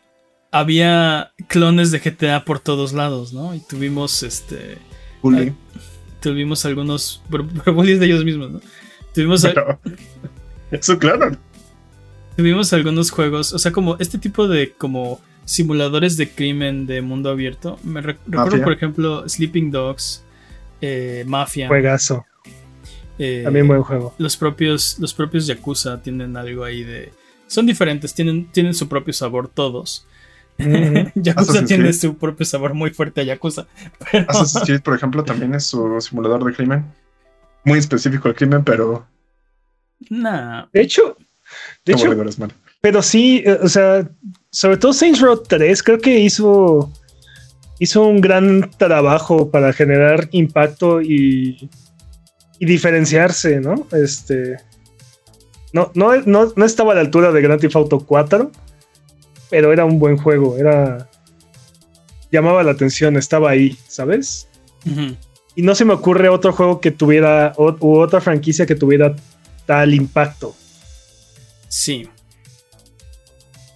había 0.51 1.31
clones 1.47 1.91
de 1.91 1.99
GTA 1.99 2.45
por 2.45 2.59
todos 2.59 2.93
lados, 2.93 3.33
¿no? 3.33 3.53
Y 3.55 3.59
tuvimos 3.59 4.23
este. 4.23 4.77
Bully. 5.21 5.53
tuvimos 6.21 6.65
algunos 6.65 7.21
pero- 7.29 7.47
pero 7.47 7.73
bullies 7.75 7.99
de 7.99 8.05
ellos 8.05 8.23
mismos, 8.23 8.51
¿no? 8.51 8.61
Tuvimos, 9.13 9.41
Pero- 9.43 9.79
Eso, 10.71 10.97
claro. 10.99 11.35
tuvimos 12.35 12.71
algunos 12.73 13.09
juegos, 13.11 13.51
o 13.53 13.59
sea, 13.59 13.71
como 13.71 13.97
este 13.99 14.17
tipo 14.19 14.47
de 14.47 14.71
como 14.73 15.19
simuladores 15.45 16.17
de 16.17 16.29
crimen 16.29 16.85
de 16.85 17.01
mundo 17.01 17.29
abierto. 17.29 17.79
Me 17.83 18.01
re- 18.01 18.17
recuerdo, 18.27 18.63
por 18.63 18.73
ejemplo, 18.73 19.27
Sleeping 19.27 19.71
Dogs, 19.71 20.23
eh, 20.81 21.23
Mafia. 21.25 21.67
Juegazo. 21.67 22.25
eh, 23.17 23.41
También 23.43 23.67
buen 23.67 23.81
juego. 23.81 24.13
los 24.19 24.37
propios, 24.37 24.99
los 24.99 25.13
propios 25.13 25.47
Yakuza 25.47 26.01
tienen 26.01 26.37
algo 26.37 26.63
ahí 26.63 26.83
de. 26.83 27.11
Son 27.47 27.65
diferentes, 27.65 28.13
tienen, 28.13 28.51
tienen 28.51 28.73
su 28.75 28.87
propio 28.89 29.13
sabor 29.13 29.47
todos. 29.47 30.05
Yakuza 31.15 31.65
tiene 31.65 31.93
su 31.93 32.17
propio 32.17 32.45
sabor 32.45 32.73
muy 32.73 32.91
fuerte 32.91 33.21
a 33.21 33.23
Yakuza. 33.23 33.67
Pero, 34.11 34.25
Assassin's 34.29 34.65
Creed, 34.65 34.81
por 34.81 34.95
ejemplo, 34.95 35.23
también 35.23 35.53
es 35.55 35.65
su 35.65 35.99
simulador 36.01 36.43
de 36.43 36.53
crimen. 36.53 36.85
Muy 37.63 37.79
específico 37.79 38.29
el 38.29 38.35
crimen, 38.35 38.63
pero 38.63 39.05
nah, 40.09 40.67
De 40.71 40.81
hecho, 40.81 41.17
de 41.83 41.93
hecho, 41.93 42.15
pero 42.79 43.01
sí, 43.01 43.43
eh, 43.45 43.59
o 43.61 43.67
sea, 43.67 44.09
sobre 44.51 44.77
todo 44.77 44.93
Saints 44.93 45.19
Row 45.19 45.43
3 45.43 45.83
creo 45.83 45.99
que 45.99 46.19
hizo 46.19 46.89
hizo 47.79 48.05
un 48.05 48.21
gran 48.21 48.71
trabajo 48.77 49.51
para 49.51 49.73
generar 49.73 50.29
impacto 50.31 51.01
y, 51.01 51.69
y 52.59 52.65
diferenciarse, 52.65 53.59
¿no? 53.59 53.85
Este 53.91 54.57
no, 55.73 55.91
no, 55.93 56.15
no, 56.21 56.53
no 56.55 56.65
estaba 56.65 56.93
a 56.93 56.95
la 56.95 57.01
altura 57.01 57.31
de 57.31 57.41
Grand 57.41 57.59
Theft 57.59 57.75
Auto 57.75 57.99
4, 57.99 58.51
pero 59.49 59.71
era 59.73 59.85
un 59.85 59.99
buen 59.99 60.17
juego, 60.17 60.57
era 60.57 61.09
llamaba 62.31 62.63
la 62.63 62.71
atención, 62.71 63.17
estaba 63.17 63.49
ahí, 63.49 63.77
¿sabes? 63.87 64.47
Y 65.55 65.61
no 65.61 65.75
se 65.75 65.85
me 65.85 65.93
ocurre 65.93 66.29
otro 66.29 66.53
juego 66.53 66.79
que 66.79 66.91
tuviera, 66.91 67.53
o, 67.57 67.75
u 67.79 67.99
otra 67.99 68.21
franquicia 68.21 68.65
que 68.65 68.75
tuviera 68.75 69.15
tal 69.65 69.93
impacto. 69.93 70.55
sí. 71.67 72.07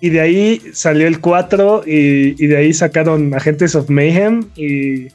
Y 0.03 0.09
de 0.09 0.19
ahí 0.19 0.61
salió 0.73 1.05
el 1.07 1.19
4 1.21 1.83
y, 1.85 2.43
y 2.43 2.47
de 2.47 2.57
ahí 2.57 2.73
sacaron 2.73 3.35
Agentes 3.35 3.75
of 3.75 3.91
Mayhem 3.91 4.49
y, 4.55 5.09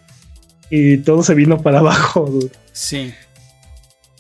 y 0.71 0.99
todo 0.99 1.25
se 1.25 1.35
vino 1.35 1.61
para 1.61 1.79
abajo. 1.81 2.27
dude. 2.27 2.53
Sí. 2.73 3.13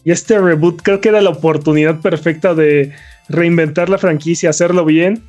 Y 0.02 0.10
este 0.10 0.40
reboot 0.40 0.82
creo 0.82 1.00
que 1.00 1.10
era 1.10 1.20
la 1.20 1.30
oportunidad 1.30 2.00
perfecta 2.00 2.54
de 2.56 2.92
reinventar 3.28 3.88
la 3.88 3.98
franquicia, 3.98 4.50
hacerlo 4.50 4.84
bien. 4.84 5.22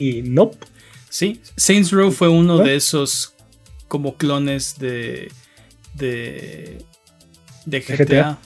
Y 0.00 0.22
no. 0.22 0.50
Sí, 1.08 1.40
Saints 1.56 1.92
Row 1.92 2.10
fue 2.10 2.28
uno 2.28 2.56
¿No? 2.58 2.64
de 2.64 2.74
esos 2.74 3.34
como 3.86 4.16
clones 4.16 4.76
de 4.78 5.30
de 5.94 6.78
de 7.66 7.80
GTA, 7.80 8.04
GTA. 8.04 8.38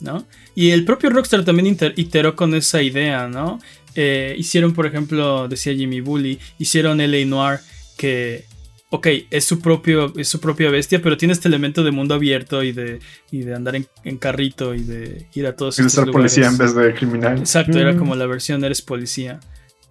¿no? 0.00 0.26
Y 0.54 0.70
el 0.70 0.84
propio 0.84 1.10
Rockstar 1.10 1.44
también 1.44 1.66
inter- 1.66 1.94
iteró 1.96 2.36
con 2.36 2.54
esa 2.54 2.80
idea, 2.82 3.26
¿no? 3.28 3.58
Eh, 3.96 4.34
hicieron, 4.38 4.72
por 4.74 4.86
ejemplo, 4.86 5.48
decía 5.48 5.74
Jimmy 5.74 6.00
Bully, 6.00 6.38
hicieron 6.58 7.00
LA 7.00 7.24
Noir 7.26 7.60
que 7.96 8.44
ok, 8.90 9.06
es 9.30 9.44
su 9.44 9.60
propio 9.60 10.12
es 10.16 10.28
su 10.28 10.38
propia 10.40 10.70
bestia, 10.70 11.00
pero 11.02 11.16
tiene 11.16 11.32
este 11.32 11.48
elemento 11.48 11.82
de 11.82 11.90
mundo 11.90 12.14
abierto 12.14 12.62
y 12.62 12.72
de 12.72 13.00
y 13.32 13.40
de 13.40 13.54
andar 13.54 13.74
en, 13.76 13.86
en 14.04 14.18
carrito 14.18 14.74
y 14.74 14.84
de 14.84 15.26
ir 15.34 15.46
a 15.46 15.56
todos 15.56 15.78
Es 15.78 15.84
de 15.86 15.90
ser 15.90 16.10
policía 16.12 16.46
en 16.46 16.58
vez 16.58 16.74
de 16.74 16.94
criminal. 16.94 17.38
Exacto, 17.38 17.78
era 17.78 17.92
Mm. 17.92 17.98
como 17.98 18.14
la 18.14 18.26
versión 18.26 18.62
eres 18.64 18.82
policía. 18.82 19.40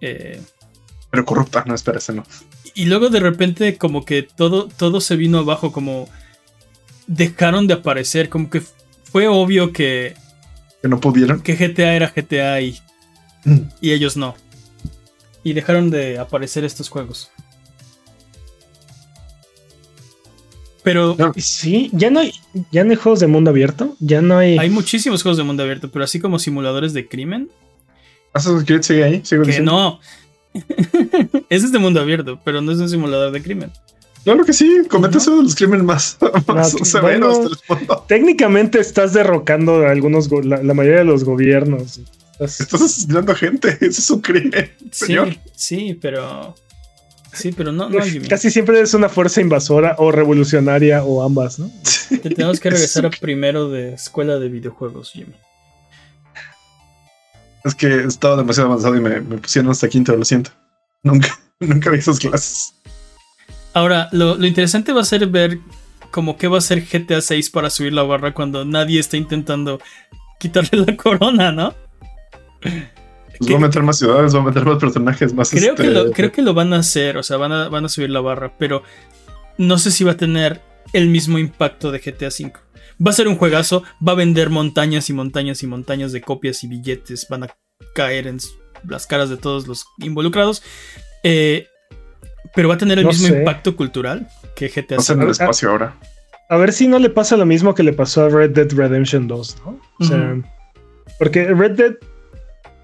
Eh, 0.00 0.40
Pero 1.14 1.24
corrupta, 1.26 1.62
no, 1.66 1.74
espera, 1.74 2.00
no. 2.12 2.24
Y 2.74 2.86
luego 2.86 3.08
de 3.08 3.20
repente 3.20 3.76
como 3.78 4.04
que 4.04 4.22
todo, 4.24 4.68
todo 4.68 5.00
se 5.00 5.14
vino 5.16 5.38
abajo, 5.38 5.70
como 5.70 6.08
dejaron 7.06 7.66
de 7.66 7.74
aparecer, 7.74 8.28
como 8.28 8.50
que 8.50 8.62
fue 9.04 9.28
obvio 9.28 9.72
que, 9.72 10.16
Que 10.82 10.88
no 10.88 11.00
pudieron. 11.00 11.40
que 11.40 11.54
GTA 11.54 11.94
era 11.94 12.12
GTA 12.14 12.60
y, 12.60 12.78
y 13.80 13.92
ellos 13.92 14.16
no. 14.16 14.34
Y 15.44 15.52
dejaron 15.52 15.90
de 15.90 16.18
aparecer 16.18 16.64
estos 16.64 16.88
juegos. 16.88 17.30
Pero 20.82 21.16
No. 21.18 21.32
Sí, 21.36 21.90
ya 21.92 22.10
no 22.10 22.20
hay, 22.20 22.32
ya 22.70 22.84
no 22.84 22.90
hay 22.90 22.96
juegos 22.96 23.20
de 23.20 23.26
mundo 23.26 23.50
abierto, 23.50 23.96
ya 24.00 24.20
no 24.20 24.36
hay. 24.36 24.58
hay 24.58 24.68
muchísimos 24.68 25.22
juegos 25.22 25.38
de 25.38 25.44
mundo 25.44 25.62
abierto, 25.62 25.90
pero 25.90 26.04
así 26.04 26.20
como 26.20 26.38
simuladores 26.38 26.92
de 26.92 27.08
crimen, 27.08 27.50
Assassin's 28.34 28.64
Creed 28.64 28.82
sigue 28.82 29.04
ahí, 29.04 29.20
sigo 29.24 29.42
que 29.42 29.48
diciendo. 29.48 29.72
no. 29.72 30.00
Ese 31.50 31.66
es 31.66 31.72
de 31.72 31.78
mundo 31.78 32.00
abierto, 32.00 32.38
pero 32.44 32.60
no 32.60 32.72
es 32.72 32.78
un 32.78 32.88
simulador 32.88 33.32
de 33.32 33.42
crimen. 33.42 33.70
Claro 34.24 34.44
que 34.44 34.52
sí, 34.54 34.82
cometes 34.88 35.26
¿No? 35.26 35.32
uno 35.34 35.42
de 35.42 35.48
los 35.48 35.54
crímenes 35.54 35.84
más, 35.84 36.16
más 36.46 36.74
No, 36.74 36.84
severos 36.84 37.36
bueno. 37.38 37.48
del 37.50 37.78
mundo. 37.78 38.04
Técnicamente 38.08 38.78
estás 38.80 39.12
derrocando 39.12 39.86
a 39.86 39.90
algunos, 39.90 40.30
la, 40.44 40.62
la 40.62 40.74
mayoría 40.74 41.00
de 41.00 41.04
los 41.04 41.24
gobiernos. 41.24 42.00
Estás- 42.38 42.60
Estás 42.60 42.82
asesinando 42.82 43.34
gente, 43.34 43.68
ese 43.80 43.86
es 44.00 44.10
un 44.10 44.20
crimen. 44.20 44.70
Sí, 44.90 45.06
Señor. 45.06 45.36
sí, 45.54 45.98
pero. 46.00 46.54
Sí, 47.32 47.50
pero 47.50 47.72
no, 47.72 47.90
no, 47.90 48.00
Jimmy. 48.00 48.28
casi 48.28 48.48
siempre 48.48 48.80
es 48.80 48.94
una 48.94 49.08
fuerza 49.08 49.40
invasora 49.40 49.96
o 49.98 50.12
revolucionaria 50.12 51.02
o 51.02 51.20
ambas, 51.22 51.58
¿no? 51.58 51.68
Te 52.08 52.30
tenemos 52.30 52.60
que 52.60 52.70
regresar 52.70 53.06
a 53.06 53.10
primero 53.10 53.68
de 53.70 53.92
escuela 53.94 54.38
de 54.38 54.48
videojuegos, 54.48 55.10
Jimmy. 55.10 55.34
Es 57.64 57.74
que 57.74 58.04
estaba 58.04 58.36
demasiado 58.36 58.68
avanzado 58.70 58.96
y 58.96 59.00
me, 59.00 59.20
me 59.20 59.38
pusieron 59.38 59.70
hasta 59.70 59.88
quinto, 59.88 60.14
lo 60.16 60.24
siento. 60.24 60.50
Nunca, 61.02 61.38
nunca 61.60 61.90
vi 61.90 61.98
esas 61.98 62.18
clases. 62.18 62.74
Ahora, 63.72 64.08
lo, 64.12 64.36
lo 64.36 64.46
interesante 64.46 64.92
va 64.92 65.00
a 65.00 65.04
ser 65.04 65.26
ver 65.26 65.58
como 66.10 66.36
qué 66.36 66.46
va 66.46 66.58
a 66.58 66.60
ser 66.60 66.86
GTA 66.86 67.20
6 67.20 67.50
para 67.50 67.70
subir 67.70 67.92
la 67.92 68.04
barra 68.04 68.32
cuando 68.32 68.64
nadie 68.64 69.00
está 69.00 69.16
intentando 69.16 69.80
quitarle 70.38 70.84
la 70.86 70.96
corona, 71.02 71.50
¿no? 71.50 71.74
Pues 72.60 73.50
voy 73.50 73.54
a 73.54 73.58
meter 73.58 73.82
más 73.82 73.98
ciudades, 73.98 74.32
voy 74.32 74.42
a 74.42 74.44
meter 74.44 74.64
más 74.64 74.78
personajes, 74.78 75.34
más 75.34 75.50
Creo, 75.50 75.72
este, 75.72 75.82
que 75.82 75.90
lo, 75.90 76.12
creo 76.12 76.30
que 76.30 76.42
lo 76.42 76.54
van 76.54 76.72
a 76.72 76.78
hacer, 76.78 77.16
o 77.16 77.24
sea, 77.24 77.36
van 77.36 77.50
a, 77.50 77.68
van 77.68 77.84
a 77.84 77.88
subir 77.88 78.10
la 78.10 78.20
barra, 78.20 78.52
pero 78.58 78.84
no 79.58 79.76
sé 79.78 79.90
si 79.90 80.04
va 80.04 80.12
a 80.12 80.16
tener 80.16 80.60
el 80.92 81.08
mismo 81.08 81.38
impacto 81.38 81.90
de 81.90 81.98
GTA 81.98 82.28
V. 82.28 82.52
Va 83.04 83.10
a 83.10 83.14
ser 83.14 83.28
un 83.28 83.36
juegazo, 83.36 83.82
va 84.06 84.12
a 84.12 84.16
vender 84.16 84.50
montañas 84.50 85.10
y 85.10 85.12
montañas 85.12 85.62
y 85.62 85.66
montañas 85.66 86.12
de 86.12 86.20
copias 86.20 86.62
y 86.64 86.68
billetes, 86.68 87.26
van 87.28 87.44
a 87.44 87.48
caer 87.94 88.26
en 88.26 88.38
las 88.88 89.06
caras 89.06 89.30
de 89.30 89.36
todos 89.36 89.66
los 89.66 89.84
involucrados, 89.98 90.62
eh, 91.22 91.66
pero 92.54 92.68
va 92.68 92.74
a 92.74 92.78
tener 92.78 92.98
el 92.98 93.04
No 93.04 93.10
mismo 93.10 93.28
sé. 93.28 93.38
impacto 93.38 93.74
cultural 93.76 94.28
que 94.54 94.68
GTA 94.68 94.96
V. 94.98 95.12
en 95.14 95.22
el 95.22 95.30
espacio 95.30 95.70
ahora. 95.70 95.96
A 96.50 96.56
ver 96.56 96.72
si 96.72 96.86
no 96.86 96.98
le 96.98 97.10
pasa 97.10 97.36
lo 97.36 97.46
mismo 97.46 97.74
que 97.74 97.82
le 97.82 97.92
pasó 97.92 98.24
a 98.24 98.28
Red 98.28 98.50
Dead 98.50 98.70
Redemption 98.72 99.26
2, 99.26 99.56
¿no? 99.64 99.80
O 99.98 100.04
sea, 100.04 100.36
porque 101.18 101.46
Red 101.46 101.72
Dead 101.72 101.94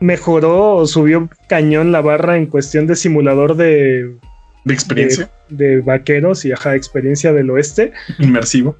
mejoró 0.00 0.76
o 0.76 0.86
subió 0.86 1.28
cañón 1.48 1.92
la 1.92 2.00
barra 2.00 2.36
en 2.36 2.46
cuestión 2.46 2.86
de 2.86 2.96
simulador 2.96 3.54
de, 3.56 4.16
De 4.64 4.74
experiencia, 4.74 5.30
de 5.50 5.80
vaqueros 5.82 6.44
y 6.46 6.52
ajá, 6.52 6.74
experiencia 6.74 7.32
del 7.32 7.50
oeste. 7.50 7.92
inmersivo. 8.18 8.76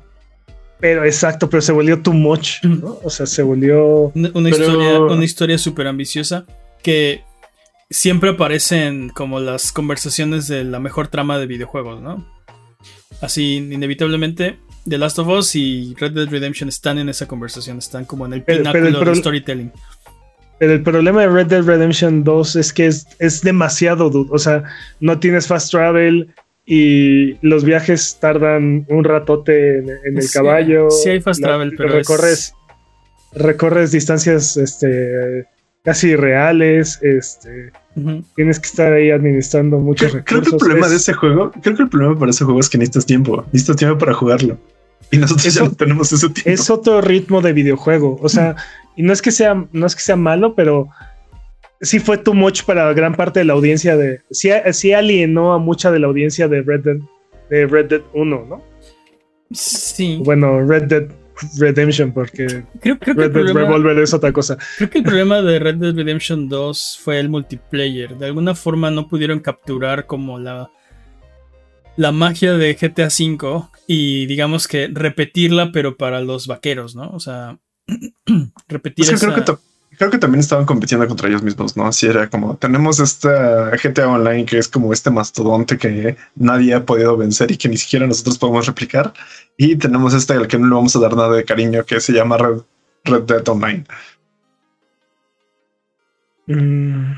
Pero 0.81 1.05
exacto, 1.05 1.51
pero 1.51 1.61
se 1.61 1.73
volvió 1.73 2.01
too 2.01 2.13
much, 2.15 2.63
¿no? 2.65 2.99
O 3.03 3.11
sea, 3.11 3.27
se 3.27 3.43
volvió. 3.43 4.13
Una, 4.15 4.31
una 4.35 4.51
Pero- 4.51 4.65
historia, 4.67 5.01
una 5.01 5.25
historia 5.25 5.59
súper 5.59 5.87
ambiciosa 5.87 6.47
que 6.83 7.23
siempre 7.91 8.31
aparece 8.31 8.87
en 8.87 9.09
como 9.11 9.41
las 9.41 9.73
conversaciones 9.73 10.49
de 10.49 10.65
la 10.65 10.79
mejor 10.81 11.09
trama 11.09 11.39
de 11.39 11.47
videojuegos, 11.47 12.01
¿no? 12.01 12.27
Así, 13.21 13.57
inevitablemente, 13.57 14.59
The 14.89 14.97
Last 14.97 15.19
of 15.19 15.29
Us 15.29 15.55
y 15.57 15.95
Red 15.99 16.13
Dead 16.13 16.29
Redemption 16.29 16.69
están 16.69 16.99
en 16.99 17.09
esa 17.11 17.27
conversación, 17.29 17.79
están 17.79 18.05
como 18.07 18.25
en 18.27 18.33
el 18.35 18.43
Pero- 18.43 18.63
pero 18.63 18.73
pináculo 18.73 18.87
el 18.87 18.93
del 18.95 19.03
pro- 19.03 19.15
storytelling. 19.15 19.73
Pero 20.59 20.73
el 20.75 20.83
problema 20.83 21.23
de 21.23 21.29
Red 21.29 21.47
Dead 21.49 21.63
Redemption 21.65 22.23
2 22.25 22.57
es 22.57 22.73
que 22.73 22.87
es, 22.87 23.07
es 23.19 23.41
demasiado, 23.43 24.09
dude. 24.11 24.29
O 24.33 24.39
sea, 24.39 24.63
no 25.01 25.19
tienes 25.19 25.47
fast 25.47 25.71
travel 25.71 26.33
y 26.73 27.37
los 27.45 27.65
viajes 27.65 28.19
tardan 28.21 28.87
un 28.89 29.03
ratote 29.03 29.79
en, 29.79 29.89
en 30.05 30.17
el 30.19 30.23
Sí, 30.23 30.33
caballo. 30.33 30.89
sí 30.89 31.11
hay 31.11 31.21
fast 31.21 31.41
La- 31.41 31.49
travel, 31.49 31.75
pero 31.77 31.89
recorres, 31.95 32.55
recorres 33.33 33.91
distancias 33.91 34.57
este, 34.57 35.47
casi 35.83 36.15
reales. 36.15 37.01
Este, 37.03 37.73
tienes 38.37 38.61
que 38.61 38.67
estar 38.69 38.93
ahí 38.93 39.11
administrando 39.11 39.79
muchos 39.79 40.13
Creo, 40.13 40.25
creo 40.25 40.41
recursos. 40.43 40.51
que 40.51 40.55
el 40.55 40.59
problema 40.69 40.87
Es- 40.87 40.91
de 40.93 40.97
ese 40.99 41.13
juego, 41.13 41.51
creo 41.61 41.77
que 41.77 41.83
el 41.83 41.89
problema 41.89 42.17
para 42.19 42.31
ese 42.31 42.45
juego 42.45 42.61
es 42.61 42.69
que 42.69 42.79
necesitas 42.79 43.07
tiempo. 43.07 43.45
Necesitas 43.47 43.77
tiempo 43.77 43.99
para 43.99 44.15
jugarlo. 44.15 44.57
Y 45.11 45.19
nosotros 45.19 45.47
Eso- 45.47 45.65
ya 45.65 45.69
no 45.71 45.75
tenemos 45.75 46.13
ese 46.13 46.29
tiempo. 46.29 46.51
es 46.51 46.71
otro 46.71 47.01
ritmo 47.01 47.41
de 47.41 47.53
videojuego. 47.53 48.17
O 48.23 48.29
sea, 48.29 48.55
y 48.95 49.03
no 49.03 49.13
es 49.13 49.23
que 49.23 49.33
sea, 49.33 49.67
no 49.73 49.87
es 49.87 49.97
que 49.97 50.03
sea 50.03 50.15
malo, 50.17 50.55
pero 50.55 50.89
sí 51.81 51.99
fue 51.99 52.19
too 52.19 52.35
much 52.35 52.65
para 52.65 52.93
gran 52.93 53.15
parte 53.15 53.41
de 53.41 53.45
la 53.47 53.53
audiencia 53.55 53.97
de. 53.97 54.21
Sí, 54.31 54.51
sí 54.73 54.93
alienó 54.93 55.53
a 55.55 55.59
mucha 55.59 55.91
de 55.91 55.99
la 55.99 56.07
audiencia 56.07 56.49
de 56.49 56.63
Red 56.63 56.81
Dead, 56.81 56.97
de 57.51 57.67
Red 57.67 57.87
Dead 57.87 58.03
1, 58.15 58.47
¿no? 58.49 58.63
Sí, 59.53 60.21
Bueno, 60.25 60.65
Red 60.65 60.85
Dead 60.85 61.09
Redemption, 61.59 62.13
porque 62.13 62.47
creo, 62.81 62.99
creo 62.99 62.99
que 62.99 63.11
el 63.11 63.17
Red 63.17 63.25
Dead 63.33 63.45
problema, 63.45 63.61
Revolver 63.63 63.99
es 63.99 64.13
otra 64.15 64.33
cosa. 64.33 64.59
Creo 64.77 64.91
que 64.91 64.99
el 64.99 65.05
problema 65.05 65.41
de 65.43 65.59
Red 65.59 65.77
Dead 65.77 65.95
Redemption 65.95 66.49
2 66.49 67.01
fue 67.03 67.19
el 67.19 67.29
multiplayer. 67.31 68.17
De 68.17 68.27
alguna 68.27 68.55
forma 68.55 68.91
no 68.91 69.09
pudieron 69.09 69.41
capturar 69.41 70.07
como 70.07 70.39
la, 70.39 70.71
la 71.97 72.13
magia 72.13 72.53
de 72.53 72.75
GTA 72.75 73.07
V 73.09 73.63
y 73.87 74.27
digamos 74.27 74.69
que 74.69 74.89
repetirla, 74.93 75.73
pero 75.73 75.97
para 75.97 76.21
los 76.21 76.47
vaqueros, 76.47 76.95
¿no? 76.95 77.09
O 77.11 77.21
sea, 77.21 77.59
repetir 78.69 79.07
Es 79.07 79.11
que 79.13 79.17
creo, 79.17 79.31
esa- 79.37 79.45
que 79.45 79.53
creo 80.01 80.11
que 80.11 80.17
también 80.17 80.41
estaban 80.41 80.65
compitiendo 80.65 81.07
contra 81.07 81.29
ellos 81.29 81.43
mismos, 81.43 81.77
¿no? 81.77 81.87
Así 81.87 82.07
era 82.07 82.31
como, 82.31 82.57
tenemos 82.57 83.01
esta 83.01 83.71
GTA 83.73 84.09
Online 84.09 84.47
que 84.47 84.57
es 84.57 84.67
como 84.67 84.95
este 84.95 85.11
mastodonte 85.11 85.77
que 85.77 86.17
nadie 86.37 86.73
ha 86.73 86.87
podido 86.87 87.19
vencer 87.19 87.51
y 87.51 87.59
que 87.59 87.69
ni 87.69 87.77
siquiera 87.77 88.07
nosotros 88.07 88.39
podemos 88.39 88.67
replicar. 88.67 89.13
Y 89.59 89.77
tenemos 89.77 90.15
este 90.15 90.33
al 90.33 90.49
que 90.49 90.59
no 90.59 90.69
le 90.69 90.75
vamos 90.75 90.97
a 90.97 91.01
dar 91.01 91.15
nada 91.15 91.37
de 91.37 91.45
cariño 91.45 91.85
que 91.85 92.01
se 92.01 92.15
llama 92.15 92.39
Red, 92.39 92.63
Red 93.05 93.23
Dead 93.25 93.47
Online. 93.47 93.85
Mm, 96.47 97.13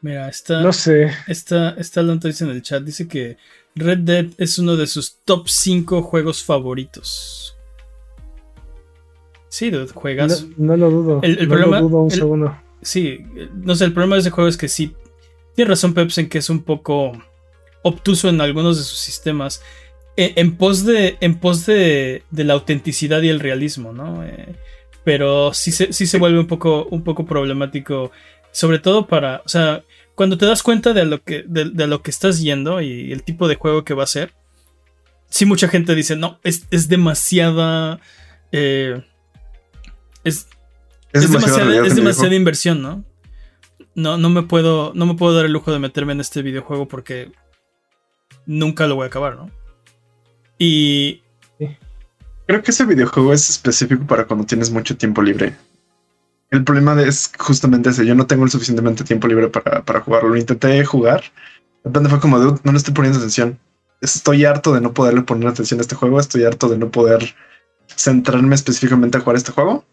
Mira, 0.00 0.30
está, 0.30 0.62
no 0.62 0.72
sé. 0.72 1.12
está, 1.26 1.74
está 1.76 2.02
dice 2.02 2.44
en 2.44 2.50
el 2.50 2.62
chat, 2.62 2.82
dice 2.82 3.06
que 3.06 3.36
Red 3.74 3.98
Dead 3.98 4.26
es 4.38 4.58
uno 4.58 4.76
de 4.76 4.86
sus 4.86 5.18
top 5.26 5.46
5 5.46 6.00
juegos 6.00 6.42
favoritos. 6.42 7.57
Sí, 9.58 9.70
dude, 9.70 9.88
juegas. 9.92 10.46
no 10.56 10.76
lo 10.76 10.88
dudo. 10.90 11.20
El- 11.22 11.38
el 11.38 11.48
no 11.48 11.54
problema- 11.54 11.80
lo 11.80 11.88
dudo 11.88 11.98
un 12.02 12.12
el- 12.12 12.18
segundo. 12.18 12.56
Sí, 12.80 13.18
no 13.54 13.74
sé, 13.74 13.86
el 13.86 13.92
problema 13.92 14.14
de 14.14 14.20
ese 14.20 14.30
juego 14.30 14.48
es 14.48 14.56
que 14.56 14.68
sí. 14.68 14.94
Tiene 15.56 15.70
razón 15.70 15.94
Peps 15.94 16.18
en 16.18 16.28
que 16.28 16.38
es 16.38 16.48
un 16.48 16.62
poco 16.62 17.10
obtuso 17.82 18.28
en 18.28 18.40
algunos 18.40 18.76
de 18.78 18.84
sus 18.84 18.98
sistemas. 19.00 19.60
eh, 20.16 20.32
En, 20.36 20.56
pos 20.56 20.84
de. 20.84 21.16
En 21.20 21.38
pos 21.40 21.66
de, 21.66 22.22
de 22.30 22.44
la 22.44 22.52
autenticidad 22.54 23.20
y 23.22 23.28
el 23.30 23.40
realismo, 23.40 23.92
¿no? 23.92 24.24
Eh, 24.24 24.54
pero 25.04 25.52
sí 25.54 25.72
se, 25.72 25.92
sí 25.92 26.06
se 26.06 26.18
vuelve 26.18 26.38
un 26.38 26.46
poco, 26.46 26.86
un 26.90 27.02
poco 27.02 27.24
problemático. 27.26 28.12
Sobre 28.52 28.78
todo 28.78 29.06
para. 29.08 29.42
O 29.44 29.48
sea, 29.48 29.82
cuando 30.14 30.38
te 30.38 30.46
das 30.46 30.62
cuenta 30.62 30.92
de 30.92 31.04
lo 31.04 31.22
que, 31.22 31.44
de, 31.48 31.64
de 31.70 31.86
lo 31.88 32.02
que 32.02 32.10
estás 32.12 32.40
yendo 32.40 32.80
y 32.80 33.10
el 33.12 33.22
tipo 33.24 33.48
de 33.48 33.56
juego 33.56 33.82
que 33.84 33.94
va 33.94 34.04
a 34.04 34.06
ser. 34.08 34.34
Sí, 35.30 35.44
mucha 35.46 35.66
gente 35.68 35.94
dice, 35.96 36.14
no, 36.16 36.38
es, 36.44 36.66
es 36.70 36.88
demasiada. 36.88 37.98
eh, 38.52 39.02
es, 40.24 40.48
Es, 41.12 41.30
demasiada, 41.30 41.86
es 41.86 42.32
inversión, 42.32 42.82
¿no? 42.82 43.04
No, 43.94 44.16
no 44.16 44.30
me 44.30 44.42
puedo. 44.42 44.92
No 44.94 45.06
me 45.06 45.14
puedo 45.14 45.34
dar 45.34 45.44
el 45.44 45.52
lujo 45.52 45.72
de 45.72 45.78
meterme 45.78 46.12
en 46.12 46.20
este 46.20 46.42
videojuego 46.42 46.86
porque 46.86 47.32
nunca 48.46 48.86
lo 48.86 48.94
voy 48.94 49.04
a 49.04 49.08
acabar, 49.08 49.36
¿no? 49.36 49.50
Y. 50.58 51.22
Creo 52.46 52.62
que 52.62 52.70
ese 52.70 52.86
videojuego 52.86 53.32
es 53.32 53.50
específico 53.50 54.06
para 54.06 54.24
cuando 54.26 54.46
tienes 54.46 54.70
mucho 54.70 54.96
tiempo 54.96 55.20
libre. 55.20 55.54
El 56.50 56.64
problema 56.64 57.00
es 57.02 57.30
justamente 57.38 57.90
ese. 57.90 58.06
Yo 58.06 58.14
no 58.14 58.26
tengo 58.26 58.44
el 58.44 58.50
suficientemente 58.50 59.04
tiempo 59.04 59.26
libre 59.26 59.48
para, 59.48 59.82
para 59.84 60.00
jugarlo. 60.00 60.30
Lo 60.30 60.36
intenté 60.36 60.82
jugar. 60.84 61.22
De 61.82 61.90
repente 61.90 62.08
fue 62.08 62.20
como, 62.20 62.38
"Dude, 62.38 62.60
no 62.62 62.72
le 62.72 62.78
estoy 62.78 62.94
poniendo 62.94 63.18
atención. 63.18 63.58
Estoy 64.00 64.44
harto 64.44 64.72
de 64.72 64.80
no 64.80 64.94
poderle 64.94 65.22
poner 65.22 65.48
atención 65.48 65.80
a 65.80 65.82
este 65.82 65.96
juego. 65.96 66.20
Estoy 66.20 66.44
harto 66.44 66.68
de 66.68 66.78
no 66.78 66.88
poder 66.90 67.34
centrarme 67.96 68.54
específicamente 68.54 69.18
a 69.18 69.20
jugar 69.20 69.36
este 69.36 69.52
juego. 69.52 69.84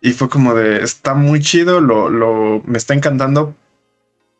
Y 0.00 0.12
fue 0.12 0.28
como 0.28 0.54
de, 0.54 0.82
está 0.82 1.14
muy 1.14 1.40
chido, 1.40 1.80
lo, 1.80 2.08
lo, 2.08 2.62
me 2.64 2.78
está 2.78 2.94
encantando, 2.94 3.56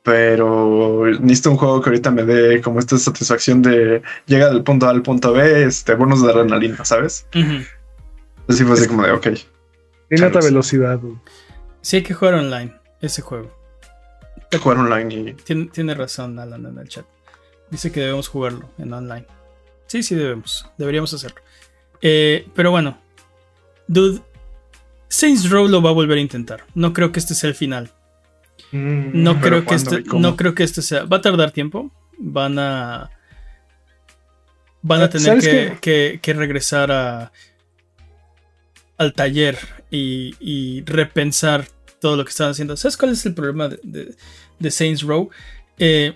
pero 0.02 1.04
necesito 1.20 1.50
un 1.50 1.56
juego 1.56 1.80
que 1.82 1.90
ahorita 1.90 2.10
me 2.10 2.24
dé 2.24 2.60
como 2.60 2.78
esta 2.78 2.96
satisfacción 2.96 3.62
de 3.62 4.02
llega 4.26 4.48
del 4.50 4.62
punto 4.62 4.86
A 4.86 4.90
al 4.90 5.02
punto 5.02 5.32
B, 5.32 5.64
este, 5.64 5.94
bonos 5.94 6.22
de 6.22 6.30
adrenalina, 6.30 6.84
¿sabes? 6.84 7.26
ujú. 7.34 7.64
Así 8.48 8.64
fue 8.64 8.74
así 8.74 8.86
como 8.86 9.02
de, 9.02 9.12
ok. 9.12 9.28
Tiene 10.08 10.24
alta 10.24 10.40
velocidad. 10.40 10.98
Sí 11.82 11.96
hay 11.96 12.02
que 12.02 12.14
jugar 12.14 12.34
online 12.34 12.74
ese 13.00 13.20
juego. 13.20 13.50
de 14.50 14.58
jugar 14.58 14.78
online. 14.78 15.14
Y... 15.14 15.34
Tiene, 15.34 15.66
tiene 15.66 15.94
razón 15.94 16.38
Alan 16.38 16.64
en 16.64 16.78
el 16.78 16.88
chat. 16.88 17.04
Dice 17.70 17.92
que 17.92 18.00
debemos 18.00 18.28
jugarlo 18.28 18.70
en 18.78 18.92
online. 18.92 19.26
Sí, 19.86 20.02
sí 20.02 20.14
debemos. 20.14 20.66
Deberíamos 20.78 21.12
hacerlo. 21.12 21.42
Eh, 22.00 22.48
pero 22.54 22.70
bueno. 22.70 22.98
Dude. 23.86 24.22
Saints 25.08 25.48
Row 25.50 25.66
lo 25.68 25.80
va 25.82 25.90
a 25.90 25.94
volver 25.94 26.18
a 26.18 26.20
intentar. 26.20 26.64
No 26.74 26.92
creo 26.92 27.12
que 27.12 27.18
este 27.20 27.34
sea 27.34 27.48
el 27.50 27.56
final. 27.56 27.92
Mm, 28.72 29.22
No 29.22 29.40
creo 29.40 29.60
que 29.60 29.66
¿cuándo 29.66 29.96
este. 29.98 30.18
No 30.18 30.36
creo 30.36 30.54
que 30.54 30.62
este 30.64 30.82
sea. 30.82 31.04
Va 31.04 31.18
a 31.18 31.20
tardar 31.22 31.50
tiempo. 31.52 31.90
Van 32.18 32.58
a. 32.58 33.10
Van 34.82 35.00
a 35.00 35.04
Ah, 35.04 35.10
tener 35.10 35.26
¿sabes 35.42 35.44
que, 35.48 35.78
que- 35.80 36.18
que 36.22 36.32
regresar 36.34 36.90
a. 36.92 37.32
al 38.96 39.12
taller 39.14 39.58
y, 39.90 40.34
y 40.40 40.82
repensar 40.84 41.66
todo 42.00 42.16
lo 42.16 42.24
que 42.24 42.30
estaban 42.30 42.50
haciendo. 42.52 42.76
¿Sabes 42.76 42.96
cuál 42.96 43.12
es 43.12 43.24
el 43.26 43.34
problema 43.34 43.68
de, 43.68 43.78
de- 43.82 44.14
de 44.58 44.70
Saints 44.70 45.02
Row? 45.02 45.30
Eh, 45.78 46.14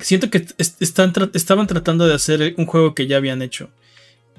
siento 0.00 0.30
que 0.30 0.38
est- 0.58 0.80
están 0.80 1.12
tra- 1.12 1.30
estaban 1.34 1.66
tratando 1.66 2.06
de 2.06 2.14
hacer 2.14 2.54
un 2.58 2.66
juego 2.66 2.94
que 2.94 3.06
ya 3.06 3.16
habían 3.16 3.42
hecho. 3.42 3.70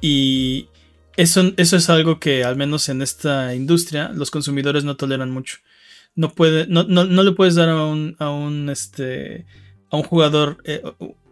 Y 0.02 0.70
eso, 1.18 1.52
eso 1.58 1.78
es 1.78 1.90
algo 1.90 2.20
que, 2.20 2.44
al 2.44 2.56
menos 2.56 2.90
en 2.90 3.02
esta 3.02 3.54
industria, 3.56 4.10
los 4.14 4.32
consumidores 4.32 4.84
no 4.84 4.96
toleran 4.96 5.32
mucho. 5.32 5.58
No, 6.16 6.30
puede, 6.34 6.68
no, 6.68 6.84
no, 6.84 7.06
no 7.06 7.24
le 7.24 7.32
puedes 7.32 7.56
dar 7.56 7.70
a 7.70 7.86
un, 7.86 8.16
a 8.20 8.30
un, 8.30 8.70
este, 8.70 9.46
a 9.90 9.98
un 9.98 10.04
jugador 10.04 10.58
eh, 10.66 10.82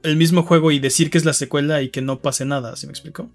el 0.03 0.15
mismo 0.17 0.43
juego 0.43 0.71
y 0.71 0.79
decir 0.79 1.09
que 1.11 1.17
es 1.17 1.25
la 1.25 1.33
secuela 1.33 1.81
y 1.81 1.89
que 1.89 2.01
no 2.01 2.19
pase 2.19 2.45
nada. 2.45 2.75
¿Sí 2.75 2.87
me 2.87 2.91
explico? 2.91 3.29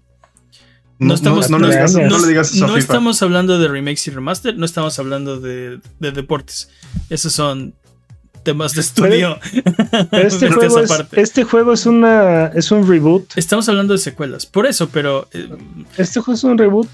No, 0.99 1.13
estamos, 1.13 1.49
no, 1.49 1.59
no- 1.59 1.67
le 1.67 1.73
le 1.75 2.27
digas 2.27 2.51
eso 2.53 2.65
a 2.65 2.79
estamos 2.79 3.21
hablando 3.21 3.59
de 3.59 3.67
remakes 3.67 4.07
y 4.07 4.11
remaster, 4.11 4.57
no 4.57 4.65
estamos 4.65 4.97
hablando 4.97 5.39
de, 5.39 5.79
de 5.99 6.11
deportes. 6.11 6.69
Esos 7.09 7.33
son 7.33 7.75
temas 8.47 8.71
de 8.71 8.79
estudio. 8.79 9.37
Pero 10.09 10.27
este, 10.27 10.49
juego 10.51 10.79
es 10.79 10.91
este 11.11 11.43
juego 11.43 11.73
es 11.73 11.85
una 11.85 12.47
es 12.55 12.71
un 12.71 12.87
reboot. 12.87 13.37
Estamos 13.37 13.67
hablando 13.67 13.91
de 13.93 13.99
secuelas. 13.99 14.45
Por 14.45 14.65
eso, 14.65 14.87
pero 14.87 15.27
eh, 15.33 15.49
Este 15.97 16.21
juego 16.21 16.35
es 16.35 16.43
un 16.45 16.57
reboot. 16.57 16.87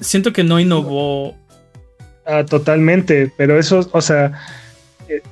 siento 0.00 0.34
que 0.34 0.44
no 0.44 0.60
innovó. 0.60 1.34
Ah, 2.26 2.44
totalmente, 2.44 3.32
pero 3.38 3.58
eso, 3.58 3.88
o 3.90 4.00
sea, 4.00 4.32
eh, 5.08 5.22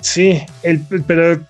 sí, 0.00 0.40
el, 0.62 0.80
pero 1.04 1.40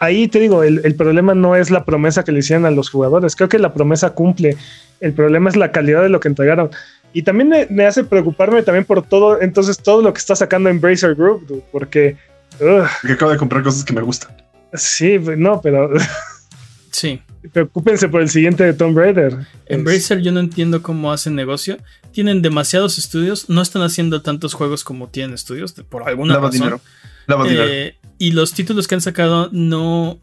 ahí 0.00 0.26
te 0.26 0.40
digo, 0.40 0.64
el, 0.64 0.80
el 0.82 0.96
problema 0.96 1.32
no 1.34 1.54
es 1.54 1.70
la 1.70 1.84
promesa 1.84 2.24
que 2.24 2.32
le 2.32 2.40
hicieron 2.40 2.66
a 2.66 2.72
los 2.72 2.90
jugadores, 2.90 3.36
creo 3.36 3.48
que 3.48 3.60
la 3.60 3.72
promesa 3.72 4.14
cumple, 4.14 4.56
el 4.98 5.12
problema 5.12 5.48
es 5.48 5.54
la 5.54 5.70
calidad 5.70 6.02
de 6.02 6.08
lo 6.08 6.18
que 6.18 6.26
entregaron. 6.26 6.70
Y 7.12 7.22
también 7.22 7.48
me, 7.48 7.66
me 7.70 7.86
hace 7.86 8.04
preocuparme 8.04 8.62
también 8.62 8.84
por 8.84 9.02
todo, 9.02 9.40
entonces 9.40 9.78
todo 9.78 10.02
lo 10.02 10.12
que 10.12 10.18
está 10.18 10.36
sacando 10.36 10.68
Embracer 10.68 11.14
Group, 11.14 11.46
dude, 11.46 11.64
porque, 11.72 12.16
ugh, 12.60 12.86
Que 13.06 13.12
acabo 13.12 13.30
de 13.30 13.38
comprar 13.38 13.62
cosas 13.62 13.84
que 13.84 13.92
me 13.94 14.02
gustan. 14.02 14.36
sí, 14.74 15.18
no, 15.36 15.60
pero 15.62 15.90
Sí. 16.90 17.20
preocúpense 17.52 18.08
por 18.08 18.20
el 18.22 18.28
siguiente 18.30 18.64
de 18.64 18.72
Tomb 18.72 18.96
Raider. 18.98 19.46
Embracer, 19.66 20.20
yo 20.20 20.32
no 20.32 20.40
entiendo 20.40 20.82
cómo 20.82 21.12
hacen 21.12 21.34
negocio. 21.34 21.76
Tienen 22.12 22.40
demasiados 22.42 22.96
estudios, 22.98 23.48
no 23.50 23.60
están 23.62 23.82
haciendo 23.82 24.22
tantos 24.22 24.54
juegos 24.54 24.82
como 24.84 25.08
tienen 25.08 25.34
estudios, 25.34 25.72
por 25.72 26.08
alguna 26.08 26.34
Lava 26.34 26.46
razón. 26.48 26.58
dinero. 26.60 26.80
Lava 27.26 27.44
dinero. 27.44 27.64
Eh, 27.68 27.96
y 28.18 28.32
los 28.32 28.52
títulos 28.54 28.88
que 28.88 28.94
han 28.94 29.02
sacado 29.02 29.50
no, 29.52 30.18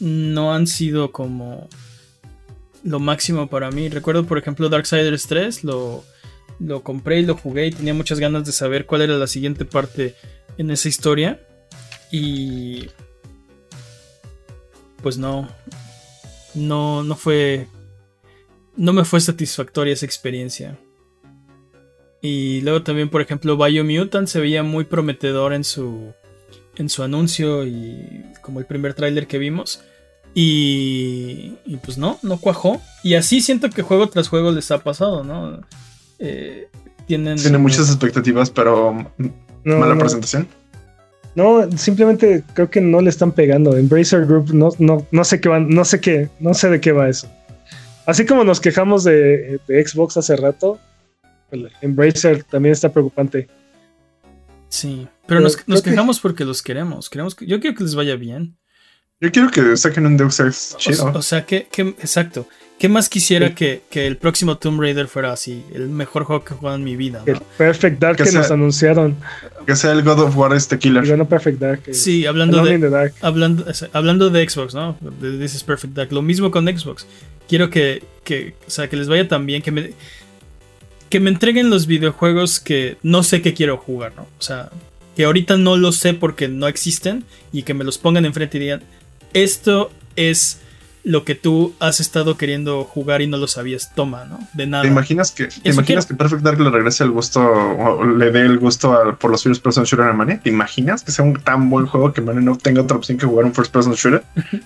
no 0.00 0.54
han 0.54 0.66
sido 0.66 1.12
como 1.12 1.68
lo 2.82 2.98
máximo 3.00 3.48
para 3.48 3.70
mí. 3.70 3.88
Recuerdo, 3.90 4.24
por 4.24 4.38
ejemplo, 4.38 4.68
Darksiders 4.70 5.26
3, 5.26 5.64
lo, 5.64 6.02
lo 6.58 6.82
compré 6.82 7.20
y 7.20 7.26
lo 7.26 7.36
jugué 7.36 7.66
y 7.66 7.72
tenía 7.72 7.94
muchas 7.94 8.18
ganas 8.18 8.44
de 8.44 8.52
saber 8.52 8.86
cuál 8.86 9.02
era 9.02 9.14
la 9.14 9.26
siguiente 9.26 9.64
parte 9.64 10.14
en 10.58 10.70
esa 10.70 10.88
historia. 10.88 11.40
Y 12.10 12.88
pues 15.02 15.18
no, 15.18 15.48
no, 16.54 17.02
no 17.02 17.16
fue, 17.16 17.68
no 18.76 18.92
me 18.92 19.04
fue 19.04 19.20
satisfactoria 19.20 19.92
esa 19.92 20.06
experiencia. 20.06 20.78
Y 22.22 22.60
luego 22.62 22.82
también, 22.82 23.10
por 23.10 23.20
ejemplo, 23.20 23.56
Biomutant 23.56 24.26
se 24.26 24.40
veía 24.40 24.62
muy 24.62 24.84
prometedor 24.84 25.52
en 25.52 25.64
su, 25.64 26.12
en 26.76 26.88
su 26.88 27.02
anuncio 27.02 27.66
y 27.66 28.24
como 28.42 28.58
el 28.58 28.66
primer 28.66 28.94
tráiler 28.94 29.26
que 29.26 29.38
vimos. 29.38 29.82
Y, 30.34 31.54
y 31.64 31.76
pues 31.76 31.98
no, 31.98 32.18
no 32.22 32.38
cuajó. 32.38 32.82
Y 33.02 33.14
así 33.14 33.40
siento 33.40 33.70
que 33.70 33.82
juego 33.82 34.08
tras 34.08 34.28
juego 34.28 34.50
les 34.50 34.70
ha 34.70 34.82
pasado, 34.82 35.24
¿no? 35.24 35.60
Eh, 36.18 36.68
tienen... 37.06 37.36
Tiene 37.36 37.58
muchas 37.58 37.88
expectativas, 37.88 38.50
pero 38.50 39.10
No, 39.64 39.78
mala 39.78 39.94
no. 39.94 40.00
presentación. 40.00 40.48
No, 41.34 41.70
simplemente 41.76 42.42
creo 42.54 42.70
que 42.70 42.80
no 42.80 43.00
le 43.02 43.10
están 43.10 43.32
pegando. 43.32 43.76
Embracer 43.76 44.24
Group 44.24 44.52
no, 44.54 44.70
no, 44.78 45.06
no 45.10 45.24
sé 45.24 45.40
qué 45.40 45.48
van, 45.50 45.68
no 45.68 45.84
sé 45.84 46.00
qué, 46.00 46.30
no 46.40 46.54
sé 46.54 46.70
de 46.70 46.80
qué 46.80 46.92
va 46.92 47.08
eso. 47.10 47.30
Así 48.06 48.24
como 48.24 48.42
nos 48.44 48.60
quejamos 48.60 49.04
de, 49.04 49.60
de 49.68 49.86
Xbox 49.86 50.16
hace 50.16 50.34
rato, 50.36 50.78
el 51.50 51.70
Embracer 51.82 52.42
también 52.44 52.72
está 52.72 52.90
preocupante. 52.92 53.48
Sí, 54.68 55.06
pero 55.26 55.26
Pero 55.26 55.40
nos, 55.40 55.68
nos 55.68 55.82
que- 55.82 55.90
quejamos 55.90 56.20
porque 56.20 56.44
los 56.44 56.62
queremos. 56.62 57.08
queremos 57.10 57.34
que, 57.34 57.46
yo 57.46 57.60
quiero 57.60 57.76
que 57.76 57.84
les 57.84 57.94
vaya 57.94 58.16
bien. 58.16 58.56
Yo 59.20 59.30
quiero 59.32 59.50
que 59.50 59.76
saquen 59.76 60.06
un 60.06 60.16
Deus 60.16 60.40
Ex 60.40 60.74
O, 60.74 60.78
chido. 60.78 61.12
o 61.14 61.22
sea, 61.22 61.44
que, 61.46 61.66
que- 61.70 61.82
exacto. 61.82 62.46
¿Qué 62.78 62.90
más 62.90 63.08
quisiera 63.08 63.48
Sí. 63.48 63.54
que, 63.54 63.82
que 63.90 64.06
el 64.06 64.18
próximo 64.18 64.58
Tomb 64.58 64.80
Raider 64.80 65.08
fuera 65.08 65.32
así? 65.32 65.64
El 65.74 65.88
mejor 65.88 66.24
juego 66.24 66.44
que 66.44 66.52
he 66.52 66.56
jugado 66.58 66.76
en 66.76 66.84
mi 66.84 66.94
vida. 66.94 67.22
¿no? 67.26 67.32
El 67.32 67.40
Perfect 67.56 67.98
Dark 67.98 68.16
Que 68.18 68.24
que, 68.24 68.30
sea- 68.30 68.42
nos 68.42 68.50
anunciaron. 68.50 69.16
que 69.66 69.74
sea 69.76 69.92
el 69.92 70.02
God 70.02 70.20
of 70.20 70.36
War 70.36 70.52
este 70.54 70.78
killer. 70.78 71.02
Digo, 71.04 71.16
no 71.16 71.26
Perfect 71.26 71.58
Dark. 71.58 71.80
eh, 71.86 71.94
Sí, 71.94 72.26
hablando 72.26 72.62
de, 72.62 72.78
Dark. 72.90 73.14
hablando, 73.22 73.64
hablando 73.94 74.28
de 74.28 74.48
Xbox, 74.48 74.74
¿no? 74.74 74.96
De 75.20 75.38
This 75.38 75.54
is 75.54 75.64
Perfect 75.64 75.94
Dark. 75.94 76.12
Lo 76.12 76.20
mismo 76.20 76.50
con 76.50 76.66
Xbox. 76.66 77.06
Quiero 77.48 77.70
que, 77.70 78.02
que, 78.24 78.54
o 78.66 78.70
sea, 78.70 78.88
que 78.90 78.96
les 78.96 79.08
vaya 79.08 79.26
tan 79.26 79.46
bien, 79.46 79.62
que 79.62 79.70
me, 79.70 79.92
que 81.08 81.18
me 81.20 81.30
entreguen 81.30 81.70
los 81.70 81.86
videojuegos 81.86 82.60
que 82.60 82.98
no 83.02 83.22
sé 83.22 83.40
qué 83.40 83.54
quiero 83.54 83.78
jugar, 83.78 84.12
¿no? 84.16 84.22
O 84.38 84.42
sea, 84.42 84.68
que 85.16 85.24
ahorita 85.24 85.56
no 85.56 85.76
lo 85.78 85.92
sé 85.92 86.12
porque 86.12 86.46
no 86.48 86.68
existen 86.68 87.24
y 87.52 87.62
que 87.62 87.72
me 87.72 87.84
los 87.84 87.96
pongan 87.96 88.26
enfrente 88.26 88.58
y 88.58 88.60
digan, 88.60 88.82
esto 89.32 89.90
es 90.16 90.60
lo 91.06 91.24
que 91.24 91.36
tú 91.36 91.72
has 91.78 92.00
estado 92.00 92.36
queriendo 92.36 92.82
jugar 92.82 93.22
y 93.22 93.28
no 93.28 93.36
lo 93.36 93.46
sabías. 93.46 93.94
Toma, 93.94 94.24
¿no? 94.24 94.40
De 94.54 94.66
nada. 94.66 94.82
¿Te 94.82 94.88
imaginas 94.88 95.30
que, 95.30 95.44
te 95.46 95.70
imaginas 95.70 96.04
que 96.04 96.14
Perfect 96.14 96.42
Dark 96.42 96.60
le 96.60 96.68
regrese 96.68 97.04
el 97.04 97.12
gusto 97.12 97.40
o 97.40 98.04
le 98.04 98.32
dé 98.32 98.40
el 98.40 98.58
gusto 98.58 98.92
a- 98.92 99.16
por 99.16 99.30
los 99.30 99.44
first 99.44 99.62
person 99.62 99.84
shooter 99.84 100.08
a 100.08 100.12
Mane? 100.12 100.38
¿Te 100.42 100.50
imaginas 100.50 101.04
que 101.04 101.12
sea 101.12 101.24
un 101.24 101.34
tan 101.40 101.70
buen 101.70 101.86
juego 101.86 102.12
que 102.12 102.20
Mane 102.20 102.40
no 102.42 102.58
tenga 102.58 102.82
otra 102.82 102.96
opción 102.96 103.18
que 103.18 103.24
jugar 103.24 103.44
un 103.46 103.54
first 103.54 103.72
person 103.72 103.94
shooter? 103.94 104.24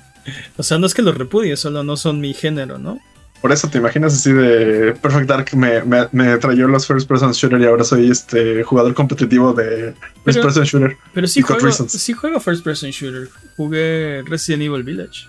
O 0.59 0.63
sea, 0.63 0.79
no 0.79 0.87
es 0.87 0.93
que 0.93 1.01
los 1.01 1.17
repudie, 1.17 1.57
solo 1.57 1.83
no 1.83 1.97
son 1.97 2.21
mi 2.21 2.35
género, 2.35 2.79
¿no? 2.79 3.01
Por 3.41 3.53
eso 3.53 3.69
te 3.69 3.79
imaginas 3.79 4.13
así 4.15 4.31
de 4.33 4.95
Perfect 5.01 5.27
Dark 5.27 5.57
me, 5.57 5.83
me, 5.83 6.07
me 6.13 6.37
trayó 6.37 6.69
los 6.69 6.87
first 6.87 7.09
person 7.09 7.33
shooter 7.33 7.59
y 7.61 7.65
ahora 7.65 7.85
soy 7.85 8.11
este 8.11 8.63
jugador 8.63 8.93
competitivo 8.95 9.55
de 9.55 9.95
first 10.27 10.41
person 10.41 10.65
shooter. 10.65 10.97
Pero 11.15 11.27
sí 11.27 11.41
juego, 11.41 11.71
sí 11.89 12.13
juego 12.13 12.39
First 12.39 12.63
Person 12.63 12.91
Shooter. 12.91 13.29
Jugué 13.57 14.23
Resident 14.27 14.63
Evil 14.65 14.83
Village. 14.83 15.27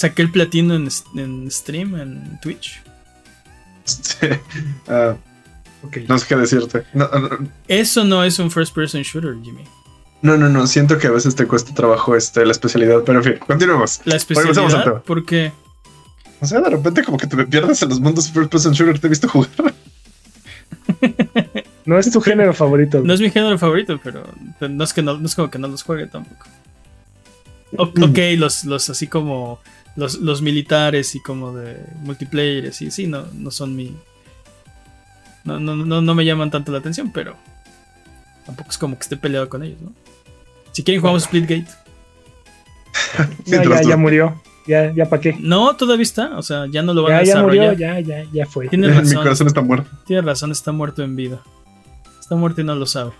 Saqué 0.00 0.22
el 0.22 0.30
platino 0.30 0.74
en, 0.74 0.88
en 1.16 1.50
stream, 1.50 1.94
en 1.96 2.38
Twitch. 2.40 2.80
Este, 3.86 4.40
ah, 4.88 5.14
Ok. 5.82 5.98
no 6.08 6.18
sé 6.18 6.26
qué 6.26 6.36
decirte. 6.36 6.84
No, 6.94 7.06
no, 7.08 7.28
Eso 7.68 8.04
no 8.04 8.24
es 8.24 8.38
un 8.38 8.50
First 8.50 8.74
Person 8.74 9.02
Shooter, 9.02 9.34
Jimmy. 9.42 9.64
no, 10.22 10.36
no, 10.38 10.48
no, 10.48 10.66
siento 10.66 10.96
que 10.96 11.06
a 11.06 11.10
veces 11.10 11.34
te 11.34 11.46
cuesta 11.46 11.74
trabajo 11.74 12.16
este, 12.16 12.44
la 12.46 12.52
especialidad, 12.52 13.02
pero 13.04 13.18
en 13.18 13.24
fin, 13.24 13.34
continuemos. 13.46 14.00
La 14.06 14.16
especialidad, 14.16 14.84
tema. 14.84 15.02
porque 15.02 15.52
O 16.40 16.46
sea, 16.46 16.60
de 16.60 16.70
repente 16.70 17.04
como 17.04 17.18
que 17.18 17.26
te 17.26 17.36
pierdes 17.46 17.82
en 17.82 17.90
los 17.90 18.00
mundos 18.00 18.26
de 18.26 18.32
first 18.32 18.50
person 18.50 18.72
shooter, 18.72 18.98
te 18.98 19.06
he 19.06 19.10
visto 19.10 19.28
jugar. 19.28 19.50
No 21.86 21.98
es 21.98 22.10
tu 22.10 22.20
género 22.20 22.52
favorito. 22.54 23.00
no 23.02 23.12
es 23.12 23.20
mi 23.20 23.30
género 23.30 23.58
favorito, 23.58 23.98
pero 24.02 24.22
no 24.60 24.84
es, 24.84 24.92
que 24.92 25.02
no, 25.02 25.16
no 25.18 25.26
es 25.26 25.34
como 25.34 25.50
que 25.50 25.58
no 25.58 25.66
los 25.66 25.82
juegue 25.82 26.06
tampoco. 26.06 26.46
O- 27.76 27.82
ok, 28.02 28.18
los, 28.36 28.64
los 28.64 28.90
así 28.90 29.06
como 29.08 29.60
los, 29.96 30.18
los 30.18 30.42
militares 30.42 31.14
y 31.14 31.20
como 31.20 31.52
de 31.52 31.82
multiplayer, 32.02 32.66
y 32.66 32.90
sí, 32.90 33.06
no, 33.06 33.24
no 33.34 33.50
son 33.50 33.74
mi... 33.76 33.94
No, 35.44 35.58
no, 35.58 35.74
no, 35.74 36.00
no 36.02 36.14
me 36.14 36.24
llaman 36.24 36.50
tanto 36.50 36.70
la 36.72 36.78
atención, 36.78 37.10
pero 37.12 37.34
tampoco 38.46 38.70
es 38.70 38.78
como 38.78 38.96
que 38.96 39.02
esté 39.02 39.16
peleado 39.16 39.48
con 39.48 39.62
ellos, 39.62 39.80
¿no? 39.80 39.92
Si 40.72 40.82
quieren 40.84 41.00
jugamos 41.00 41.24
Splitgate. 41.24 41.66
No, 43.46 43.62
ya, 43.64 43.82
ya 43.82 43.96
murió. 43.96 44.40
Ya, 44.66 44.92
ya 44.94 45.08
para 45.08 45.20
qué. 45.22 45.36
No, 45.40 45.74
todavía 45.76 46.02
está, 46.02 46.36
o 46.36 46.42
sea, 46.42 46.66
ya 46.70 46.82
no 46.82 46.92
lo 46.94 47.02
van 47.02 47.12
Ya, 47.12 47.18
a 47.18 47.22
ya 47.24 47.42
murió, 47.42 47.62
desarrollar. 47.62 48.02
ya, 48.04 48.22
ya, 48.24 48.30
ya 48.32 48.46
fue. 48.46 48.68
Tiene 48.68 48.88
Mi 48.88 48.94
razón, 48.94 49.22
corazón 49.22 49.46
está 49.46 49.62
muerto. 49.62 49.90
tiene 50.06 50.22
razón, 50.22 50.52
está 50.52 50.72
muerto 50.72 51.02
en 51.02 51.16
vida. 51.16 51.40
Está 52.20 52.36
muerto 52.36 52.60
y 52.60 52.64
no 52.64 52.74
lo 52.74 52.86
sabe. 52.86 53.12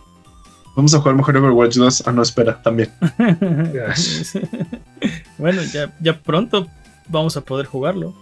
Vamos 0.77 0.95
a 0.95 0.99
jugar 0.99 1.15
mejor 1.17 1.37
Overwatch 1.37 1.77
2. 1.77 2.05
Ah, 2.07 2.13
no, 2.13 2.23
espera, 2.23 2.61
también. 2.63 2.91
bueno, 5.41 5.63
ya, 5.65 5.93
ya 6.01 6.19
pronto 6.21 6.67
vamos 7.09 7.37
a 7.37 7.41
poder 7.41 7.67
jugarlo. 7.67 8.15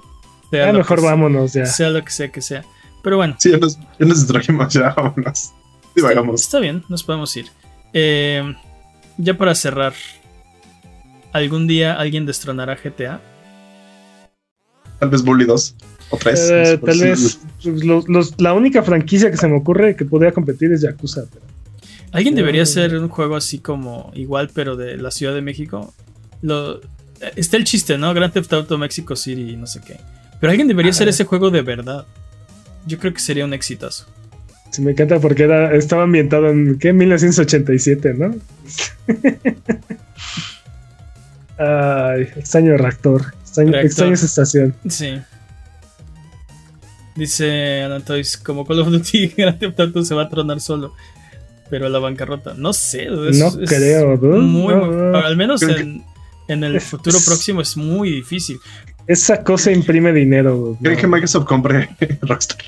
Sea 0.50 0.66
Ya 0.66 0.72
lo 0.72 0.78
mejor 0.78 0.96
que 0.96 1.02
sea- 1.02 1.10
vámonos 1.10 1.52
ya. 1.52 1.66
Sea 1.66 1.90
lo 1.90 2.02
que 2.04 2.10
sea 2.10 2.28
que 2.32 2.40
sea. 2.40 2.64
Pero 3.02 3.16
bueno, 3.16 3.36
Sí, 3.38 3.50
ya 3.50 3.58
nos, 3.58 3.78
ya 3.78 4.06
nos 4.06 4.18
distrajimos, 4.18 4.72
ya 4.72 4.94
vámonos. 4.96 5.52
Divagamos. 5.94 6.40
Está 6.42 6.58
bien, 6.60 6.82
nos 6.88 7.02
podemos 7.02 7.36
ir. 7.36 7.46
Eh, 7.92 8.54
ya 9.18 9.34
para 9.34 9.54
cerrar, 9.54 9.92
¿algún 11.32 11.66
día 11.66 11.94
alguien 11.98 12.24
destronará 12.26 12.76
GTA? 12.76 13.20
Tal 14.98 15.10
vez 15.10 15.22
Bully 15.22 15.44
2 15.44 15.74
o 16.10 16.16
3. 16.16 16.50
Eh, 16.50 16.78
tal 16.84 16.98
vez 17.00 17.38
pues, 17.62 17.84
los- 17.84 18.08
los- 18.08 18.40
la 18.40 18.52
única 18.54 18.82
franquicia 18.82 19.30
que 19.30 19.36
se 19.36 19.46
me 19.48 19.56
ocurre 19.56 19.94
que 19.96 20.04
podría 20.04 20.32
competir 20.32 20.72
es 20.72 20.80
Yakuza. 20.82 21.22
pero- 21.32 21.46
¿Alguien 22.12 22.34
debería 22.34 22.62
Mm. 22.62 22.64
hacer 22.64 22.96
un 22.98 23.08
juego 23.08 23.36
así 23.36 23.58
como 23.58 24.10
igual, 24.14 24.50
pero 24.54 24.76
de 24.76 24.96
la 24.96 25.10
Ciudad 25.10 25.34
de 25.34 25.42
México? 25.42 25.92
Lo, 26.40 26.76
eh, 26.76 26.80
está 27.36 27.56
el 27.56 27.64
chiste, 27.64 27.98
¿no? 27.98 28.12
Grand 28.14 28.32
Theft 28.32 28.52
Auto 28.52 28.78
Mexico 28.78 29.16
City 29.16 29.50
y 29.52 29.56
no 29.56 29.66
sé 29.66 29.80
qué. 29.86 29.98
Pero 30.40 30.50
alguien 30.50 30.68
debería 30.68 30.90
hacer 30.90 31.08
ese 31.08 31.24
juego 31.24 31.50
de 31.50 31.62
verdad. 31.62 32.06
Yo 32.86 32.98
creo 32.98 33.12
que 33.12 33.20
sería 33.20 33.44
un 33.44 33.52
exitazo. 33.54 34.06
Sí, 34.70 34.82
me 34.82 34.92
encanta 34.92 35.18
porque 35.18 35.44
era, 35.44 35.74
estaba 35.74 36.02
ambientado 36.04 36.48
en 36.48 36.78
¿qué? 36.78 36.92
1987, 36.92 38.14
¿no? 38.14 38.34
Ay, 41.58 42.22
extraño 42.36 42.76
reactor. 42.76 43.34
Extraño, 43.42 43.72
Reactor. 43.72 43.86
extraño 43.86 44.14
esa 44.14 44.26
estación. 44.26 44.74
Sí. 44.88 45.18
Dice 47.16 47.82
Anatois, 47.82 48.36
como 48.36 48.64
Call 48.64 48.80
of 48.80 48.88
Duty, 48.90 49.28
Grand 49.36 49.58
Theft 49.58 49.80
Auto 49.80 50.04
se 50.04 50.14
va 50.14 50.22
a 50.24 50.28
tronar 50.28 50.60
solo. 50.60 50.94
Pero 51.70 51.86
a 51.86 51.88
la 51.88 51.98
bancarrota. 51.98 52.54
No 52.56 52.72
sé. 52.72 53.04
es- 53.04 53.38
No 53.38 53.48
es 53.60 53.68
creo, 53.68 54.16
dude. 54.16 54.38
muy- 54.38 54.72
No, 54.74 54.86
no. 54.86 55.18
Al 55.18 55.36
menos 55.36 55.60
Creo 55.60 55.76
que- 55.76 56.00
en, 56.48 56.64
el 56.64 56.80
futuro 56.80 57.18
próximo 57.24 57.60
es 57.60 57.76
muy 57.76 58.10
difícil. 58.10 58.58
Esa 59.06 59.42
cosa 59.42 59.70
imprime 59.72 60.12
dinero. 60.12 60.76
¿Creen 60.80 60.96
no. 60.96 61.00
que 61.00 61.06
Microsoft 61.06 61.46
compre 61.46 61.88
Rockstar? 62.22 62.58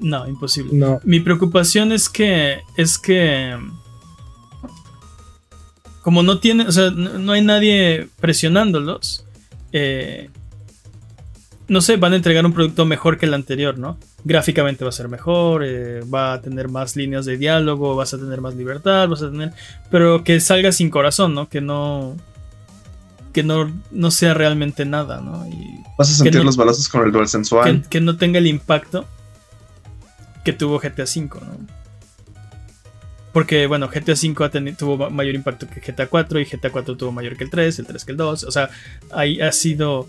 No, 0.00 0.26
imposible. 0.26 0.70
No. 0.72 1.00
Mi 1.04 1.20
preocupación 1.20 1.92
es 1.92 2.08
que. 2.08 2.58
Es 2.76 2.98
que. 2.98 3.56
Como 6.02 6.22
no 6.22 6.38
tiene. 6.38 6.66
O 6.66 6.72
sea, 6.72 6.90
no, 6.90 7.18
no 7.18 7.32
hay 7.32 7.42
nadie 7.42 8.08
presionándolos. 8.20 9.24
eh, 9.72 10.30
no 11.68 11.80
sé, 11.80 11.96
van 11.96 12.12
a 12.12 12.16
entregar 12.16 12.44
un 12.44 12.52
producto 12.52 12.84
mejor 12.84 13.18
que 13.18 13.26
el 13.26 13.34
anterior, 13.34 13.78
¿no? 13.78 13.96
Gráficamente 14.24 14.84
va 14.84 14.90
a 14.90 14.92
ser 14.92 15.08
mejor, 15.08 15.62
eh, 15.64 16.00
va 16.02 16.34
a 16.34 16.40
tener 16.40 16.68
más 16.68 16.96
líneas 16.96 17.24
de 17.24 17.36
diálogo, 17.36 17.96
vas 17.96 18.12
a 18.14 18.18
tener 18.18 18.40
más 18.40 18.54
libertad, 18.54 19.08
vas 19.08 19.22
a 19.22 19.30
tener. 19.30 19.52
Pero 19.90 20.24
que 20.24 20.40
salga 20.40 20.72
sin 20.72 20.90
corazón, 20.90 21.34
¿no? 21.34 21.48
Que 21.48 21.60
no. 21.60 22.16
Que 23.34 23.42
no, 23.42 23.70
no 23.90 24.10
sea 24.10 24.32
realmente 24.32 24.86
nada, 24.86 25.20
¿no? 25.20 25.46
Y 25.46 25.82
Vas 25.98 26.10
a 26.10 26.14
sentir 26.14 26.36
no- 26.36 26.44
los 26.44 26.56
balazos 26.56 26.88
con 26.88 27.04
el 27.04 27.12
dual 27.12 27.28
sensual. 27.28 27.84
que 27.90 28.00
no 28.00 28.16
tenga 28.16 28.38
el 28.38 28.46
impacto 28.46 29.06
que 30.44 30.52
tuvo 30.54 30.78
GTA 30.78 31.02
V, 31.04 31.28
¿no? 31.42 31.58
Porque, 33.32 33.66
bueno, 33.66 33.88
GTA 33.88 34.12
V 34.14 34.72
tuvo 34.78 34.96
ma- 34.96 35.10
mayor 35.10 35.34
impacto 35.34 35.66
que 35.68 35.80
GTA 35.80 36.06
4 36.06 36.38
y 36.40 36.44
GTA 36.44 36.70
4 36.70 36.96
tuvo 36.96 37.10
mayor 37.12 37.36
que 37.36 37.42
el 37.44 37.50
3, 37.50 37.78
el 37.80 37.86
3 37.86 38.04
que 38.04 38.12
el 38.12 38.16
2. 38.18 38.44
O 38.44 38.50
sea, 38.52 38.70
ahí 39.12 39.40
ha 39.40 39.50
sido. 39.50 40.06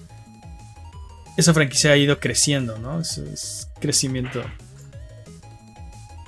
Esa 1.35 1.53
franquicia 1.53 1.91
ha 1.91 1.97
ido 1.97 2.19
creciendo, 2.19 2.77
¿no? 2.77 2.99
Es, 3.01 3.17
es 3.17 3.67
crecimiento. 3.81 4.43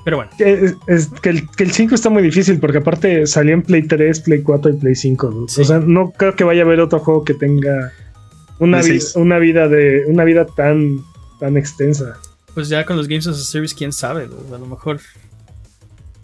Pero 0.08 0.16
bueno, 0.18 0.32
Que, 0.38 0.54
es- 0.54 0.76
es 0.88 1.08
que, 1.22 1.28
el, 1.32 1.50
que 1.50 1.66
el 1.66 1.72
5 1.74 1.94
está 1.94 2.10
muy 2.10 2.24
difícil 2.24 2.62
porque 2.62 2.78
aparte 2.78 3.28
salió 3.28 3.54
en 3.54 3.62
Play 3.62 3.82
3, 3.84 4.22
Play 4.22 4.42
4 4.42 4.72
y 4.72 4.78
Play 4.78 4.96
5. 4.96 5.28
dude. 5.28 5.50
Sí. 5.52 5.60
O 5.60 5.66
sea, 5.66 5.80
no 5.80 6.12
creo 6.12 6.34
que 6.34 6.46
vaya 6.46 6.62
a 6.62 6.66
haber 6.66 6.80
otro 6.80 7.00
juego 7.00 7.26
que 7.26 7.34
tenga 7.34 7.92
una, 8.60 8.82
vi- 8.82 9.00
una 9.16 9.38
vida 9.38 9.68
de 9.68 10.06
una 10.08 10.24
vida 10.24 10.46
tan 10.46 11.00
tan 11.42 11.58
extensa. 11.58 12.18
pues 12.54 12.70
ya 12.70 12.86
con 12.86 12.96
los 12.96 13.10
Games 13.10 13.28
as 13.28 13.36
a 13.38 13.44
Service, 13.44 13.76
quién 13.76 13.92
sabe. 13.92 14.30
¿no? 14.30 14.56
A 14.56 14.58
lo 14.58 14.66
mejor. 14.66 15.02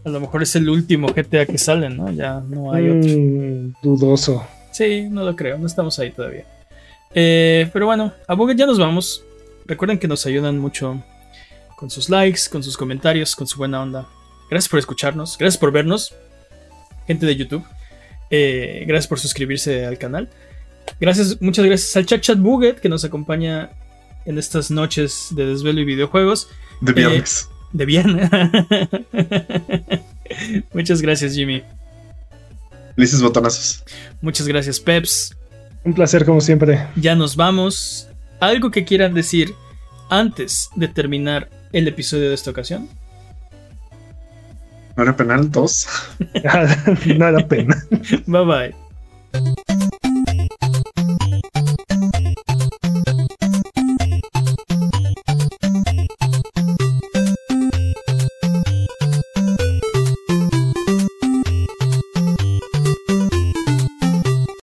A 0.06 0.10
lo 0.10 0.22
mejor 0.22 0.44
es 0.44 0.56
el 0.56 0.70
último 0.70 1.08
GTA 1.14 1.46
que 1.46 1.58
sale, 1.58 1.90
¿no? 1.90 2.10
Ya 2.10 2.40
no 2.40 2.72
hay 2.74 2.90
otro. 2.90 3.10
Mm, 3.10 3.74
dudoso. 3.84 4.46
Sí, 4.72 5.08
no 5.12 5.26
lo 5.26 5.36
creo, 5.36 5.58
no 5.58 5.68
estamos 5.68 6.00
ahí 6.00 6.12
todavía. 6.12 6.46
Eh, 7.14 7.70
pero 7.74 7.86
bueno, 7.88 8.14
a 8.30 8.34
Buget 8.34 8.58
ya 8.58 8.66
nos 8.66 8.80
vamos. 8.80 9.26
Recuerden 9.66 10.00
que 10.00 10.08
nos 10.08 10.26
ayudan 10.26 10.58
mucho 10.58 11.04
con 11.78 11.90
sus 11.90 12.10
likes, 12.10 12.42
con 12.52 12.64
sus 12.64 12.78
comentarios, 12.78 13.36
con 13.36 13.48
su 13.48 13.58
buena 13.58 13.82
onda. 13.82 14.08
Gracias 14.50 14.70
por 14.70 14.80
escucharnos, 14.80 15.38
gracias 15.38 15.60
por 15.60 15.72
vernos, 15.72 16.14
gente 17.08 17.26
de 17.26 17.36
YouTube. 17.36 17.64
Eh, 18.30 18.84
gracias 18.88 19.08
por 19.08 19.20
suscribirse 19.20 19.86
al 19.86 19.98
canal. 19.98 20.30
Gracias, 21.00 21.42
muchas 21.42 21.66
gracias 21.66 21.96
al 21.96 22.06
Chat 22.06 22.22
Chat 22.22 22.38
Buget 22.40 22.80
que 22.80 22.90
nos 22.90 23.04
acompaña 23.06 23.72
en 24.26 24.38
estas 24.38 24.72
noches 24.72 25.28
de 25.32 25.46
desvelo 25.46 25.82
y 25.82 25.86
videojuegos 25.86 26.48
De 26.82 26.94
viernes. 26.94 27.50
de 27.74 27.86
viernes. 27.86 28.30
muchas 30.74 31.02
gracias, 31.02 31.34
Jimmy. 31.34 31.64
Felices 32.96 33.22
botonazos. 33.22 33.84
Muchas 34.22 34.48
gracias, 34.48 34.80
Peps. 34.80 35.36
Un 35.84 35.94
placer 35.94 36.26
como 36.26 36.42
siempre. 36.42 36.88
ya 36.96 37.16
nos 37.16 37.36
vamos. 37.36 38.08
¿Algo 38.40 38.72
que 38.72 38.86
quieran 38.86 39.14
decir 39.14 39.54
antes 40.10 40.70
de 40.76 40.88
terminar 40.88 41.50
el 41.74 41.88
episodio 41.88 42.30
de 42.30 42.36
esta 42.36 42.52
ocasión? 42.52 42.88
¿No 44.96 45.04
era 45.04 45.18
penal? 45.18 45.52
¿Dos? 45.52 45.88
no 47.18 47.28
era 47.28 47.48
pena. 47.48 47.84
Bye 48.26 48.46
bye. 48.46 48.83